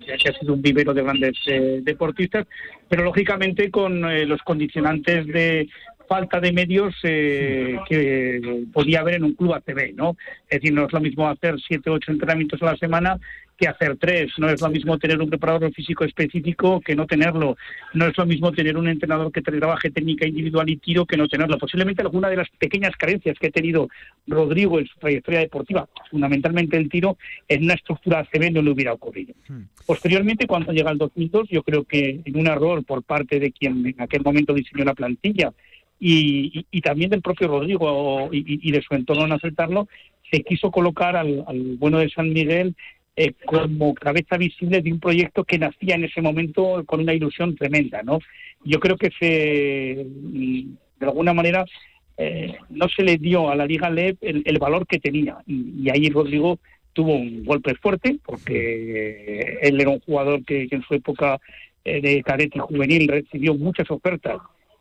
que 0.00 0.28
ha 0.28 0.38
sido 0.38 0.54
un 0.54 0.62
vivero 0.62 0.94
de 0.94 1.02
grandes 1.02 1.36
eh, 1.46 1.80
deportistas, 1.82 2.46
pero 2.88 3.04
lógicamente 3.04 3.70
con 3.70 4.00
los 4.26 4.40
condicionantes 4.42 5.26
de 5.26 5.68
falta 6.10 6.40
de 6.40 6.50
medios 6.50 6.92
eh, 7.04 7.78
que 7.88 8.64
podía 8.72 8.98
haber 8.98 9.14
en 9.14 9.24
un 9.24 9.34
club 9.34 9.54
ACB, 9.54 9.94
¿no? 9.94 10.16
Es 10.48 10.58
decir, 10.58 10.74
no 10.74 10.86
es 10.86 10.92
lo 10.92 10.98
mismo 10.98 11.28
hacer 11.28 11.54
siete 11.64 11.88
ocho 11.88 12.10
entrenamientos 12.10 12.60
a 12.62 12.72
la 12.72 12.76
semana 12.76 13.20
que 13.56 13.68
hacer 13.68 13.96
tres. 13.96 14.32
No 14.38 14.48
es 14.48 14.60
lo 14.60 14.70
mismo 14.70 14.98
tener 14.98 15.20
un 15.20 15.30
preparador 15.30 15.72
físico 15.72 16.04
específico 16.04 16.80
que 16.80 16.96
no 16.96 17.06
tenerlo. 17.06 17.56
No 17.94 18.06
es 18.06 18.18
lo 18.18 18.26
mismo 18.26 18.50
tener 18.50 18.76
un 18.76 18.88
entrenador 18.88 19.30
que 19.30 19.40
trabaje 19.40 19.92
técnica 19.92 20.26
individual 20.26 20.68
y 20.68 20.78
tiro 20.78 21.06
que 21.06 21.16
no 21.16 21.28
tenerlo. 21.28 21.58
Posiblemente 21.58 22.02
alguna 22.02 22.28
de 22.28 22.38
las 22.38 22.48
pequeñas 22.58 22.96
carencias 22.96 23.38
que 23.38 23.46
ha 23.46 23.50
tenido 23.50 23.86
Rodrigo 24.26 24.80
en 24.80 24.86
su 24.86 24.98
trayectoria 24.98 25.40
deportiva, 25.40 25.88
fundamentalmente 26.10 26.76
el 26.76 26.88
tiro, 26.88 27.18
en 27.46 27.62
una 27.62 27.74
estructura 27.74 28.18
ACB 28.18 28.50
no 28.50 28.62
le 28.62 28.72
hubiera 28.72 28.94
ocurrido. 28.94 29.34
Hmm. 29.46 29.62
Posteriormente, 29.86 30.48
cuando 30.48 30.72
llega 30.72 30.90
el 30.90 30.98
2002, 30.98 31.50
yo 31.50 31.62
creo 31.62 31.84
que 31.84 32.20
en 32.24 32.36
un 32.36 32.48
error 32.48 32.82
por 32.84 33.04
parte 33.04 33.38
de 33.38 33.52
quien 33.52 33.86
en 33.86 34.00
aquel 34.00 34.22
momento 34.24 34.54
diseñó 34.54 34.84
la 34.84 34.94
plantilla 34.94 35.52
y, 36.00 36.80
también 36.80 37.10
del 37.10 37.20
propio 37.20 37.48
Rodrigo 37.48 38.30
y, 38.32 38.72
de 38.72 38.82
su 38.82 38.94
entorno 38.94 39.26
en 39.26 39.32
aceptarlo, 39.32 39.86
se 40.30 40.42
quiso 40.42 40.70
colocar 40.70 41.16
al, 41.16 41.44
bueno 41.78 41.98
de 41.98 42.08
San 42.08 42.32
Miguel 42.32 42.74
eh, 43.16 43.34
como 43.44 43.94
cabeza 43.94 44.38
visible 44.38 44.80
de 44.80 44.92
un 44.92 45.00
proyecto 45.00 45.44
que 45.44 45.58
nacía 45.58 45.96
en 45.96 46.04
ese 46.04 46.22
momento 46.22 46.82
con 46.86 47.00
una 47.00 47.12
ilusión 47.12 47.54
tremenda, 47.54 48.02
¿no? 48.02 48.20
Yo 48.64 48.80
creo 48.80 48.96
que 48.96 49.10
se, 49.18 50.06
de 50.06 51.06
alguna 51.06 51.34
manera, 51.34 51.64
eh, 52.16 52.56
no 52.70 52.88
se 52.88 53.02
le 53.02 53.18
dio 53.18 53.50
a 53.50 53.56
la 53.56 53.66
Liga 53.66 53.90
LEP 53.90 54.18
el, 54.22 54.58
valor 54.58 54.86
que 54.86 54.98
tenía. 54.98 55.38
Y, 55.46 55.90
ahí 55.90 56.08
Rodrigo 56.08 56.58
tuvo 56.92 57.14
un 57.14 57.44
golpe 57.44 57.74
fuerte, 57.74 58.18
porque 58.24 59.58
él 59.62 59.80
era 59.80 59.90
un 59.90 60.00
jugador 60.00 60.44
que, 60.44 60.68
en 60.70 60.82
su 60.82 60.94
época 60.94 61.38
eh, 61.84 62.00
de 62.00 62.22
cadete 62.22 62.58
y 62.58 62.60
juvenil 62.60 63.08
recibió 63.08 63.54
muchas 63.54 63.90
ofertas 63.90 64.38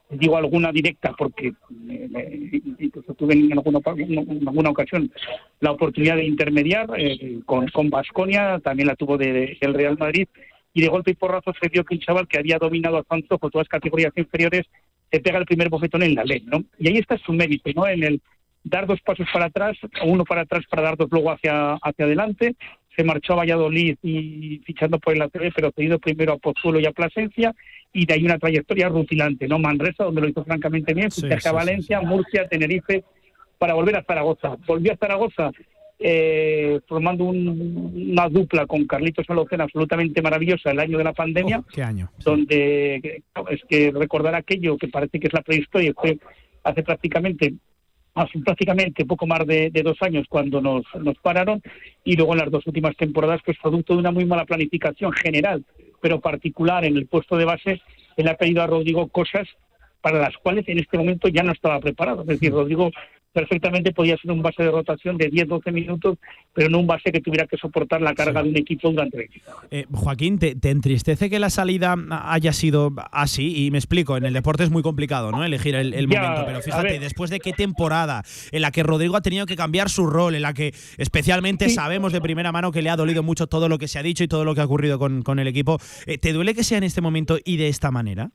digo 0.10 0.38
alguna 0.38 0.72
directa 0.72 1.14
porque 1.18 1.54
eh, 1.90 2.62
incluso 2.80 3.14
tuve 3.14 3.34
en 3.36 3.54
alguna, 3.54 3.80
en 3.98 4.48
alguna 4.48 4.70
ocasión 4.72 5.12
la 5.60 5.72
oportunidad 5.72 6.16
de 6.16 6.26
intermediar 6.26 6.90
eh, 6.98 7.40
con 7.46 7.68
con 7.70 7.90
Basconia, 7.90 8.60
también 8.60 8.88
la 8.88 8.96
tuvo 8.96 9.18
de, 9.18 9.58
el 9.62 9.74
Real 9.74 9.98
Madrid 9.98 10.28
y 10.74 10.82
de 10.82 10.88
golpe 10.88 11.12
y 11.12 11.16
porrazo 11.16 11.54
se 11.60 11.70
vio 11.70 11.84
que 11.84 11.96
un 11.96 12.02
chaval 12.02 12.28
que 12.28 12.40
había 12.40 12.58
dominado 12.58 12.98
a 12.98 13.04
Santos 13.04 13.40
por 13.40 13.52
todas 13.52 13.66
las 13.66 13.80
categorías 13.80 14.14
inferiores 14.16 14.66
se 15.12 15.20
pega 15.20 15.40
el 15.40 15.46
primer 15.46 15.70
bofetón 15.70 16.04
en 16.04 16.16
la 16.16 16.24
ley, 16.24 16.44
¿no? 16.46 16.64
Y 16.78 16.88
ahí 16.88 16.98
está 16.98 17.18
su 17.18 17.34
mérito, 17.34 17.72
¿no? 17.76 17.88
En 17.88 18.04
el 18.04 18.22
dar 18.64 18.86
dos 18.86 19.02
pasos 19.02 19.28
para 19.32 19.46
atrás, 19.46 19.78
uno 20.06 20.26
para 20.26 20.42
atrás 20.42 20.64
para 20.70 20.84
dar 20.84 20.98
dos 20.98 21.10
luego 21.12 21.32
hacia, 21.32 21.74
hacia 21.76 22.06
adelante, 22.06 22.56
se 23.00 23.06
marchó 23.06 23.32
a 23.32 23.38
Valladolid 23.38 23.96
y 24.04 24.60
fichando 24.66 25.00
por 25.00 25.14
el 25.14 25.22
ATV, 25.22 25.54
pero 25.56 25.72
cedido 25.72 26.00
primero 26.00 26.34
a 26.34 26.38
Pozuelo 26.38 26.82
y 26.82 26.86
a 26.86 26.92
Plasencia, 26.92 27.56
y 27.94 28.06
de 28.06 28.14
ahí 28.14 28.26
una 28.26 28.38
trayectoria 28.38 28.90
rutilante, 28.90 29.48
¿no? 29.48 29.58
Manresa, 29.58 30.04
donde 30.04 30.20
lo 30.20 30.28
hizo 30.28 30.44
francamente 30.44 30.94
bien, 30.94 31.10
sí, 31.10 31.26
a 31.46 31.52
Valencia, 31.54 32.02
Murcia, 32.02 32.46
Tenerife, 32.50 33.06
para 33.58 33.74
volver 33.74 33.96
a 33.96 34.04
Zaragoza. 34.04 34.58
Volvió 34.68 34.92
a 34.92 34.98
Zaragoza 34.98 35.52
eh, 35.98 36.82
formando 36.90 37.24
una 37.24 38.28
dupla 38.28 38.66
con 38.66 38.86
Carlitos 38.86 39.30
Alocena 39.30 39.64
absolutamente 39.64 40.22
maravillosa 40.22 40.72
el 40.72 40.80
año 40.82 40.98
de 40.98 41.06
la 41.06 41.14
pandemia. 41.14 41.64
¿Qué 41.74 41.82
año? 41.82 42.12
Donde 42.22 43.24
es 43.50 43.62
que 43.70 43.94
recordar 43.96 44.36
aquello 44.36 44.78
que 44.78 44.90
parece 44.90 45.22
que 45.22 45.28
es 45.28 45.34
la 45.34 45.42
prehistoria, 45.42 45.94
fue 45.96 46.20
hace 46.66 46.84
prácticamente 46.84 47.54
hace 48.16 48.40
prácticamente 48.40 49.06
poco 49.06 49.26
más 49.28 49.46
de, 49.46 49.72
dos 49.84 49.98
años 50.02 50.26
cuando 50.30 50.62
nos, 50.62 50.84
nos 51.00 51.18
pararon 51.20 51.62
y 52.04 52.16
luego 52.16 52.34
en 52.34 52.40
las 52.40 52.52
dos 52.52 52.66
últimas 52.68 52.96
temporadas 52.96 53.42
pues 53.46 53.58
producto 53.62 53.94
de 53.94 54.00
una 54.00 54.12
muy 54.12 54.26
mala 54.26 54.46
planificación 54.46 55.12
general 55.14 55.64
pero 56.02 56.20
particular 56.20 56.86
en 56.86 56.98
el 56.98 57.08
puesto 57.08 57.38
de 57.38 57.46
base, 57.46 57.82
él 58.18 58.28
ha 58.28 58.36
pedido 58.36 58.62
a 58.62 58.68
Rodrigo 58.68 59.08
cosas 59.08 59.48
para 60.02 60.20
las 60.20 60.36
cuales 60.38 60.68
en 60.68 60.80
este 60.80 60.98
momento 60.98 61.28
ya 61.28 61.44
no 61.44 61.52
estaba 61.52 61.80
preparado. 61.80 62.22
Es 62.22 62.28
decir, 62.28 62.52
Rodrigo 62.52 62.92
perfectamente 63.32 63.92
podía 63.92 64.18
ser 64.18 64.32
un 64.32 64.42
base 64.42 64.64
de 64.64 64.72
rotación 64.72 65.18
de 65.18 65.30
10-12 65.30 65.72
minutos, 65.72 66.18
pero 66.54 66.70
no 66.70 66.80
un 66.80 66.88
base 66.88 67.12
que 67.12 67.22
tuviera 67.22 67.46
que 67.46 67.58
soportar 67.58 68.02
la 68.02 68.14
carga 68.14 68.42
de 68.42 68.50
un 68.50 68.58
equipo 68.58 68.90
durante 68.90 69.18
20 69.18 69.42
eh, 69.72 69.86
Joaquín, 69.92 70.40
¿te, 70.40 70.58
entristece 70.70 71.30
que 71.30 71.40
la 71.40 71.50
salida 71.50 71.96
haya 72.24 72.54
sido 72.54 72.94
así? 73.12 73.66
Y 73.66 73.72
me 73.72 73.78
explico, 73.78 74.18
en 74.18 74.26
el 74.26 74.34
deporte 74.34 74.64
es 74.64 74.72
muy 74.72 74.82
complicado 74.82 75.32
¿no? 75.32 75.44
elegir 75.44 75.76
el, 75.76 76.08
momento, 76.08 76.44
pero 76.46 76.62
fíjate, 76.62 77.00
después 77.00 77.30
de 77.30 77.40
qué 77.40 77.54
temporada 77.54 78.24
en 78.52 78.62
la 78.62 78.72
que 78.72 78.84
Rodrigo 78.84 79.16
ha 79.16 79.22
tenido 79.22 79.46
que 79.46 79.56
cambiar 79.56 79.90
su 79.90 80.08
rol, 80.08 80.36
en 80.36 80.42
la 80.42 80.54
que 80.54 80.74
especialmente 80.98 81.70
sabemos 81.70 82.12
de 82.14 82.22
primera 82.22 82.52
mano 82.52 82.72
que 82.72 82.82
le 82.82 82.90
ha 82.90 82.96
dolido 82.96 83.24
mucho 83.24 83.48
todo 83.48 83.70
lo 83.70 83.78
que 83.78 83.88
se 83.88 84.00
ha 84.00 84.04
dicho 84.04 84.24
y 84.24 84.28
todo 84.28 84.44
lo 84.44 84.56
que 84.56 84.62
ha 84.62 84.66
ocurrido 84.66 84.98
con, 84.98 85.22
con 85.22 85.40
el 85.40 85.48
equipo, 85.48 85.78
eh, 86.08 86.18
¿te 86.18 86.34
duele 86.34 86.56
que 86.56 86.64
sea 86.64 86.78
en 86.78 86.84
este 86.84 87.02
momento 87.02 87.38
y 87.44 87.58
de 87.58 87.68
esta 87.68 87.92
manera? 87.92 88.32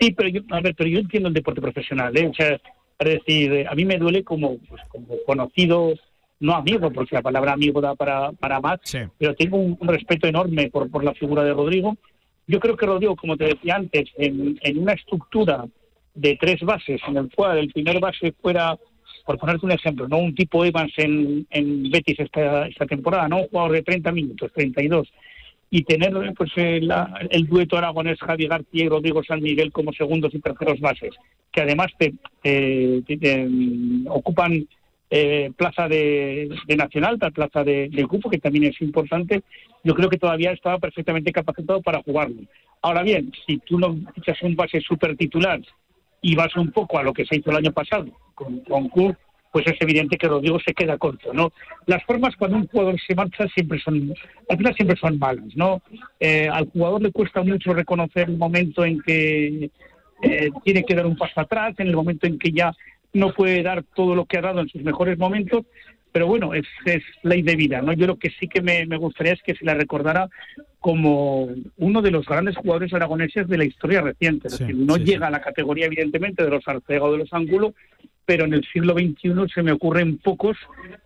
Sí, 0.00 0.10
pero 0.12 0.28
yo, 0.28 0.40
a 0.50 0.60
ver, 0.60 0.74
pero 0.74 0.90
yo 0.90 0.98
entiendo 0.98 1.28
el 1.28 1.34
deporte 1.34 1.60
profesional, 1.60 2.16
¿eh? 2.16 2.26
O 2.26 2.34
sea, 2.34 2.60
es 3.08 3.24
decir, 3.24 3.52
eh, 3.52 3.66
a 3.68 3.74
mí 3.74 3.84
me 3.84 3.98
duele 3.98 4.24
como, 4.24 4.58
pues, 4.58 4.82
como 4.88 5.16
conocido, 5.26 5.94
no 6.40 6.54
amigo, 6.54 6.90
porque 6.90 7.14
la 7.14 7.22
palabra 7.22 7.52
amigo 7.52 7.80
da 7.80 7.94
para, 7.94 8.32
para 8.32 8.60
más, 8.60 8.80
pero 9.18 9.34
tengo 9.34 9.56
un, 9.58 9.78
respeto 9.82 10.26
enorme 10.26 10.70
por, 10.70 10.90
por 10.90 11.04
la 11.04 11.14
figura 11.14 11.44
de 11.44 11.52
Rodrigo. 11.52 11.96
Yo 12.46 12.58
creo 12.58 12.76
que 12.76 12.86
Rodrigo, 12.86 13.14
como 13.14 13.36
te 13.36 13.44
decía 13.44 13.76
antes, 13.76 14.10
en, 14.16 14.58
en 14.60 14.78
una 14.78 14.94
estructura 14.94 15.64
de 16.14 16.36
tres 16.40 16.60
bases, 16.62 17.00
en 17.06 17.16
el 17.16 17.30
cual 17.34 17.58
el 17.58 17.72
primer 17.72 18.00
base 18.00 18.32
fuera, 18.40 18.76
por 19.24 19.38
ponerte 19.38 19.66
un 19.66 19.72
ejemplo, 19.72 20.08
no 20.08 20.18
un 20.18 20.34
tipo 20.34 20.64
Evans 20.64 20.92
en, 20.96 21.46
en 21.50 21.90
Betis 21.90 22.18
esta, 22.18 22.66
esta 22.66 22.86
temporada, 22.86 23.28
no 23.28 23.42
un 23.42 23.48
jugador 23.48 23.72
de 23.72 23.82
30 23.82 24.12
minutos, 24.12 24.50
32, 24.52 25.08
y 25.74 25.84
tener 25.84 26.12
pues 26.36 26.50
el, 26.56 26.92
dueto 27.48 27.78
aragonés 27.78 28.18
Javi 28.20 28.46
García 28.46 28.84
y 28.84 28.88
Rodrigo 28.90 29.24
San 29.24 29.40
Miguel 29.40 29.72
como 29.72 29.90
segundos 29.94 30.34
y 30.34 30.38
terceros 30.38 30.78
bases, 30.80 31.14
que 31.50 31.62
además 31.62 31.86
te, 31.96 32.12
ocupan 34.06 34.68
eh, 35.08 35.50
plaza 35.56 35.88
de, 35.88 36.50
nacional, 36.76 37.18
plaza 37.18 37.64
de, 37.64 37.88
de, 37.88 38.02
grupo, 38.02 38.28
que 38.28 38.36
también 38.36 38.64
es 38.64 38.82
importante, 38.82 39.44
yo 39.82 39.94
creo 39.94 40.10
que 40.10 40.18
todavía 40.18 40.52
estaba 40.52 40.78
perfectamente 40.78 41.32
capacitado 41.32 41.80
para 41.80 42.02
jugarlo. 42.02 42.42
Ahora 42.82 43.02
bien, 43.02 43.32
si 43.46 43.56
tú 43.56 43.78
no 43.78 43.96
echas 44.14 44.42
un 44.42 44.54
base 44.54 44.78
súper 44.82 45.16
titular 45.16 45.58
y 46.20 46.34
vas 46.34 46.54
un 46.54 46.70
poco 46.70 46.98
a 46.98 47.02
lo 47.02 47.14
que 47.14 47.24
se 47.24 47.36
hizo 47.36 47.50
el 47.50 47.56
año 47.56 47.72
pasado 47.72 48.08
con, 48.34 48.60
con 48.60 48.90
pues 49.52 49.66
es 49.66 49.76
evidente 49.80 50.16
que 50.16 50.26
Rodrigo 50.26 50.58
se 50.58 50.72
queda 50.72 50.96
corto, 50.96 51.32
¿no? 51.34 51.52
Las 51.86 52.02
formas 52.04 52.34
cuando 52.36 52.56
un 52.56 52.66
jugador 52.66 52.96
se 53.06 53.14
marcha 53.14 53.46
siempre 53.48 53.78
son, 53.80 54.14
al 54.48 54.56
final 54.56 54.74
siempre 54.74 54.96
son 54.96 55.18
malas, 55.18 55.54
¿no? 55.54 55.82
Eh, 56.18 56.48
al 56.50 56.70
jugador 56.70 57.02
le 57.02 57.12
cuesta 57.12 57.42
mucho 57.42 57.74
reconocer 57.74 58.30
el 58.30 58.38
momento 58.38 58.82
en 58.82 59.00
que 59.02 59.70
eh, 60.22 60.50
tiene 60.64 60.84
que 60.84 60.94
dar 60.94 61.06
un 61.06 61.16
paso 61.16 61.38
atrás, 61.38 61.74
en 61.78 61.88
el 61.88 61.94
momento 61.94 62.26
en 62.26 62.38
que 62.38 62.50
ya 62.50 62.72
no 63.12 63.34
puede 63.34 63.62
dar 63.62 63.84
todo 63.94 64.14
lo 64.14 64.24
que 64.24 64.38
ha 64.38 64.42
dado 64.42 64.60
en 64.60 64.68
sus 64.70 64.82
mejores 64.82 65.18
momentos, 65.18 65.66
pero 66.12 66.26
bueno, 66.26 66.54
es, 66.54 66.66
es 66.86 67.02
ley 67.22 67.42
de 67.42 67.56
vida, 67.56 67.82
¿no? 67.82 67.92
Yo 67.92 68.06
lo 68.06 68.18
que 68.18 68.30
sí 68.30 68.48
que 68.48 68.62
me, 68.62 68.84
gustaría 68.96 69.34
es 69.34 69.42
que 69.42 69.54
se 69.54 69.64
la 69.64 69.74
recordara 69.74 70.28
como 70.78 71.48
uno 71.76 72.02
de 72.02 72.10
los 72.10 72.26
grandes 72.26 72.56
jugadores 72.56 72.92
aragoneses 72.92 73.48
de 73.48 73.58
la 73.58 73.64
historia 73.64 74.00
reciente. 74.00 74.48
Es 74.48 74.58
decir, 74.58 74.76
no 74.76 74.96
llega 74.96 75.28
a 75.28 75.30
la 75.30 75.40
categoría, 75.40 75.86
evidentemente, 75.86 76.42
de 76.42 76.50
los 76.50 76.66
Arcega 76.66 77.04
o 77.04 77.12
de 77.12 77.18
los 77.18 77.32
Ángulo, 77.32 77.74
pero 78.24 78.44
en 78.44 78.54
el 78.54 78.64
siglo 78.72 78.94
XXI 78.94 79.52
se 79.52 79.62
me 79.62 79.72
ocurren 79.72 80.18
pocos, 80.18 80.56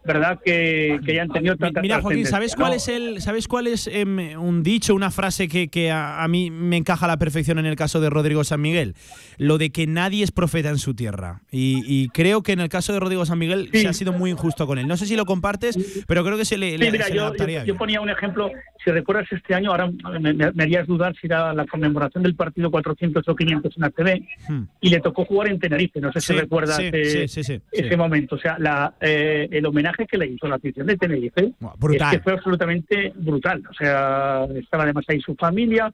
¿verdad?, 0.04 0.38
que, 0.44 1.00
que 1.04 1.12
hayan 1.12 1.28
tenido 1.28 1.56
tanta 1.56 1.80
Mira, 1.80 2.00
Joaquín, 2.00 2.26
¿sabes 2.26 2.54
cuál 2.54 2.74
es 2.74 2.88
el, 2.88 3.20
¿sabes 3.22 3.48
cuál 3.48 3.66
es 3.66 3.86
em, 3.86 4.38
un 4.38 4.62
dicho, 4.62 4.94
una 4.94 5.10
frase 5.10 5.48
que, 5.48 5.68
que 5.68 5.90
a, 5.90 6.26
mí 6.28 6.50
me 6.50 6.76
encaja 6.76 7.06
a 7.06 7.08
la 7.08 7.18
perfección 7.18 7.58
en 7.58 7.66
el 7.66 7.76
caso 7.76 8.00
de 8.00 8.10
Rodrigo 8.10 8.44
San 8.44 8.60
Miguel? 8.60 8.94
Lo 9.38 9.56
de 9.56 9.70
que 9.70 9.86
nadie 9.86 10.24
es 10.24 10.30
profeta 10.30 10.68
en 10.68 10.78
su 10.78 10.94
tierra. 10.94 11.40
Y, 11.50 12.08
creo 12.10 12.42
que 12.42 12.52
en 12.52 12.60
el 12.60 12.68
caso 12.68 12.92
de 12.92 13.00
Rodrigo 13.00 13.24
San 13.26 13.38
Miguel 13.38 13.68
se 13.72 13.88
ha 13.88 13.92
sido 13.92 14.12
muy 14.12 14.30
injusto 14.30 14.66
con 14.66 14.78
él. 14.78 14.86
No 14.86 14.96
sé 14.96 15.06
si 15.06 15.16
lo 15.16 15.24
compartes, 15.24 16.04
pero 16.06 16.24
creo 16.24 16.36
que 16.36 16.44
se 16.44 16.58
le, 16.58 16.78
sí, 16.78 16.90
mira, 16.90 17.08
yo, 17.08 17.32
yo, 17.64 17.76
ponía 17.76 18.00
un 18.00 18.10
ejemplo, 18.10 18.50
si 18.84 18.90
recuerdas 18.90 19.26
este 19.30 19.54
año, 19.54 19.70
ahora 19.70 19.90
me, 20.20 20.62
harías 20.62 20.86
dudar 20.86 21.14
si 21.20 21.26
era 21.26 21.52
la 21.54 21.66
conmemoración 21.66 22.22
del 22.22 22.34
partido 22.34 22.70
400 22.70 23.26
o 23.26 23.36
500 23.36 23.76
en 23.76 23.84
ATV, 23.84 24.20
hmm. 24.48 24.62
y 24.80 24.90
le 24.90 25.00
tocó 25.00 25.24
jugar 25.24 25.48
en 25.48 25.58
Tenerife, 25.58 26.00
no 26.00 26.12
sé 26.12 26.20
si 26.20 26.32
recuerdas 26.34 26.78
ese 27.06 27.96
momento. 27.96 28.36
O 28.36 28.38
sea, 28.38 28.58
la, 28.58 28.94
eh, 29.00 29.48
el 29.50 29.66
homenaje 29.66 30.06
que 30.06 30.18
le 30.18 30.26
hizo 30.26 30.46
la 30.48 30.56
afición 30.56 30.86
de 30.86 30.96
Tenerife 30.96 31.52
es 31.92 32.02
que 32.10 32.20
fue 32.20 32.32
absolutamente 32.32 33.12
brutal. 33.16 33.62
O 33.70 33.74
sea, 33.74 34.46
estaba 34.54 34.84
además 34.84 35.04
ahí 35.08 35.20
su 35.20 35.34
familia. 35.34 35.92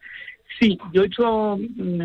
Sí, 0.59 0.79
yo 0.93 1.03
he 1.03 1.07
hecho 1.07 1.57
mm, 1.57 2.01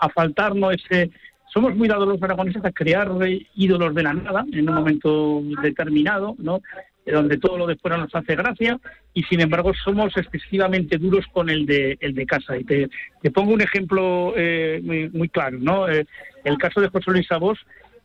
a 0.00 0.08
faltar 0.14 0.54
¿no? 0.54 0.70
ese 0.70 1.10
somos 1.52 1.76
muy 1.76 1.86
dados 1.86 2.08
los 2.08 2.22
aragoneses 2.22 2.64
a 2.64 2.72
crear 2.72 3.10
ídolos 3.54 3.94
de 3.94 4.02
la 4.02 4.14
nada 4.14 4.44
en 4.50 4.68
un 4.68 4.74
momento 4.74 5.42
determinado, 5.62 6.34
¿no? 6.38 6.62
donde 7.10 7.38
todo 7.38 7.58
lo 7.58 7.66
de 7.66 7.76
fuera 7.76 7.96
nos 7.96 8.14
hace 8.14 8.36
gracia 8.36 8.78
y 9.12 9.22
sin 9.24 9.40
embargo 9.40 9.72
somos 9.74 10.16
excesivamente 10.16 10.98
duros 10.98 11.26
con 11.32 11.50
el 11.50 11.66
de 11.66 11.98
el 12.00 12.14
de 12.14 12.26
casa 12.26 12.56
y 12.56 12.64
te, 12.64 12.88
pongo 13.32 13.52
un 13.52 13.60
ejemplo 13.60 14.32
eh, 14.36 15.10
muy, 15.12 15.28
claro 15.28 15.58
no 15.60 15.88
eh, 15.88 16.06
el 16.44 16.58
caso 16.58 16.80
de 16.80 16.88
José 16.88 17.10
Luis 17.10 17.26
Sabos 17.26 17.58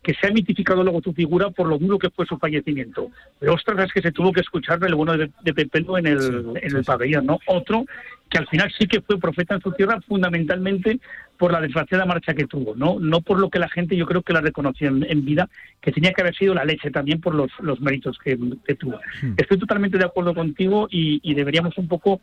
que 0.07 0.13
se 0.13 0.25
ha 0.25 0.31
mitificado 0.31 0.85
luego 0.85 1.01
su 1.01 1.11
figura 1.11 1.49
por 1.49 1.67
lo 1.67 1.77
duro 1.77 1.99
que 1.99 2.09
fue 2.09 2.25
su 2.25 2.37
fallecimiento. 2.37 3.11
Pero 3.39 3.55
ostras, 3.55 3.87
es 3.87 3.91
que 3.91 4.01
se 4.01 4.13
tuvo 4.13 4.31
que 4.31 4.39
escuchar 4.39 4.79
el 4.81 4.95
bueno 4.95 5.17
de, 5.17 5.29
de 5.43 5.53
Pepelo 5.53 5.97
en 5.97 6.07
el, 6.07 6.53
en 6.61 6.77
el 6.77 6.85
pabellón, 6.85 7.25
¿no? 7.25 7.39
Otro 7.45 7.83
que 8.29 8.37
al 8.37 8.47
final 8.47 8.71
sí 8.79 8.87
que 8.87 9.01
fue 9.01 9.19
profeta 9.19 9.55
en 9.55 9.61
su 9.61 9.73
tierra 9.73 9.99
fundamentalmente 10.07 11.01
por 11.37 11.51
la 11.51 11.59
desgraciada 11.59 12.05
marcha 12.05 12.33
que 12.33 12.47
tuvo, 12.47 12.73
no 12.73 13.01
no 13.01 13.19
por 13.19 13.37
lo 13.37 13.49
que 13.49 13.59
la 13.59 13.67
gente 13.67 13.97
yo 13.97 14.05
creo 14.05 14.21
que 14.21 14.31
la 14.31 14.39
reconoció 14.39 14.87
en, 14.87 15.25
vida, 15.25 15.49
que 15.81 15.91
tenía 15.91 16.13
que 16.13 16.21
haber 16.21 16.35
sido 16.35 16.53
la 16.53 16.63
leche 16.63 16.89
también 16.89 17.19
por 17.19 17.35
los, 17.35 17.51
los 17.59 17.81
méritos 17.81 18.17
que, 18.17 18.37
tuvo. 18.75 19.01
Hmm. 19.21 19.33
Estoy 19.35 19.59
totalmente 19.59 19.97
de 19.97 20.05
acuerdo 20.05 20.33
contigo 20.33 20.87
y, 20.89 21.33
deberíamos 21.33 21.77
un 21.77 21.89
poco 21.89 22.21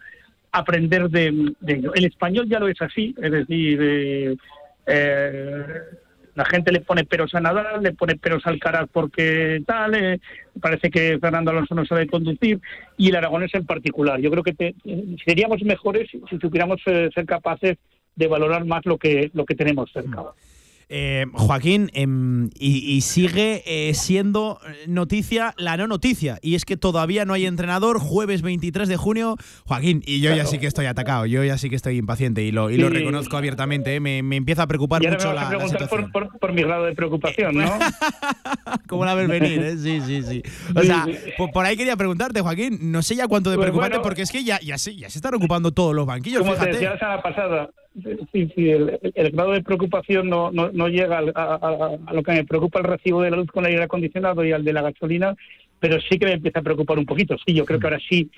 aprender 0.52 1.10
de, 1.10 1.52
ello. 1.66 1.92
El 1.92 2.06
español 2.06 2.48
ya 2.48 2.60
lo 2.60 2.68
es 2.68 2.80
así, 2.80 3.14
es 3.20 3.30
decir, 3.30 4.38
eh, 4.86 5.80
la 6.34 6.44
gente 6.44 6.72
le 6.72 6.80
pone 6.80 7.04
peros 7.04 7.34
a 7.34 7.40
Nadal, 7.40 7.82
le 7.82 7.92
pone 7.92 8.16
peros 8.16 8.46
al 8.46 8.58
Caraz 8.58 8.88
porque 8.92 9.62
tal, 9.66 9.94
eh, 9.94 10.20
parece 10.60 10.90
que 10.90 11.18
Fernando 11.20 11.50
Alonso 11.50 11.74
no 11.74 11.86
sabe 11.86 12.06
conducir 12.06 12.60
y 12.96 13.08
el 13.08 13.16
aragonés 13.16 13.54
en 13.54 13.66
particular. 13.66 14.20
Yo 14.20 14.30
creo 14.30 14.42
que 14.42 14.74
seríamos 15.24 15.62
mejores 15.62 16.10
si 16.10 16.38
supiéramos 16.38 16.80
eh, 16.86 17.10
ser 17.14 17.26
capaces 17.26 17.78
de 18.16 18.26
valorar 18.28 18.64
más 18.64 18.84
lo 18.86 18.98
que, 18.98 19.30
lo 19.34 19.44
que 19.44 19.54
tenemos 19.54 19.90
cerca. 19.92 20.22
Mm. 20.22 20.53
Eh, 20.96 21.26
Joaquín, 21.32 21.90
em, 21.92 22.50
y, 22.56 23.00
sigue 23.00 23.64
eh, 23.66 23.92
siendo 23.94 24.60
noticia 24.86 25.52
la 25.56 25.76
no 25.76 25.88
noticia, 25.88 26.38
y 26.40 26.54
es 26.54 26.64
que 26.64 26.76
todavía 26.76 27.24
no 27.24 27.32
hay 27.32 27.46
entrenador, 27.46 27.98
jueves 27.98 28.42
23 28.42 28.88
de 28.88 28.96
junio. 28.96 29.34
Joaquín, 29.66 30.04
y 30.06 30.20
yo 30.20 30.32
ya 30.32 30.46
sí 30.46 30.60
que 30.60 30.68
estoy 30.68 30.86
atacado, 30.86 31.26
yo 31.26 31.42
ya 31.42 31.58
sí 31.58 31.68
que 31.68 31.74
estoy 31.74 31.96
impaciente 31.96 32.44
y 32.44 32.52
lo, 32.52 32.70
y 32.70 32.76
lo 32.76 32.90
reconozco 32.90 33.36
abiertamente, 33.36 33.96
¿eh? 33.96 33.98
me, 33.98 34.18
empieza 34.18 34.62
a 34.62 34.66
preocupar 34.68 35.02
mucho 35.02 35.32
la, 35.32 35.50
situación. 35.66 36.12
Por, 36.12 36.52
mi 36.52 36.62
grado 36.62 36.84
de 36.84 36.94
preocupación, 36.94 37.56
¿no? 37.56 37.72
¿Cómo 38.88 39.04
la 39.04 39.16
ves 39.16 39.26
venir? 39.26 39.76
Sí, 39.76 40.00
sí, 40.00 40.22
sí. 40.22 40.42
O 40.76 40.82
sea, 40.84 41.08
por, 41.52 41.66
ahí 41.66 41.76
quería 41.76 41.96
preguntarte, 41.96 42.40
Joaquín, 42.40 42.92
no 42.92 43.02
sé 43.02 43.16
ya 43.16 43.26
cuánto 43.26 43.50
de 43.50 43.56
pues 43.56 43.64
preocupante, 43.64 43.98
porque 43.98 44.22
es 44.22 44.30
que 44.30 44.44
ya, 44.44 44.60
ya, 44.60 44.78
se, 44.78 44.94
ya 44.94 45.10
se 45.10 45.18
están 45.18 45.34
ocupando 45.34 45.72
todos 45.72 45.92
los 45.92 46.06
banquillos. 46.06 46.42
Como 46.42 46.54
te 46.54 46.66
decía 46.66 46.90
la 46.90 46.98
semana 47.00 47.20
pasada, 47.20 47.70
sí, 48.32 48.52
sí, 48.54 48.70
el, 48.70 49.30
grado 49.32 49.52
de 49.52 49.62
preocupación 49.62 50.28
no, 50.28 50.50
no, 50.50 50.70
no 50.72 50.88
llega 50.88 51.18
a, 51.18 51.98
lo 52.12 52.22
que 52.22 52.32
me 52.32 52.44
preocupa 52.44 52.80
el 52.80 52.86
recibo 52.86 53.22
de 53.22 53.30
la 53.30 53.36
luz 53.36 53.50
con 53.50 53.64
el 53.64 53.72
aire 53.72 53.84
acondicionado 53.84 54.44
y 54.44 54.52
al 54.52 54.64
de 54.64 54.72
la 54.72 54.82
gasolina, 54.82 55.34
pero 55.78 56.00
sí 56.00 56.18
que 56.18 56.26
me 56.26 56.32
empieza 56.32 56.60
a 56.60 56.62
preocupar 56.62 56.98
un 56.98 57.06
poquito. 57.06 57.36
Sí, 57.46 57.54
yo 57.54 57.64
creo 57.64 57.78
que 57.78 57.86
ahora 57.86 58.00
sí, 58.08 58.30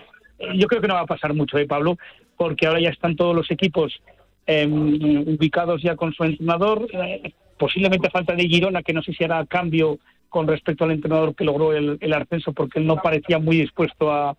yo 0.54 0.66
creo 0.66 0.80
que 0.80 0.88
no 0.88 0.94
va 0.94 1.00
a 1.00 1.06
pasar 1.06 1.32
mucho, 1.34 1.58
¿eh, 1.58 1.66
Pablo? 1.66 1.96
Porque 2.36 2.66
ahora 2.66 2.80
ya 2.80 2.90
están 2.90 3.16
todos 3.16 3.34
los 3.34 3.50
equipos 3.50 4.00
em, 4.46 4.94
ubicados 5.26 5.82
ya 5.82 5.96
con 5.96 6.12
su 6.12 6.24
entrenador, 6.24 6.86
eh, 6.92 7.32
posiblemente 7.58 8.08
a 8.08 8.10
falta 8.10 8.34
de 8.34 8.46
Girona, 8.48 8.82
que 8.82 8.92
no 8.92 9.02
sé 9.02 9.12
si 9.12 9.24
hará 9.24 9.44
cambio 9.46 9.98
con 10.28 10.46
respecto 10.46 10.84
al 10.84 10.90
entrenador 10.90 11.34
que 11.34 11.44
logró 11.44 11.72
el, 11.72 11.96
el 12.00 12.12
ascenso, 12.12 12.52
porque 12.52 12.78
él 12.78 12.86
no 12.86 12.96
parecía 12.96 13.38
muy 13.38 13.56
dispuesto 13.56 14.12
a 14.12 14.36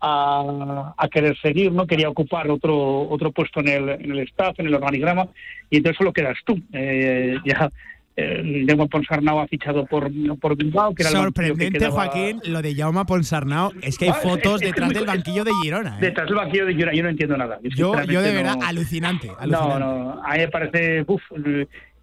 a, 0.00 1.08
querer 1.10 1.36
seguir, 1.38 1.72
¿no? 1.72 1.86
Quería 1.86 2.08
ocupar 2.08 2.50
otro 2.50 3.08
otro 3.08 3.32
puesto 3.32 3.60
en 3.60 3.68
el, 3.68 3.88
en 3.88 4.10
el 4.12 4.20
staff, 4.20 4.58
en 4.58 4.66
el 4.66 4.74
organigrama, 4.74 5.28
y 5.70 5.78
entonces 5.78 5.98
solo 5.98 6.12
quedas 6.12 6.36
tú. 6.44 6.60
Eh, 6.72 7.36
ya 7.44 7.70
eh, 8.16 8.86
Ponsarnau 8.90 9.38
ha 9.38 9.46
fichado 9.46 9.86
por, 9.86 10.10
por 10.40 10.56
Bilbao. 10.56 10.94
Que 10.94 11.02
era 11.02 11.10
Sorprendente, 11.12 11.88
Joaquín, 11.88 12.40
lo 12.46 12.60
de 12.62 12.74
Jaume 12.74 13.04
Ponsarnau. 13.04 13.72
Es 13.80 13.96
que 13.96 14.06
hay 14.06 14.10
ah, 14.10 14.14
fotos 14.14 14.60
detrás 14.60 14.90
del 14.90 15.06
banquillo 15.06 15.44
de 15.44 15.52
Girona. 15.62 15.98
¿eh? 15.98 16.00
Detrás 16.00 16.26
del 16.26 16.36
banquillo 16.36 16.66
de 16.66 16.74
Girona, 16.74 16.94
yo 16.94 17.02
no 17.04 17.08
entiendo 17.10 17.36
nada. 17.36 17.60
Yo, 17.62 17.94
yo 18.04 18.20
de 18.20 18.32
verdad, 18.32 18.56
alucinante, 18.64 19.30
No, 19.46 19.78
no, 19.78 20.20
a 20.24 20.32
mí 20.32 20.38
me 20.38 20.48
parece, 20.48 21.04
uf, 21.06 21.22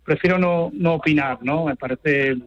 prefiero 0.05 0.37
no, 0.37 0.71
no 0.73 0.93
opinar, 0.93 1.39
¿no? 1.41 1.65
Me 1.65 1.75
parece 1.75 2.37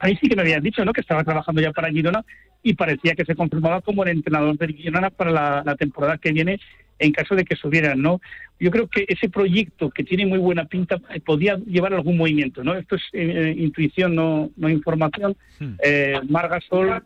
ahí 0.00 0.18
sí 0.20 0.28
que 0.28 0.36
me 0.36 0.42
habían 0.42 0.62
dicho, 0.62 0.84
¿no? 0.84 0.92
Que 0.92 1.02
estaba 1.02 1.24
trabajando 1.24 1.60
ya 1.60 1.72
para 1.72 1.90
Girona 1.90 2.24
y 2.62 2.74
parecía 2.74 3.14
que 3.14 3.24
se 3.24 3.34
confirmaba 3.34 3.80
como 3.80 4.02
el 4.02 4.10
entrenador 4.10 4.56
de 4.58 4.72
Girona 4.72 5.10
para 5.10 5.62
la, 5.62 5.76
temporada 5.76 6.18
que 6.18 6.32
viene 6.32 6.58
en 6.98 7.12
caso 7.12 7.34
de 7.34 7.44
que 7.44 7.56
subieran, 7.56 8.02
¿no? 8.02 8.20
Yo 8.58 8.70
creo 8.70 8.86
que 8.88 9.06
ese 9.08 9.30
proyecto 9.30 9.88
que 9.90 10.04
tiene 10.04 10.26
muy 10.26 10.38
buena 10.38 10.66
pinta 10.66 11.00
eh, 11.14 11.20
podía 11.20 11.56
llevar 11.56 11.94
algún 11.94 12.18
movimiento, 12.18 12.62
¿no? 12.62 12.74
Esto 12.74 12.96
es 12.96 13.02
eh, 13.14 13.54
intuición, 13.56 14.14
no, 14.14 14.50
no 14.56 14.68
información. 14.68 15.34
Hmm. 15.58 15.74
Eh, 15.82 16.20
Margasol, 16.28 17.02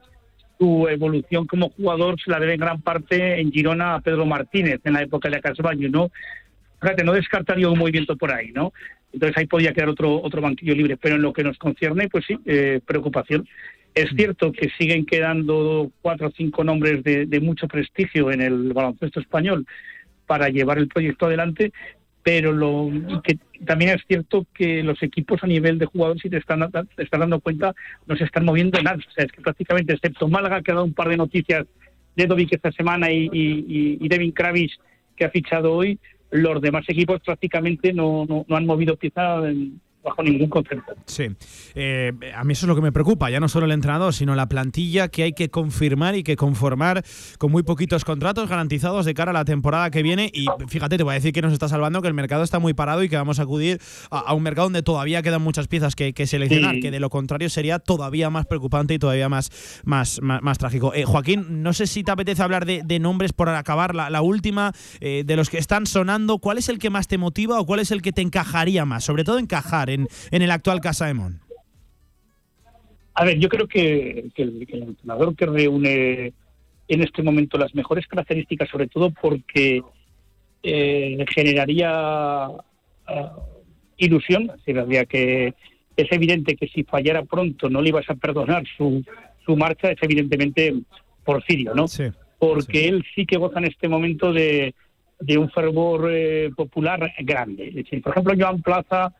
su 0.58 0.88
evolución 0.88 1.46
como 1.46 1.68
jugador 1.70 2.20
se 2.20 2.30
la 2.30 2.40
debe 2.40 2.54
en 2.54 2.60
gran 2.60 2.80
parte 2.80 3.40
en 3.40 3.52
Girona 3.52 3.94
a 3.94 4.00
Pedro 4.00 4.26
Martínez 4.26 4.80
en 4.82 4.94
la 4.94 5.02
época 5.02 5.28
de 5.28 5.36
Acasbaño, 5.36 5.88
¿no? 5.88 6.10
Fíjate, 6.80 7.04
no 7.04 7.12
descartaría 7.12 7.68
un 7.68 7.78
movimiento 7.78 8.16
por 8.16 8.32
ahí, 8.32 8.50
¿no? 8.52 8.72
Entonces 9.14 9.38
ahí 9.38 9.46
podía 9.46 9.72
quedar 9.72 9.88
otro, 9.88 10.20
otro 10.20 10.42
banquillo 10.42 10.74
libre, 10.74 10.96
pero 10.96 11.14
en 11.14 11.22
lo 11.22 11.32
que 11.32 11.44
nos 11.44 11.56
concierne, 11.56 12.08
pues 12.08 12.24
sí, 12.26 12.36
eh, 12.44 12.80
preocupación. 12.84 13.48
Es 13.94 14.12
mm. 14.12 14.16
cierto 14.16 14.52
que 14.52 14.70
siguen 14.76 15.06
quedando 15.06 15.90
cuatro 16.02 16.28
o 16.28 16.32
cinco 16.36 16.64
nombres 16.64 17.02
de, 17.04 17.40
mucho 17.40 17.68
prestigio 17.68 18.30
en 18.32 18.42
el 18.42 18.72
baloncesto 18.72 19.20
español 19.20 19.66
para 20.26 20.48
llevar 20.48 20.78
el 20.78 20.88
proyecto 20.88 21.26
adelante, 21.26 21.72
pero 22.22 22.52
lo 22.52 22.90
que 23.22 23.38
también 23.64 23.92
es 23.92 24.02
cierto 24.08 24.46
que 24.52 24.82
los 24.82 25.00
equipos 25.02 25.44
a 25.44 25.46
nivel 25.46 25.78
de 25.78 25.86
jugadores, 25.86 26.22
si 26.22 26.30
te 26.30 26.38
están, 26.38 26.70
te 26.70 27.02
están 27.02 27.20
dando 27.20 27.38
cuenta, 27.38 27.74
no 28.06 28.16
se 28.16 28.24
están 28.24 28.44
moviendo 28.44 28.82
nada. 28.82 28.96
O 28.96 29.12
sea, 29.12 29.24
es 29.24 29.32
que 29.32 29.42
prácticamente, 29.42 29.92
excepto 29.92 30.26
Málaga, 30.26 30.62
que 30.62 30.72
ha 30.72 30.74
dado 30.74 30.86
un 30.86 30.94
par 30.94 31.08
de 31.08 31.18
noticias 31.18 31.66
de 32.16 32.26
Dovic 32.26 32.52
esta 32.52 32.72
semana 32.72 33.12
y, 33.12 33.28
y, 33.32 34.08
Devin 34.08 34.32
Kravis, 34.32 34.72
que 35.16 35.24
ha 35.24 35.30
fichado 35.30 35.72
hoy, 35.72 35.98
los 36.34 36.60
demás 36.60 36.84
equipos 36.88 37.20
prácticamente 37.20 37.92
no, 37.92 38.26
no, 38.28 38.44
no 38.48 38.56
han 38.56 38.66
movido 38.66 38.96
pieza 38.96 39.36
en, 39.48 39.80
bajo 40.04 40.22
ningún 40.22 40.48
concepto. 40.48 40.94
Sí, 41.06 41.28
eh, 41.74 42.12
a 42.36 42.44
mí 42.44 42.52
eso 42.52 42.66
es 42.66 42.68
lo 42.68 42.74
que 42.74 42.82
me 42.82 42.92
preocupa, 42.92 43.30
ya 43.30 43.40
no 43.40 43.48
solo 43.48 43.66
el 43.66 43.72
entrenador, 43.72 44.12
sino 44.12 44.34
la 44.34 44.48
plantilla 44.48 45.08
que 45.08 45.22
hay 45.22 45.32
que 45.32 45.48
confirmar 45.48 46.14
y 46.14 46.22
que 46.22 46.36
conformar 46.36 47.02
con 47.38 47.50
muy 47.50 47.62
poquitos 47.62 48.04
contratos 48.04 48.48
garantizados 48.48 49.06
de 49.06 49.14
cara 49.14 49.30
a 49.30 49.34
la 49.34 49.44
temporada 49.44 49.90
que 49.90 50.02
viene. 50.02 50.30
Y 50.32 50.46
fíjate, 50.68 50.96
te 50.96 51.02
voy 51.02 51.12
a 51.12 51.14
decir 51.14 51.32
que 51.32 51.42
nos 51.42 51.52
está 51.52 51.68
salvando, 51.68 52.02
que 52.02 52.08
el 52.08 52.14
mercado 52.14 52.42
está 52.42 52.58
muy 52.58 52.74
parado 52.74 53.02
y 53.02 53.08
que 53.08 53.16
vamos 53.16 53.38
a 53.38 53.42
acudir 53.42 53.80
a, 54.10 54.34
un 54.34 54.42
mercado 54.42 54.66
donde 54.66 54.82
todavía 54.82 55.22
quedan 55.22 55.42
muchas 55.42 55.68
piezas 55.68 55.96
que, 55.96 56.12
seleccionar, 56.26 56.80
que 56.80 56.90
de 56.90 57.00
lo 57.00 57.10
contrario 57.10 57.48
sería 57.48 57.78
todavía 57.78 58.30
más 58.30 58.46
preocupante 58.46 58.94
y 58.94 58.98
todavía 58.98 59.28
más, 59.28 59.50
más, 59.84 60.20
más, 60.20 60.58
trágico. 60.58 60.92
Eh, 60.94 61.04
Joaquín, 61.04 61.62
no 61.62 61.72
sé 61.72 61.86
si 61.86 62.04
te 62.04 62.10
apetece 62.10 62.42
hablar 62.42 62.66
de, 62.66 62.98
nombres 62.98 63.32
por 63.32 63.48
acabar 63.48 63.94
la, 63.94 64.22
última, 64.22 64.72
eh, 65.00 65.24
de 65.26 65.36
los 65.36 65.50
que 65.50 65.58
están 65.58 65.86
sonando, 65.86 66.38
¿cuál 66.38 66.58
es 66.58 66.68
el 66.68 66.78
que 66.78 66.90
más 66.90 67.08
te 67.08 67.18
motiva 67.18 67.58
o 67.60 67.66
cuál 67.66 67.80
es 67.80 67.90
el 67.90 68.02
que 68.02 68.12
te 68.12 68.22
encajaría 68.22 68.84
más? 68.84 69.04
Sobre 69.04 69.24
todo 69.24 69.38
encajar 69.38 69.90
en, 69.94 70.42
el 70.42 70.50
actual 70.50 70.80
Casa 70.80 71.06
de 71.06 71.14
Mon? 71.14 71.40
A 73.14 73.24
ver, 73.24 73.38
yo 73.38 73.48
creo 73.48 73.68
que, 73.68 74.28
el, 74.34 74.66
entrenador 74.70 75.36
que 75.36 75.46
reúne 75.46 76.32
en 76.88 77.02
este 77.02 77.22
momento 77.22 77.56
las 77.56 77.74
mejores 77.74 78.06
características, 78.06 78.68
sobre 78.68 78.88
todo 78.88 79.10
porque 79.10 79.82
eh, 80.62 81.24
generaría 81.32 82.48
eh, 83.08 83.28
ilusión, 83.98 84.50
es 84.66 85.08
que 85.08 85.54
es 85.96 86.12
evidente 86.12 86.56
que 86.56 86.66
si 86.68 86.82
fallara 86.82 87.22
pronto 87.24 87.70
no 87.70 87.80
le 87.80 87.90
ibas 87.90 88.10
a 88.10 88.14
perdonar 88.14 88.64
su, 88.76 89.04
su 89.46 89.56
marcha, 89.56 89.92
es 89.92 89.98
evidentemente 90.02 90.74
Porfirio, 91.24 91.74
¿no? 91.74 91.88
Sí, 91.88 92.04
porque 92.38 92.88
él 92.88 93.04
sí 93.14 93.24
que 93.24 93.38
goza 93.38 93.58
en 93.58 93.66
este 93.66 93.88
momento 93.88 94.32
de, 94.32 94.74
de 95.20 95.38
un 95.38 95.50
fervor 95.50 96.10
eh, 96.12 96.50
popular 96.54 97.12
grande. 97.20 97.68
Es 97.68 97.74
decir, 97.74 98.02
por 98.02 98.12
ejemplo, 98.12 98.34
Joan 98.38 98.60
Plaza 98.62 99.14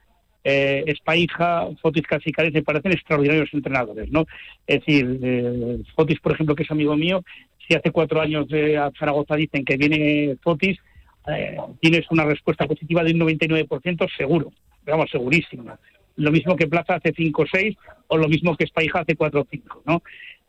eh, 0.45 0.85
Espaija, 0.87 1.69
Fotis 1.81 2.07
Casicares 2.07 2.53
me 2.53 2.62
parecen 2.62 2.93
extraordinarios 2.93 3.49
entrenadores, 3.55 4.11
¿no? 4.11 4.27
Es 4.66 4.81
decir, 4.81 5.19
eh, 5.23 5.79
Fotis, 5.97 6.21
por 6.21 6.33
ejemplo, 6.33 6.55
que 6.55 6.65
es 6.65 6.71
amigo 6.71 6.95
mío, 6.97 7.25
si 7.66 7.75
hace 7.75 7.91
cuatro 7.91 8.21
años 8.21 8.47
de 8.49 8.77
a 8.77 8.93
Zaragoza 8.99 9.37
dicen 9.37 9.65
que 9.65 9.79
viene 9.79 10.37
Fotis, 10.43 10.79
eh, 11.27 11.57
tienes 11.81 12.05
una 12.11 12.27
respuesta 12.27 12.66
positiva 12.66 13.03
de 13.03 13.12
un 13.12 13.21
99% 13.21 14.07
seguro, 14.15 14.53
digamos, 14.85 15.11
segurísimo. 15.11 15.79
Lo 16.16 16.31
mismo 16.31 16.55
que 16.57 16.66
Plaza 16.66 16.97
hace 16.97 17.15
5 17.16 17.43
o 17.43 17.47
6, 17.51 17.77
o 18.09 18.19
lo 18.19 18.29
mismo 18.29 18.55
que 18.55 18.65
Espaija 18.65 19.01
hace 19.01 19.16
4 19.16 19.41
o 19.41 19.47
5, 19.51 19.83
¿no? 19.87 20.03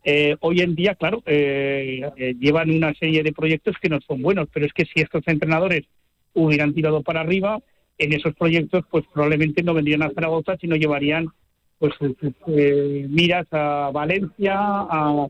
Eh, 0.04 0.36
hoy 0.42 0.60
en 0.60 0.76
día, 0.76 0.94
claro, 0.94 1.24
llevan 1.26 2.70
una 2.70 2.94
serie 2.94 3.24
de 3.24 3.32
proyectos 3.32 3.76
que 3.82 3.90
no 3.90 4.00
son 4.02 4.22
buenos, 4.22 4.50
pero 4.54 4.66
es 4.66 4.74
que 4.74 4.86
si 4.86 5.02
estos 5.02 5.24
entrenadores 5.26 5.86
hubieran 6.34 6.74
tirado 6.74 7.02
para 7.02 7.22
arriba, 7.22 7.60
en 7.98 8.14
esos 8.14 8.34
proyectos 8.36 8.84
pues 8.90 9.06
probablemente 9.14 9.64
no 9.64 9.74
vendrían 9.74 10.04
a 10.04 10.12
Zaragoza, 10.12 10.58
sino 10.60 10.76
llevarían 10.76 11.28
pues 11.78 11.94
eh, 12.48 13.06
miras 13.10 13.48
a 13.52 13.92
Valencia, 13.94 14.56
a 14.56 15.28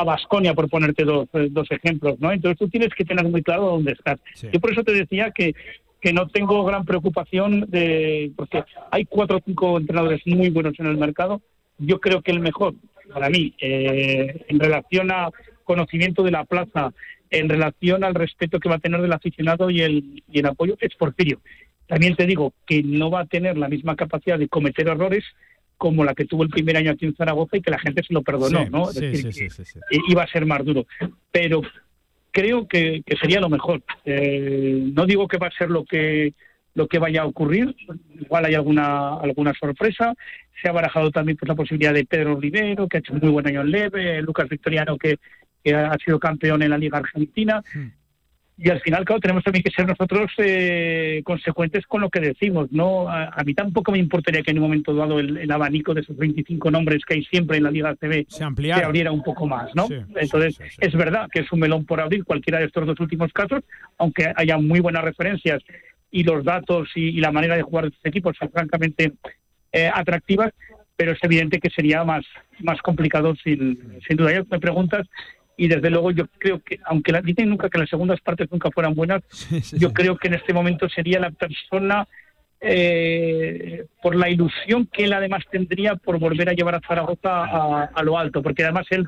a 0.00 0.04
Basconia, 0.04 0.54
por 0.54 0.70
ponerte 0.70 1.04
dos, 1.04 1.28
dos 1.50 1.70
ejemplos, 1.70 2.18
¿no? 2.20 2.32
Entonces 2.32 2.58
tú 2.58 2.68
tienes 2.68 2.88
que 2.94 3.04
tener 3.04 3.28
muy 3.28 3.42
claro 3.42 3.66
dónde 3.66 3.92
estás. 3.92 4.18
Yo 4.50 4.58
por 4.58 4.72
eso 4.72 4.82
te 4.82 4.92
decía 4.92 5.30
que, 5.30 5.52
que 6.00 6.14
no 6.14 6.26
tengo 6.28 6.64
gran 6.64 6.86
preocupación 6.86 7.66
de 7.68 8.32
porque 8.34 8.64
hay 8.90 9.04
cuatro 9.04 9.36
o 9.36 9.42
cinco 9.44 9.76
entrenadores 9.76 10.22
muy 10.24 10.48
buenos 10.48 10.72
en 10.80 10.86
el 10.86 10.96
mercado. 10.96 11.42
Yo 11.76 12.00
creo 12.00 12.22
que 12.22 12.30
el 12.30 12.40
mejor, 12.40 12.74
para 13.12 13.28
mí, 13.28 13.54
eh, 13.60 14.46
en 14.48 14.58
relación 14.58 15.10
a 15.10 15.28
conocimiento 15.64 16.22
de 16.22 16.30
la 16.30 16.44
plaza, 16.44 16.94
en 17.30 17.48
relación 17.48 18.04
al 18.04 18.14
respeto 18.14 18.58
que 18.58 18.68
va 18.68 18.76
a 18.76 18.80
tener 18.80 19.00
del 19.00 19.12
aficionado 19.12 19.70
y 19.70 19.80
el, 19.82 20.22
y 20.30 20.38
el 20.38 20.46
apoyo 20.46 20.76
es 20.80 20.94
Porfirio. 20.96 21.40
También 21.86 22.16
te 22.16 22.26
digo 22.26 22.52
que 22.66 22.82
no 22.82 23.10
va 23.10 23.20
a 23.20 23.26
tener 23.26 23.56
la 23.56 23.68
misma 23.68 23.96
capacidad 23.96 24.38
de 24.38 24.48
cometer 24.48 24.88
errores 24.88 25.24
como 25.76 26.04
la 26.04 26.14
que 26.14 26.26
tuvo 26.26 26.42
el 26.42 26.50
primer 26.50 26.76
año 26.76 26.90
aquí 26.90 27.06
en 27.06 27.16
Zaragoza 27.16 27.56
y 27.56 27.62
que 27.62 27.70
la 27.70 27.78
gente 27.78 28.02
se 28.02 28.12
lo 28.12 28.22
perdonó, 28.22 28.68
¿no? 28.68 28.90
Es 28.90 28.96
decir, 28.96 29.50
iba 30.08 30.22
a 30.22 30.26
ser 30.26 30.44
más 30.44 30.62
duro. 30.64 30.86
Pero 31.32 31.62
creo 32.30 32.68
que, 32.68 33.02
sería 33.20 33.40
lo 33.40 33.48
mejor. 33.48 33.82
Eh, 34.04 34.90
no 34.92 35.06
digo 35.06 35.26
que 35.26 35.38
va 35.38 35.46
a 35.46 35.56
ser 35.56 35.70
lo 35.70 35.84
que 35.84 36.34
lo 36.74 36.86
que 36.86 37.00
vaya 37.00 37.22
a 37.22 37.26
ocurrir, 37.26 37.74
igual 38.20 38.44
hay 38.44 38.54
alguna 38.54 39.16
alguna 39.16 39.52
sorpresa. 39.54 40.14
Se 40.62 40.68
ha 40.68 40.72
barajado 40.72 41.10
también 41.10 41.36
pues, 41.36 41.48
la 41.48 41.54
posibilidad 41.54 41.94
de 41.94 42.04
Pedro 42.04 42.38
Rivero, 42.38 42.86
que 42.86 42.98
ha 42.98 43.00
hecho 43.00 43.14
un 43.14 43.20
muy 43.20 43.30
buen 43.30 43.46
año 43.46 43.62
en 43.62 43.70
Leve, 43.70 44.22
Lucas 44.22 44.48
Victoriano, 44.48 44.98
que 44.98 45.18
que 45.62 45.74
ha 45.74 45.96
sido 46.04 46.18
campeón 46.18 46.62
en 46.62 46.70
la 46.70 46.78
Liga 46.78 46.98
Argentina. 46.98 47.62
Hmm. 47.74 47.88
Y 48.62 48.68
al 48.68 48.80
final, 48.82 49.06
claro, 49.06 49.20
tenemos 49.20 49.42
también 49.42 49.62
que 49.62 49.70
ser 49.70 49.86
nosotros 49.86 50.30
eh, 50.36 51.22
consecuentes 51.24 51.86
con 51.86 52.02
lo 52.02 52.10
que 52.10 52.20
decimos, 52.20 52.70
¿no? 52.70 53.08
A, 53.08 53.42
mí 53.42 53.54
tampoco 53.54 53.90
me 53.90 53.96
importaría 53.96 54.42
que 54.42 54.50
en 54.50 54.58
un 54.58 54.64
momento 54.64 54.94
dado 54.94 55.18
el, 55.18 55.50
abanico 55.50 55.94
de 55.94 56.02
esos 56.02 56.14
25 56.18 56.70
nombres 56.70 57.02
que 57.06 57.14
hay 57.14 57.24
siempre 57.24 57.56
en 57.56 57.62
la 57.62 57.70
Liga 57.70 57.96
CB 57.96 58.26
se, 58.28 58.44
abriera 58.44 59.12
un 59.12 59.22
poco 59.22 59.46
más, 59.46 59.74
¿no? 59.74 59.88
Entonces, 60.14 60.60
es 60.78 60.92
verdad 60.92 61.26
que 61.32 61.40
es 61.40 61.50
un 61.52 61.60
melón 61.60 61.86
por 61.86 62.02
abrir 62.02 62.22
cualquiera 62.22 62.58
de 62.58 62.66
estos 62.66 62.86
dos 62.86 63.00
últimos 63.00 63.32
casos, 63.32 63.62
aunque 63.96 64.30
haya 64.36 64.58
muy 64.58 64.80
buenas 64.80 65.04
referencias 65.04 65.62
y 66.10 66.24
los 66.24 66.44
datos 66.44 66.90
y, 66.94 67.18
la 67.18 67.32
manera 67.32 67.56
de 67.56 67.62
jugar 67.62 67.84
de 67.84 67.88
estos 67.90 68.04
equipos 68.04 68.36
son 68.36 68.50
francamente 68.50 69.14
eh, 69.72 69.90
atractivas, 69.92 70.52
pero 70.96 71.12
es 71.12 71.24
evidente 71.24 71.60
que 71.60 71.70
sería 71.70 72.04
más, 72.04 72.26
más 72.58 72.82
complicado 72.82 73.34
sin, 73.36 73.98
sin 74.06 74.18
duda. 74.18 74.32
Ya 74.34 74.44
me 74.50 74.60
preguntas 74.60 75.06
y 75.60 75.68
desde 75.68 75.90
luego 75.90 76.10
yo 76.10 76.26
creo 76.38 76.60
que, 76.60 76.80
aunque 76.86 77.12
la, 77.12 77.20
dicen 77.20 77.50
nunca 77.50 77.68
que 77.68 77.76
las 77.76 77.90
segundas 77.90 78.18
partes 78.22 78.50
nunca 78.50 78.70
fueran 78.70 78.94
buenas, 78.94 79.22
yo 79.78 79.92
creo 79.92 80.16
que 80.16 80.28
en 80.28 80.34
este 80.34 80.54
momento 80.54 80.88
sería 80.88 81.20
la 81.20 81.30
persona 81.30 82.08
eh, 82.62 83.84
por 84.02 84.16
la 84.16 84.30
ilusión 84.30 84.88
que 84.90 85.04
él 85.04 85.12
además 85.12 85.44
tendría 85.50 85.96
por 85.96 86.18
volver 86.18 86.48
a 86.48 86.54
llevar 86.54 86.76
a 86.76 86.80
Zaragoza 86.80 87.84
a, 87.84 88.02
lo 88.02 88.16
alto, 88.16 88.42
porque 88.42 88.62
además 88.64 88.86
él 88.88 89.06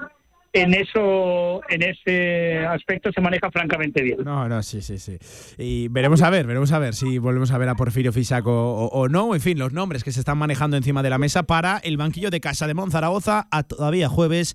en 0.52 0.74
eso 0.74 1.60
en 1.68 1.82
ese 1.82 2.58
aspecto 2.66 3.10
se 3.12 3.20
maneja 3.20 3.50
francamente 3.50 4.02
bien. 4.02 4.18
No, 4.24 4.48
no, 4.48 4.62
sí, 4.62 4.82
sí, 4.82 4.98
sí. 4.98 5.18
Y 5.58 5.88
veremos 5.88 6.22
a 6.22 6.30
ver, 6.30 6.46
veremos 6.46 6.72
a 6.72 6.78
ver 6.78 6.94
si 6.94 7.18
volvemos 7.18 7.50
a 7.52 7.58
ver 7.58 7.68
a 7.68 7.74
Porfirio 7.74 8.12
Fisaco 8.12 8.86
o, 8.86 9.08
no, 9.08 9.34
en 9.34 9.40
fin, 9.40 9.58
los 9.58 9.72
nombres 9.72 10.04
que 10.04 10.12
se 10.12 10.20
están 10.20 10.38
manejando 10.38 10.76
encima 10.76 11.02
de 11.02 11.10
la 11.10 11.18
mesa 11.18 11.44
para 11.44 11.78
el 11.78 11.96
banquillo 11.96 12.30
de 12.30 12.40
Casa 12.40 12.66
de 12.66 12.74
Monzaragoza 12.74 13.48
a 13.50 13.62
todavía 13.62 14.08
jueves 14.08 14.54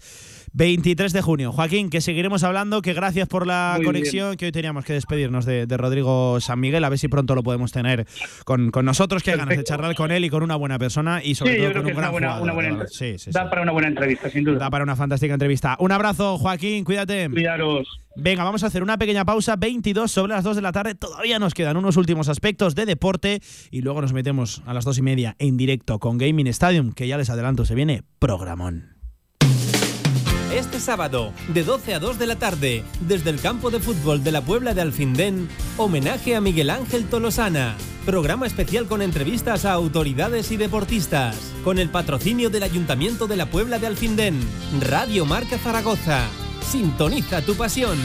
23 0.54 1.14
de 1.14 1.22
junio. 1.22 1.52
Joaquín, 1.52 1.90
que 1.90 2.02
seguiremos 2.02 2.44
hablando, 2.44 2.82
que 2.82 2.94
gracias 2.94 3.28
por 3.28 3.46
la 3.46 3.80
conexión, 3.84 4.38
que 4.38 4.46
hoy 4.46 4.52
teníamos 4.52 4.86
que 4.86 4.94
despedirnos 4.94 5.46
de, 5.46 5.66
Rodrigo 5.78 6.40
San 6.42 6.60
Miguel, 6.60 6.84
a 6.84 6.90
ver 6.90 6.98
si 6.98 7.08
pronto 7.08 7.36
lo 7.36 7.44
podemos 7.44 7.72
tener 7.72 8.08
con, 8.46 8.72
nosotros, 8.84 9.22
que 9.22 9.32
hay 9.32 9.38
ganas 9.38 9.58
de 9.58 9.64
charlar 9.64 9.96
con 9.96 10.12
él 10.12 10.26
y 10.26 10.30
con 10.30 10.44
una 10.44 10.56
buena 10.56 10.80
persona 10.80 11.22
y 11.24 11.36
sobre 11.36 11.58
todo 11.58 11.74
con 11.74 11.86
un 11.86 11.94
gran 11.94 12.12
buena, 12.12 12.42
una 12.42 12.54
buena 12.54 12.86
Da 13.32 13.50
para 13.50 13.62
una 13.62 13.72
buena 13.72 13.88
entrevista, 13.88 14.30
sin 14.30 14.44
duda. 14.44 14.58
Da 14.58 14.70
para 14.70 14.84
una 14.84 14.96
fantástica 14.96 15.34
entrevista. 15.34 15.76
Un 15.88 15.94
abrazo, 15.94 16.38
Joaquín, 16.38 16.84
cuídate. 16.84 17.30
Cuidaros. 17.30 17.88
Venga, 18.18 18.44
vamos 18.44 18.62
a 18.62 18.68
hacer 18.68 18.84
una 18.84 18.98
pequeña 18.98 19.24
pausa, 19.24 19.56
22 19.56 20.12
sobre 20.12 20.34
las 20.34 20.44
2 20.44 20.58
de 20.58 20.62
la 20.62 20.74
tarde. 20.74 20.96
Todavía 20.96 21.40
nos 21.40 21.54
quedan 21.54 21.78
unos 21.78 21.96
últimos 21.96 22.28
aspectos 22.28 22.76
de 22.76 22.86
deporte 22.86 23.40
y 23.72 23.80
luego 23.84 24.02
nos 24.02 24.12
metemos 24.12 24.62
a 24.66 24.74
las 24.74 24.84
2 24.84 24.98
y 24.98 25.02
media 25.02 25.38
en 25.40 25.56
directo 25.56 26.00
con 26.00 26.18
Gaming 26.18 26.48
Stadium, 26.48 26.92
que 26.92 27.08
ya 27.08 27.16
les 27.16 27.30
adelanto, 27.30 27.64
se 27.64 27.74
viene 27.74 28.04
programón. 28.20 28.97
Este 30.54 30.80
sábado, 30.80 31.34
de 31.50 31.64
12 31.66 31.94
a 31.94 32.00
2 32.00 32.20
de 32.20 32.26
la 32.26 32.38
tarde, 32.38 32.86
desde 33.02 33.32
el 33.32 33.42
campo 33.42 33.70
de 33.70 33.82
fútbol 33.82 34.24
de 34.24 34.32
la 34.32 34.42
Puebla 34.42 34.74
de 34.74 34.82
Alfindén, 34.82 35.50
homenaje 35.76 36.38
a 36.38 36.42
Miguel 36.42 36.70
Ángel 36.70 37.06
Tolosana. 37.06 37.76
Programa 38.06 38.48
especial 38.48 38.88
con 38.88 39.02
entrevistas 39.02 39.66
a 39.66 39.74
autoridades 39.74 40.50
y 40.52 40.58
deportistas, 40.58 41.36
con 41.66 41.80
el 41.80 41.90
patrocinio 41.90 42.50
del 42.50 42.64
Ayuntamiento 42.64 43.28
de 43.28 43.36
la 43.36 43.48
Puebla 43.48 43.78
de 43.78 43.88
Alfindén. 43.88 44.40
Radio 44.80 45.26
Marca 45.26 45.58
Zaragoza. 45.58 46.22
Sintoniza 46.62 47.42
tu 47.42 47.56
pasión. 47.56 47.98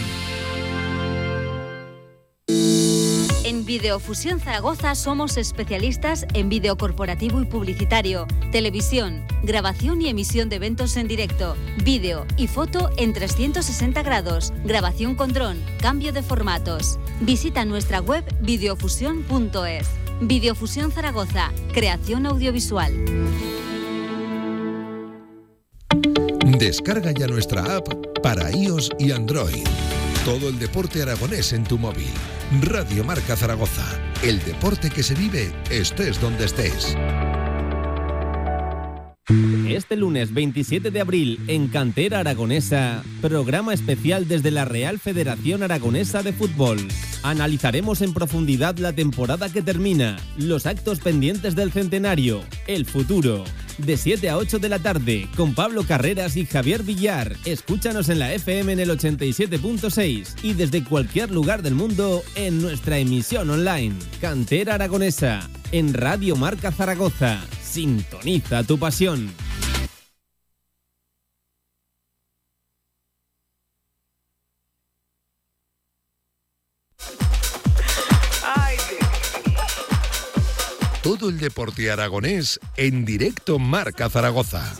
Videofusión 3.73 4.39
Zaragoza 4.39 4.95
somos 4.95 5.39
especialistas 5.39 6.27
en 6.35 6.51
vídeo 6.51 6.77
corporativo 6.77 7.41
y 7.41 7.47
publicitario, 7.47 8.27
televisión, 8.51 9.25
grabación 9.43 10.03
y 10.03 10.11
emisión 10.11 10.51
de 10.51 10.57
eventos 10.57 10.99
en 10.99 11.09
directo, 11.09 11.57
vídeo 11.83 12.27
y 12.37 12.49
foto 12.49 12.91
en 12.99 13.15
360 13.15 14.03
grados, 14.03 14.53
grabación 14.67 15.15
con 15.15 15.33
dron, 15.33 15.59
cambio 15.81 16.13
de 16.13 16.23
formatos. 16.23 16.99
Visita 17.23 17.65
nuestra 17.65 18.01
web 18.01 18.23
videofusión.es. 18.43 19.89
Videofusión 20.21 20.93
Zaragoza, 20.93 21.51
creación 21.73 22.27
audiovisual. 22.27 22.93
Descarga 26.59 27.13
ya 27.13 27.27
nuestra 27.27 27.77
app 27.77 27.89
para 28.23 28.55
iOS 28.55 28.91
y 28.99 29.13
Android. 29.13 29.65
Todo 30.25 30.51
el 30.51 30.59
deporte 30.61 31.03
aragonés 31.03 31.53
en 31.53 31.65
tu 31.65 31.79
móvil. 31.79 32.07
Radio 32.61 33.03
Marca 33.03 33.35
Zaragoza. 33.35 33.85
El 34.23 34.39
deporte 34.45 34.89
que 34.89 35.03
se 35.03 35.17
vive 35.17 35.53
estés 35.69 36.21
donde 36.21 36.45
estés. 36.45 36.97
Este 39.69 39.97
lunes 39.97 40.33
27 40.33 40.93
de 40.93 41.01
abril, 41.01 41.41
en 41.49 41.67
Cantera 41.67 42.21
Aragonesa, 42.21 43.03
programa 43.21 43.75
especial 43.75 44.29
desde 44.29 44.53
la 44.53 44.65
Real 44.65 45.01
Federación 45.01 45.65
Aragonesa 45.65 46.23
de 46.23 46.33
Fútbol. 46.33 46.79
Analizaremos 47.25 48.01
en 48.01 48.15
profundidad 48.15 48.77
la 48.79 48.93
temporada 48.93 49.49
que 49.49 49.63
termina, 49.63 50.19
los 50.37 50.67
actos 50.67 51.01
pendientes 51.01 51.57
del 51.57 51.73
centenario, 51.73 52.43
el 52.69 52.87
futuro. 52.87 53.43
De 53.79 53.97
7 53.97 54.29
a 54.29 54.37
8 54.37 54.59
de 54.59 54.69
la 54.69 54.79
tarde, 54.79 55.29
con 55.37 55.55
Pablo 55.55 55.85
Carreras 55.85 56.37
y 56.37 56.47
Javier 56.47 56.83
Villar. 56.83 57.37
Escúchanos 57.45 58.09
en 58.09 58.19
la 58.19 58.33
FM 58.33 58.73
en 58.73 58.81
el 58.81 58.91
87.6 58.91 60.35
y 60.43 60.55
desde 60.55 60.85
cualquier 60.85 61.31
lugar 61.31 61.63
del 61.63 61.75
mundo 61.75 62.23
en 62.35 62.61
nuestra 62.61 62.99
emisión 62.99 63.51
online. 63.51 63.95
Cantera 64.21 64.75
Aragonesa, 64.75 65.49
en 65.73 65.95
Radio 65.95 66.37
Marca 66.37 66.71
Zaragoza. 66.71 67.41
Sintoniza 67.63 68.63
tu 68.65 68.79
pasión. 68.79 69.33
Todo 81.03 81.31
el 81.31 81.39
deporte 81.41 81.91
aragonés 81.91 82.61
en 82.77 83.05
directo 83.05 83.59
Marca 83.59 84.09
Zaragoza. 84.09 84.73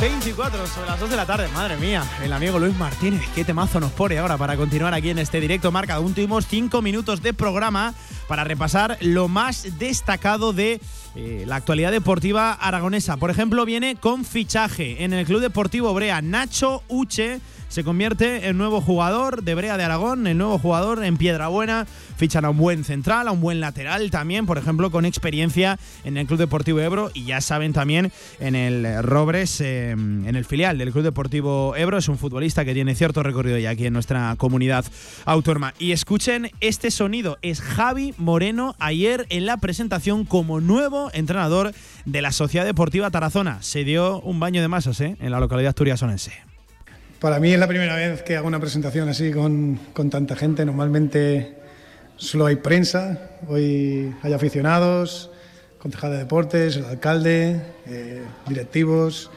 24 0.00 0.66
sobre 0.68 0.86
las 0.86 1.00
2 1.00 1.10
de 1.10 1.16
la 1.16 1.26
tarde, 1.26 1.48
madre 1.48 1.76
mía. 1.76 2.04
El 2.22 2.32
amigo 2.32 2.58
Luis 2.58 2.76
Martínez, 2.76 3.22
qué 3.34 3.44
temazo 3.44 3.80
nos 3.80 3.92
pone 3.92 4.18
ahora 4.18 4.36
para 4.36 4.56
continuar 4.56 4.94
aquí 4.94 5.10
en 5.10 5.18
este 5.18 5.40
directo 5.40 5.72
marca. 5.72 5.94
Aún 5.94 6.14
tuvimos 6.14 6.46
5 6.46 6.82
minutos 6.82 7.20
de 7.22 7.32
programa 7.32 7.94
para 8.28 8.44
repasar 8.44 8.98
lo 9.00 9.26
más 9.26 9.78
destacado 9.78 10.52
de 10.52 10.80
eh, 11.16 11.44
la 11.46 11.56
actualidad 11.56 11.90
deportiva 11.90 12.52
aragonesa. 12.52 13.16
Por 13.16 13.30
ejemplo, 13.30 13.64
viene 13.64 13.96
con 13.96 14.24
fichaje 14.24 15.02
en 15.02 15.12
el 15.12 15.26
Club 15.26 15.40
Deportivo 15.40 15.92
Brea. 15.94 16.22
Nacho 16.22 16.82
Uche 16.86 17.40
se 17.68 17.84
convierte 17.84 18.48
en 18.48 18.56
nuevo 18.56 18.80
jugador 18.80 19.42
de 19.42 19.54
Brea 19.54 19.76
de 19.76 19.84
Aragón, 19.84 20.26
el 20.26 20.38
nuevo 20.38 20.58
jugador 20.58 21.04
en 21.04 21.18
Piedrabuena. 21.18 21.86
Fichan 22.16 22.44
a 22.46 22.50
un 22.50 22.56
buen 22.56 22.82
central, 22.82 23.28
a 23.28 23.32
un 23.32 23.40
buen 23.40 23.60
lateral 23.60 24.10
también, 24.10 24.46
por 24.46 24.56
ejemplo, 24.56 24.90
con 24.90 25.04
experiencia 25.04 25.78
en 26.04 26.16
el 26.16 26.26
Club 26.26 26.38
Deportivo 26.38 26.80
Ebro 26.80 27.10
y 27.12 27.24
ya 27.24 27.40
saben 27.40 27.74
también 27.74 28.10
en 28.40 28.56
el 28.56 29.02
Robres, 29.02 29.60
eh, 29.60 29.90
en 29.90 30.34
el 30.34 30.44
filial 30.46 30.78
del 30.78 30.92
Club 30.92 31.04
Deportivo 31.04 31.76
Ebro. 31.76 31.98
Es 31.98 32.08
un 32.08 32.16
futbolista 32.16 32.64
que 32.64 32.72
tiene 32.72 32.94
cierto 32.94 33.22
recorrido 33.22 33.58
ya 33.58 33.70
aquí 33.70 33.86
en 33.86 33.92
nuestra 33.92 34.34
comunidad 34.36 34.86
autónoma. 35.26 35.74
Y 35.78 35.92
escuchen 35.92 36.50
este 36.60 36.90
sonido, 36.90 37.38
es 37.42 37.60
Javi 37.60 38.14
Moreno 38.18 38.74
ayer 38.78 39.26
en 39.30 39.46
la 39.46 39.56
presentación 39.56 40.24
como 40.24 40.60
nuevo 40.60 41.10
entrenador 41.14 41.72
de 42.04 42.22
la 42.22 42.32
Sociedad 42.32 42.66
Deportiva 42.66 43.10
Tarazona. 43.10 43.62
Se 43.62 43.84
dio 43.84 44.20
un 44.20 44.40
baño 44.40 44.60
de 44.60 44.68
masas 44.68 45.00
¿eh? 45.00 45.16
en 45.20 45.30
la 45.30 45.40
localidad 45.40 45.74
turiasonense. 45.74 46.32
Para 47.20 47.40
mí 47.40 47.52
es 47.52 47.58
la 47.58 47.66
primera 47.66 47.96
vez 47.96 48.22
que 48.22 48.36
hago 48.36 48.46
una 48.46 48.60
presentación 48.60 49.08
así 49.08 49.32
con, 49.32 49.80
con 49.92 50.10
tanta 50.10 50.36
gente. 50.36 50.64
Normalmente 50.64 51.56
solo 52.16 52.46
hay 52.46 52.56
prensa, 52.56 53.30
hoy 53.48 54.14
hay 54.22 54.32
aficionados, 54.32 55.30
concejal 55.78 56.12
de 56.12 56.18
deportes, 56.18 56.76
el 56.76 56.84
alcalde, 56.84 57.60
eh, 57.86 58.22
directivos. 58.48 59.30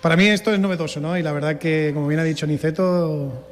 Para 0.00 0.16
mí 0.16 0.26
esto 0.28 0.52
es 0.52 0.60
novedoso, 0.60 1.00
¿no? 1.00 1.18
Y 1.18 1.22
la 1.22 1.32
verdad 1.32 1.58
que, 1.58 1.90
como 1.92 2.08
bien 2.08 2.20
ha 2.20 2.24
dicho 2.24 2.46
Niceto, 2.46 3.46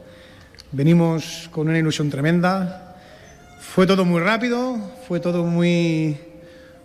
venimos 0.72 1.50
con 1.52 1.68
una 1.68 1.78
ilusión 1.78 2.08
tremenda. 2.10 2.87
Fue 3.74 3.86
todo 3.86 4.04
muy 4.04 4.20
rápido, 4.20 4.76
fue 5.06 5.20
todo 5.20 5.44
muy, 5.44 6.16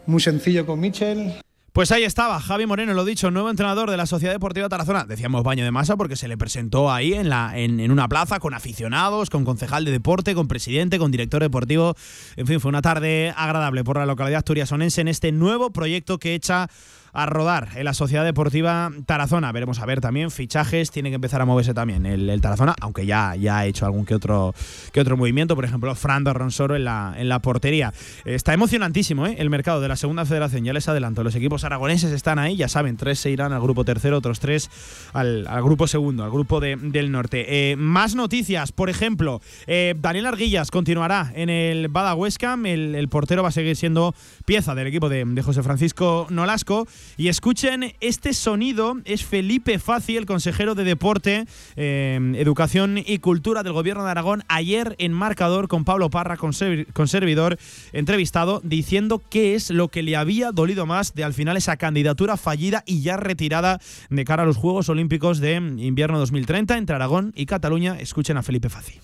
muy 0.06 0.22
sencillo 0.22 0.66
con 0.66 0.80
Michel. 0.80 1.34
Pues 1.72 1.92
ahí 1.92 2.04
estaba, 2.04 2.40
Javi 2.40 2.68
Moreno, 2.68 2.94
lo 2.94 3.04
dicho, 3.04 3.32
nuevo 3.32 3.50
entrenador 3.50 3.90
de 3.90 3.98
la 3.98 4.06
Sociedad 4.06 4.32
Deportiva 4.32 4.70
Tarazona. 4.70 5.06
Decíamos 5.06 5.42
baño 5.42 5.64
de 5.64 5.72
masa 5.72 5.98
porque 5.98 6.16
se 6.16 6.28
le 6.28 6.38
presentó 6.38 6.92
ahí 6.92 7.16
en, 7.16 7.30
la, 7.30 7.58
en, 7.58 7.80
en, 7.80 7.90
una 7.90 8.08
plaza 8.08 8.40
con 8.40 8.54
aficionados, 8.54 9.32
con 9.32 9.44
concejal 9.44 9.86
de 9.86 9.92
deporte, 9.92 10.36
con 10.36 10.48
presidente, 10.48 11.00
con 11.00 11.10
director 11.10 11.42
deportivo. 11.42 11.96
En 12.36 12.46
fin, 12.46 12.60
fue 12.60 12.70
una 12.70 12.84
tarde 12.84 13.34
agradable 13.36 13.84
por 13.84 13.98
la 13.98 14.06
localidad 14.06 14.40
asturiasonense 14.40 15.02
en 15.02 15.08
este 15.08 15.32
nuevo 15.32 15.72
proyecto 15.72 16.20
que 16.20 16.36
echa 16.36 16.70
a 17.14 17.28
rodar 17.28 17.70
en 17.76 17.86
la 17.86 17.94
Sociedad 17.94 18.26
Deportiva 18.26 18.92
Tarazona. 19.06 19.52
Veremos 19.52 19.80
a 19.80 19.86
ver 19.86 20.02
también 20.02 20.32
fichajes, 20.32 20.92
tiene 20.92 21.10
que 21.10 21.16
empezar 21.16 21.42
a 21.42 21.46
moverse 21.46 21.74
también 21.74 22.06
el, 22.06 22.42
Tarazona, 22.42 22.76
aunque 22.82 23.06
ya, 23.06 23.36
ya 23.36 23.60
ha 23.60 23.66
hecho 23.66 23.86
algún 23.86 24.06
que 24.06 24.16
otro, 24.16 24.54
que 24.92 25.00
otro 25.00 25.16
movimiento, 25.16 25.56
por 25.56 25.64
ejemplo, 25.64 25.94
Frando 25.96 26.34
Ronsoro 26.34 26.76
en 26.76 26.86
la, 26.86 27.14
en 27.18 27.30
la 27.30 27.40
portería. 27.40 27.94
Está 28.26 28.54
emocionantísimo 28.54 29.28
¿eh? 29.28 29.36
el 29.38 29.50
mercado 29.50 29.80
de 29.80 29.88
la 29.88 29.96
Segunda 29.96 30.26
Federación, 30.26 30.64
ya 30.64 30.74
les 30.74 30.88
adelanto, 30.90 31.24
los 31.24 31.36
equipos 31.36 31.64
aragoneses 31.64 32.12
están 32.12 32.40
ahí, 32.40 32.56
ya 32.56 32.68
saben, 32.68 32.98
tres 32.98 33.20
se 33.20 33.30
irán 33.30 33.54
al 33.54 33.62
grupo 33.62 33.86
tercero, 33.86 34.18
otros 34.18 34.40
tres 34.40 34.70
al, 35.14 35.46
grupo 35.64 35.88
segundo, 35.88 36.24
al 36.24 36.32
grupo 36.32 36.60
del 36.60 37.12
norte. 37.12 37.72
Eh, 37.72 37.76
más 37.76 38.16
noticias, 38.16 38.72
por 38.72 38.90
ejemplo, 38.90 39.42
eh, 39.68 39.94
Daniel 40.00 40.26
Arguillas 40.26 40.72
continuará 40.72 41.32
en 41.36 41.50
el 41.50 41.88
Bada 41.90 42.16
Westcam, 42.16 42.66
el, 42.66 42.96
el, 42.96 43.08
portero 43.08 43.44
va 43.44 43.50
a 43.50 43.52
seguir 43.52 43.76
siendo 43.76 44.16
pieza 44.46 44.74
del 44.74 44.88
equipo 44.88 45.10
de, 45.10 45.24
de 45.24 45.42
José 45.44 45.62
Francisco 45.62 46.28
Nolasco. 46.30 46.88
Y 47.18 47.28
escuchen 47.28 47.94
este 48.00 48.34
sonido, 48.34 48.96
es 49.06 49.24
Felipe 49.26 49.80
Faci, 49.80 50.18
el 50.18 50.26
consejero 50.26 50.76
de 50.76 50.84
Deporte, 50.84 51.46
eh, 51.76 52.20
Educación 52.36 52.98
y 52.98 53.20
Cultura 53.20 53.64
del 53.64 53.74
Gobierno 53.74 54.04
de 54.04 54.12
Aragón, 54.12 54.44
ayer 54.48 54.96
en 54.98 55.14
marcador 55.14 55.68
con 55.68 55.86
Pablo 55.86 56.10
Parra, 56.10 56.38
con, 56.38 56.54
servidor, 56.54 57.58
entrevistado, 57.92 58.62
diciendo 58.64 59.22
qué 59.30 59.56
es 59.56 59.70
lo 59.70 59.90
que 59.90 60.04
le 60.04 60.16
había 60.16 60.52
dolido 60.52 60.86
más 60.86 61.14
de 61.14 61.24
al 61.24 61.34
final 61.34 61.58
esa 61.58 61.78
candidatura 61.78 62.38
fallida 62.38 62.84
y 62.86 63.04
ya 63.04 63.18
retirada 63.18 63.80
de 64.10 64.26
cara 64.26 64.44
a 64.44 64.46
los 64.46 64.58
Juegos 64.58 64.90
Olímpicos 64.90 65.40
de 65.40 65.56
invierno 65.56 66.20
2030 66.20 66.78
entre 66.78 66.96
Aragón 66.96 67.34
y 67.36 67.46
Cataluña. 67.46 68.00
Escuchen 68.00 68.38
a 68.38 68.44
Felipe 68.44 68.70
Faci. 68.70 69.00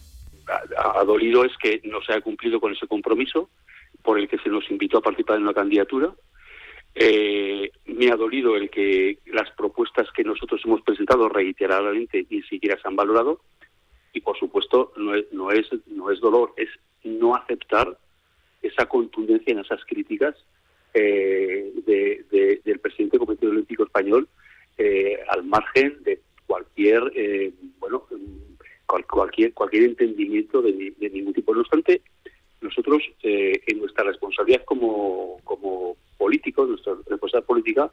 Ha, 0.78 1.04
dolido 1.04 1.46
es 1.46 1.52
que 1.62 1.82
no 1.84 2.02
se 2.02 2.14
haya 2.14 2.22
cumplido 2.22 2.60
con 2.60 2.74
ese 2.74 2.88
compromiso 2.88 3.50
por 4.02 4.20
el 4.20 4.28
que 4.28 4.40
se 4.40 4.50
nos 4.50 4.70
invitó 4.72 4.98
a 4.98 5.02
participar 5.02 5.38
en 5.38 5.44
una 5.44 5.54
candidatura 5.54 6.12
eh, 6.96 7.72
me 8.00 8.10
ha 8.12 8.16
dolido 8.16 8.56
el 8.56 8.70
que 8.70 9.20
las 9.26 9.52
propuestas 9.52 10.08
que 10.16 10.24
nosotros 10.24 10.62
hemos 10.64 10.82
presentado 10.84 11.28
reiteradamente 11.28 12.26
ni 12.30 12.42
siquiera 12.44 12.80
se 12.82 12.88
han 12.88 12.96
valorado 12.96 13.42
y 14.14 14.22
por 14.22 14.40
supuesto 14.40 14.94
no 14.96 15.14
es, 15.16 15.26
no 15.34 15.52
es, 15.52 15.68
no 15.88 16.10
es 16.10 16.22
dolor, 16.22 16.54
es 16.56 16.70
no 17.04 17.36
aceptar 17.36 17.98
esa 18.62 18.86
contundencia 18.86 19.52
en 19.52 19.60
esas 19.60 19.84
críticas 19.84 20.34
eh, 20.94 21.74
del 21.86 22.80
presidente 22.80 23.18
del 23.18 23.26
Comité 23.26 23.48
Olímpico 23.48 23.84
Español 23.84 24.30
eh, 24.78 25.20
al 25.28 25.44
margen 25.44 26.02
de 26.04 26.22
cualquier 26.48 27.12
eh, 27.16 27.52
bueno 27.80 28.06
cualquier 29.08 29.54
cualquier 29.54 29.84
entendimiento 29.84 30.62
de, 30.62 30.94
de, 30.98 31.10
ningún 31.10 31.34
tipo. 31.34 31.54
No 31.54 31.62
obstante, 31.62 32.02
nosotros 32.62 33.02
en 33.24 33.80
nuestra 33.80 34.04
responsabilidad 34.04 34.64
como, 34.66 35.38
como 35.44 35.96
políticos, 36.18 36.70
nuestra 36.70 36.94
responsabilidad 37.08 37.48
política, 37.48 37.92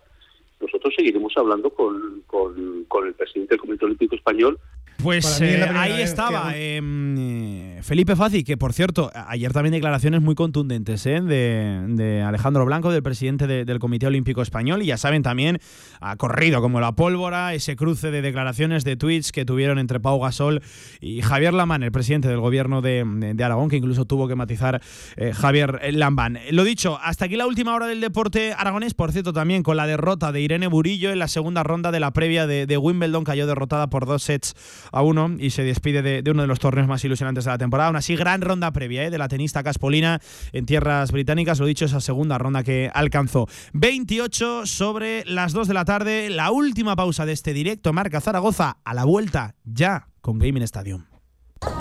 nosotros 0.61 0.95
seguiremos 0.97 1.33
hablando 1.37 1.71
con, 1.71 2.23
con, 2.27 2.85
con 2.89 3.07
el 3.07 3.15
presidente 3.15 3.55
del 3.55 3.61
Comité 3.61 3.85
Olímpico 3.85 4.15
Español 4.15 4.59
pues 5.03 5.41
eh, 5.41 5.63
ahí 5.75 6.01
estaba 6.01 6.57
em, 6.57 7.83
Felipe 7.83 8.17
Fazi, 8.17 8.45
que 8.45 8.57
por 8.57 8.73
cierto, 8.73 9.11
ayer 9.15 9.53
también 9.53 9.73
declaraciones 9.73 10.23
muy 10.23 10.35
contundentes 10.35 11.05
¿eh? 11.07 11.21
de, 11.21 12.23
Alejandro 12.27 12.65
Blanco, 12.65 12.91
del 12.91 13.03
presidente 13.03 13.47
del 13.47 13.79
Comité 13.79 14.07
Olímpico 14.07 14.43
Español, 14.43 14.83
y 14.83 14.87
ya 14.87 14.97
saben 14.97 15.23
también, 15.23 15.59
ha 16.01 16.17
corrido 16.17 16.61
como 16.61 16.81
la 16.81 16.93
pólvora 16.93 17.55
ese 17.55 17.77
cruce 17.77 18.11
de 18.11 18.23
declaraciones 18.23 18.85
de 18.85 18.97
tweets 18.97 19.33
que 19.33 19.45
tuvieron 19.45 19.79
entre 19.79 20.01
Pau 20.01 20.19
Gasol 20.19 20.63
y 21.01 21.21
Javier 21.21 21.55
Lamán, 21.55 21.83
el 21.83 21.93
presidente 21.93 22.29
del 22.29 22.41
gobierno 22.41 22.81
de, 22.81 23.37
Aragón, 23.45 23.69
que 23.69 23.77
incluso 23.77 24.07
tuvo 24.07 24.27
que 24.27 24.35
matizar 24.35 24.81
eh, 25.17 25.33
Javier 25.33 25.95
Lambán. 25.95 26.39
Lo 26.51 26.65
dicho, 26.65 26.99
hasta 27.03 27.27
aquí 27.27 27.37
la 27.37 27.47
última 27.47 27.75
hora 27.75 27.87
del 27.87 28.01
deporte 28.01 28.55
aragonés, 28.57 28.95
por 28.95 29.13
cierto, 29.13 29.33
también 29.33 29.63
con 29.63 29.77
la 29.77 29.87
derrota 29.87 30.33
de 30.33 30.41
Irene 30.47 30.69
Burillo 30.69 31.11
en 31.11 31.19
la 31.19 31.27
segunda 31.27 31.65
ronda 31.65 31.91
de 31.91 31.99
la 31.99 32.13
previa 32.13 32.47
de, 32.47 32.79
Wimbledon, 32.79 33.25
cayó 33.25 33.47
derrotada 33.49 33.89
por 33.89 34.07
dos 34.07 34.23
sets 34.23 34.55
a 34.93 35.03
uno 35.03 35.35
y 35.39 35.51
se 35.51 35.65
despide 35.65 36.03
de, 36.03 36.31
uno 36.31 36.43
de 36.43 36.49
los 36.49 36.61
torneos 36.61 36.87
más 36.87 37.05
ilusionantes 37.05 37.45
de 37.45 37.51
la 37.51 37.59
temporada. 37.59 37.89
Aún 37.89 37.97
así, 37.97 38.15
gran 38.15 38.41
ronda 38.41 38.71
previa 38.71 39.05
¿eh? 39.05 39.11
de 39.11 39.19
la 39.19 39.27
tenista 39.29 39.65
Caspolina 39.65 40.21
en 40.53 40.65
tierras 40.65 41.11
británicas. 41.11 41.59
Lo 41.59 41.67
dicho, 41.67 41.85
esa 41.85 42.01
segunda 42.01 42.39
ronda 42.39 42.63
que 42.63 42.91
alcanzó. 42.95 43.49
28 43.73 44.67
sobre 44.67 45.25
las 45.25 45.53
2 45.53 45.67
de 45.67 45.75
la 45.75 45.85
tarde. 45.85 46.31
La 46.31 46.53
última 46.53 46.95
pausa 46.95 47.27
de 47.27 47.33
este 47.33 47.53
directo 47.53 47.93
marca 47.93 48.21
Zaragoza 48.21 48.79
a 48.85 48.95
la 48.95 49.05
vuelta 49.05 49.57
ya 49.65 50.09
con 50.21 50.39
Gaming 50.39 50.63
Stadium. 50.63 51.16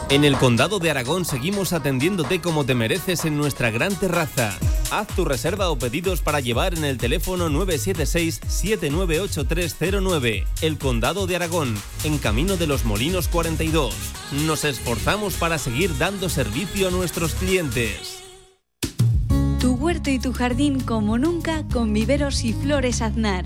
En 0.10 0.24
el 0.24 0.38
Condado 0.38 0.80
de 0.80 0.92
Aragón 0.92 1.26
seguimos 1.26 1.74
atendiéndote 1.74 2.40
como 2.40 2.64
te 2.64 2.76
mereces 2.76 3.26
en 3.26 3.36
nuestra 3.38 3.72
gran 3.72 3.94
terraza. 3.96 4.56
Haz 4.92 5.08
tu 5.08 5.26
reserva 5.26 5.72
o 5.72 5.80
pedidos 5.80 6.22
para 6.22 6.40
llevar 6.40 6.76
en 6.76 6.86
el 6.86 6.98
teléfono 6.98 7.50
976-798309. 7.50 10.46
El 10.62 10.78
Condado 10.78 11.26
de 11.26 11.36
Aragón, 11.36 11.74
en 12.04 12.20
Camino 12.20 12.56
de 12.56 12.68
los 12.68 12.86
Molinos 12.86 13.28
42. 13.28 13.96
Nos 14.46 14.64
esforzamos 14.64 15.34
para 15.34 15.58
seguir 15.58 15.98
dando 15.98 16.30
servicio 16.30 16.88
a 16.88 16.92
nuestros 16.92 17.34
clientes. 17.34 18.20
Tu 19.60 19.74
huerto 19.74 20.12
y 20.12 20.20
tu 20.20 20.34
jardín 20.34 20.82
como 20.82 21.18
nunca 21.18 21.64
con 21.74 21.94
viveros 21.94 22.44
y 22.44 22.54
flores 22.54 23.02
aznar 23.02 23.46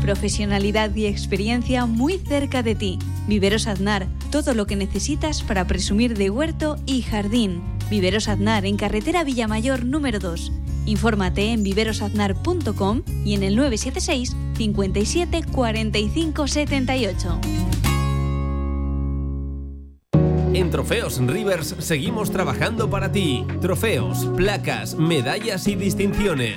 Profesionalidad 0.00 0.94
y 0.94 1.06
experiencia 1.06 1.86
muy 1.86 2.18
cerca 2.18 2.62
de 2.62 2.74
ti. 2.74 2.98
Viveros 3.26 3.66
Aznar, 3.66 4.06
todo 4.30 4.54
lo 4.54 4.66
que 4.66 4.76
necesitas 4.76 5.42
para 5.42 5.66
presumir 5.66 6.16
de 6.16 6.30
huerto 6.30 6.78
y 6.86 7.02
jardín. 7.02 7.62
Viveros 7.90 8.28
Aznar 8.28 8.64
en 8.66 8.76
carretera 8.76 9.24
Villamayor 9.24 9.84
número 9.84 10.18
2. 10.18 10.52
Infórmate 10.86 11.52
en 11.52 11.62
viverosaznar.com 11.62 13.02
y 13.24 13.34
en 13.34 13.42
el 13.42 13.56
976 13.56 14.36
57 14.56 15.42
45 15.52 16.46
78. 16.46 17.40
En 20.52 20.68
Trofeos 20.68 21.18
Rivers 21.24 21.76
seguimos 21.78 22.32
trabajando 22.32 22.90
para 22.90 23.12
ti. 23.12 23.46
Trofeos, 23.60 24.26
placas, 24.36 24.96
medallas 24.96 25.68
y 25.68 25.76
distinciones. 25.76 26.56